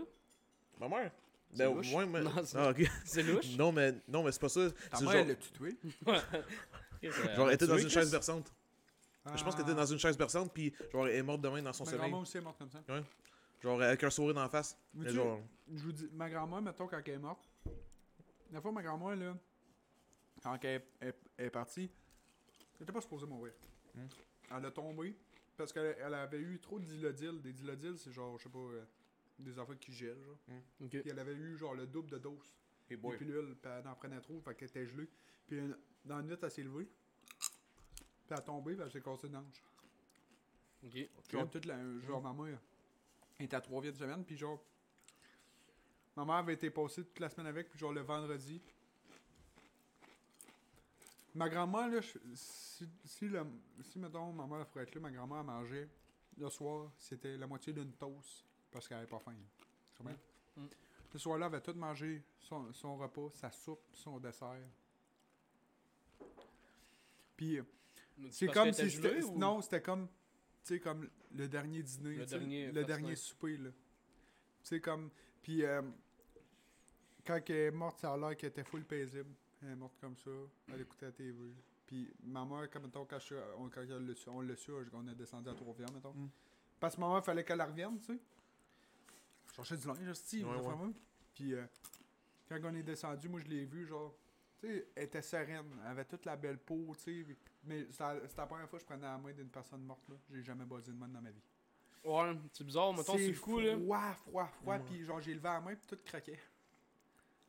Ma 0.80 0.88
mère? 0.90 1.12
C'est 1.54 1.58
Ben, 1.58 1.76
louche. 1.76 1.94
ouais, 1.94 2.06
mais... 2.06 2.22
Non, 2.22 2.32
c'est- 2.44 2.58
Ah. 2.58 2.74
C'est 3.06 3.24
louche. 3.24 3.58
non, 3.58 3.72
mais, 3.72 3.94
non, 4.08 4.24
mais 4.24 4.32
c'est 4.32 4.40
pas 4.42 4.50
ça. 4.50 4.70
Ta 4.90 4.98
C'est 4.98 5.04
mère, 5.06 5.12
genre, 5.14 5.22
elle 5.22 5.28
l'a-tu 5.28 5.52
tué? 5.52 5.78
genre, 7.36 7.48
elle 7.50 7.56
était 7.56 7.68
dans 7.68 7.78
une 7.78 7.90
chaise 7.90 8.12
berçante. 8.12 8.52
Je 9.36 9.44
pense 9.44 9.54
qu'elle 9.56 9.66
était 9.66 9.76
dans 9.76 9.86
une 9.86 10.00
chaise 10.00 10.18
berçante, 10.18 10.52
puis 10.54 10.74
genre, 10.92 11.08
elle 11.08 11.16
est 11.16 11.24
morte 11.24 11.42
de 11.42 11.50
main 11.50 11.62
dans 11.62 11.74
son 11.74 11.84
Ma 11.84 11.92
sommeil. 11.92 12.10
grand-mère 12.10 12.22
aussi 12.22 12.38
est 12.38 12.42
morte 12.42 12.58
comme 12.58 12.72
ça. 12.72 12.80
Genre, 13.62 13.82
avec 13.82 14.04
un 14.04 14.10
sourire 14.10 14.34
dans 14.34 14.42
la 14.42 14.50
face. 14.50 14.76
Mais 14.94 15.06
tu 15.10 15.16
genre, 15.16 15.40
Je 15.72 15.84
vous 15.84 15.92
dis, 15.92 16.10
ma 16.14 16.30
grand-mère, 16.30 16.62
mettons, 16.62 16.88
quand 16.88 17.00
elle 17.06 17.14
est 17.14 17.18
morte, 17.20 17.48
la 18.52 18.60
fois, 18.62 18.72
ma 18.72 18.82
grand-mère, 18.82 19.16
là, 19.16 19.38
quand 20.42 20.58
elle, 20.64 20.82
elle- 21.00 21.14
elle 21.38 21.46
est 21.46 21.50
partie, 21.52 21.90
elle 22.80 22.84
était 22.84 22.92
pas 22.92 23.02
supposée 23.02 23.28
mourir. 23.28 23.54
Hmm. 23.94 24.08
Elle 24.58 24.66
a 24.66 24.72
tombé 24.72 25.16
parce 25.56 25.72
qu'elle 25.72 25.96
elle 26.04 26.14
avait 26.16 26.40
eu 26.40 26.60
trop 26.60 26.80
de 26.80 26.86
dilodil. 26.86 27.40
Des 27.42 27.54
dilodil, 27.54 27.94
c'est 27.98 28.12
genre, 28.12 28.38
je 28.40 28.44
sais 28.44 28.50
pas, 28.50 28.58
euh, 28.58 28.84
des 29.42 29.58
affaires 29.60 29.78
qui 29.80 29.92
gèlent, 29.94 30.22
genre. 30.24 30.38
Ok. 30.82 30.90
Puis 30.90 31.04
elle 31.10 31.20
avait 31.20 31.34
eu, 31.36 31.58
genre, 31.58 31.74
le 31.76 31.86
double 31.88 32.10
de 32.12 32.18
dose. 32.18 32.54
pilules, 33.18 33.56
puis 33.62 33.72
elle 33.72 33.88
en 33.88 33.96
prenait 33.96 34.20
trop, 34.22 34.40
fait 34.42 34.56
qu'elle 34.56 34.68
était 34.70 34.86
gelée. 34.86 35.08
Puis 35.48 35.60
euh, 35.60 35.74
dans 36.06 36.18
la 36.18 36.24
nuit, 36.24 36.36
elle 36.42 36.52
s'est 36.52 36.64
levée. 36.64 36.86
Puis 36.86 38.06
elle 38.32 38.38
a 38.38 38.42
tombé, 38.42 38.74
puis 38.76 38.84
elle 38.84 38.92
s'est 38.92 39.02
cassée 39.02 39.28
une 39.28 39.38
hanche. 39.38 39.64
Ok. 40.84 40.92
Genre, 41.30 41.50
toute 41.50 41.66
la, 41.66 41.78
genre 42.02 42.22
ma 42.22 42.34
mère 42.34 42.60
était 43.40 43.56
à 43.56 43.62
trois 43.62 43.82
de 43.82 43.92
semaine, 43.92 44.24
puis 44.26 44.36
genre, 44.38 44.62
ma 46.16 46.26
mère 46.26 46.36
avait 46.36 46.54
été 46.54 46.70
passée 46.70 47.04
toute 47.06 47.20
la 47.20 47.30
semaine 47.30 47.48
avec, 47.48 47.70
puis 47.70 47.80
genre 47.80 47.94
le 47.94 48.02
vendredi. 48.02 48.62
Ma 51.34 51.48
grand-mère, 51.48 51.88
là, 51.88 52.02
je- 52.02 52.18
si, 52.36 52.90
si, 53.06 53.30
le, 53.30 53.46
si, 53.84 53.98
mettons, 54.00 54.34
ma 54.34 54.46
mère 54.46 54.66
pourrait 54.68 54.84
être 54.84 54.94
là, 54.96 55.02
ma 55.02 55.12
grand-mère 55.12 55.44
mangeait, 55.46 55.90
le 56.38 56.50
soir, 56.50 56.92
c'était 56.98 57.38
la 57.38 57.48
moitié 57.48 57.72
d'une 57.72 57.94
toast, 57.94 58.44
parce 58.72 58.88
qu'elle 58.88 58.98
avait 58.98 59.08
pas 59.08 59.20
faim. 59.20 59.36
Tu 59.94 59.98
comprends? 59.98 60.16
Mm. 60.58 60.66
Le 61.14 61.20
soir-là, 61.20 61.48
elle 61.48 61.54
avait 61.56 61.62
tout 61.64 61.74
mangé, 61.78 62.24
son, 62.40 62.72
son 62.74 62.96
repas, 62.98 63.30
sa 63.34 63.52
soupe, 63.52 63.84
son 63.94 64.20
dessert. 64.20 64.56
Puis, 67.36 67.58
euh, 67.58 67.64
c'est 68.30 68.48
comme 68.48 68.72
si 68.72 68.82
était 68.82 68.90
c'était. 68.90 69.24
ou- 69.24 69.38
Non, 69.38 69.62
c'était 69.62 69.82
comme. 69.82 70.08
Tu 70.64 70.76
sais, 70.76 70.80
comme 70.80 71.10
le 71.34 71.48
dernier 71.48 71.82
dîner. 71.82 72.16
Le 72.18 72.26
dernier 72.26 72.72
le 72.72 72.84
dernier 72.84 73.16
souper, 73.16 73.58
là. 73.58 73.70
Tu 73.72 73.76
sais, 74.64 74.80
comme. 74.80 75.10
Puis, 75.42 75.66
euh, 75.66 75.82
quand 77.26 77.40
elle 77.50 77.56
est 77.56 77.72
morte, 77.72 78.00
ça 78.00 78.14
a 78.14 78.18
l'air 78.18 78.38
qu'elle 78.38 78.50
était 78.50 78.64
full 78.64 78.84
paisible. 78.84 79.34
Elle 79.64 79.70
est 79.72 79.76
morte 79.76 79.98
comme 80.00 80.16
ça. 80.18 80.30
Elle 80.72 80.82
écoutait 80.82 81.08
la 81.08 81.12
TV. 81.12 81.54
Puis, 81.88 82.10
ma 82.24 82.46
mère, 82.46 82.70
comme 82.70 82.84
mettons, 82.84 83.06
quand, 83.06 83.20
je, 83.20 83.36
on, 83.58 83.70
quand 83.70 83.82
elle 83.82 84.06
l'a 84.08 84.16
su- 84.16 84.30
on 84.30 84.38
on 84.94 85.08
est 85.08 85.16
descendu 85.16 85.50
à 85.50 85.54
Trois-Rivières, 85.54 85.92
mettons. 85.92 86.14
Mm. 86.14 86.30
Parce 86.80 86.96
que 86.96 87.02
ma 87.02 87.10
mère, 87.10 87.18
il 87.20 87.24
fallait 87.24 87.44
qu'elle 87.44 87.62
revienne, 87.62 88.00
tu 88.00 88.06
sais. 88.06 88.20
Je 89.52 89.56
cherchais 89.58 89.78
du 89.78 89.88
linge, 89.88 90.08
hostie, 90.10 90.44
Ouais, 90.44 90.56
on 90.58 90.86
ouais. 90.88 90.94
Puis, 91.34 91.54
euh, 91.54 91.66
quand 92.48 92.60
on 92.64 92.74
est 92.76 92.84
descendu, 92.84 93.30
moi, 93.30 93.40
je 93.42 93.48
l'ai 93.48 93.66
vu, 93.66 93.86
genre. 93.86 94.16
Tu 94.60 94.68
sais, 94.68 94.88
elle 94.96 95.04
était 95.04 95.22
sereine. 95.22 95.66
Elle 95.84 95.92
avait 95.92 96.06
toute 96.06 96.26
la 96.26 96.36
belle 96.36 96.58
peau, 96.60 96.94
tu 96.98 97.24
sais. 97.26 97.38
Mais 97.64 97.88
c'était 97.92 98.04
la 98.04 98.28
c'était 98.28 98.42
la 98.42 98.48
première 98.48 98.70
fois 98.70 98.78
que 98.80 98.84
je 98.84 98.88
prenais 98.88 99.06
la 99.06 99.18
main 99.18 99.34
d'une 99.34 99.50
personne 99.50 99.82
morte, 99.84 100.08
là. 100.10 100.16
J'ai 100.32 100.44
jamais 100.44 100.66
buzzé 100.66 100.92
de 100.92 100.98
main 100.98 101.08
dans 101.08 101.22
ma 101.22 101.32
vie. 101.32 101.42
Ouais, 102.04 102.36
c'est 102.54 102.64
bizarre. 102.64 102.94
Mettons, 102.94 103.16
le 103.16 103.40
coup, 103.40 103.60
là. 103.60 103.76
froid, 103.78 104.14
froid, 104.14 104.48
froid. 104.62 104.74
Ouais. 104.78 104.84
Puis, 104.86 105.04
genre, 105.04 105.20
j'ai 105.22 105.34
levé 105.34 105.44
la 105.44 105.62
main, 105.62 105.76
puis 105.76 105.86
tout 105.88 105.98
craquait. 106.04 106.40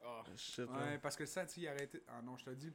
Ah. 0.04 0.22
Shit, 0.36 0.58
Ouais, 0.68 0.76
ouais. 0.76 0.98
parce 0.98 1.14
que 1.16 1.24
sang, 1.26 1.42
tu 1.46 1.54
sais, 1.54 1.60
il 1.62 1.68
arrêtait. 1.68 2.02
Ah 2.08 2.20
non, 2.22 2.36
je 2.36 2.44
te 2.44 2.50
dis. 2.50 2.72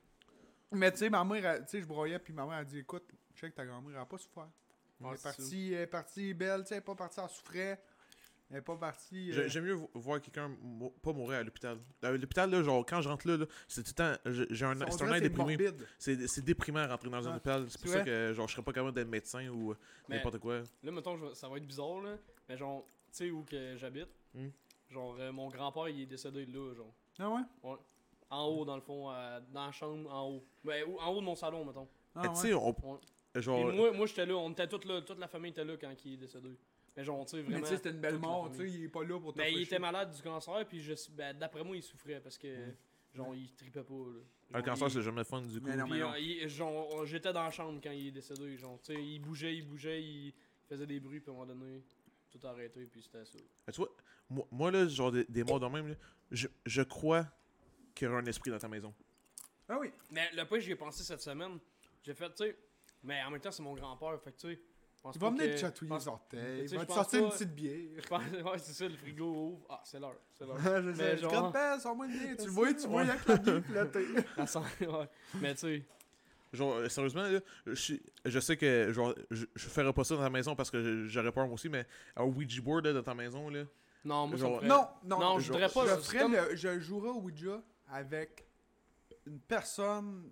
Mais 0.72 0.92
tu 0.92 1.00
sais, 1.00 1.10
ma 1.10 1.24
mère, 1.24 1.46
elle- 1.46 1.64
tu 1.66 1.72
sais, 1.72 1.82
je 1.82 1.86
broyais, 1.88 2.20
puis 2.20 2.34
ma 2.34 2.46
mère 2.46 2.58
a 2.58 2.64
dit 2.64 2.80
écoute, 2.80 3.04
check 3.36 3.54
ta 3.54 3.66
grand-mère, 3.66 3.92
elle 3.96 4.02
a 4.02 4.06
pas 4.06 4.18
souffert. 4.18 4.50
Ouais, 5.00 5.10
elle, 5.10 5.14
est 5.14 5.18
c'est 5.18 5.24
partie, 5.24 5.74
elle 5.74 5.82
est 5.82 5.88
partie 5.88 6.34
belle, 6.34 6.62
tu 6.62 6.68
sais, 6.70 6.76
elle 6.76 6.80
est 6.80 6.86
pas 6.86 6.96
partie 6.96 7.20
en 7.20 7.28
souffrait. 7.28 7.82
Elle 8.50 8.58
est 8.58 8.62
pas 8.62 8.78
partie. 8.78 9.32
Euh, 9.34 9.50
J'aime 9.50 9.66
mieux 9.66 9.74
vo- 9.74 9.90
voir 9.94 10.22
quelqu'un 10.22 10.48
mou- 10.62 10.94
pas 11.02 11.12
mourir 11.12 11.40
à 11.40 11.44
l'hôpital. 11.44 11.78
À 12.02 12.12
l'hôpital, 12.12 12.50
là, 12.50 12.64
genre, 12.64 12.86
quand 12.86 13.02
je 13.02 13.10
rentre 13.10 13.28
là, 13.28 13.36
là 13.38 13.46
c'est 13.68 13.84
tout 13.84 13.90
le 13.90 13.94
temps. 13.96 14.14
j'ai- 14.26 14.64
un, 14.66 14.76
c'est 14.90 15.02
un 15.04 15.14
air 15.14 15.22
déprimé. 15.22 15.58
C'est 16.00 16.28
c'est 16.28 16.46
déprimant 16.46 16.80
à 16.80 16.88
rentrer 16.88 17.10
dans 17.10 17.28
un 17.28 17.32
Ouais. 17.32 17.36
hôpital. 17.38 17.66
C'est 17.70 17.82
pour 17.82 17.92
ça 17.92 18.04
que, 18.04 18.34
genre, 18.34 18.48
je 18.48 18.54
serais 18.54 18.64
pas 18.64 18.72
capable 18.72 18.94
d'être 18.96 19.08
médecin 19.10 19.48
ou 19.50 19.72
euh, 19.72 19.76
Mais- 20.08 20.16
n'importe 20.18 20.40
quoi. 20.40 20.62
Là, 20.82 20.92
mettons, 20.92 21.34
ça 21.36 21.50
va 21.50 21.58
être 21.58 21.68
bizarre, 21.68 22.00
là. 22.02 22.16
Mais 22.48 22.56
genre, 22.58 22.86
tu 23.12 23.18
sais 23.18 23.30
où 23.32 23.44
que 23.44 23.76
j'habite? 23.76 24.08
Hmm. 24.34 24.48
Genre, 24.90 25.18
euh, 25.20 25.32
mon 25.34 25.50
grand-père, 25.50 25.90
il 25.90 26.02
est 26.02 26.06
décédé 26.06 26.46
là, 26.46 26.74
genre. 26.74 26.94
Ah 27.20 27.30
ouais? 27.30 27.76
En 28.30 28.46
haut, 28.46 28.64
dans 28.66 28.76
le 28.76 28.82
fond, 28.82 29.12
euh, 29.12 29.40
dans 29.54 29.66
la 29.66 29.72
chambre, 29.74 30.10
en 30.14 30.30
haut. 30.30 30.44
Ou- 30.66 31.00
en 31.00 31.10
haut 31.12 31.20
de 31.20 31.26
mon 31.26 31.36
salon, 31.36 31.66
mettons. 31.66 31.88
Ah 32.16 32.22
tu 32.24 32.30
ouais. 32.30 32.36
sais, 32.36 32.54
on. 32.54 32.70
Ouais. 32.70 33.00
Genre. 33.42 33.72
Et 33.72 33.76
moi, 33.76 33.92
moi 33.92 34.06
j'étais 34.08 34.26
là, 34.26 34.36
on 34.36 34.52
était 34.52 34.68
tous 34.68 34.86
là, 34.86 35.02
toute 35.02 35.20
la 35.20 35.28
famille 35.28 35.52
était 35.52 35.64
là 35.66 35.76
quand 35.80 35.94
il 36.06 36.14
est 36.14 36.18
décédé. 36.18 36.50
Mais 36.98 37.04
genre, 37.04 37.24
tu 37.26 37.32
sais, 37.32 37.38
Mais 37.38 37.44
vraiment. 37.44 37.60
tu 37.64 37.70
sais, 37.70 37.76
c'était 37.78 37.92
une 37.92 38.00
belle 38.02 38.18
mort, 38.18 38.50
tu 38.52 38.58
sais, 38.58 38.70
il 38.70 38.84
est 38.86 38.90
pas 38.90 39.04
là 39.04 39.20
pour 39.20 39.32
te 39.32 39.38
Ben, 39.38 39.48
il 39.48 39.54
faire 39.54 39.62
était 39.66 39.80
malade 39.80 40.12
du 40.16 40.22
cancer, 40.22 40.68
puis 40.68 40.82
je, 40.82 40.94
ben, 41.12 41.38
d'après 41.38 41.64
moi, 41.64 41.76
il 41.78 41.84
souffrait 41.84 42.20
parce 42.20 42.38
que, 42.40 42.48
genre, 43.14 43.36
il 43.36 43.54
tripait 43.54 43.84
pas. 43.84 43.94
Là. 43.94 44.20
Un 44.60 44.62
cancer, 44.64 44.88
il- 44.88 44.92
c'est 44.94 45.02
jamais 45.04 45.24
fun 45.24 45.42
du 45.44 45.62
coup. 45.62 45.68
Mais 45.68 45.76
non, 45.76 45.88
mais 45.88 46.00
non. 46.00 46.12
euh, 46.14 46.20
il- 46.20 46.50
genre, 46.50 47.06
j'étais 47.06 47.32
dans 47.32 47.44
la 47.44 47.52
chambre 47.52 47.80
quand 47.84 47.92
il 47.92 48.08
est 48.08 48.12
décédé, 48.12 48.58
genre, 48.58 48.80
tu 48.82 48.94
sais, 48.96 49.02
il 49.04 49.20
bougeait, 49.20 49.56
il 49.56 49.62
bougeait, 49.68 50.02
il 50.04 50.34
faisait 50.68 50.88
des 50.88 51.00
bruits, 51.00 51.20
puis 51.20 51.30
à 51.30 51.34
un 51.34 51.38
moment 51.38 51.54
donné, 51.54 51.84
tout 52.32 52.40
arrêté, 52.48 52.86
puis 52.88 53.04
c'était 53.04 53.24
ça. 53.26 53.38
Mais 53.68 53.74
tu 53.74 53.78
vois, 53.78 53.96
moi, 54.30 54.48
moi, 54.52 54.72
là, 54.72 54.88
genre, 54.88 55.12
des, 55.12 55.24
des 55.26 55.44
morts 55.44 55.60
de 55.60 55.68
même, 55.68 55.90
là, 55.90 55.96
je, 56.32 56.48
je 56.66 56.82
crois 56.82 57.28
qu'il 57.94 58.08
y 58.08 58.10
aura 58.10 58.20
un 58.22 58.26
esprit 58.26 58.50
dans 58.52 58.58
ta 58.60 58.68
maison. 58.68 58.92
Ah 59.70 59.78
oui. 59.80 59.92
Mais 60.10 60.30
le 60.34 60.46
point, 60.46 60.60
j'y 60.60 60.72
ai 60.72 60.76
pensé 60.76 61.04
cette 61.04 61.22
semaine. 61.22 61.60
J'ai 62.04 62.14
fait, 62.16 62.30
tu 62.32 62.38
sais, 62.46 62.58
mais 63.04 63.22
en 63.24 63.30
même 63.32 63.40
temps, 63.42 63.52
c'est 63.52 63.62
mon 63.64 63.74
grand-père, 63.76 64.20
fait 64.22 64.32
que, 64.32 64.38
tu 64.40 64.48
sais, 64.56 64.60
Il 65.14 65.20
va 65.22 65.30
venir 65.30 65.46
que- 65.46 65.52
te 65.54 65.58
chatouiller 65.58 65.90
pense- 65.90 66.02
les 66.04 66.08
orteils. 66.10 66.66
Tu 66.68 66.74
Il 66.74 66.78
va 66.78 66.86
te 66.86 66.92
sortir 66.92 67.24
une 67.24 67.30
petite 67.32 67.56
bière. 67.56 67.90
Ouais, 68.46 68.58
c'est 68.60 68.74
ça, 68.74 68.88
le 68.88 68.98
frigo 68.98 69.26
ouvre. 69.26 69.66
Ah, 69.70 69.82
c'est 69.86 70.00
l'heure, 70.00 70.16
c'est 70.34 70.46
l'heure. 70.46 70.58
je 70.84 70.94
sais, 70.94 71.18
genre- 71.18 71.52
pas, 71.52 71.80
sors-moi 71.80 72.08
une 72.08 72.20
bière. 72.20 72.36
Tu 72.38 72.50
vois, 72.50 72.74
tu 72.74 72.88
vois 72.88 73.04
ouais. 73.04 73.10
avec 73.10 73.26
la 73.28 73.38
bière 73.38 73.64
flotter. 73.64 74.06
Ça 74.36 74.48
sent- 74.48 74.86
ouais. 74.88 75.10
Mais 75.42 75.54
tu 75.54 75.60
sais, 75.62 75.84
Genre, 76.54 76.76
euh, 76.76 76.88
sérieusement, 76.90 77.24
là, 77.24 77.40
je, 77.66 78.40
sais 78.40 78.56
que, 78.56 78.92
genre, 78.94 79.14
je, 79.30 79.46
je 79.54 79.68
ferais 79.68 79.92
pas 79.92 80.04
ça 80.06 80.16
dans 80.16 80.22
ta 80.22 80.30
maison 80.30 80.56
parce 80.56 80.72
que 80.72 81.06
j'aurais 81.06 81.32
peur 81.34 81.46
moi 81.46 81.56
aussi, 81.56 81.68
mais 81.68 81.86
un 82.16 82.24
Ouija 82.24 82.62
board 82.62 82.86
là, 82.86 82.94
dans 82.94 83.04
ta 83.04 83.14
maison, 83.14 83.50
là. 83.50 83.64
non, 84.06 84.28
moi, 84.28 84.38
Genre- 84.38 84.56
ferait- 84.60 84.68
Non, 84.68 84.88
non, 85.04 85.20
Non, 85.20 85.40
je 85.40 85.52
voudrais 85.52 85.68
pas. 85.70 85.86
Je, 85.86 86.02
ferais 86.02 86.20
comme- 86.20 86.34
le- 86.36 86.56
je 86.56 86.80
jouerais 86.80 87.10
au 87.10 87.20
Ouija 87.20 87.62
avec 87.90 88.46
une 89.26 89.40
personne, 89.42 90.32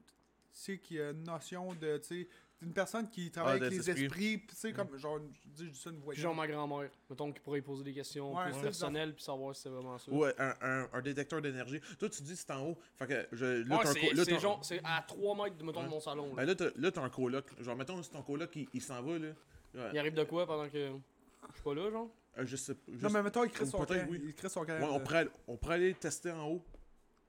tu 0.54 0.60
sais, 0.62 0.78
qui 0.78 1.00
a 1.02 1.10
une 1.10 1.24
notion 1.24 1.74
de, 1.74 1.98
tu 1.98 2.08
sais, 2.08 2.30
une 2.62 2.74
personne 2.74 3.10
qui 3.10 3.30
travaille 3.30 3.60
Ah, 3.62 3.66
avec 3.66 3.72
les 3.72 3.78
des 3.80 3.90
esprits. 4.04 4.42
tu 4.48 4.56
sais, 4.56 4.72
comme, 4.74 4.98
genre, 4.98 5.20
je 5.58 5.66
dis 5.66 5.76
ça 5.76 5.90
une 5.90 6.00
voyante. 6.00 6.22
genre 6.22 6.34
ma 6.36 6.48
grand-mère, 6.48 6.90
mettons 7.10 7.32
qu'il 7.32 7.42
pourrait 7.42 7.60
y 7.60 7.62
poser 7.62 7.84
des 7.84 7.94
questions 7.94 8.36
Ouais, 8.36 8.44
plus 8.46 8.54
c'est 8.54 8.58
ça. 8.60 8.64
personnelles 8.64 9.14
puis 9.14 9.24
savoir 9.24 9.56
si 9.56 9.62
c'est 9.64 9.70
vraiment 9.70 9.98
ça. 9.98 10.12
Ouais, 10.12 10.34
un, 10.40 10.54
un, 10.62 10.90
un 10.94 11.02
détecteur 11.02 11.42
d'énergie. 11.42 11.80
Toi, 12.00 12.10
tu 12.10 12.24
dis 12.24 12.36
c'est 12.36 12.50
en 12.52 12.70
haut. 12.70 12.78
Fait 12.96 13.08
que, 13.08 13.28
je, 13.34 13.46
là, 13.46 13.76
Ouais, 13.78 13.84
t'as 13.84 13.90
un 13.90 13.94
c'est 13.94 14.00
c'est 14.26 14.58
c'est 14.62 14.82
à 14.84 15.04
3 15.08 15.36
mètres, 15.44 15.64
mettons, 15.64 15.84
de 15.84 15.90
mon 15.90 16.00
salon. 16.00 16.34
Ben, 16.34 16.42
Là. 16.44 16.46
là, 16.48 16.56
t'as 16.56 16.70
là, 16.78 16.92
t'as 16.92 17.02
un 17.02 17.10
coloc. 17.10 17.46
Genre, 17.62 17.76
mettons, 17.76 18.02
si 18.02 18.10
ton 18.10 18.22
coloc, 18.22 18.56
il, 18.56 18.68
il 18.74 18.82
s'en 18.82 19.02
va, 19.02 19.20
là. 19.20 19.28
Ouais. 19.74 19.90
Il 19.94 20.00
arrive 20.00 20.14
de 20.14 20.24
quoi 20.24 20.46
pendant 20.48 20.70
que 20.70 20.78
je 20.88 21.54
suis 21.54 21.64
pas 21.64 21.74
là, 21.76 21.92
genre? 21.92 22.10
Euh, 22.38 22.46
je 22.46 22.56
sais 22.56 22.76
je 22.88 23.04
Non, 23.04 23.10
mais 23.12 23.22
mettons, 23.24 23.44
il 23.44 23.52
crée 23.52 23.66
son 23.66 23.86
peut-être 23.86 24.06
camp. 24.06 24.12
oui. 24.12 24.22
Il 24.26 24.34
crée 24.34 24.50
son 24.50 24.66
camp. 24.66 24.78
Ouais, 24.80 24.88
on, 24.90 24.98
de- 25.00 25.04
pourrait, 25.04 25.18
aller- 25.20 25.30
on 25.48 25.58
pourrait 25.58 25.76
aller 25.76 25.94
tester 25.94 26.32
en 26.32 26.48
haut. 26.50 26.66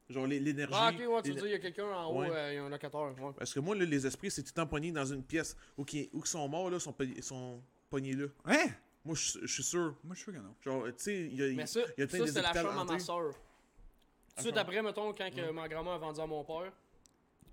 Genre, 0.08 0.26
les- 0.26 0.38
l'énergie. 0.38 0.72
Ah, 0.76 0.90
ok, 0.94 0.98
ouais, 1.00 1.22
tu 1.22 1.30
veux 1.30 1.34
dire, 1.36 1.46
il 1.46 1.50
y 1.50 1.54
a 1.54 1.58
quelqu'un 1.58 1.86
en 1.88 2.06
haut, 2.12 2.20
Ouais. 2.20 2.30
euh, 2.30 2.52
il 2.52 2.54
y 2.56 2.58
a 2.58 2.64
un 2.64 2.68
locateur. 2.68 3.12
Ouais. 3.20 3.32
Parce 3.36 3.52
que 3.52 3.58
moi, 3.60 3.74
là, 3.74 3.84
les 3.84 4.06
esprits, 4.06 4.30
c'est 4.30 4.42
tout 4.42 4.50
le 4.54 4.62
temps 4.62 4.66
pogné 4.66 4.92
dans 4.92 5.04
une 5.04 5.22
pièce 5.24 5.56
où 5.76 5.84
qui, 5.84 6.08
où 6.12 6.20
qui 6.20 6.30
sont 6.30 6.46
morts, 6.48 6.70
là, 6.70 6.78
sont, 6.78 6.94
sont 7.22 7.60
pognés 7.90 8.14
là. 8.14 8.26
Hein? 8.44 8.66
Moi, 9.04 9.14
je 9.16 9.46
suis 9.46 9.62
sûr. 9.64 9.96
Moi, 10.04 10.14
je 10.14 10.20
suis 10.22 10.24
sûr 10.30 10.32
que 10.34 10.38
non. 10.46 10.54
Genre, 10.62 10.84
tu 10.88 10.92
sais, 10.98 11.20
il 11.26 11.34
y 11.34 11.42
a. 11.42 11.52
Mais 11.54 11.66
ça, 11.66 11.80
il 11.96 12.00
y 12.00 12.04
a 12.04 12.06
plein 12.06 12.18
ça 12.20 12.26
c'était 12.26 12.42
la 12.42 12.50
hôpitaux 12.50 12.68
chambre 12.68 12.80
à 12.80 12.84
ma 12.92 12.98
soeur. 13.00 13.32
Tout 13.32 14.36
de 14.36 14.40
suite 14.42 14.56
après, 14.56 14.82
mettons, 14.82 15.12
quand 15.12 15.30
que 15.34 15.50
ma 15.50 15.68
grand-mère 15.68 15.94
a 15.94 15.98
vendu 15.98 16.20
à 16.20 16.26
mon 16.26 16.44
père, 16.44 16.72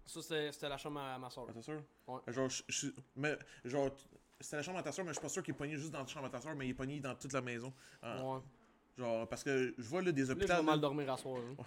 ça 0.05 0.21
c'était 0.21 0.51
c'était 0.51 0.69
la 0.69 0.77
chambre 0.77 0.99
à 0.99 1.17
ma 1.17 1.29
soeur. 1.31 1.45
Ah, 1.49 1.53
t'es 1.53 1.61
sûr? 1.61 1.81
Ouais. 2.07 2.19
Genre, 2.27 2.49
je 2.49 2.61
suis. 2.69 2.93
Mais, 3.15 3.37
genre, 3.65 3.89
c'était 4.39 4.57
la 4.57 4.63
chambre 4.63 4.77
à 4.79 4.83
ta 4.83 4.91
soeur, 4.91 5.05
mais 5.05 5.11
je 5.11 5.15
suis 5.17 5.21
pas 5.23 5.29
sûr 5.29 5.41
qu'il 5.43 5.53
est 5.53 5.57
pogné 5.57 5.75
juste 5.77 5.91
dans 5.91 5.99
la 6.01 6.07
chambre 6.07 6.25
à 6.25 6.29
ta 6.29 6.41
soeur, 6.41 6.55
mais 6.55 6.67
il 6.67 6.71
est 6.71 6.75
pogné 6.75 6.99
dans 6.99 7.15
toute 7.15 7.33
la 7.33 7.41
maison. 7.41 7.73
Ah, 8.01 8.21
Ouais. 8.23 8.39
Genre, 8.97 9.27
parce 9.27 9.43
que 9.43 9.73
je 9.75 9.83
vois 9.87 10.01
là 10.03 10.11
des 10.11 10.21
Là, 10.21 10.27
je 10.27 10.31
hôpitaux. 10.33 10.53
vais 10.55 10.61
mal 10.61 10.79
dormir 10.79 11.11
à 11.11 11.17
soir. 11.17 11.39
hein. 11.59 11.63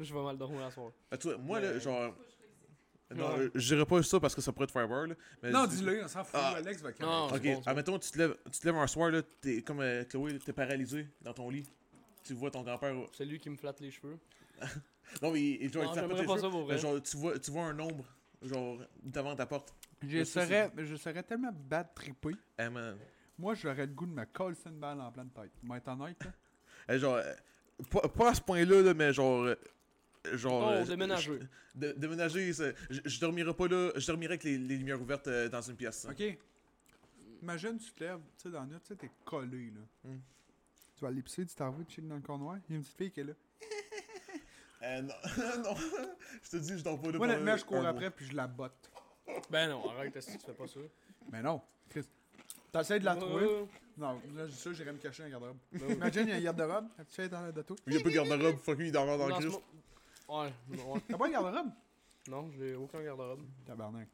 Je 0.00 0.14
vais 0.14 0.22
mal 0.22 0.36
dormir 0.38 0.62
à 0.64 0.70
soir. 0.70 0.92
Ah, 1.10 1.16
tu 1.18 1.28
vois, 1.28 1.36
moi, 1.38 1.60
là, 1.60 1.72
Mais- 1.74 1.80
genre. 1.80 2.14
Non, 3.12 3.26
Ouais. 3.34 3.38
euh, 3.40 3.50
je 3.56 3.74
dirais 3.74 3.84
pas 3.86 4.00
ça 4.04 4.20
parce 4.20 4.34
que 4.36 4.40
ça 4.40 4.52
pourrait 4.52 4.68
te 4.68 4.72
faire 4.72 4.86
peur, 4.88 5.06
là. 5.08 5.14
Mais 5.42 5.50
Non, 5.50 5.66
dis-le, 5.66 6.04
on 6.04 6.08
s'en 6.08 6.22
fout. 6.22 6.38
Ah. 6.40 6.54
Alex 6.56 6.80
va 6.80 6.90
Non, 6.90 6.94
calmer. 6.96 7.24
Ok, 7.24 7.30
bon, 7.32 7.38
c'est 7.42 7.54
bon. 7.56 7.62
admettons, 7.66 7.98
tu 7.98 8.10
te, 8.12 8.18
lèves, 8.18 8.36
tu 8.52 8.60
te 8.60 8.66
lèves 8.66 8.76
un 8.76 8.86
soir, 8.86 9.10
là, 9.10 9.20
t'es 9.40 9.62
comme 9.62 9.80
euh, 9.80 10.04
Chloé, 10.04 10.38
t'es 10.38 10.52
paralysé 10.52 11.08
dans 11.20 11.32
ton 11.34 11.50
lit. 11.50 11.66
Tu 12.22 12.34
vois 12.34 12.52
ton 12.52 12.62
grand-père. 12.62 12.94
C'est 13.12 13.24
lui 13.24 13.40
qui 13.40 13.50
me 13.50 13.56
flatte 13.56 13.80
les 13.80 13.90
cheveux. 13.90 14.18
Non, 15.22 15.32
mais 15.32 15.40
il, 15.40 15.62
il- 15.64 15.72
genre, 15.72 15.82
Non, 15.86 15.90
il 15.92 16.08
pas 16.08 16.16
cheveux, 16.22 16.38
ça 16.40 16.48
pour 16.50 16.60
mais 16.60 16.64
vrai. 16.66 16.78
genre, 16.78 17.02
tu 17.02 17.16
vois, 17.16 17.36
tu 17.40 17.50
vois 17.50 17.64
un 17.64 17.78
ombre, 17.80 18.04
genre, 18.42 18.78
devant 19.02 19.34
ta 19.34 19.44
porte. 19.44 19.74
Je 20.06 20.22
ça, 20.22 20.44
serais, 20.46 20.70
je 20.78 20.94
serais 20.94 21.24
tellement 21.24 21.50
bad 21.52 21.92
trippé. 21.92 22.30
Eh, 22.60 22.68
man. 22.68 22.96
Moi, 23.36 23.54
j'aurais 23.54 23.86
le 23.86 23.92
goût 23.92 24.06
de 24.06 24.12
me 24.12 24.24
coller 24.26 24.56
une 24.66 24.78
balle 24.78 25.00
en 25.00 25.10
pleine 25.10 25.30
tête. 25.30 25.50
Moi, 25.64 25.78
être 25.78 25.88
honnête, 25.88 26.24
là. 26.24 26.30
Eh, 26.94 26.98
genre, 27.00 27.16
euh, 27.16 27.34
pas, 27.90 28.02
pas 28.08 28.30
à 28.30 28.34
ce 28.34 28.40
point-là, 28.40 28.82
là, 28.82 28.94
mais 28.94 29.12
genre. 29.12 29.48
Genre. 30.32 30.64
Oh, 30.68 30.70
euh, 30.70 30.84
déménager. 30.84 31.38
je- 31.74 31.78
de- 31.78 31.92
déménager, 31.92 32.52
je, 32.52 32.72
je 33.04 33.20
dormirais 33.20 33.54
pas 33.54 33.68
là, 33.68 33.90
je 33.96 34.06
dormirais 34.06 34.32
avec 34.32 34.44
les, 34.44 34.58
les 34.58 34.76
lumières 34.76 35.00
ouvertes 35.00 35.28
euh, 35.28 35.48
dans 35.48 35.62
une 35.62 35.76
pièce. 35.76 36.06
Ok. 36.10 36.22
Imagine, 37.42 37.78
tu 37.78 37.90
te 37.92 38.04
lèves, 38.04 38.20
tu 38.36 38.42
sais, 38.42 38.50
dans 38.50 38.60
la 38.60 38.66
nuit, 38.66 38.76
tu 38.82 38.88
sais, 38.88 38.96
t'es 38.96 39.10
collé, 39.24 39.70
là. 39.70 39.80
Hmm. 40.10 40.18
Tu 40.94 41.00
vas 41.00 41.08
aller 41.08 41.22
pisser, 41.22 41.46
tu 41.46 41.54
t'en 41.54 41.70
vas, 41.70 41.82
tu 41.84 42.02
dans 42.02 42.16
le 42.16 42.20
coin 42.20 42.36
noir. 42.36 42.58
Il 42.68 42.72
y 42.72 42.74
a 42.74 42.76
une 42.76 42.82
petite 42.82 42.96
fille 42.98 43.10
qui 43.10 43.20
est 43.20 43.24
là. 43.24 43.32
Euh, 44.82 45.02
non, 45.02 45.12
non. 45.62 45.74
je 46.42 46.48
te 46.52 46.56
dis, 46.56 46.78
je 46.78 46.82
dors 46.82 46.98
pas 46.98 47.12
de 47.12 47.18
Moi, 47.18 47.26
honnêtement, 47.26 47.54
je 47.54 47.62
un 47.62 47.66
cours 47.66 47.84
après 47.86 48.10
puis 48.10 48.24
je 48.24 48.34
la 48.34 48.46
botte. 48.46 48.90
Ben 49.50 49.68
non, 49.68 49.86
arrête, 49.90 50.10
que 50.10 50.18
tu 50.20 50.38
fais 50.38 50.54
pas 50.54 50.66
ça? 50.66 50.80
Mais 51.30 51.42
non, 51.42 51.60
Chris. 51.90 52.06
T'essaies 52.72 52.98
de 52.98 53.04
la 53.04 53.14
trouver. 53.16 53.46
Non, 53.98 54.18
là, 54.34 54.46
je 54.46 54.52
suis 54.52 54.60
sûr, 54.60 54.72
j'irais 54.72 54.94
me 54.94 54.98
cacher 54.98 55.24
dans 55.24 55.26
le 55.26 55.32
garde-robe. 55.32 55.58
ouais. 55.82 55.94
Imagine, 55.96 56.28
il 56.28 56.30
y 56.30 56.32
a 56.32 56.36
un 56.36 56.54
garde-robe. 56.54 56.88
Tu 56.96 57.04
fais 57.14 57.28
dans 57.28 57.42
le 57.44 57.52
toi. 57.62 57.76
Il 57.86 57.92
y 57.92 57.96
a 57.98 58.00
pas 58.00 58.08
de 58.08 58.14
garde-robe, 58.14 58.56
fuck 58.56 58.78
you, 58.78 58.86
il 58.86 58.92
dort 58.92 59.04
dans 59.18 59.26
le 59.28 59.34
Christ. 59.34 59.60
Ouais. 60.70 61.00
T'as 61.08 61.18
pas 61.18 61.26
un 61.26 61.30
garde-robe? 61.30 61.70
non, 62.28 62.50
j'ai 62.52 62.74
aucun 62.74 63.02
garde-robe. 63.02 63.42
Tabarnak. 63.64 64.08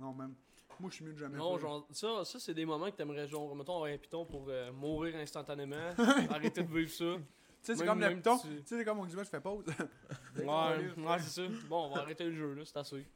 Non, 0.00 0.12
même. 0.12 0.34
Moi, 0.78 0.90
je 0.90 0.96
suis 0.96 1.04
mieux 1.04 1.12
de 1.14 1.18
jamais. 1.18 1.38
Non, 1.38 1.58
genre, 1.58 1.86
ça, 1.90 2.24
ça 2.24 2.38
c'est 2.38 2.52
des 2.52 2.66
moments 2.66 2.90
que 2.90 2.96
t'aimerais, 2.96 3.26
genre, 3.26 3.54
mettons, 3.56 3.76
avoir 3.76 3.90
un 3.90 3.96
piton 3.96 4.26
pour 4.26 4.44
euh, 4.48 4.70
mourir 4.72 5.16
instantanément, 5.16 5.76
arrêter 6.30 6.62
de 6.62 6.72
vivre 6.74 6.90
ça. 6.90 7.04
Tu 7.16 7.22
sais, 7.62 7.76
c'est 7.76 7.86
comme 7.86 8.00
le 8.00 8.14
piton. 8.14 8.38
tu- 8.38 8.48
sais, 8.48 8.62
c'est 8.78 8.84
comme 8.84 8.98
on 8.98 9.06
dit, 9.06 9.14
moi, 9.14 9.24
je 9.24 9.30
fais 9.30 9.40
pause. 9.40 9.64
Ouais, 10.36 10.44
ouais, 10.44 11.18
c'est 11.20 11.30
ça. 11.30 11.42
Bon, 11.68 11.86
on 11.86 11.94
va 11.94 12.02
arrêter 12.02 12.24
le 12.24 12.32
jeu, 12.34 12.52
là, 12.54 12.62
c'est 12.66 12.76
assez. 12.76 13.06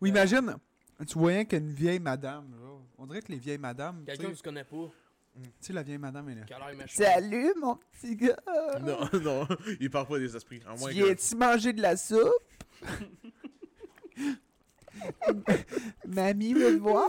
Ou 0.00 0.06
imagine, 0.06 0.56
tu 1.06 1.18
voyais 1.18 1.44
qu'une 1.44 1.70
vieille 1.70 1.98
madame, 2.00 2.50
genre, 2.58 2.80
on 2.96 3.06
dirait 3.06 3.20
que 3.20 3.30
les 3.30 3.38
vieilles 3.38 3.58
madames, 3.58 4.04
Quelqu'un 4.06 4.30
que 4.30 4.36
tu 4.36 4.42
connais 4.42 4.64
pas, 4.64 4.88
tu 5.34 5.40
sais, 5.60 5.72
la 5.72 5.82
vieille 5.82 5.98
madame, 5.98 6.28
elle 6.28 6.38
est. 6.38 6.88
Salut, 6.88 7.52
mon 7.60 7.76
petit 7.92 8.16
gars. 8.16 8.36
Non, 8.82 9.08
non, 9.20 9.46
il 9.80 9.90
part 9.90 10.06
pas 10.06 10.18
des 10.18 10.34
esprits. 10.36 10.60
À 10.66 10.76
moins 10.76 10.90
Tu 10.90 10.96
viens-tu 10.96 11.36
manger 11.36 11.72
de 11.72 11.82
la 11.82 11.96
soupe? 11.96 12.20
Mamie 16.06 16.54
veut 16.54 16.76
te 16.76 16.80
voir? 16.82 17.08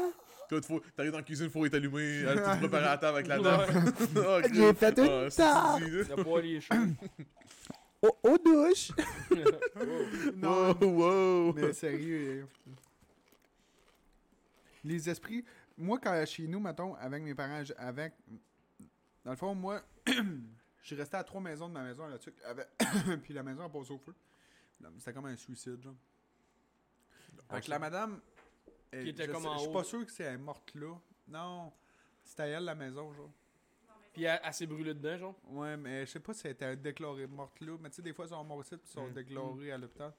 T'arrives 0.95 1.11
dans 1.11 1.17
la 1.19 1.24
cuisine, 1.24 1.49
faut 1.49 1.65
être 1.65 1.76
allumé, 1.76 2.24
elle 2.28 2.38
est 2.38 2.57
préparée 2.59 2.86
à 2.86 2.89
la 2.91 2.97
table 2.97 3.15
avec 3.17 3.28
la 3.28 3.39
dame. 3.39 3.93
Christ. 3.93 4.53
J'ai 4.53 4.74
fait 4.74 4.97
une 4.99 5.30
Ah. 5.39 5.78
Le 5.80 6.45
est 6.45 6.59
chaud. 6.61 6.76
Au, 8.01 8.17
aux 8.24 8.38
douches. 8.38 8.91
Non, 10.36 10.76
Wow, 10.82 10.89
wow. 10.89 11.53
mais 11.53 11.72
sérieux. 11.72 12.45
Les 14.84 15.09
esprits, 15.09 15.45
moi, 15.82 15.99
quand 15.99 16.25
chez 16.25 16.47
nous, 16.47 16.59
mettons, 16.59 16.95
avec 16.95 17.23
mes 17.23 17.36
parents, 17.36 17.63
avec. 17.77 18.13
Dans 19.23 19.32
le 19.32 19.38
fond, 19.38 19.53
moi, 19.55 19.82
je 20.07 20.13
suis 20.82 20.95
resté 20.95 21.17
à 21.17 21.23
trois 21.23 21.41
maisons 21.41 21.67
de 21.69 21.73
ma 21.73 21.84
maison 21.84 22.07
là-dessus. 22.07 22.34
Avec... 22.45 22.67
Puis 23.23 23.34
la 23.34 23.43
maison 23.43 23.63
a 23.65 23.69
passé 23.69 23.91
au 23.91 23.97
feu. 23.99 24.15
C'était 24.97 25.13
comme 25.13 25.25
un 25.27 25.36
suicide, 25.36 25.82
genre. 25.82 25.93
Fait 27.49 27.61
que 27.61 27.69
la 27.69 27.79
madame. 27.79 28.19
elle- 28.91 29.03
Qui 29.03 29.09
était 29.09 29.25
je 29.25 29.32
comme 29.32 29.43
sais- 29.43 29.47
en 29.49 29.57
Je 29.57 29.63
suis 29.63 29.71
pas 29.73 29.84
sûr 29.84 30.05
que 30.05 30.11
c'est 30.11 30.23
elle 30.23 30.39
morte 30.39 30.73
là. 30.75 30.95
Non. 31.27 31.71
C'était 32.23 32.49
elle, 32.49 32.63
la 32.65 32.75
maison, 32.75 33.13
genre. 33.13 33.29
Puis 34.13 34.23
elle, 34.23 34.39
elle 34.43 34.53
s'est 34.53 34.65
brûlée 34.67 34.93
dedans, 34.93 35.17
genre. 35.17 35.36
Ouais, 35.49 35.77
mais 35.77 36.05
je 36.05 36.11
sais 36.11 36.19
pas 36.19 36.34
si 36.34 36.47
elle 36.47 36.53
était 36.53 36.75
déclarée 36.75 37.27
morte 37.27 37.59
là. 37.61 37.77
Mais 37.79 37.89
tu 37.89 37.97
sais, 37.97 38.01
des 38.01 38.13
fois, 38.13 38.25
ils 38.25 38.29
sont 38.29 38.43
morts 38.43 38.61
ici, 38.61 38.75
puis 38.75 38.88
ils 38.88 38.91
sont 38.93 39.07
Mm. 39.07 39.13
déclarés 39.13 39.71
à 39.71 39.77
l'hôpital. 39.77 40.13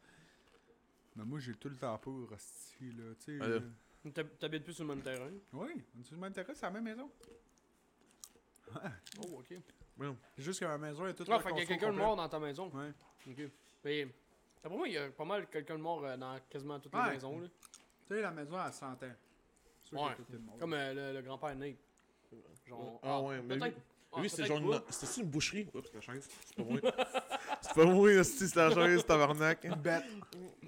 Mais 1.16 1.24
moi, 1.24 1.38
j'ai 1.40 1.54
tout 1.54 1.68
le 1.68 1.76
temps 1.76 1.98
peur, 1.98 2.32
hostie, 2.32 2.92
là. 2.92 3.14
Tu 3.24 3.38
sais. 3.38 3.62
Là. 4.04 4.10
T'habites 4.38 4.64
plus 4.64 4.74
sur 4.74 4.84
le 4.84 4.94
même 4.94 5.02
terrain. 5.02 5.30
Oui, 5.52 5.84
on 5.96 6.00
est 6.14 6.18
même 6.18 6.32
terrain, 6.32 6.52
c'est 6.54 6.66
la 6.66 6.70
même 6.70 6.84
maison. 6.84 7.10
Oh, 9.20 9.38
ok. 9.40 9.54
C'est 10.36 10.42
juste 10.42 10.60
que 10.60 10.64
ma 10.64 10.78
maison 10.78 11.06
est 11.06 11.14
toute 11.14 11.28
Ah, 11.30 11.38
fait 11.38 11.50
qu'il 11.50 11.58
y 11.58 11.62
a 11.62 11.66
quelqu'un 11.66 11.92
de 11.92 11.98
mort 11.98 12.16
dans 12.16 12.28
ta 12.28 12.38
maison. 12.38 12.70
Ouais. 12.70 12.92
Ok. 13.28 13.50
Mais, 13.84 14.06
d'après 14.62 14.76
moi, 14.76 14.88
il 14.88 14.94
y 14.94 14.98
a 14.98 15.10
pas 15.10 15.24
mal 15.24 15.46
quelqu'un 15.48 15.76
de 15.76 15.82
mort 15.82 16.04
euh, 16.04 16.16
dans 16.16 16.38
quasiment 16.48 16.80
toutes 16.80 16.94
Ouais. 16.94 17.06
les 17.08 17.14
maisons, 17.14 17.38
là. 17.38 17.46
Tu 18.08 18.14
sais, 18.14 18.22
la 18.22 18.30
maison 18.30 18.56
à 18.56 18.72
100 18.72 18.92
ans. 18.92 18.96
C'est 19.84 19.88
sûr 19.90 20.00
Ouais. 20.02 20.16
Comme 20.58 20.72
euh, 20.74 20.94
le, 21.12 21.18
le 21.18 21.22
grand-père 21.22 21.54
Nate. 21.54 21.76
Genre. 22.66 22.98
Ah 23.02 23.20
ouais, 23.20 23.42
mais 23.42 23.58
peut-être. 23.58 23.76
ah, 24.12 24.20
Lui, 24.20 24.30
c'était 24.30 24.48
peut-être 24.48 24.62
genre. 24.62 24.74
une- 24.74 24.82
C'était-tu 24.92 25.20
une 25.20 25.26
boucherie? 25.30 25.68
Oups, 25.74 25.92
la 25.92 26.00
chaise. 26.00 26.28
C'est 26.46 26.56
pas 26.56 26.62
moi. 26.64 26.80
C'est 27.62 27.74
pas 27.74 27.84
moi, 27.84 28.10
hostie, 28.18 28.48
c'est 28.48 28.56
la 28.56 28.70
chaise, 28.70 29.04
tabarnak. 29.06 29.64
Une 29.64 29.74
bête. 29.76 30.04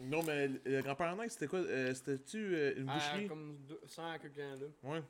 Non, 0.02 0.22
mais 0.22 0.48
le 0.64 0.80
grand-père 0.82 1.08
Arnaque, 1.08 1.30
c'était 1.30 1.46
quoi 1.46 1.58
euh, 1.60 1.92
C'était-tu 1.94 2.54
euh, 2.54 2.74
une 2.76 2.88
Ah, 2.88 2.94
boucherie? 2.94 3.26
comme 3.28 3.56
deux- 3.68 3.80
100 3.86 4.10
à 4.12 4.18
quelqu'un, 4.18 4.54
là. 4.56 4.66
Ouais. 4.82 5.02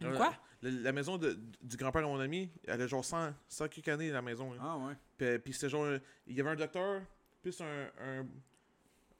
Une 0.00 0.06
Euh, 0.06 0.16
quoi? 0.16 0.34
La, 0.62 0.70
la 0.70 0.92
maison 0.92 1.18
de- 1.18 1.38
du 1.62 1.76
grand-père 1.76 2.02
de 2.02 2.06
mon 2.06 2.20
ami, 2.20 2.48
elle 2.66 2.80
a 2.82 2.86
genre 2.86 3.04
100, 3.04 3.32
100 3.48 3.68
quelques 3.68 3.88
années, 3.88 4.10
la 4.10 4.22
maison. 4.22 4.52
là. 4.52 4.58
Ah 4.62 4.76
ouais. 4.78 4.94
Puis, 5.18 5.38
puis 5.40 5.52
c'était 5.52 5.68
genre. 5.68 5.86
Il 6.26 6.34
y 6.36 6.40
avait 6.40 6.50
un 6.50 6.56
docteur, 6.56 7.02
plus 7.42 7.60
un. 7.60 7.90
un 8.00 8.26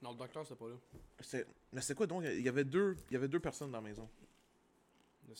Non, 0.02 0.12
le 0.12 0.16
docteur, 0.16 0.46
c'est 0.46 0.56
pas 0.56 0.66
là. 0.68 0.76
mais 1.72 1.80
c'est 1.82 1.94
quoi 1.94 2.06
donc 2.06 2.24
Il 2.24 2.40
y 2.42 2.48
avait 2.48 2.64
deux, 2.64 2.96
il 3.10 3.14
y 3.14 3.16
avait 3.16 3.28
deux 3.28 3.40
personnes 3.40 3.70
dans 3.70 3.78
la 3.78 3.88
maison. 3.88 4.08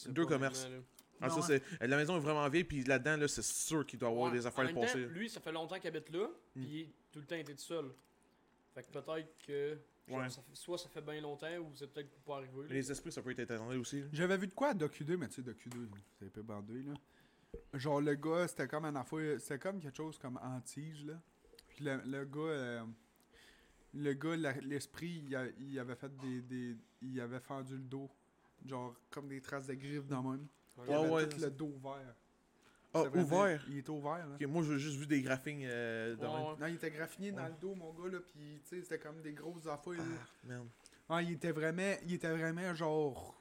Deux 0.08 0.26
commerces. 0.26 0.64
là. 0.68 0.76
Ah, 1.20 1.28
Non, 1.28 1.42
ça, 1.42 1.52
ouais. 1.52 1.62
c'est. 1.80 1.86
La 1.86 1.96
maison 1.96 2.16
est 2.16 2.20
vraiment 2.20 2.48
vieille, 2.48 2.64
puis 2.64 2.82
là-dedans, 2.84 3.16
là, 3.16 3.28
c'est 3.28 3.42
sûr 3.44 3.84
qu'il 3.86 3.98
doit 3.98 4.08
y 4.08 4.12
avoir 4.12 4.30
Ouais. 4.32 4.38
des 4.38 4.46
affaires 4.46 4.64
En 4.64 4.72
de 4.72 4.74
même 4.78 4.88
temps. 4.88 4.98
Lui, 5.12 5.28
ça 5.28 5.40
fait 5.40 5.52
longtemps 5.52 5.78
qu'il 5.78 5.88
habite 5.88 6.10
là, 6.10 6.28
puis 6.54 6.64
il 6.64 6.80
est 6.80 6.90
tout 7.12 7.18
le 7.20 7.26
temps 7.26 7.36
été 7.36 7.54
tout 7.54 7.60
seul. 7.62 7.90
Fait 8.74 8.82
que 8.82 8.90
peut-être 8.92 9.36
que. 9.46 9.78
genre, 10.08 10.18
Ouais. 10.18 10.28
ça 10.30 10.40
fait- 10.42 10.54
soit 10.56 10.78
ça 10.78 10.88
fait 10.88 11.02
bien 11.02 11.20
longtemps, 11.20 11.56
ou 11.58 11.70
c'est 11.74 11.86
peut-être 11.92 12.10
pas 12.24 12.36
arrivé. 12.36 12.62
là. 12.62 12.68
Les 12.74 12.90
esprits, 12.90 13.12
ça 13.12 13.20
peut 13.22 13.30
être 13.30 13.38
éternel 13.40 13.78
aussi. 13.78 14.02
J'avais 14.12 14.36
vu 14.38 14.46
de 14.46 14.54
quoi 14.54 14.68
à 14.68 14.74
Docu2, 14.74 15.16
mais 15.16 15.28
tu 15.28 15.34
sais, 15.36 15.42
Docu2, 15.42 15.88
c'est 16.18 16.26
un 16.26 16.28
peu 16.30 16.42
bandé, 16.42 16.82
là. 16.82 16.94
Genre, 17.74 18.00
le 18.00 18.14
gars, 18.14 18.46
c'était 18.48 18.66
comme 18.68 18.84
un 18.86 18.96
affaire. 18.96 19.40
C'était 19.40 19.58
comme 19.58 19.80
quelque 19.80 19.96
chose 19.96 20.18
comme 20.18 20.38
antige, 20.42 21.04
là. 21.04 21.20
Puis 21.68 21.84
le, 21.84 22.00
le 22.06 22.24
gars. 22.24 22.40
euh, 22.40 22.84
le 23.92 24.12
gars, 24.14 24.36
l'esprit, 24.62 25.24
il, 25.58 25.78
avait 25.78 25.96
fait 25.96 26.16
des, 26.18 26.40
des. 26.42 26.76
Il 27.02 27.20
avait 27.20 27.40
fendu 27.40 27.74
le 27.74 27.82
dos. 27.82 28.08
Genre, 28.64 28.94
comme 29.10 29.28
des 29.28 29.40
traces 29.40 29.66
de 29.66 29.74
griffes 29.74 30.06
dans 30.06 30.22
le 30.32 30.40
Il 30.86 30.90
Ouais, 30.90 30.96
avait 30.96 31.08
ouais. 31.10 31.28
tout 31.28 31.40
le 31.40 31.50
dos 31.50 31.66
ouvert. 31.76 32.14
Ah, 32.92 33.04
ouvert 33.04 33.64
Il 33.68 33.78
était 33.78 33.90
ouvert, 33.90 34.26
là. 34.26 34.34
Ok, 34.34 34.42
moi, 34.48 34.62
j'ai 34.64 34.78
juste 34.78 34.96
vu 34.98 35.06
des 35.06 35.22
graphings 35.22 35.64
euh, 35.64 36.16
de 36.16 36.20
Ouais, 36.26 36.32
même. 36.32 36.44
ouais. 36.44 36.56
Non, 36.58 36.66
il 36.66 36.74
était 36.74 36.90
graffiné 36.90 37.30
dans 37.30 37.46
le 37.46 37.54
dos, 37.60 37.74
mon 37.74 37.92
gars, 37.92 38.08
là, 38.10 38.18
pis 38.18 38.60
tu 38.62 38.68
sais, 38.68 38.82
c'était 38.82 38.98
comme 38.98 39.22
des 39.22 39.32
grosses 39.32 39.66
affaires, 39.68 39.92
là. 39.94 40.02
Ah, 40.20 40.46
man. 40.46 40.68
Ah, 41.08 41.22
il 41.22 41.32
était 41.32 41.52
vraiment, 41.52 41.94
il 42.04 42.14
était 42.14 42.30
vraiment 42.36 42.74
genre, 42.74 43.36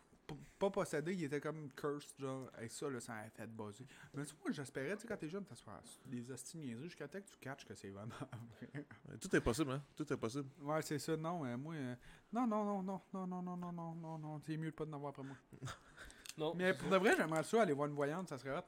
pas 0.60 0.70
possédé, 0.70 1.14
il 1.16 1.24
était 1.24 1.42
comme 1.42 1.72
cursed, 1.72 2.14
genre, 2.20 2.48
et 2.62 2.68
ça, 2.70 2.90
là, 2.92 3.00
ça 3.00 3.14
a 3.16 3.30
fait 3.32 3.48
buzzer. 3.48 3.86
Mais 4.14 4.24
tu 4.26 4.36
vois, 4.40 4.52
j'espérais, 4.52 4.96
tu 4.96 5.02
sais, 5.02 5.08
quand 5.08 5.18
t'es 5.18 5.30
jeune, 5.30 5.44
t'as 5.46 5.82
des 6.06 6.30
hosties 6.32 6.76
jusqu'à 6.84 7.08
temps 7.08 7.20
que 7.20 7.26
tu 7.30 7.38
catches 7.42 7.66
que 7.66 7.74
c'est 7.74 7.90
vraiment 7.90 8.14
vrai. 8.72 8.86
Tout 9.20 9.36
est 9.36 9.42
possible, 9.42 9.72
hein. 9.72 9.82
Tout 9.96 10.14
est 10.14 10.18
possible. 10.18 10.50
Ouais, 10.62 10.82
c'est 10.84 11.00
ça, 11.00 11.18
non, 11.18 11.44
euh, 11.46 11.58
moi, 11.58 11.74
euh, 11.74 11.96
non, 12.32 12.46
non, 12.46 12.64
non, 12.66 12.84
non, 12.84 13.02
non, 13.14 13.28
non, 13.28 13.42
non, 13.42 13.58
non, 13.58 13.72
non, 13.72 13.96
non, 13.96 14.18
non, 14.20 14.42
c'est 14.46 14.58
mieux 14.58 14.70
de 14.70 14.76
pas 14.76 14.86
en 14.86 14.94
avoir 14.94 15.10
après 15.10 15.24
moi. 15.24 15.36
Non. 16.38 16.54
Mais 16.56 16.74
pour 16.74 16.90
de 16.90 16.98
vrai, 16.98 17.16
j'aimerais 17.18 17.44
ça 17.44 17.62
aller 17.62 17.74
voir 17.74 17.88
une 17.90 17.96
voyante, 17.96 18.30
ça 18.30 18.38
serait 18.38 18.58
hot. 18.58 18.62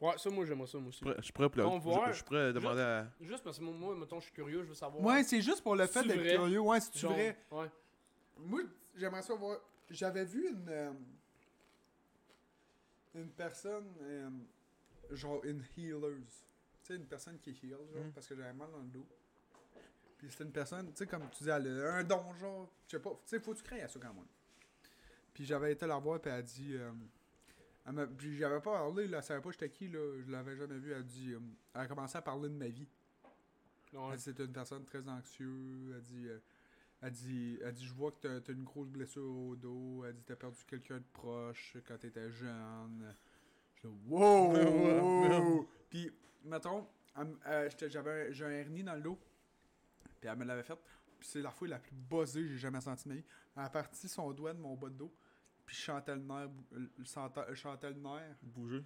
Ouais, 0.00 0.16
ça, 0.16 0.30
moi, 0.30 0.44
j'aimerais 0.46 0.68
ça, 0.68 0.78
moi 0.78 0.88
aussi. 0.90 1.04
Je 1.04 1.22
suis 1.22 1.32
prêt- 1.32 1.48
pour 1.48 1.56
le- 1.60 1.66
On 1.66 1.78
voit. 1.78 2.06
je- 2.06 2.10
je 2.10 2.16
suis 2.16 2.24
prêt 2.24 2.40
à 2.40 2.52
demander 2.52 2.80
à. 2.82 3.06
Juste 3.20 3.42
parce 3.42 3.58
que 3.58 3.64
moi, 3.64 3.96
mettons, 3.96 4.20
je 4.20 4.24
suis 4.26 4.32
curieux, 4.32 4.62
je 4.62 4.68
veux 4.68 4.74
savoir. 4.74 5.02
Ouais, 5.04 5.24
c'est 5.24 5.40
juste 5.42 5.62
pour 5.62 5.74
le 5.74 5.86
fait 5.86 6.02
C'est 6.02 6.06
d'être 6.08 6.18
vrai? 6.20 6.34
curieux, 6.34 6.60
ouais, 6.60 6.80
c'est 6.80 6.96
Genre, 6.96 7.12
vrai? 7.12 7.36
Ouais. 7.50 7.66
Moi, 8.38 8.60
j'aimerais 8.94 9.22
ça 9.22 9.34
voir. 9.34 9.58
J'avais 9.90 10.24
vu 10.24 10.48
une. 10.50 10.66
euh, 10.68 10.92
une 13.14 13.30
personne. 13.30 13.92
euh, 14.02 14.28
genre 15.10 15.42
une 15.44 15.64
healer. 15.76 16.16
Tu 16.84 16.94
sais, 16.94 16.96
une 16.96 17.06
personne 17.06 17.38
qui 17.38 17.50
heal, 17.50 17.70
genre, 17.92 18.04
Mm. 18.04 18.12
parce 18.14 18.26
que 18.26 18.36
j'avais 18.36 18.52
mal 18.52 18.70
dans 18.70 18.78
le 18.78 18.84
dos. 18.88 19.06
Puis 20.18 20.30
c'était 20.30 20.44
une 20.44 20.52
personne, 20.52 20.86
tu 20.92 20.96
sais, 20.96 21.06
comme 21.06 21.28
tu 21.30 21.44
dis, 21.44 21.50
elle 21.50 21.80
a 21.82 21.94
un 21.94 22.04
don, 22.04 22.22
genre. 22.38 22.68
Je 22.86 22.96
sais 22.96 23.02
pas, 23.02 23.10
tu 23.10 23.16
sais, 23.26 23.40
faut 23.40 23.52
que 23.52 23.58
tu 23.58 23.62
crées 23.64 23.82
à 23.82 23.88
ça 23.88 23.98
quand 24.00 24.12
même. 24.14 24.26
Puis 25.38 25.46
j'avais 25.46 25.70
été 25.70 25.86
la 25.86 25.98
voir, 25.98 26.20
puis 26.20 26.32
elle 26.32 26.38
a 26.38 26.42
dit. 26.42 26.74
euh, 26.74 26.90
elle 27.86 28.08
puis 28.16 28.36
j'avais 28.36 28.56
pas 28.60 28.72
parlé, 28.72 29.06
là, 29.06 29.18
elle 29.18 29.22
savait 29.22 29.40
pas 29.40 29.52
j'étais 29.52 29.70
qui, 29.70 29.86
là, 29.86 30.20
je 30.20 30.28
l'avais 30.32 30.56
jamais 30.56 30.78
vu. 30.78 30.90
Elle 30.90 30.98
a 30.98 31.02
dit. 31.04 31.32
euh, 31.32 31.38
elle 31.74 31.80
a 31.82 31.86
commencé 31.86 32.18
à 32.18 32.22
parler 32.22 32.48
de 32.48 32.54
ma 32.54 32.66
vie. 32.66 32.88
Ouais. 33.92 34.00
Elle 34.10 34.16
dit 34.16 34.22
c'était 34.24 34.44
une 34.46 34.52
personne 34.52 34.84
très 34.84 35.08
anxieuse. 35.08 35.92
Elle 35.94 36.02
dit, 36.02 36.26
euh, 36.26 36.40
elle 37.02 37.12
dit, 37.12 37.56
elle 37.62 37.72
dit 37.72 37.86
je 37.86 37.94
vois 37.94 38.10
que 38.10 38.16
t'as 38.40 38.50
as 38.50 38.52
une 38.52 38.64
grosse 38.64 38.88
blessure 38.88 39.30
au 39.30 39.54
dos. 39.54 40.04
Elle 40.04 40.16
dit 40.16 40.24
t'as 40.26 40.34
perdu 40.34 40.58
quelqu'un 40.66 40.96
de 40.98 41.06
proche 41.12 41.76
quand 41.86 41.96
t'étais 41.98 42.32
jeune. 42.32 43.14
Je 43.76 43.86
dis 43.86 43.94
wow! 44.08 44.52
wow! 45.30 45.68
Puis, 45.88 46.10
mettons, 46.42 46.84
euh, 47.46 47.70
j'avais 47.86 48.28
un- 48.28 48.32
j'ai 48.32 48.44
un 48.44 48.50
hernie 48.50 48.82
dans 48.82 48.96
le 48.96 49.02
dos. 49.02 49.20
Puis 50.20 50.28
elle 50.28 50.36
me 50.36 50.44
l'avait 50.44 50.64
fait. 50.64 50.74
Puis 51.20 51.28
c'est 51.28 51.42
la 51.42 51.52
fois 51.52 51.68
la 51.68 51.78
plus 51.78 51.94
buzzée 51.94 52.42
que 52.42 52.48
j'ai 52.48 52.58
jamais 52.58 52.80
senti 52.80 53.04
de 53.04 53.10
ma 53.10 53.14
vie. 53.20 53.24
Elle 53.56 53.62
a 53.62 53.70
parti 53.70 54.08
son 54.08 54.32
doigt 54.32 54.52
de 54.52 54.58
mon 54.58 54.74
bas 54.74 54.88
de 54.88 54.94
dos. 54.96 55.14
Puis 55.68 55.76
je 55.76 55.92
le 55.92 56.16
nerf. 56.22 56.48
le 56.72 57.04
sentais- 57.04 57.44
le 57.46 58.00
nerf 58.00 58.36
Bouger. 58.42 58.82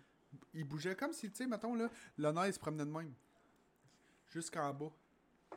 il 0.53 0.65
bougeait 0.65 0.97
comme 0.97 1.13
si, 1.13 1.31
tu 1.31 1.37
sais, 1.37 1.47
mettons, 1.47 1.77
là, 1.77 1.89
le 2.19 2.33
nerf, 2.33 2.49
il 2.49 2.53
se 2.55 2.59
promenait 2.59 2.85
de 2.85 2.91
même. 2.91 3.15
Jusqu'en 4.29 4.75
bas. 4.75 4.91
Tu 5.53 5.57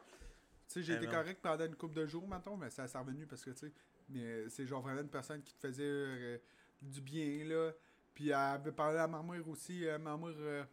sais, 0.67 0.83
j'ai 0.83 0.93
Eh 0.93 0.97
été 0.97 1.07
correct 1.07 1.39
pendant 1.41 1.65
une 1.65 1.75
couple 1.75 1.95
de 1.95 2.05
jours, 2.05 2.27
mettons, 2.27 2.55
mais 2.55 2.69
ça 2.69 2.87
s'est 2.87 2.97
revenu 2.99 3.25
parce 3.25 3.43
que, 3.43 3.49
tu 3.49 3.57
sais, 3.57 3.73
mais 4.07 4.47
c'est 4.49 4.67
genre 4.67 4.83
vraiment 4.83 5.01
une 5.01 5.09
personne 5.09 5.41
qui 5.41 5.55
te 5.55 5.59
faisait 5.67 5.83
euh, 5.83 6.37
du 6.79 7.01
bien, 7.01 7.43
là. 7.45 7.71
Puis 8.13 8.27
elle 8.27 8.33
avait 8.35 8.71
parlé 8.71 8.99
à 8.99 9.07
ma 9.07 9.23
mère 9.23 9.47
aussi. 9.47 9.87
euh, 9.87 9.97
ma 9.97 10.15
mère 10.17 10.35
euh, 10.37 10.63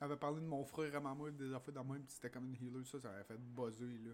avait 0.00 0.16
parlé 0.16 0.40
de 0.40 0.46
mon 0.46 0.64
frère 0.64 0.92
à 0.96 1.00
ma 1.00 1.14
mère, 1.14 1.30
des 1.32 1.54
affaires 1.54 1.74
dans 1.74 1.84
même, 1.84 2.02
puis 2.02 2.14
c'était 2.14 2.30
comme 2.30 2.48
une 2.48 2.56
healer, 2.56 2.84
ça, 2.84 2.98
ça 2.98 3.10
avait 3.12 3.22
fait 3.24 3.38
buzzer, 3.38 3.98
là. 4.04 4.10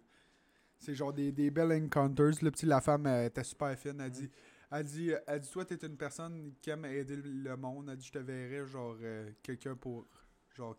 C'est 0.76 0.94
genre 0.94 1.12
des, 1.14 1.32
des 1.32 1.50
belles 1.50 1.72
encounters, 1.82 2.42
là. 2.42 2.50
Puis 2.50 2.66
la 2.66 2.82
femme 2.82 3.06
elle 3.06 3.28
était 3.28 3.44
super 3.44 3.78
fine, 3.78 3.98
elle 3.98 4.10
dit... 4.10 4.30
Elle 4.70 4.84
dit, 4.84 5.12
elle 5.26 5.40
dit, 5.40 5.50
toi, 5.50 5.64
t'es 5.64 5.86
une 5.86 5.96
personne 5.96 6.52
qui 6.60 6.70
aime 6.70 6.84
aider 6.84 7.16
le 7.16 7.56
monde. 7.56 7.88
Elle 7.90 7.96
dit, 7.96 8.06
je 8.06 8.12
te 8.12 8.18
verrais, 8.18 8.66
genre, 8.66 8.96
euh, 9.00 9.30
quelqu'un 9.42 9.74
pour, 9.74 10.06
genre, 10.54 10.76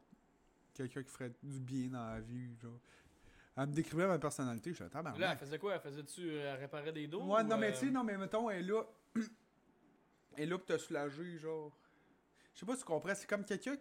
quelqu'un 0.74 1.02
qui 1.04 1.12
ferait 1.12 1.32
du 1.42 1.60
bien 1.60 1.88
dans 1.90 2.06
la 2.06 2.20
vie, 2.20 2.56
genre. 2.58 2.80
Elle 3.58 3.68
me 3.68 3.74
décrivait 3.74 4.08
ma 4.08 4.20
personnalité, 4.20 4.72
je 4.72 4.84
suis. 4.84 4.94
Là, 4.94 5.32
elle 5.32 5.38
faisait 5.38 5.60
quoi? 5.60 5.74
Elle 5.74 5.82
faisait-tu 5.82 6.22
euh, 6.22 6.54
elle 6.54 6.60
réparait 6.60 6.94
des 6.94 7.08
dos 7.08 7.22
Ouais, 7.24 7.42
ou, 7.42 7.48
non, 7.48 7.58
mais 7.58 7.70
euh, 7.70 7.72
tu 7.72 7.88
sais, 7.88 7.92
non, 7.92 8.04
mais 8.04 8.18
mettons, 8.18 8.50
elle 8.50 8.64
est 8.64 8.68
là. 8.68 8.84
elle 10.38 10.44
est 10.44 10.46
là 10.46 10.58
pour 10.58 10.68
te 10.68 10.78
soulager, 10.78 11.38
genre. 11.38 11.76
Je 12.54 12.60
sais 12.60 12.66
pas 12.66 12.74
si 12.76 12.80
tu 12.80 12.86
comprends, 12.86 13.16
c'est 13.16 13.28
comme 13.28 13.44
quelqu'un. 13.44 13.76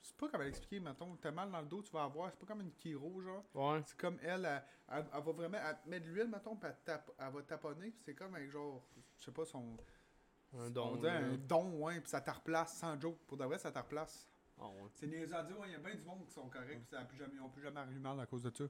C'est 0.00 0.16
pas 0.16 0.28
comment 0.28 0.44
l'expliquer, 0.44 0.80
mettons. 0.80 1.16
T'as 1.16 1.30
mal 1.30 1.50
dans 1.50 1.60
le 1.60 1.66
dos, 1.66 1.82
tu 1.82 1.90
vas 1.92 2.04
avoir. 2.04 2.30
C'est 2.30 2.38
pas 2.40 2.46
comme 2.46 2.60
une 2.62 2.72
chiro, 2.80 3.20
genre. 3.20 3.44
Ouais. 3.54 3.82
C'est 3.84 3.96
comme 3.96 4.18
elle, 4.22 4.44
elle, 4.44 4.62
elle- 4.90 5.04
elle 5.12 5.22
va 5.22 5.32
vraiment. 5.32 5.58
Elle 5.58 5.76
te 5.82 5.88
met 5.88 6.00
de 6.00 6.06
l'huile, 6.08 6.28
mettons, 6.28 6.56
puis 6.56 6.68
elle, 6.68 6.76
tape- 6.84 7.12
elle 7.18 7.32
va 7.32 7.42
taponner, 7.42 7.90
puis 7.90 8.02
c'est 8.04 8.14
comme 8.14 8.34
un 8.34 8.48
genre. 8.48 8.82
Je 9.18 9.24
sais 9.24 9.32
pas, 9.32 9.44
son. 9.44 9.76
Un 10.54 10.66
on 10.68 10.70
don. 10.70 10.96
dirait 10.96 11.20
là. 11.20 11.26
un 11.26 11.36
don, 11.36 11.72
ouais, 11.84 12.00
puis 12.00 12.08
ça 12.10 12.20
te 12.22 12.30
replace 12.30 12.74
sans 12.78 12.98
joke. 13.00 13.18
Pour 13.26 13.36
de 13.36 13.44
vrai, 13.44 13.58
ça 13.58 13.70
te 13.70 13.78
replace. 13.78 14.26
Ah 14.60 14.66
ouais. 14.66 14.88
C'est 14.94 15.06
à 15.34 15.42
dire, 15.44 15.58
ouais, 15.60 15.68
il 15.68 15.72
y 15.72 15.74
a 15.74 15.78
bien 15.78 15.94
du 15.94 16.02
monde 16.04 16.24
qui 16.26 16.32
sont 16.32 16.48
corrects, 16.48 16.78
puis 16.80 16.88
ça 16.90 17.00
a 17.00 17.04
plus 17.04 17.18
jamais, 17.18 17.34
ils 17.34 17.40
ont 17.40 17.50
plus 17.50 17.62
jamais 17.62 17.80
arrivé 17.80 18.00
mal 18.00 18.18
à 18.18 18.26
cause 18.26 18.42
de 18.42 18.50
ça. 18.56 18.64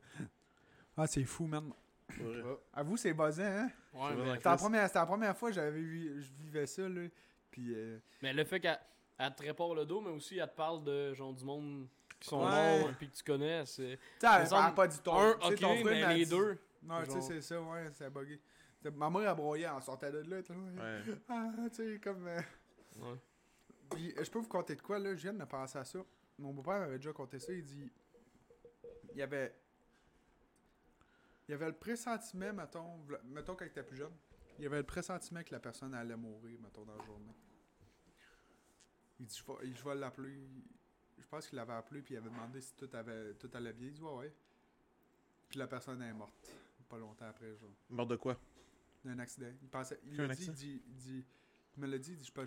Ah, 0.97 1.07
c'est 1.07 1.25
fou, 1.25 1.47
man. 1.47 1.73
C'est 2.11 2.23
vrai. 2.23 2.59
Avoue, 2.73 2.97
c'est 2.97 3.15
buzzant, 3.15 3.43
hein? 3.45 3.71
Ouais. 3.95 4.09
C'était 4.37 4.49
la 4.49 4.89
la 4.95 5.07
première 5.07 5.37
fois 5.37 5.51
que 5.51 5.55
j'avais 5.55 5.71
vu, 5.81 6.21
je 6.23 6.33
vivais 6.33 6.67
ça, 6.67 6.89
là. 6.89 7.07
Puis, 7.51 7.73
euh, 7.75 7.99
mais 8.23 8.33
le 8.33 8.45
fait 8.45 8.59
qu'elle 8.61 8.79
elle 9.19 9.35
te 9.35 9.43
répare 9.43 9.75
le 9.75 9.85
dos, 9.85 10.01
mais 10.01 10.11
aussi 10.11 10.39
elle 10.39 10.49
te 10.51 10.57
parle 10.57 10.83
de 10.85 11.13
genre 11.15 11.33
du 11.35 11.45
monde 11.45 11.89
qui 12.21 12.29
sont 12.29 12.45
Ouais. 12.45 12.81
morts 12.81 12.91
puis 12.99 13.09
que 13.11 13.17
tu 13.17 13.23
connais, 13.25 13.65
c'est. 13.67 13.99
Me 14.23 14.49
parle 14.51 14.75
pas 14.75 14.89
du 14.89 14.99
tout. 14.99 15.11
Un, 15.13 15.31
ok, 15.33 15.41
ton 15.61 15.77
frère 15.77 15.85
mais 15.85 16.01
m'a 16.03 16.15
les 16.15 16.25
dit- 16.25 16.31
deux. 16.31 16.59
Non, 16.83 17.03
tu 17.05 17.11
sais, 17.13 17.21
c'est 17.21 17.41
ça, 17.43 17.61
ouais, 17.61 17.91
c'est 17.93 18.11
bugué. 18.11 18.41
Ma 18.95 19.11
mère 19.11 19.31
a 19.31 19.35
broyé 19.35 19.67
en 19.69 19.81
sortant 19.81 20.11
de 20.11 20.19
là, 20.19 20.43
tu 20.43 20.53
sais. 20.53 20.59
Ouais. 20.59 21.03
Ah, 21.29 21.51
tu 21.71 21.75
sais, 21.95 22.01
comme. 22.03 22.27
euh, 22.29 22.41
Ouais. 23.01 23.19
Puis, 23.91 24.15
euh, 24.17 24.25
je 24.25 24.31
peux 24.31 24.39
vous 24.39 24.49
conter 24.49 24.75
de 24.77 24.83
quoi, 24.83 24.99
là? 24.99 25.15
Je 25.15 25.23
viens 25.23 25.33
de 25.33 25.45
penser 25.45 25.79
à 25.79 25.85
ça. 25.85 25.99
Mon 26.39 26.53
beau-père 26.53 26.81
m'avait 26.81 26.97
déjà 26.99 27.13
conté 27.13 27.39
ça. 27.39 27.53
Il 27.53 27.65
dit. 27.65 27.91
Il 29.13 29.19
y 29.19 29.23
avait. 29.23 29.55
Il 31.49 31.53
y 31.53 31.55
avait 31.55 31.67
le 31.67 31.73
pressentiment, 31.73 32.53
mettons. 32.53 33.01
Mettons 33.25 33.55
quand 33.57 33.65
t'étais 33.65 33.83
plus 33.83 33.97
jeune. 33.97 34.13
Il 34.59 34.65
y 34.65 34.67
avait 34.67 34.77
le 34.79 34.83
pressentiment 34.85 35.43
que 35.43 35.53
la 35.53 35.61
personne 35.61 35.95
allait 35.95 36.17
mourir, 36.17 36.59
mettons, 36.61 36.85
dans 36.85 36.97
la 36.97 37.05
journée. 37.05 37.33
Il 39.21 39.27
dit 39.27 39.37
Je 39.37 39.53
vais, 39.53 39.75
je 39.75 39.85
vais 39.85 39.95
l'appeler. 39.95 40.39
Je 41.19 41.27
pense 41.27 41.47
qu'il 41.47 41.57
l'avait 41.57 41.75
appelé, 41.75 42.01
puis 42.03 42.15
il 42.15 42.19
avait 42.19 42.31
demandé 42.31 42.61
si 42.61 42.75
tout, 42.75 42.89
avait, 42.93 43.35
tout 43.35 43.51
allait 43.55 43.73
bien. 43.73 43.89
Il 43.89 43.93
dit 43.93 44.01
Ouais, 44.03 44.15
ouais. 44.15 44.35
Puis 45.49 45.59
la 45.59 45.67
personne 45.67 46.01
est 46.03 46.13
morte. 46.13 46.51
Pas 46.89 46.99
longtemps 46.99 47.27
après, 47.27 47.55
genre. 47.57 47.71
Mort 47.91 48.07
de 48.07 48.17
quoi? 48.17 48.39
D'un 49.05 49.19
accident. 49.19 49.53
Il 49.63 49.69
pensait. 49.69 50.01
Il 50.05 50.11
dit, 50.13 50.17
il 50.17 50.31
accident? 50.31 50.53
dit, 50.53 50.83
il 50.87 50.95
dit. 50.97 51.25
Il 51.77 51.83
me 51.83 51.87
l'a 51.87 51.99
dit, 51.99 52.13
il 52.13 52.17
dit, 52.17 52.25
je 52.25 52.33
peux, 52.33 52.45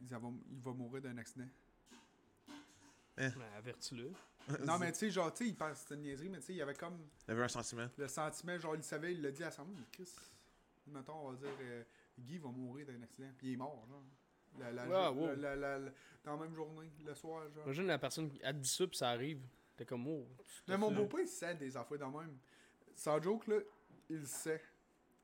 il, 0.00 0.06
dit, 0.06 0.14
va, 0.14 0.20
il 0.50 0.60
va 0.60 0.72
mourir 0.72 1.02
d'un 1.02 1.16
accident. 1.18 1.46
Mais 3.16 3.30
avertis-le. 3.56 4.12
Non, 4.66 4.76
mais 4.78 4.90
tu 4.90 4.98
sais, 4.98 5.10
genre, 5.10 5.32
tu 5.32 5.44
sais, 5.44 5.50
il 5.50 5.56
pense 5.56 5.72
que 5.72 5.78
c'était 5.78 5.94
une 5.94 6.00
niaiserie, 6.02 6.28
mais 6.28 6.40
tu 6.40 6.46
sais, 6.46 6.52
il 6.54 6.56
y 6.56 6.62
avait 6.62 6.74
comme 6.74 6.98
Il 7.28 7.30
y 7.30 7.32
avait 7.32 7.44
un 7.44 7.48
sentiment. 7.48 7.88
le 7.96 8.08
sentiment, 8.08 8.58
genre, 8.58 8.74
il 8.74 8.82
savait, 8.82 9.12
il 9.14 9.22
l'a 9.22 9.30
dit 9.30 9.44
à 9.44 9.52
sa 9.52 9.62
mère, 9.62 9.76
mais 9.78 9.86
Chris, 9.92 10.10
mettons, 10.88 11.28
on 11.28 11.30
va 11.30 11.36
dire, 11.36 11.56
euh, 11.60 11.84
Guy 12.18 12.38
va 12.38 12.48
mourir 12.48 12.86
d'un 12.86 13.00
accident, 13.02 13.28
puis 13.38 13.48
il 13.48 13.52
est 13.52 13.56
mort, 13.56 13.86
genre. 13.88 14.02
La, 14.58 14.70
la, 14.72 14.84
Ouais, 14.84 14.90
la- 14.90 15.12
wow. 15.12 15.26
la- 15.36 15.56
la- 15.56 15.78
la- 15.78 15.90
dans 16.24 16.36
la 16.36 16.42
même 16.44 16.54
journée, 16.54 16.90
le 17.04 17.14
soir, 17.14 17.48
genre. 17.50 17.64
Imagine 17.64 17.86
la 17.86 17.98
personne 17.98 18.30
qui 18.30 18.38
te 18.38 18.52
dit 18.52 18.68
ça 18.68 18.86
puis 18.86 18.96
ça 18.96 19.08
arrive. 19.10 19.40
T'es 19.76 19.84
comme 19.84 20.06
oh. 20.06 20.26
Mais 20.68 20.76
mon 20.76 20.90
beau-père, 20.92 21.20
il 21.20 21.28
sait 21.28 21.54
des 21.54 21.76
affaires 21.76 21.98
dans 21.98 22.10
même. 22.10 22.36
Sans 22.94 23.20
joke, 23.22 23.46
là, 23.48 23.56
il 24.10 24.18
le 24.20 24.26
sait. 24.26 24.62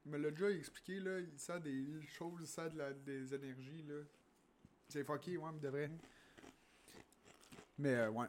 Il 0.06 0.12
me 0.12 0.18
l'a 0.18 0.30
déjà 0.30 0.50
expliqué, 0.50 1.00
là, 1.00 1.20
il 1.20 1.38
sait 1.38 1.60
des 1.60 2.00
choses, 2.06 2.40
il 2.40 2.46
sait 2.46 2.70
de 2.70 2.78
la, 2.78 2.92
des 2.94 3.34
énergies, 3.34 3.82
là. 3.86 4.02
C'est 4.88 5.04
fucké, 5.04 5.36
ouais, 5.36 5.50
mais 5.52 5.60
de 5.60 5.68
vrai. 5.68 5.90
Mais, 7.78 7.94
euh, 7.94 8.10
ouais. 8.10 8.26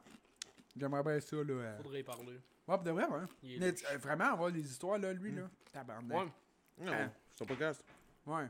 J'aimerais 0.76 1.04
bien 1.04 1.20
ça, 1.22 1.36
là. 1.38 1.44
euh. 1.54 1.78
Faudrait 1.78 2.02
y 2.02 2.04
parler. 2.04 2.40
Ouais, 2.68 2.78
de 2.78 2.92
vrai, 2.92 3.06
ouais. 3.08 3.22
Il 3.42 3.60
Mais 3.60 3.74
euh, 3.92 3.98
vraiment, 3.98 4.26
avoir 4.26 4.52
des 4.52 4.62
histoires, 4.70 5.00
là, 5.00 5.14
lui, 5.14 5.32
là. 5.32 5.50
Tabarnak. 5.72 6.18
Ouais. 6.18 6.86
Non, 6.86 6.92
Ah. 6.94 7.10
c'est 7.34 7.44
un 7.44 7.48
podcast. 7.48 7.84
Ouais. 8.26 8.48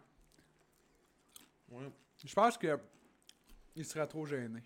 Ouais. 1.70 1.92
Je 2.26 2.34
pense 2.34 2.58
que. 2.58 2.80
Il 3.76 3.86
serait 3.86 4.08
trop 4.08 4.26
gêné. 4.26 4.62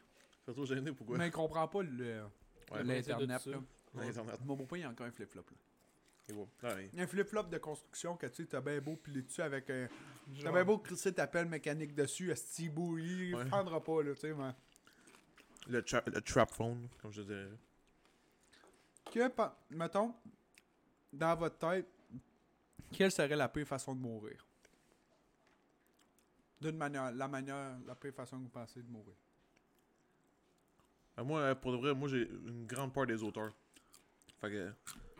C'est 0.45 0.53
trop 0.53 0.65
gêné, 0.65 0.91
pourquoi? 0.91 1.17
Mais 1.17 1.27
il 1.27 1.31
comprend 1.31 1.67
pas 1.67 1.83
le- 1.83 2.23
Ouais, 2.71 2.83
l'Internet, 2.83 3.41
c'est 3.43 3.49
de 3.51 3.55
là. 3.55 3.61
Ouais, 3.93 4.07
Internet. 4.07 4.39
Mon 4.45 4.55
beau-père, 4.55 4.77
il 4.79 4.83
a 4.85 4.89
encore 4.89 5.05
un 5.05 5.11
flip-flop, 5.11 5.43
là. 5.51 5.57
Il 6.29 6.35
un 7.01 7.05
flip-flop 7.07 7.43
de 7.43 7.57
construction 7.57 8.15
que 8.15 8.25
tu 8.27 8.43
sais, 8.43 8.45
t'as 8.49 8.61
bien 8.61 8.79
beau 8.79 8.95
piler 8.95 9.21
dessus 9.21 9.41
avec 9.41 9.69
un. 9.69 9.87
Genre- 10.33 10.43
T'as 10.45 10.51
bien 10.51 10.63
beau 10.65 10.77
crisser 10.79 11.13
ta 11.13 11.27
pelle 11.27 11.47
mécanique 11.47 11.93
dessus, 11.93 12.31
à 12.31 12.35
ce 12.35 12.61
il 12.61 13.35
Ouais. 13.35 13.45
prendra 13.45 13.83
pas, 13.83 14.01
là, 14.01 14.13
tu 14.13 14.21
sais, 14.21 14.33
mais. 14.33 14.51
Le, 15.67 15.81
tra- 15.81 16.03
le 16.09 16.21
trap 16.21 16.49
phone, 16.51 16.87
comme 17.01 17.11
je 17.11 17.21
dirais. 17.21 17.49
Que, 19.11 19.27
pa- 19.27 19.57
mettons, 19.69 20.13
dans 21.11 21.35
votre 21.35 21.57
tête, 21.57 21.87
quelle 22.91 23.11
serait 23.11 23.35
la 23.35 23.49
pire 23.49 23.67
façon 23.67 23.93
de 23.93 23.99
mourir? 23.99 24.45
D'une 26.63 26.77
manière, 26.77 27.11
la 27.11 27.27
manière, 27.27 27.77
la 27.85 27.93
pire 27.95 28.13
façon 28.13 28.37
que 28.37 28.43
vous 28.43 28.49
pensez 28.49 28.81
de 28.81 28.89
mourir. 28.89 29.13
Euh, 31.19 31.23
Moi, 31.23 31.39
euh, 31.41 31.55
pour 31.55 31.73
de 31.73 31.77
vrai, 31.77 31.93
moi, 31.93 32.07
j'ai 32.07 32.21
une 32.29 32.65
grande 32.65 32.93
peur 32.93 33.05
des 33.05 33.21
auteurs. 33.21 33.51
Fait 34.39 34.49
que. 34.49 34.71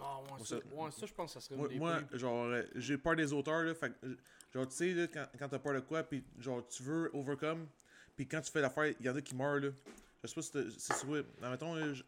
Ah, 0.02 0.20
ouais, 0.22 0.28
Moi, 0.30 0.40
ça, 0.40 0.46
ça- 0.46 0.76
ouais, 0.76 0.92
ça, 0.92 1.06
je 1.06 1.14
pense 1.14 1.34
que 1.34 1.40
ça 1.40 1.46
serait 1.46 1.58
Moi, 1.58 1.68
une 1.68 1.74
des 1.74 1.80
moi, 1.80 2.02
genre, 2.14 2.46
euh, 2.46 2.64
j'ai 2.76 2.98
peur 2.98 3.16
des 3.18 3.34
auteurs, 3.34 3.64
là. 3.64 3.76
Fait 3.76 3.92
que, 3.92 4.18
genre, 4.54 4.68
tu 4.68 4.76
sais, 4.76 5.10
quand, 5.14 5.26
quand 5.38 5.50
t'as 5.50 5.60
peur 5.60 5.74
de 5.74 5.80
quoi, 5.82 6.04
puis 6.04 6.24
genre, 6.40 6.66
tu 6.68 6.82
veux 6.84 7.10
overcome, 7.14 7.68
puis 8.16 8.26
quand 8.28 8.40
tu 8.42 8.52
fais 8.52 8.62
l'affaire, 8.62 8.94
il 9.00 9.06
y 9.06 9.10
en 9.10 9.16
a 9.16 9.22
qui 9.22 9.36
meurent, 9.36 9.60
là. 9.60 9.70
Je 10.24 10.28
sais 10.28 10.36
pas 10.36 10.42
si 10.42 10.72
si 10.80 10.94
c'est 10.94 11.06
vrai. 11.06 11.26
Non, 11.42 11.50
mettons, 11.50 11.76
je- 11.94 12.04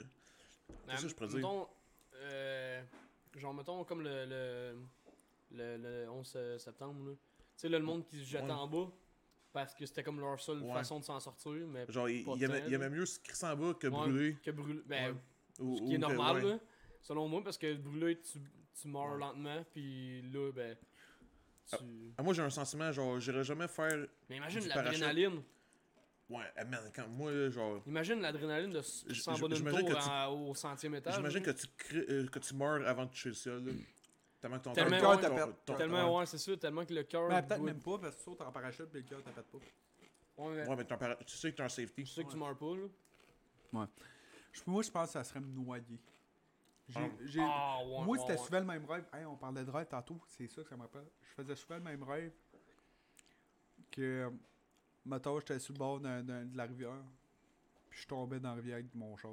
ça, 0.87 1.07
je 1.07 1.13
pourrais 1.13 1.27
dire? 1.27 1.35
mettons, 1.37 1.67
euh, 2.15 2.81
genre, 3.35 3.53
mettons, 3.53 3.83
comme 3.83 4.01
le, 4.01 4.25
le, 4.25 4.77
le, 5.51 5.77
le 5.77 6.09
11 6.09 6.37
septembre, 6.57 7.09
là. 7.09 7.15
Tu 7.15 7.61
sais, 7.61 7.69
là, 7.69 7.77
le 7.79 7.85
monde 7.85 8.05
qui 8.05 8.19
se 8.19 8.23
jette 8.29 8.43
Ouais. 8.43 8.51
en 8.51 8.67
bas, 8.67 8.91
parce 9.55 9.73
que 9.73 9.85
c'était 9.85 10.03
comme 10.03 10.19
leur 10.19 10.37
seule 10.41 10.61
Ouais. 10.61 10.73
façon 10.73 10.99
de 10.99 11.05
s'en 11.05 11.17
sortir, 11.19 11.53
mais 11.67 11.85
genre, 11.87 12.09
il 12.09 12.17
y, 12.17 12.21
a, 12.21 12.25
tant, 12.25 12.35
il 12.35 12.41
y 12.41 12.75
a 12.75 12.77
là. 12.77 12.77
même 12.77 12.93
mieux 12.93 13.05
se 13.05 13.17
crisser 13.21 13.45
en 13.45 13.55
bas 13.55 13.73
que 13.73 13.87
Ouais. 13.87 13.93
brûler. 13.93 14.37
que 14.43 14.51
brûler. 14.51 14.81
Ben. 14.85 15.15
Ou- 15.59 15.77
ce 15.77 15.81
ou 15.81 15.87
qui 15.87 15.95
est 15.95 15.97
normal, 15.97 16.45
là, 16.45 16.59
selon 17.01 17.29
moi, 17.29 17.41
parce 17.41 17.57
que 17.57 17.73
brûler, 17.75 18.19
tu, 18.19 18.39
tu 18.81 18.87
meurs 18.89 19.15
lentement, 19.15 19.63
puis 19.71 20.21
là, 20.23 20.51
ben. 20.51 20.75
Tu... 21.69 21.75
Ah, 22.17 22.21
moi, 22.23 22.33
j'ai 22.33 22.41
un 22.41 22.49
sentiment, 22.49 22.91
genre, 22.91 23.17
j'irais 23.19 23.45
jamais 23.45 23.67
faire. 23.69 24.05
Mais 24.29 24.35
imagine 24.37 24.67
l'adrénaline. 24.67 25.41
Ouais, 26.29 26.43
ah, 26.57 26.65
man, 26.65 26.91
quand 26.93 27.07
moi, 27.07 27.49
genre. 27.49 27.81
Imagine 27.87 28.19
l'adrénaline 28.19 28.71
de 28.71 28.79
s- 28.79 29.05
J- 29.07 29.21
s'en 29.21 29.35
j- 29.35 29.41
va 29.41 29.47
d'une 29.47 29.57
j'imagine 29.57 29.79
tour 29.79 29.89
que 29.89 29.93
tu- 30.03 30.09
à- 30.09 30.29
au 30.29 30.53
centième 30.53 30.95
étage. 30.95 31.15
J'imagine 31.15 31.41
que 31.41 31.51
tu, 31.51 31.67
crées- 31.77 32.05
euh, 32.09 32.27
que 32.27 32.39
tu 32.39 32.53
meurs 32.55 32.85
avant 32.87 33.05
de 33.05 33.09
toucher 33.11 33.31
le 33.45 33.59
là. 33.59 33.71
Tellement 34.45 34.59
que 34.59 34.63
ton 34.63 34.73
Tellement, 34.73 35.09
ouais, 35.09 35.17
perdu- 35.21 35.53
ton- 35.65 35.73
Tellement, 35.75 36.17
ouais, 36.19 36.25
c'est 36.27 36.37
ça, 36.37 36.55
tellement 36.57 36.85
que 36.85 36.93
le 36.93 37.03
cœur. 37.03 37.27
Mais 37.29 37.41
peut-être 37.41 37.61
même 37.63 37.81
pas, 37.81 37.97
parce 37.97 38.13
que 38.15 38.19
tu 38.19 38.25
sautes 38.25 38.41
en 38.41 38.51
parachute, 38.51 38.85
puis 38.91 39.01
le 39.01 39.07
cœur 39.07 39.23
t'appelle 39.23 39.43
pas. 39.43 39.57
Ouais, 39.57 40.55
mais 40.55 40.67
Ouais, 40.67 40.75
mais 40.75 40.85
ton 40.85 40.97
para- 40.99 41.15
tu 41.15 41.35
sais 41.35 41.51
que 41.51 41.57
t'as 41.57 41.65
un 41.65 41.69
safety. 41.69 42.03
tu 42.03 42.05
sais 42.05 42.23
que 42.23 42.29
tu 42.29 42.37
meurs 42.37 42.55
pas, 42.55 42.75
là? 42.75 43.87
Je- 44.53 44.61
Moi, 44.67 44.83
je 44.83 44.91
pense 44.91 45.07
que 45.07 45.13
ça 45.13 45.23
serait 45.23 45.39
me 45.39 45.47
noyer. 45.47 45.99
J'ai- 46.87 46.99
Ah. 46.99 47.09
j'ai- 47.23 47.41
Ah, 47.43 47.79
ouais. 47.83 47.89
Moi, 48.03 48.05
ouais, 48.09 48.19
c'était 48.19 48.33
ouais. 48.33 48.45
souvent 48.45 48.59
le 48.59 48.65
même 48.65 48.85
rêve. 48.85 49.05
Hey, 49.11 49.25
on 49.25 49.35
parlait 49.35 49.65
de 49.65 49.71
rêve 49.71 49.87
tantôt, 49.87 50.21
c'est 50.27 50.47
ça 50.47 50.61
que 50.61 50.69
ça 50.69 50.75
me 50.77 50.81
rappelle. 50.83 51.09
Je 51.23 51.33
faisais 51.41 51.55
souvent 51.55 51.75
le 51.77 51.81
même 51.81 52.03
rêve 52.03 52.31
que, 53.91 54.31
mettons, 55.05 55.39
j'étais 55.39 55.57
sur 55.59 55.73
le 55.73 55.79
bord 55.79 55.99
d'un- 55.99 56.21
d'un- 56.23 56.45
de 56.45 56.55
la 56.55 56.65
rivière, 56.65 57.03
puis 57.89 57.99
je 58.01 58.07
tombais 58.07 58.39
dans 58.39 58.49
la 58.49 58.55
rivière 58.55 58.75
avec 58.75 58.93
mon 58.93 59.17
char. 59.17 59.31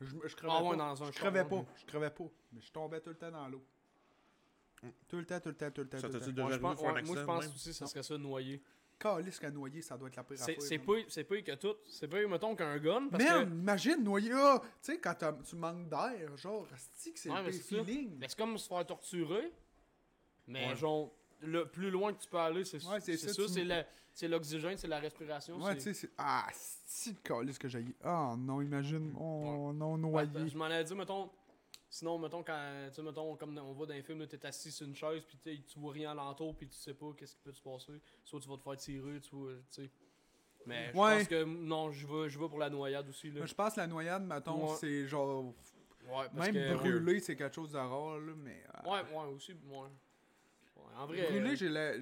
Je, 0.00 0.06
je 0.26 0.34
crevais 0.34 0.52
Ah 0.52 0.62
ouais, 0.64 0.70
pas. 0.70 0.76
dans 0.76 1.02
un 1.04 1.06
je 1.06 1.12
char, 1.12 1.22
crevais 1.30 1.42
ouais. 1.42 1.48
pas. 1.64 1.64
Je 1.76 1.86
crevais 1.86 2.10
pas. 2.10 2.24
Mais 2.52 2.60
je 2.60 2.72
tombais 2.72 3.00
tout 3.00 3.10
le 3.10 3.16
temps 3.16 3.30
dans 3.30 3.46
l'eau. 3.48 3.64
Tout 5.08 5.16
le 5.18 5.24
temps, 5.24 5.38
tout 5.40 5.48
le 5.50 5.54
temps, 5.54 5.70
tout 5.70 5.80
le 5.82 5.88
temps. 5.88 5.98
Ça 5.98 6.08
tout 6.08 6.14
le 6.14 6.34
temps. 6.34 6.46
Ouais, 6.46 6.52
je 6.54 6.58
pense, 6.58 6.80
ouais, 6.80 7.02
moi, 7.02 7.16
je 7.16 7.24
pense 7.24 7.44
même? 7.44 7.52
aussi 7.54 7.68
que 7.70 7.74
ça 7.74 7.86
serait 7.86 8.02
ça, 8.02 8.18
noyer. 8.18 8.60
Calisse 8.98 9.38
qu'à 9.40 9.50
noyer, 9.50 9.82
ça 9.82 9.96
doit 9.96 10.08
être 10.08 10.16
la 10.16 10.22
pire 10.24 10.36
C'est 10.38 10.52
affaire. 10.52 10.62
c'est 10.62 10.78
pas, 10.78 10.92
c'est 11.08 11.24
pas 11.24 11.40
que 11.42 11.54
tout. 11.56 11.74
C'est 11.88 12.08
pas, 12.08 12.24
mettons, 12.26 12.54
qu'un 12.54 12.78
gun. 12.78 13.08
Parce 13.10 13.24
que. 13.24 13.42
imagine 13.42 14.02
noyer. 14.02 14.32
ah, 14.34 14.60
tu 14.82 14.92
sais, 14.92 14.98
quand 15.00 15.14
tu 15.44 15.56
manques 15.56 15.88
d'air, 15.88 16.36
genre, 16.36 16.66
que 16.68 16.74
c'est 17.16 17.30
Ouais, 17.30 17.38
le 17.38 17.42
mais 17.44 17.52
c'est 17.52 17.62
ça. 17.76 17.84
feeling. 17.84 18.16
Ben, 18.18 18.28
c'est 18.28 18.38
comme 18.38 18.56
se 18.58 18.68
faire 18.68 18.86
torturer. 18.86 19.52
Mais 20.46 20.68
Ouais. 20.68 20.76
genre, 20.76 21.12
le 21.40 21.66
plus 21.66 21.90
loin 21.90 22.12
que 22.12 22.20
tu 22.22 22.28
peux 22.28 22.38
aller, 22.38 22.64
c'est 22.64 22.84
Ouais, 22.84 23.00
c'est 23.00 23.16
c'est 23.16 23.32
ça, 23.32 23.48
C'est 23.48 23.64
la- 23.64 23.86
c'est 24.12 24.28
l'oxygène, 24.28 24.76
c'est 24.76 24.88
la 24.88 24.98
respiration. 25.00 25.56
Ouais, 25.60 25.72
c'est- 25.72 25.76
tu 25.78 25.82
sais, 25.82 25.94
c'est. 25.94 26.10
Ah, 26.18 26.46
si 26.52 27.12
de 27.12 27.18
calice 27.18 27.58
que 27.58 27.68
j'ai. 27.68 27.84
Ah, 28.04 28.34
non, 28.38 28.60
imagine. 28.60 29.12
Oh, 29.18 29.72
non, 29.72 29.96
ben, 30.26 30.48
je 30.48 30.56
m'en 30.56 30.64
avais 30.66 30.84
dit, 30.84 30.94
mettons. 30.94 31.30
Sinon, 31.94 32.18
mettons, 32.18 32.42
quand. 32.42 32.88
Tu 32.88 32.94
sais, 32.94 33.02
mettons, 33.02 33.36
comme 33.36 33.58
on 33.58 33.72
voit 33.74 33.84
dans 33.86 33.92
les 33.92 34.02
films, 34.02 34.26
t'es 34.26 34.46
assis 34.46 34.72
sur 34.72 34.86
une 34.86 34.96
chaise, 34.96 35.22
puis 35.28 35.62
tu 35.68 35.78
vois 35.78 35.92
rien 35.92 36.12
alentour, 36.12 36.56
puis 36.56 36.66
tu 36.66 36.74
sais 36.78 36.94
pas 36.94 37.12
qu'est-ce 37.14 37.34
qui 37.34 37.42
peut 37.42 37.52
se 37.52 37.60
passer. 37.60 37.92
Soit 38.24 38.40
tu 38.40 38.48
vas 38.48 38.56
te 38.56 38.62
faire 38.62 38.76
tirer, 38.78 39.20
tu 39.20 39.36
vois, 39.36 39.52
tu 39.52 39.82
sais. 39.82 39.90
Mais 40.64 40.90
je 40.90 40.96
Ouais. 40.98 41.18
pense 41.18 41.28
que 41.28 41.44
non, 41.44 41.90
je 41.90 42.06
vais, 42.06 42.30
je 42.30 42.38
vais 42.38 42.48
pour 42.48 42.58
la 42.58 42.70
noyade 42.70 43.06
aussi. 43.10 43.30
Là. 43.30 43.40
Mais 43.42 43.46
Je 43.46 43.54
pense 43.54 43.74
que 43.74 43.80
la 43.80 43.86
noyade, 43.86 44.24
mettons, 44.24 44.70
Ouais. 44.70 44.76
c'est 44.80 45.06
genre. 45.06 45.44
Ouais, 45.44 45.52
parce 46.34 46.50
Même 46.50 46.54
que- 46.54 46.74
brûler, 46.78 47.20
c'est 47.20 47.36
quelque 47.36 47.54
chose 47.54 47.72
de 47.72 47.76
rare, 47.76 48.18
là, 48.20 48.32
mais. 48.38 48.64
euh, 48.74 48.90
Ouais, 48.90 49.00
ouais, 49.14 49.32
aussi. 49.34 49.52
Ouais. 49.52 49.78
Ouais, 50.76 50.82
en 50.96 51.06
vrai. 51.06 51.24
Brûler, 51.24 51.50
euh, 51.50 51.56
j'ai 51.56 51.68
la. 51.68 51.92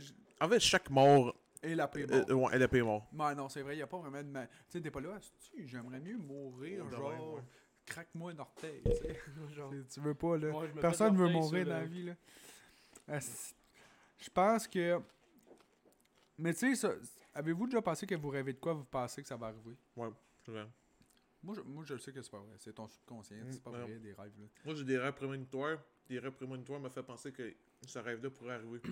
En 0.40 0.48
fait, 0.48 0.60
chaque 0.60 0.88
mort. 0.88 1.34
Et 1.62 1.74
la 1.74 1.88
paix 1.88 2.06
euh, 2.10 2.24
euh, 2.30 2.32
ouais, 2.34 2.50
elle 2.54 2.62
est 2.62 2.68
payée 2.68 2.82
mort. 2.82 3.06
Mais 3.12 3.34
non, 3.34 3.48
c'est 3.50 3.60
vrai, 3.62 3.76
il 3.76 3.82
a 3.82 3.86
pas 3.88 3.98
vraiment 3.98 4.22
de. 4.22 4.46
Tu 4.46 4.48
sais, 4.68 4.80
t'es 4.80 4.90
pas 4.90 5.00
là, 5.00 5.14
asti, 5.16 5.66
j'aimerais 5.66 6.00
mieux 6.00 6.16
mourir, 6.16 6.84
Ouais, 6.86 6.90
genre. 6.92 7.08
ouais, 7.10 7.34
ouais. 7.36 7.42
Craque-moi 7.90 8.32
un 8.32 8.38
orteil, 8.38 8.80
tu 8.84 8.92
sais. 8.92 9.20
Genre. 9.54 9.72
Tu- 9.92 10.00
veux 10.00 10.14
pas, 10.14 10.38
là. 10.38 10.50
Ouais, 10.50 10.68
me 10.72 10.80
Personne 10.80 11.16
veut 11.16 11.28
mourir 11.28 11.66
dans 11.66 11.72
la 11.72 11.84
vie, 11.84 12.04
là. 12.04 12.14
Je 14.18 14.30
pense 14.32 14.68
que. 14.68 15.00
Mais 16.38 16.54
tu 16.54 16.74
sais, 16.74 16.74
ça- 16.74 16.94
avez-vous 17.34 17.66
déjà 17.66 17.82
pensé 17.82 18.06
que 18.06 18.14
vous 18.14 18.30
rêvez 18.30 18.52
de 18.52 18.58
quoi 18.58 18.72
vous 18.72 18.84
pensez 18.84 19.22
que 19.22 19.28
ça 19.28 19.36
va 19.36 19.48
arriver? 19.48 19.76
C'est 20.44 20.52
vrai. 20.52 20.66
Moi, 21.42 21.54
je, 21.54 21.60
moi, 21.62 21.84
je 21.86 21.94
le 21.94 22.00
sais 22.00 22.12
que 22.12 22.20
c'est 22.20 22.30
pas 22.30 22.38
vrai. 22.38 22.54
C'est 22.58 22.74
ton 22.74 22.86
subconscient. 22.86 23.36
Mm, 23.36 23.52
c'est 23.52 23.62
pas 23.62 23.70
ouais. 23.70 23.82
vrai, 23.82 23.98
des 23.98 24.12
rêves, 24.12 24.32
là. 24.38 24.46
Moi, 24.64 24.74
j'ai 24.74 24.84
des 24.84 24.98
rêves 24.98 25.14
prémonitoires. 25.14 25.78
Des 26.08 26.18
rêves 26.18 26.32
prémonitoires 26.32 26.80
me 26.80 26.88
fait 26.88 27.02
penser 27.02 27.32
que 27.32 27.54
ce 27.86 27.98
rêve-là 27.98 28.30
pourrait 28.30 28.54
arriver. 28.54 28.80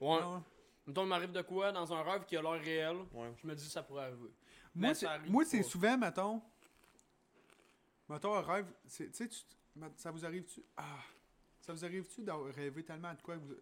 Ouais. 0.00 0.20
Ah. 0.22 0.40
Mettons, 0.86 1.02
il 1.02 1.08
m'arrive 1.08 1.32
de 1.32 1.42
quoi 1.42 1.72
dans 1.72 1.92
un 1.92 2.02
rêve 2.04 2.24
qui 2.24 2.36
a 2.36 2.40
l'air 2.40 2.62
réel. 2.62 2.98
Ouais. 3.12 3.32
Je 3.42 3.48
me 3.48 3.52
dis, 3.56 3.68
ça 3.68 3.82
pourrait 3.82 4.04
arriver. 4.04 4.30
Moi, 4.72 4.94
c'est, 4.94 5.08
moi, 5.28 5.44
souvent, 5.64 5.98
mettons. 5.98 6.40
Mettons, 8.08 8.34
un 8.34 8.40
rêve. 8.42 8.66
c'est- 8.86 9.10
Tu 9.10 9.28
sais, 9.28 9.44
ça 9.96 10.10
vous 10.10 10.24
arrive-tu? 10.24 10.62
Ah! 10.76 10.98
Ça 11.60 11.72
vous 11.72 11.84
arrive-tu 11.84 12.22
de 12.22 12.30
rêver 12.32 12.82
tellement 12.84 13.12
de 13.12 13.20
quoi 13.20 13.36
que 13.36 13.42
vous, 13.42 13.54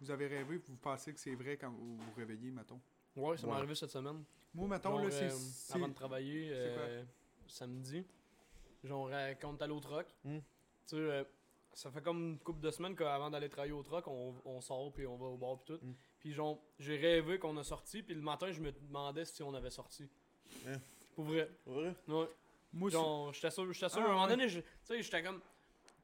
vous 0.00 0.10
avez 0.10 0.26
rêvé 0.26 0.58
vous 0.58 0.76
pensez 0.76 1.14
que 1.14 1.20
c'est 1.20 1.34
vrai 1.34 1.56
quand 1.56 1.70
vous 1.70 1.96
vous 1.96 2.12
réveillez, 2.16 2.50
mettons? 2.50 2.80
Ouais, 3.16 3.36
ça 3.36 3.46
m'est 3.46 3.52
Ouais. 3.52 3.58
arrivé 3.58 3.74
cette 3.74 3.90
semaine. 3.90 4.22
Moi, 4.52 4.68
mettons, 4.68 4.90
Genre, 4.90 5.04
là, 5.04 5.10
c'est. 5.10 5.24
euh, 5.26 5.30
c'est- 5.30 5.74
avant 5.74 5.88
de 5.88 5.94
travailler, 5.94 6.50
euh, 6.52 7.02
samedi. 7.46 8.04
Genre, 8.82 9.08
euh, 9.10 9.34
quand 9.40 9.50
on 9.52 9.56
est 9.56 9.62
allé 9.62 9.72
au 9.72 9.80
troc. 9.80 10.06
Mm. 10.24 10.38
Tu 10.38 10.42
sais, 10.86 10.96
euh, 10.96 11.24
ça 11.72 11.90
fait 11.90 12.02
comme 12.02 12.18
une 12.32 12.38
couple 12.38 12.60
de 12.60 12.70
semaines 12.70 12.94
qu'avant 12.94 13.30
d'aller 13.30 13.48
travailler 13.48 13.72
au 13.72 13.82
troc, 13.82 14.06
on, 14.06 14.34
on 14.44 14.60
sort 14.60 14.92
puis 14.92 15.06
on 15.06 15.16
va 15.16 15.26
au 15.26 15.36
bar 15.38 15.56
puis 15.58 15.74
tout. 15.74 15.84
Mm. 15.84 15.94
Puis 16.20 16.32
genre, 16.34 16.60
j'ai 16.78 16.96
rêvé 16.96 17.38
qu'on 17.38 17.56
a 17.56 17.64
sorti, 17.64 18.02
puis 18.02 18.14
le 18.14 18.20
matin, 18.20 18.52
je 18.52 18.60
me 18.60 18.70
demandais 18.72 19.24
si 19.24 19.42
on 19.42 19.54
avait 19.54 19.70
sorti. 19.70 20.06
Hein? 20.66 20.78
Pour 21.14 21.24
vrai. 21.24 21.48
Ouais. 21.66 21.94
Ouais. 22.08 22.28
Moi, 22.74 22.90
Genre, 22.90 23.32
j'étais 23.32 23.50
sûr, 23.50 23.72
j'étais 23.72 23.88
sûr. 23.88 24.00
Ah, 24.00 24.04
à 24.04 24.08
un 24.08 24.12
moment 24.12 24.22
ouais. 24.24 24.28
donné, 24.30 24.48
je- 24.48 24.60
tu 24.60 24.66
sais, 24.84 25.02
j'étais 25.02 25.22
comme. 25.22 25.40
Tu 25.40 25.42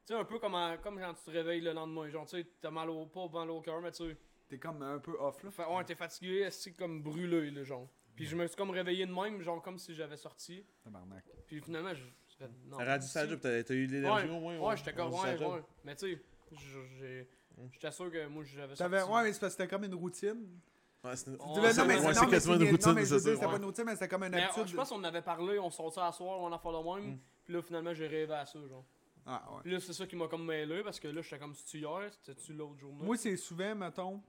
sais, 0.05 0.13
un 0.15 0.23
peu 0.25 0.39
comme, 0.39 0.55
à- 0.55 0.77
comme 0.77 0.99
quand 0.99 1.13
tu 1.13 1.23
te 1.25 1.31
réveilles 1.31 1.61
le 1.61 1.73
lendemain. 1.73 2.09
Genre, 2.09 2.25
tu 2.25 2.37
sais, 2.37 2.47
t'as 2.61 2.71
mal 2.71 2.89
au 2.89 3.05
pas 3.05 3.27
mal 3.27 3.49
au 3.51 3.61
cœur, 3.61 3.81
mais 3.81 3.91
tu 3.91 4.09
sais. 4.09 4.17
t'es 4.49 4.57
comme 4.57 4.81
un 4.81 4.99
peu 4.99 5.11
off, 5.19 5.43
là. 5.43 5.51
Fa- 5.51 5.69
Ouais, 5.71 5.83
t'es 5.83 5.95
fatigué, 5.95 6.49
c'est 6.51 6.71
comme 6.71 7.01
brûlé, 7.03 7.51
là, 7.51 7.63
genre. 7.63 7.87
Puis 8.15 8.25
je 8.25 8.35
me 8.35 8.45
suis 8.47 8.55
comme 8.55 8.69
réveillé 8.71 9.05
de 9.05 9.13
même, 9.13 9.41
genre 9.41 9.61
comme 9.61 9.77
si 9.77 9.93
j'avais 9.95 10.17
sorti. 10.17 10.63
Tabarnak. 10.83 11.23
Puis 11.47 11.61
finalement, 11.61 11.93
je. 11.93 12.03
je 12.39 12.45
non, 12.67 12.77
Ça 12.77 12.85
rendu 12.85 13.05
ça 13.07 13.27
job, 13.27 13.39
t'as 13.41 13.63
t'as 13.63 13.73
eu 13.73 13.87
de 13.87 13.93
l'énergie 13.93 14.27
au 14.29 14.39
moins. 14.39 14.57
Ouais, 14.59 14.77
j'étais 14.77 14.93
comme, 14.93 15.13
ouais, 15.13 15.37
ouais. 15.37 15.61
Mais 15.85 15.95
tu 15.95 16.15
sais, 16.15 16.21
je- 16.51 16.87
j'ai. 16.99 17.27
J'étais 17.73 17.91
sûr 17.91 18.11
que 18.11 18.25
moi, 18.27 18.43
j'avais 18.43 18.75
sorti. 18.75 18.91
T'avais, 18.91 19.03
ouais, 19.03 19.23
mais 19.23 19.33
c'est 19.33 19.39
parce 19.39 19.55
que 19.55 19.61
c'était 19.63 19.67
comme 19.69 19.83
une 19.83 19.93
routine. 19.95 20.59
Ouais, 21.03 21.15
c'est 21.15 21.35
quasiment 21.35 21.61
c'est- 21.63 22.55
une 22.55 22.69
routine, 22.69 22.95
c'est 22.95 23.05
ça, 23.05 23.19
c'était 23.19 23.45
pas 23.45 23.57
une 23.57 23.65
routine, 23.65 23.83
mais 23.85 23.93
c'était 23.93 24.07
comme 24.07 24.23
une 24.23 24.31
Mais 24.31 24.43
habitude. 24.43 24.67
je 24.67 24.75
pense 24.75 24.89
qu'on 24.89 25.03
avait 25.03 25.21
parlé, 25.23 25.57
on 25.57 25.71
sortait 25.71 26.01
à 26.01 26.11
soir, 26.11 26.39
on 26.39 26.51
en 26.51 26.59
fait 26.59 26.71
le 26.71 26.83
même. 27.01 27.13
Mm. 27.13 27.19
Puis 27.45 27.53
là, 27.55 27.61
finalement, 27.63 27.93
j'ai 27.93 28.07
rêvé 28.07 28.33
à 28.33 28.45
ça, 28.45 28.59
genre. 28.67 28.85
Ah, 29.25 29.43
ouais. 29.51 29.61
Puis 29.63 29.71
là, 29.71 29.79
c'est 29.79 29.93
ça 29.93 30.05
qui 30.05 30.15
m'a 30.15 30.27
comme 30.27 30.45
mêlé, 30.45 30.83
parce 30.83 30.99
que 30.99 31.07
là, 31.07 31.21
j'étais 31.21 31.39
comme, 31.39 31.55
si 31.55 31.65
tu 31.65 31.79
hier, 31.79 32.11
c'était-tu 32.11 32.53
l'autre 32.53 32.77
journée? 32.77 33.03
Moi, 33.03 33.17
c'est 33.17 33.35
souvent, 33.37 33.73
mettons. 33.75 34.21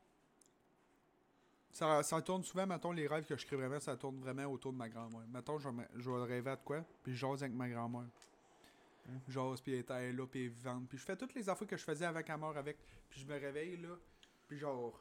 Ça, 1.73 2.03
ça 2.03 2.20
tourne 2.20 2.43
souvent, 2.43 2.66
mettons, 2.66 2.93
les 2.93 3.07
rêves 3.07 3.24
que 3.24 3.36
je 3.36 3.47
crée 3.47 3.57
vraiment, 3.57 3.81
ça 3.81 3.97
tourne 3.97 4.19
vraiment 4.20 4.44
autour 4.44 4.73
de 4.73 4.78
ma 4.78 4.89
grand-mère. 4.89 5.27
Mettons, 5.28 5.59
je 5.59 5.69
je 5.97 6.11
vais 6.11 6.23
rêver 6.24 6.51
à 6.51 6.57
de 6.57 6.61
quoi, 6.62 6.85
puis 7.03 7.15
je 7.15 7.19
jase 7.19 7.43
avec 7.43 7.55
ma 7.55 7.69
grand-mère. 7.69 8.09
Hmm. 9.07 9.19
J'ose, 9.28 9.61
puis 9.61 9.73
elle 9.74 9.81
est 9.81 10.12
là, 10.12 10.27
puis 10.27 10.40
elle 10.40 10.47
est 10.47 10.49
vivante. 10.51 10.89
Puis 10.89 10.99
je 10.99 11.05
fais 11.05 11.16
toutes 11.16 11.35
les 11.35 11.49
affaires 11.49 11.66
que 11.66 11.77
je 11.77 11.82
faisais 11.85 12.05
avec 12.05 12.28
elle 12.28 12.36
mort 12.36 12.57
avec. 12.57 12.77
Puis 13.09 13.20
je 13.20 13.27
me 13.27 13.39
réveille, 13.39 13.78
là, 13.78 13.97
puis 14.47 14.59
genre, 14.59 15.01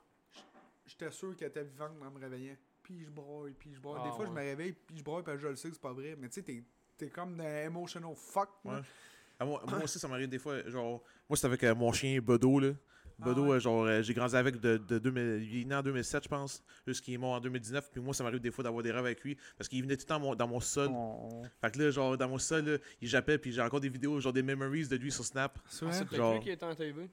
j'étais 0.91 1.11
sûr 1.11 1.35
qu'elle 1.35 1.49
était 1.49 1.63
vivante 1.63 1.91
en 2.01 2.11
me 2.11 2.19
réveillant. 2.19 2.55
Puis 2.83 3.03
je 3.05 3.09
broille, 3.09 3.53
puis 3.57 3.73
je 3.73 3.79
broille. 3.79 3.99
Ah, 4.01 4.09
Des 4.09 4.15
fois, 4.15 4.25
je 4.25 4.31
me 4.31 4.39
réveille, 4.39 4.73
puis 4.73 4.97
je 4.97 5.03
broille, 5.03 5.23
puis 5.23 5.33
je 5.37 5.47
le 5.47 5.55
sais 5.55 5.69
que 5.69 5.75
c'est 5.75 5.81
pas 5.81 5.93
vrai. 5.93 6.15
Mais 6.19 6.27
tu 6.29 6.35
sais, 6.35 6.41
t'es, 6.43 6.63
t'es 6.97 7.09
comme 7.09 7.35
dans 7.37 7.43
emotional 7.43 8.13
fuck. 8.15 8.49
Ouais. 8.65 8.79
Ah, 9.39 9.45
moi, 9.45 9.61
moi 9.67 9.83
aussi, 9.83 9.99
ça 9.99 10.07
m'arrive 10.07 10.29
des 10.29 10.39
fois. 10.39 10.67
Genre, 10.69 11.01
moi, 11.29 11.35
c'était 11.37 11.47
avec 11.47 11.63
euh, 11.63 11.75
mon 11.75 11.91
chien 11.91 12.19
Bodo. 12.21 12.59
Là. 12.59 12.71
Bodo, 13.19 13.43
Ah 13.43 13.47
ouais. 13.49 13.55
euh, 13.55 13.59
genre, 13.59 13.83
euh, 13.85 14.01
j'ai 14.01 14.15
grandi 14.15 14.35
avec 14.35 14.59
de, 14.59 14.77
de 14.77 14.97
2000, 14.97 15.47
il 15.47 15.61
est 15.61 15.65
né 15.65 15.75
en 15.75 15.83
2007, 15.83 16.23
je 16.23 16.27
pense, 16.29 16.63
jusqu'il 16.87 17.13
est 17.13 17.17
mort 17.19 17.33
en 17.33 17.39
2019. 17.39 17.91
Puis 17.91 18.01
moi, 18.01 18.15
ça 18.15 18.23
m'arrive 18.23 18.39
des 18.39 18.49
fois 18.49 18.63
d'avoir 18.63 18.81
des 18.81 18.91
rêves 18.91 19.05
avec 19.05 19.21
lui 19.23 19.37
parce 19.57 19.67
qu'il 19.67 19.83
venait 19.83 19.95
tout 19.95 20.03
le 20.03 20.07
temps 20.07 20.19
mon- 20.19 20.33
dans 20.33 20.47
mon 20.47 20.59
sol. 20.59 20.89
Oh. 20.91 21.43
Fait 21.61 21.69
que 21.71 21.77
là, 21.79 21.91
genre, 21.91 22.17
dans 22.17 22.27
mon 22.27 22.39
sol, 22.39 22.65
là, 22.65 22.77
il 22.99 23.07
jappait. 23.07 23.37
Puis 23.37 23.51
j'ai 23.51 23.61
encore 23.61 23.79
des 23.79 23.89
vidéos, 23.89 24.19
genre 24.19 24.33
des 24.33 24.41
memories 24.41 24.87
de 24.87 24.95
lui 24.95 25.11
sur 25.11 25.23
Snap. 25.23 25.59
Ah, 25.63 25.67
c'est 25.69 25.85
peut-être 25.85 26.15
Genre- 26.15 26.33
lui 26.33 26.39
qui 26.41 26.49
était 26.49 26.65
en 26.65 26.73
TV. 26.73 27.09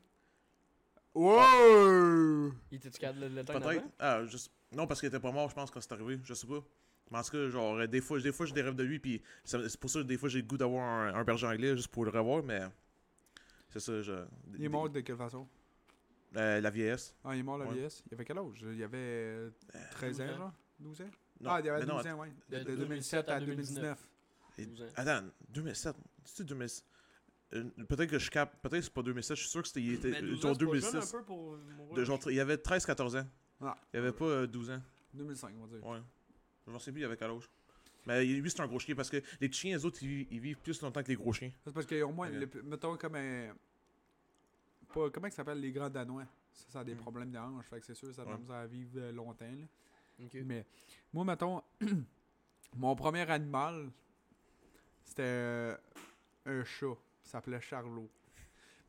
Wow! 1.19 2.53
Il 2.71 2.77
était 2.77 2.91
capable 2.91 3.21
de 3.21 3.27
l'éteindre 3.27 3.67
Peut-être. 3.67 3.85
Ah, 3.99 4.25
juste... 4.25 4.53
Non, 4.73 4.87
parce 4.87 5.01
qu'il 5.01 5.09
était 5.09 5.19
pas 5.21 5.33
mort, 5.33 5.49
je 5.49 5.55
pense, 5.55 5.71
quand 5.71 5.81
c'est 5.81 5.93
arrivé. 5.93 6.21
Je 6.23 6.35
sais 6.35 6.47
pas. 6.47 6.63
Mais 7.11 7.19
en 7.19 7.23
tout 7.23 7.31
cas, 7.33 7.49
genre, 7.49 7.77
euh, 7.77 7.87
des 7.87 8.01
fois, 8.01 8.21
des 8.21 8.33
fois 8.33 8.45
j'ai 8.47 8.53
des 8.53 8.63
rêves 8.63 8.75
de 8.77 8.85
lui. 8.85 8.99
Puis 8.99 9.23
c'est 9.45 9.77
pour 9.81 9.89
ça 9.91 10.01
que 10.01 10.05
des 10.05 10.17
fois, 10.19 10.29
j'ai 10.29 10.41
le 10.43 10.47
goût 10.47 10.59
d'avoir 10.59 10.85
un, 10.85 11.15
un 11.15 11.25
berger 11.25 11.47
anglais 11.47 11.75
juste 11.75 11.89
pour 11.89 12.05
le 12.05 12.11
revoir. 12.11 12.43
Mais 12.45 12.61
c'est 13.71 13.81
ça, 13.81 14.01
je. 14.03 14.13
Il 14.57 14.65
est 14.65 14.69
mort 14.69 14.89
de 14.91 15.01
quelle 15.01 15.17
façon? 15.17 15.49
Euh, 16.37 16.61
la 16.61 16.71
vieillesse. 16.71 17.15
Ah, 17.25 17.35
il 17.35 17.41
est 17.41 17.43
mort 17.43 17.57
la 17.59 17.65
Ouais. 17.65 17.73
vieillesse. 17.73 18.03
Il 18.07 18.15
avait 18.15 18.25
quel 18.27 18.39
âge? 18.39 18.63
Il 18.63 18.83
avait 18.83 18.97
euh, 18.99 19.51
13 19.93 20.21
ans, 20.21 20.25
12 20.25 20.31
ans. 20.35 20.37
genre? 20.37 20.53
12 20.81 21.01
ans? 21.01 21.05
Non, 21.41 21.51
ah, 21.51 21.61
il 21.65 21.69
avait 21.71 21.87
non, 21.87 21.97
12 21.97 22.07
ans, 22.09 22.19
ouais. 22.21 22.33
De, 22.51 22.59
De 22.59 22.65
de 22.73 22.77
2007 22.77 23.29
à 23.31 23.41
2019. 23.41 24.09
Et- 24.59 24.67
12 24.67 24.83
ans. 24.83 24.87
Attends, 24.95 25.27
2007. 25.49 25.97
C'est 26.25 26.45
2007. 26.45 26.85
Euh, 27.55 27.65
peut-être 27.89 28.11
que 28.11 28.19
je 28.19 28.31
capte. 28.31 28.57
Peut-être 28.61 28.79
que 28.79 28.81
c'est 28.83 28.93
pas 28.93 29.03
2007. 29.03 29.37
Je 29.37 29.41
suis 29.43 29.51
sûr 29.51 29.63
que 29.63 29.69
c'était 29.69 29.81
il 29.83 29.95
était 29.95 30.11
Mais 30.11 30.21
12 30.23 30.41
genre 30.43 30.51
ans, 30.51 30.55
c'est 30.59 30.67
pas 30.67 30.73
jeune 30.75 30.91
2006. 30.93 31.15
un 31.15 31.19
peu 31.19 31.25
pour 31.25 31.57
mourir? 31.57 31.95
De 31.95 32.05
genre, 32.05 32.19
il 32.27 32.35
y 32.35 32.41
avait 32.41 32.57
13-14 32.57 33.19
ans. 33.21 33.27
Ah. 33.63 33.77
Il 33.93 33.97
y 33.97 34.01
avait 34.01 34.13
pas 34.13 34.25
euh, 34.27 34.47
12 34.47 34.71
ans. 34.71 34.83
2005, 35.15 35.55
on 35.59 35.67
va 35.67 35.77
dire. 35.79 35.87
Ouais. 35.87 35.99
Je 36.67 36.71
m'en 36.73 36.79
sais 36.79 36.93
plus, 36.93 37.01
il 37.01 37.03
y 37.03 37.07
avait 37.07 37.17
quel 37.17 37.31
âge. 37.31 37.49
Mais 38.07 38.25
lui, 38.25 38.51
c'est 38.51 38.61
un 38.61 38.67
gros 38.67 38.79
chien 38.79 38.95
parce 38.95 39.11
que 39.11 39.23
les 39.41 39.51
chiens, 39.51 39.77
les 39.77 39.85
autres, 39.85 40.03
ils, 40.03 40.27
ils 40.31 40.41
vivent 40.41 40.59
plus 40.59 40.81
longtemps 40.83 41.03
que 41.03 41.09
les 41.09 41.17
gros 41.17 41.33
chiens. 41.33 41.51
C'est 41.65 41.73
parce 41.73 41.87
qu'au 41.87 42.11
moins, 42.13 42.29
Ok. 42.29 42.35
le- 42.55 42.63
mettons 42.63 42.97
comme 42.97 43.15
un. 43.17 43.55
Pas, 44.93 45.11
comment 45.11 45.29
ça 45.31 45.37
s'appelle 45.37 45.61
les 45.61 45.73
grands 45.73 45.91
danois? 45.91 46.25
Ça, 46.53 46.65
ça 46.71 46.81
a 46.81 46.85
des 46.85 46.95
Mm. 46.95 46.99
problèmes 46.99 47.31
de 47.31 47.39
hanche, 47.39 47.67
fait 47.67 47.81
que 47.81 47.87
c'est 47.87 47.95
sûr, 47.95 48.13
ça 48.15 48.25
Ouais. 48.25 48.55
à 48.55 48.67
vivre 48.67 48.93
euh, 48.97 49.13
longtemps. 49.13 49.45
là. 49.45 50.27
Mais 50.45 50.67
moi, 51.13 51.25
mettons, 51.25 51.63
mon 52.77 52.95
premier 52.97 53.31
animal, 53.31 53.91
c'était 55.05 55.23
euh, 55.25 55.77
un 56.47 56.65
chat. 56.65 56.97
Il 57.29 57.31
s'appelait 57.31 57.61
Charlot. 57.61 58.09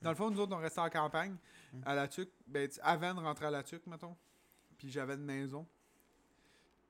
Dans 0.02 0.12
le 0.12 0.16
fond, 0.16 0.32
nous 0.32 0.40
autres, 0.40 0.56
on 0.56 0.60
restait 0.60 0.80
en 0.80 0.90
campagne, 0.90 1.36
à 1.84 1.94
la 1.94 2.08
tuque. 2.08 2.32
Ben, 2.48 2.70
avant 2.84 3.14
de 3.14 3.20
rentrer 3.20 3.48
à 3.48 3.52
la 3.52 3.64
tuque, 3.64 3.86
mettons. 3.86 4.16
Puis 4.78 4.90
j'avais 4.90 5.16
une 5.16 5.26
maison. 5.26 5.68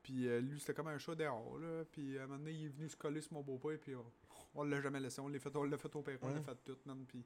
Puis 0.03 0.27
euh, 0.27 0.41
lui, 0.41 0.59
c'était 0.59 0.75
comme 0.75 0.89
un 0.89 0.99
chat 0.99 1.15
dehors, 1.15 1.57
là. 1.57 1.85
Puis 1.91 2.19
à 2.19 2.23
un 2.23 2.27
moment 2.27 2.37
donné, 2.37 2.51
il 2.51 2.65
est 2.67 2.69
venu 2.69 2.87
se 2.87 2.95
coller 2.95 3.21
sur 3.21 3.33
mon 3.33 3.41
beau-père, 3.41 3.79
puis 3.79 3.95
on, 3.95 4.05
on 4.53 4.63
l'a 4.63 4.79
jamais 4.79 4.99
laissé. 4.99 5.21
On 5.21 5.27
l'a 5.27 5.39
fait, 5.39 5.55
on 5.55 5.63
l'a 5.63 5.77
fait 5.79 5.95
opérer, 5.95 6.19
on 6.21 6.29
l'a 6.29 6.41
fait 6.43 6.55
tout, 6.63 6.77
man. 6.85 7.03
Puis 7.07 7.25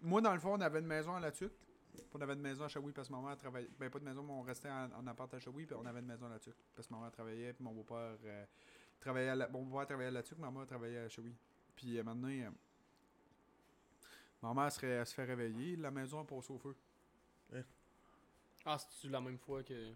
moi, 0.00 0.22
dans 0.22 0.32
le 0.32 0.40
fond, 0.40 0.54
on 0.54 0.60
avait 0.62 0.78
une 0.78 0.86
maison 0.86 1.14
à 1.14 1.20
la 1.20 1.32
tuque. 1.32 1.52
Puis 1.92 2.02
on 2.14 2.20
avait 2.22 2.32
une 2.32 2.40
maison 2.40 2.64
à 2.64 2.68
Shawi 2.68 2.92
parce 2.92 3.08
que 3.08 3.12
ma 3.12 3.20
mère 3.20 3.36
travaillait. 3.36 3.68
Ben, 3.78 3.90
pas 3.90 3.98
de 3.98 4.04
maison, 4.04 4.22
mais 4.22 4.32
on 4.32 4.40
restait 4.40 4.70
en, 4.70 4.90
en 4.90 5.06
appart 5.06 5.32
à 5.34 5.38
Shawi, 5.38 5.66
puis 5.66 5.76
on 5.78 5.84
avait 5.84 6.00
une 6.00 6.06
maison 6.06 6.24
à 6.24 6.30
la 6.30 6.38
tuque. 6.38 6.56
Parce 6.74 6.88
que 6.88 6.94
ma 6.94 7.00
mère 7.00 7.12
travaillait, 7.12 7.52
puis 7.52 7.62
mon 7.62 7.74
beau-père 7.74 8.16
euh, 8.24 8.46
travaillait 8.98 9.28
à 9.28 9.36
la... 9.36 9.48
Mon 9.48 9.64
beau-père 9.64 9.86
travaillait 9.86 10.08
à 10.08 10.12
la 10.12 10.22
tuque, 10.22 10.38
ma 10.38 10.50
mère 10.50 10.66
travaillait 10.66 11.00
à 11.00 11.08
Shawi. 11.10 11.36
Puis 11.76 11.98
euh, 11.98 12.02
maintenant, 12.02 12.28
euh, 12.28 12.50
ma 14.42 14.52
mère 14.54 14.72
serait, 14.72 14.88
elle 14.88 15.06
se 15.06 15.14
fait 15.14 15.24
réveiller, 15.24 15.76
la 15.76 15.90
maison 15.90 16.20
a 16.20 16.24
passé 16.24 16.52
au 16.52 16.58
feu. 16.58 16.74
Ah, 18.64 18.78
c'est-tu 18.78 19.08
la 19.08 19.20
même 19.20 19.38
fois 19.38 19.62
que. 19.62 19.92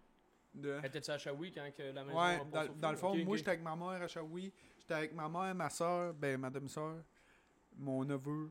De... 0.55 0.81
Étais-tu 0.83 1.11
à 1.11 1.19
Shawi 1.19 1.53
quand 1.53 1.71
que 1.77 1.83
la 1.83 2.03
maison 2.05 2.19
Ouais, 2.19 2.35
a 2.37 2.39
passé 2.39 2.51
dans, 2.51 2.63
au 2.63 2.67
feu? 2.75 2.81
dans 2.81 2.91
le 2.91 2.97
fond, 2.97 3.25
moi 3.25 3.37
j'étais 3.37 3.51
avec 3.51 3.63
ma 3.63 3.77
mère 3.77 4.03
à 4.03 4.09
Shawi, 4.09 4.53
j'étais 4.79 4.95
avec 4.95 5.13
ma 5.15 5.29
mère, 5.29 5.55
ma 5.55 5.69
soeur, 5.71 6.15
ben 6.15 6.41
ma 6.41 6.51
demi-soeur, 6.51 6.97
mon 7.77 8.05
neveu 8.05 8.51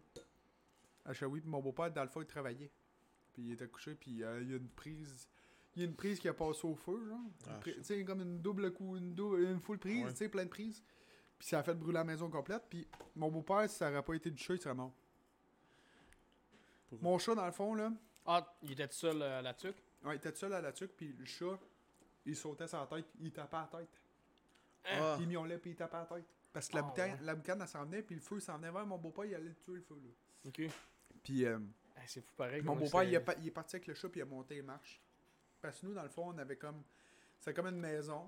à 1.04 1.14
Shawi, 1.14 1.42
puis 1.42 1.50
mon 1.50 1.62
beau-père, 1.62 1.92
dans 1.92 2.04
le 2.04 2.10
fond, 2.10 2.22
il 2.22 2.28
travaillait. 2.28 2.72
Puis 3.34 3.44
il 3.44 3.52
était 3.54 3.68
couché, 3.68 3.96
puis 3.96 4.24
euh, 4.24 4.42
il 4.42 4.52
y 4.52 4.54
a 4.54 4.58
une 4.58 4.70
prise. 4.70 5.28
Il 5.76 5.82
y 5.82 5.86
a 5.86 5.88
une 5.90 5.96
prise 5.96 6.20
qui 6.20 6.30
a 6.30 6.34
passé 6.34 6.66
au 6.66 6.76
feu, 6.76 7.06
genre. 7.10 7.20
Ah, 7.50 7.60
tu 7.64 7.84
sais, 7.84 8.06
comme 8.06 8.22
une 8.22 8.40
double 8.40 8.72
coup, 8.72 8.96
une, 8.96 9.14
dou- 9.14 9.36
une 9.38 9.60
full 9.60 9.78
prise, 9.78 10.06
Ouais. 10.06 10.12
tu 10.12 10.18
sais, 10.18 10.30
plein 10.30 10.46
de 10.46 10.50
prises. 10.50 10.82
Puis 11.38 11.50
ça 11.50 11.60
a 11.60 11.64
fait 11.64 11.74
brûler 11.74 11.96
la 11.96 12.04
maison 12.06 12.30
complète. 12.30 12.64
Puis 12.70 12.88
mon 13.16 13.30
beau-père, 13.30 13.70
si 13.70 13.76
ça 13.76 13.90
aurait 13.92 14.02
pas 14.04 14.14
été 14.14 14.32
du 14.32 14.42
chat, 14.42 14.54
il 14.54 14.62
serait 14.62 14.74
mort. 14.74 14.94
Mon 17.02 17.18
chat, 17.18 17.36
dans 17.36 17.46
le 17.46 17.52
fond, 17.52 17.74
là, 17.76 17.92
Ah, 18.26 18.56
il 18.64 18.72
était 18.72 18.88
tout 18.88 18.94
seul 18.96 19.22
euh, 19.22 19.40
à 19.40 19.42
la 19.42 19.54
tuque? 19.54 19.76
ouais, 20.04 20.16
il 20.16 20.18
était 20.18 20.32
tout 20.32 20.38
seul 20.40 20.54
à 20.54 20.62
la 20.62 20.72
tuque, 20.72 20.92
puis 20.98 21.14
le 21.14 21.26
chat, 21.26 21.60
il 22.26 22.36
sautait 22.36 22.68
sur 22.68 22.80
la 22.80 22.88
tête, 22.88 23.06
il 23.20 23.32
tapait 23.32 23.56
à 23.58 23.70
la 23.72 23.80
tête. 23.80 23.90
Hein? 24.86 25.00
Ah. 25.02 25.18
Il 25.20 25.28
miaulait, 25.28 25.58
puis 25.58 25.72
il 25.72 25.76
tapait 25.76 25.98
à 25.98 26.00
la 26.02 26.06
tête. 26.18 26.26
Parce 26.54 26.70
que 26.70 26.76
la, 26.76 26.82
Ah, 26.86 26.94
ouais. 27.02 27.18
la 27.22 27.36
boucane, 27.36 27.62
elle 27.62 27.68
s'en 27.68 27.84
venait, 27.86 28.02
puis 28.02 28.16
le 28.16 28.22
feu 28.22 28.40
s'en 28.40 28.58
venait 28.58 28.72
vers 28.72 28.86
mon 28.86 28.98
beau-père, 28.98 29.26
il 29.26 29.36
allait 29.36 29.54
tuer, 29.64 29.74
le 29.76 29.82
feu, 29.82 29.96
là. 30.04 30.10
Ok. 30.48 30.62
Puis 31.24 31.46
euh, 31.46 31.60
Ah, 31.96 32.02
c'est 32.08 32.22
fou 32.22 32.34
pareil. 32.36 32.62
mon 32.62 32.76
beau-père, 32.76 33.04
il, 33.04 33.14
est 33.14 33.20
pa- 33.20 33.36
il 33.40 33.48
est 33.48 33.52
parti 33.52 33.76
avec 33.76 33.88
le 33.88 33.94
chat, 33.94 34.10
puis 34.10 34.20
il 34.20 34.24
a 34.24 34.26
monté 34.26 34.56
les 34.56 34.62
marches. 34.62 35.02
Parce 35.62 35.80
que 35.82 35.86
nous, 35.88 35.94
dans 35.94 36.04
le 36.04 36.10
fond, 36.10 36.30
on 36.34 36.38
avait 36.38 36.56
comme. 36.58 36.84
C'est 37.40 37.54
comme 37.54 37.68
une 37.68 37.80
maison. 37.80 38.26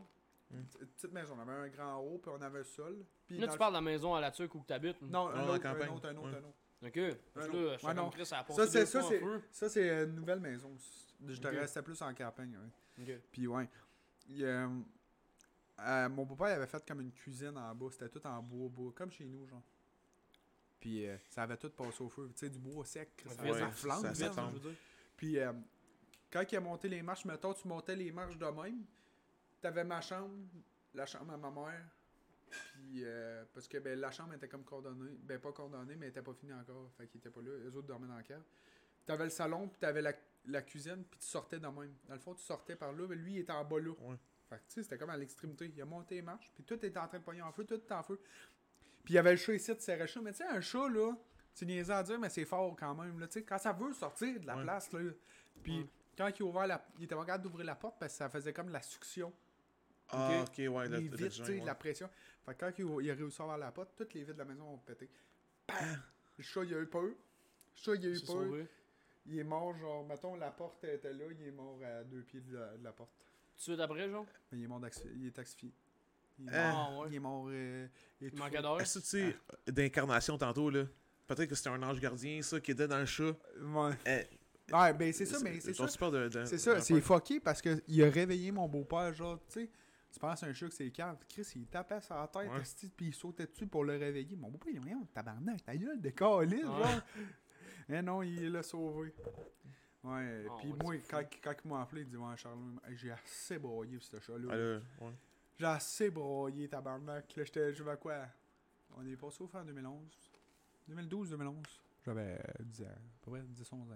Hmm. 0.50 0.58
Une 0.82 0.88
petite 0.88 1.12
maison. 1.12 1.36
On 1.38 1.42
avait 1.42 1.52
un 1.52 1.68
grand 1.70 1.98
haut, 2.00 2.18
puis 2.18 2.32
on 2.36 2.42
avait 2.42 2.60
le 2.60 2.64
sol. 2.64 3.06
Puis 3.28 3.38
Là, 3.38 3.48
tu 3.48 3.54
le- 3.54 3.58
parles 3.58 3.74
de 3.74 3.78
la 3.78 3.82
maison 3.82 4.16
à 4.16 4.22
la 4.22 4.32
tuque 4.32 4.56
où 4.56 4.64
tu 4.66 4.74
habites? 4.74 5.02
Non, 5.02 5.10
Non, 5.10 5.28
un 5.28 5.32
dans 5.32 5.38
la 5.38 5.44
autre, 5.54 5.66
un 5.66 5.74
campagne. 5.74 5.90
autre, 5.96 6.08
un 6.10 6.16
autre, 6.18 6.30
Ouais. 6.32 6.36
un 6.38 6.44
autre. 6.44 6.58
Ok. 6.84 6.94
Suis 6.94 7.86
Ouais, 7.86 7.94
non. 7.94 8.10
Chris, 8.10 8.26
ça 8.26 8.40
a 8.40 8.54
Ça, 8.54 8.68
c'est 8.68 8.86
ça, 8.86 9.02
c'est 9.52 9.70
ça, 9.70 10.04
une 10.04 10.16
nouvelle 10.16 10.40
maison. 10.40 10.76
Je 11.26 11.40
te 11.40 11.48
restais 11.48 11.82
plus 11.82 12.02
en 12.02 12.14
campagne. 12.14 12.58
ouais. 12.58 13.04
Ok. 13.16 13.22
Puis 13.32 13.48
ouais. 13.48 13.68
Il, 14.30 14.44
euh, 14.44 14.68
euh, 15.80 16.10
mon 16.10 16.26
papa 16.26 16.50
il 16.50 16.54
avait 16.54 16.68
fait 16.68 16.86
comme 16.88 17.02
une 17.02 17.12
cuisine 17.12 17.58
en 17.58 17.74
bas. 17.74 17.88
C'était 17.92 18.10
tout 18.10 18.26
en 18.28 18.42
bois, 18.42 18.70
bois. 18.70 18.92
Comme 18.96 19.12
chez 19.12 19.26
nous, 19.26 19.48
genre. 19.48 19.64
Puis 20.80 21.08
euh, 21.08 21.18
ça 21.30 21.44
avait 21.44 21.58
tout 21.58 21.70
passé 21.70 22.04
au 22.04 22.10
feu. 22.10 22.30
Tu 22.34 22.40
sais, 22.40 22.50
du 22.50 22.60
bois 22.60 22.86
sec, 22.86 23.10
ça, 23.26 23.44
Ouais, 23.44 23.60
ça 23.60 23.72
flambe. 23.72 24.14
ça 24.14 24.32
je 24.50 24.54
veux 24.54 24.60
dire. 24.70 24.78
Puis 25.16 25.40
euh, 25.40 25.54
quand 26.32 26.44
il 26.52 26.56
a 26.56 26.62
monté 26.62 26.88
les 26.88 27.02
marches, 27.02 27.26
mettons, 27.26 27.54
tu 27.54 27.68
montais 27.68 27.96
les 27.96 28.12
marches 28.12 28.38
de 28.38 28.46
même. 28.46 28.84
T'avais 29.62 29.84
ma 29.84 30.02
chambre, 30.02 30.36
la 30.94 31.06
chambre 31.06 31.34
à 31.34 31.38
ma 31.38 31.50
mère. 31.50 31.86
Puis 32.50 33.04
euh, 33.04 33.44
parce 33.54 33.68
que 33.68 33.78
ben, 33.78 34.00
la 34.00 34.12
chambre 34.12 34.34
était 34.34 34.48
comme 34.48 34.64
coordonnée. 34.64 35.18
Ben 35.24 35.40
pas 35.40 35.52
coordonnée, 35.52 35.96
mais 35.96 36.08
elle 36.08 36.12
était 36.12 36.22
pas 36.22 36.34
finie 36.34 36.54
encore. 36.54 36.92
Fait 36.98 37.08
qu'ils 37.08 37.20
étaient 37.20 37.30
pas 37.30 37.42
là. 37.42 37.52
Les 37.64 37.76
autres 37.76 37.88
dormaient 37.88 38.08
dans 38.08 38.16
la 38.16 38.24
cave. 38.24 38.44
T'avais 39.06 39.24
le 39.26 39.30
salon, 39.30 39.68
puis 39.70 39.80
t'avais 39.80 40.02
la, 40.02 40.14
la 40.48 40.62
cuisine, 40.62 41.04
puis 41.10 41.20
tu 41.20 41.28
sortais 41.28 41.60
de 41.60 41.68
même. 41.68 41.94
Dans 42.08 42.14
le 42.14 42.20
fond, 42.20 42.34
tu 42.34 42.44
sortais 42.44 42.76
par 42.76 42.92
là, 42.92 43.06
mais 43.08 43.16
lui, 43.16 43.34
il 43.36 43.40
était 43.40 43.54
en 43.54 43.64
bas 43.64 43.80
là. 43.80 43.92
Ouais. 44.02 44.18
Fait 44.50 44.56
que 44.58 44.62
tu 44.68 44.74
sais, 44.76 44.84
c'était 44.84 44.98
comme 44.98 45.10
à 45.10 45.18
l'extrémité. 45.18 45.72
Il 45.74 45.82
a 45.82 45.86
monté 45.86 46.16
les 46.16 46.22
marches, 46.22 46.52
puis 46.54 46.64
tout 46.64 46.74
était 46.86 46.98
en 47.00 47.08
train 47.08 47.20
de 47.20 47.24
pogner 47.24 47.42
en 47.42 47.52
feu, 47.52 47.64
tout 47.66 47.76
était 47.76 47.94
en 47.94 48.04
feu. 48.04 48.20
Puis 49.04 49.14
il 49.14 49.16
y 49.16 49.20
avait 49.20 49.32
le 49.32 49.38
chat 49.38 49.54
ici, 49.54 49.74
tu 49.76 49.82
serrais 49.82 50.00
le 50.02 50.08
chat. 50.08 50.22
Mais 50.22 50.32
tu 50.32 50.38
sais, 50.40 50.46
un 50.48 50.60
chat, 50.62 50.90
là, 50.90 51.14
c'est 51.54 51.66
niaiseux 51.66 51.94
à 51.94 52.04
dire, 52.04 52.20
mais 52.20 52.30
c'est 52.30 52.46
fort 52.46 52.76
quand 52.78 52.94
même. 52.96 53.20
Là, 53.20 53.28
tu 53.28 53.34
sais, 53.40 53.44
quand 53.44 53.58
ça 53.58 53.72
veut 53.74 53.94
sortir 53.94 54.40
de 54.40 54.46
la 54.46 54.58
Ouais. 54.58 54.64
place, 54.64 54.92
là. 54.92 55.00
Puis 55.64 55.80
Ouais. 55.80 55.88
quand 56.18 56.28
il 56.28 56.44
a 56.44 56.46
ouvert 56.46 56.68
la. 56.68 56.86
Il 56.98 57.06
était 57.06 57.16
pas 57.16 57.26
capable 57.26 57.44
d'ouvrir 57.46 57.66
la 57.66 57.76
porte 57.76 57.98
parce 58.00 58.12
que 58.14 58.18
ça 58.18 58.30
faisait 58.30 58.52
comme 58.54 58.68
de 58.68 58.74
la 58.74 58.82
succion. 58.82 59.34
Ah, 60.10 60.44
Ok? 60.44 60.58
ouais. 60.58 60.70
là, 60.70 61.00
les 61.00 61.10
t'as 61.10 61.16
vitres, 61.18 61.36
tu 61.38 61.46
sais, 61.46 61.60
ouais. 61.60 61.66
la 61.66 61.76
pression. 61.76 62.10
Fait 62.48 62.56
que 62.56 62.60
quand 62.62 62.72
il 62.80 62.86
a, 62.86 63.02
il 63.02 63.12
a 63.12 63.14
réussi 63.14 63.42
à 63.42 63.46
ouvrir 63.46 63.58
la 63.60 63.72
porte, 63.72 63.90
toutes 63.96 64.14
les 64.14 64.22
vitres 64.22 64.34
de 64.34 64.40
la 64.40 64.46
maison 64.46 64.74
ont 64.74 64.78
pété. 64.78 65.10
Bam! 65.68 66.02
Le 66.38 66.44
chat, 66.44 66.64
il 66.64 66.74
a 66.74 66.80
eu 66.80 66.86
peur. 66.88 67.04
Le 67.04 67.16
chat, 67.76 67.96
il 67.96 68.06
a 68.06 68.10
eu 68.10 68.20
peur. 68.20 68.26
sauvé. 68.28 68.68
Il 69.26 69.38
est 69.40 69.44
mort, 69.44 69.76
genre, 69.78 70.06
mettons, 70.08 70.36
la 70.38 70.52
porte 70.52 70.84
était 70.86 71.12
là, 71.14 71.26
il 71.30 71.48
est 71.48 71.52
mort 71.52 71.78
à 71.84 72.04
deux 72.06 72.22
pieds 72.22 72.40
de 72.40 72.56
la, 72.58 72.78
de 72.78 72.84
la 72.84 72.94
porte. 72.94 73.12
Tout 73.12 73.58
de 73.58 73.62
suite 73.62 73.80
après, 73.82 74.10
genre? 74.10 74.26
Mais 74.52 74.60
il 74.60 74.64
est 74.64 74.68
mort 74.68 74.80
il 75.16 75.28
est 75.28 75.40
asphyxié. 75.40 75.74
Il 76.40 76.48
est 76.48 76.56
Hein? 76.56 76.72
mort. 76.72 76.88
Ah, 76.94 77.00
ouais. 77.02 77.08
Il 77.10 77.16
est 77.16 77.20
mort. 77.20 77.46
Euh, 77.50 77.88
Il 78.22 78.28
étouffé. 78.28 78.44
manquait 78.44 78.62
d'heures. 78.62 78.80
Est-ce 78.80 79.00
que 79.00 79.04
tu 79.04 79.10
sais, 79.10 79.72
d'incarnation 79.72 80.38
tantôt, 80.38 80.70
là, 80.70 80.86
peut-être 81.28 81.50
que 81.50 81.56
c'était 81.56 81.70
un 81.70 81.84
ange 81.84 82.00
gardien, 82.00 82.42
ça, 82.42 82.60
qui 82.62 82.72
était 82.72 82.88
dans 82.88 83.00
le 83.00 83.06
chat. 83.06 83.36
Ouais. 83.62 83.94
Eh, 84.06 84.26
Ouais, 84.70 84.94
ben 84.94 85.14
c'est 85.14 85.26
ça, 85.26 85.40
mais 85.42 85.62
c'est 85.62 85.74
ça. 85.74 85.88
Tu 85.88 86.46
C'est 86.46 86.58
ça, 86.58 86.82
c'est 86.82 87.00
fucké 87.00 87.40
parce 87.40 87.62
qu'il 87.62 88.04
a 88.04 88.10
réveillé 88.10 88.52
mon 88.52 88.68
beau-père, 88.68 89.14
genre, 89.14 89.40
tu 89.48 89.62
sais. 89.62 89.70
Tu 90.12 90.20
penses 90.20 90.42
à 90.44 90.48
un 90.48 90.54
chat 90.54 90.68
que 90.68 90.74
c'est 90.74 90.90
calme. 90.92 91.18
Chris, 91.30 91.48
il 91.56 91.68
tapait 91.68 92.02
sur 92.02 92.16
la 92.16 92.28
tête, 92.28 92.50
Ouais. 92.50 92.90
puis 92.96 93.08
il 93.08 93.14
sautait 93.14 93.46
dessus 93.46 93.68
pour 93.68 93.84
le 93.84 93.98
réveiller. 93.98 94.36
Mon 94.36 94.50
beau-père, 94.50 94.74
il 94.74 94.88
est 94.88 95.14
tabarnak, 95.14 95.64
ta 95.64 95.76
gueule, 95.76 96.00
décalé, 96.02 96.58
Ouais. 96.58 96.62
genre. 96.64 97.02
Mais 97.90 98.02
non, 98.02 98.22
il 98.24 98.52
l'a 98.52 98.64
sauvé. 98.64 99.14
Ouais, 100.04 100.46
Ah 100.50 100.56
puis 100.60 100.74
moi, 100.82 100.96
quand, 101.10 101.24
quand 101.44 101.54
il 101.64 101.70
m'a 101.70 101.82
appelé, 101.82 102.02
il 102.02 102.08
dit 102.08 102.18
Ouais, 102.18 102.36
Charles, 102.38 102.58
j'ai 102.96 103.12
assez 103.12 103.60
broyé 103.60 103.98
pour 103.98 104.06
ce 104.06 104.20
chat-là. 104.20 104.80
Ah, 105.00 105.04
ouais. 105.06 105.12
J'ai 105.60 105.66
assez 105.66 106.10
broyé, 106.10 106.68
tabarnak. 106.70 107.36
Là, 107.36 107.44
j'étais, 107.44 107.74
je 107.74 107.84
vais 107.84 107.98
quoi? 107.98 108.26
On 108.96 109.06
est 109.06 109.16
passé 109.18 109.44
au 109.44 109.48
fin 109.48 109.62
en 109.62 109.66
2011 109.66 110.32
2012, 110.88 111.30
2011. 111.32 111.64
J'avais 112.06 112.40
euh, 112.40 112.64
10 112.64 112.84
ans, 112.84 112.86
à 112.86 113.26
peu 113.26 113.32
près 113.32 113.42
10, 113.42 113.74
11 113.74 113.92
ans. 113.92 113.96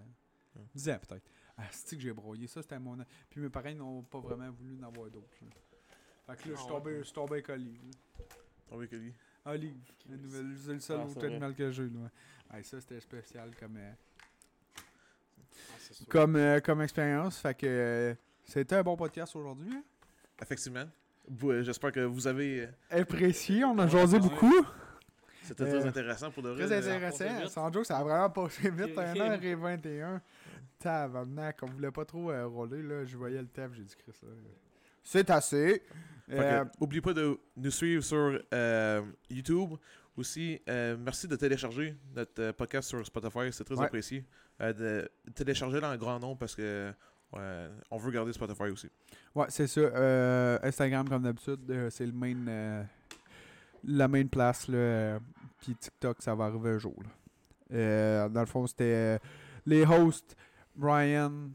Hmm. 0.56 0.60
10 0.76 0.90
ans 0.90 1.00
peut-être. 1.08 1.30
Ah, 1.58 1.64
c'est 1.72 1.96
que 1.96 2.02
j'ai 2.02 2.12
broyé. 2.12 2.48
Ça, 2.48 2.62
c'était 2.62 2.80
mon. 2.80 2.98
Puis 3.30 3.40
mes 3.40 3.50
parents 3.50 3.74
n'ont 3.74 4.04
pas 4.04 4.20
vraiment 4.20 4.52
voulu 4.52 4.78
en 4.80 4.88
avoir 4.88 5.10
d'autres. 5.10 5.38
là. 5.42 5.48
Fait 6.36 6.44
que 6.44 6.50
là, 6.50 6.56
je 6.56 6.60
suis 6.62 6.70
Ah 6.70 6.74
ouais. 6.74 6.80
tombé, 6.80 6.98
je 7.00 7.04
suis 7.04 7.14
tombé 7.14 7.32
avec 7.34 7.50
Olive. 7.50 7.80
Tombé. 8.70 9.14
Olive, 9.46 9.76
la 10.10 10.18
nouvelle, 10.18 10.56
c'est 10.58 10.74
le 10.74 10.80
seul 10.80 11.00
Ah, 11.02 11.06
autre 11.08 11.26
animal 11.26 11.56
que 11.56 11.72
j'ai. 11.72 11.90
Ah, 12.50 12.62
ça, 12.64 12.80
c'était 12.80 13.00
spécial 13.00 13.52
comme, 13.60 13.78
euh, 13.78 13.92
Ah, 14.78 14.82
comme, 16.10 16.36
euh, 16.36 16.60
comme 16.60 16.82
expérience. 16.82 17.40
Fait 17.40 17.54
que 17.56 17.66
euh, 17.68 18.14
c'était 18.46 18.76
un 18.76 18.84
bon 18.84 18.96
podcast 18.96 19.36
aujourd'hui. 19.36 19.70
hein. 19.74 19.84
Effectivement. 20.42 20.86
Euh, 21.44 21.64
J'espère 21.64 21.92
que 21.92 22.00
vous 22.02 22.28
avez. 22.28 22.68
Apprécié, 22.90 23.64
on 23.64 23.78
a 23.78 23.86
Ouais, 23.86 23.90
jasé 23.90 24.18
ouais. 24.18 24.24
beaucoup. 24.24 24.66
C'était 25.44 25.64
Euh, 25.64 25.80
très 25.80 25.86
intéressant 25.88 26.32
pour 26.32 26.44
de 26.44 26.50
vrai. 26.50 26.66
Très 26.66 26.88
intéressant. 26.88 27.48
Sans 27.48 27.72
joke, 27.74 27.86
ça 27.86 27.98
a 27.98 28.04
vraiment 28.04 28.30
passé 28.30 28.70
vite. 28.70 28.92
Ok. 28.98 29.18
1h21. 29.18 30.22
Tabarnak, 30.80 31.60
on 31.64 31.68
voulait 31.68 31.92
pas 31.92 32.06
trop 32.06 32.32
euh, 32.32 32.46
rouler. 32.48 32.82
Là. 32.82 33.06
Je 33.06 33.18
voyais 33.18 33.40
le 33.42 33.48
taf, 33.48 33.72
j'ai 33.74 33.84
dit 33.84 33.96
Chris. 33.98 34.14
là. 34.24 34.30
C'est 35.04 35.30
assez. 35.30 35.82
Que, 36.30 36.36
Euh, 36.36 36.66
Oubliez 36.80 37.02
pas 37.02 37.14
de 37.14 37.38
nous 37.58 37.72
suivre 37.72 38.04
sur 38.04 38.40
euh, 38.54 39.02
YouTube. 39.30 39.72
Aussi, 40.16 40.62
euh, 40.70 40.96
merci 41.00 41.28
de 41.28 41.36
télécharger 41.36 41.96
notre 42.16 42.42
euh, 42.42 42.54
podcast 42.54 42.88
sur 42.90 43.06
Spotify, 43.06 43.52
c'est 43.52 43.64
très 43.64 43.76
Ouais. 43.76 43.86
apprécié. 43.86 44.26
De 44.60 45.10
télécharger 45.34 45.82
dans 45.82 45.88
un 45.88 45.98
grand 45.98 46.20
nombre 46.20 46.38
parce 46.38 46.56
que 46.56 46.94
ouais, 47.34 47.68
on 47.90 47.98
veut 47.98 48.12
garder 48.12 48.32
Spotify 48.32 48.66
aussi. 48.66 48.90
ouais, 49.34 49.48
c'est 49.50 49.66
ça. 49.68 50.60
Instagram, 50.64 51.10
comme 51.10 51.24
d'habitude, 51.24 51.90
c'est 51.90 52.06
le 52.06 52.12
main, 52.12 52.86
la 53.84 54.08
main 54.08 54.28
place. 54.28 54.68
Là, 54.68 55.20
Puis 55.60 55.76
TikTok, 55.76 56.22
ça 56.22 56.36
va 56.36 56.46
arriver 56.46 56.70
un 56.70 56.78
jour. 56.78 56.96
là. 57.72 58.30
Dans 58.30 58.42
le 58.42 58.46
fond, 58.46 58.68
c'était 58.68 59.18
les 59.66 59.84
hosts 59.84 60.36
Brian 60.76 61.50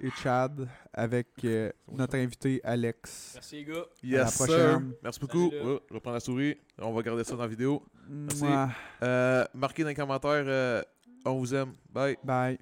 et 0.00 0.10
Chad 0.22 0.68
avec 0.92 1.28
euh, 1.44 1.70
notre 1.90 2.16
invité 2.16 2.60
Alex. 2.64 3.32
Merci, 3.34 3.56
les 3.56 3.64
gars. 3.64 3.84
Yes, 4.02 4.18
la 4.18 4.26
sir. 4.26 4.46
prochaine. 4.46 4.92
Merci 5.02 5.20
beaucoup. 5.20 5.48
Ouais, 5.48 5.80
je 5.88 5.94
vais 5.94 6.00
prendre 6.00 6.14
la 6.14 6.20
souris. 6.20 6.56
On 6.78 6.92
va 6.92 7.02
garder 7.02 7.24
ça 7.24 7.34
dans 7.36 7.42
la 7.42 7.48
vidéo. 7.48 7.82
Merci. 8.08 8.44
Euh, 9.02 9.44
marquez 9.54 9.82
dans 9.82 9.88
les 9.88 9.94
commentaires. 9.94 10.44
euh, 10.46 10.82
on 11.24 11.38
vous 11.38 11.54
aime. 11.54 11.72
Bye. 11.92 12.16
Bye. 12.22 12.58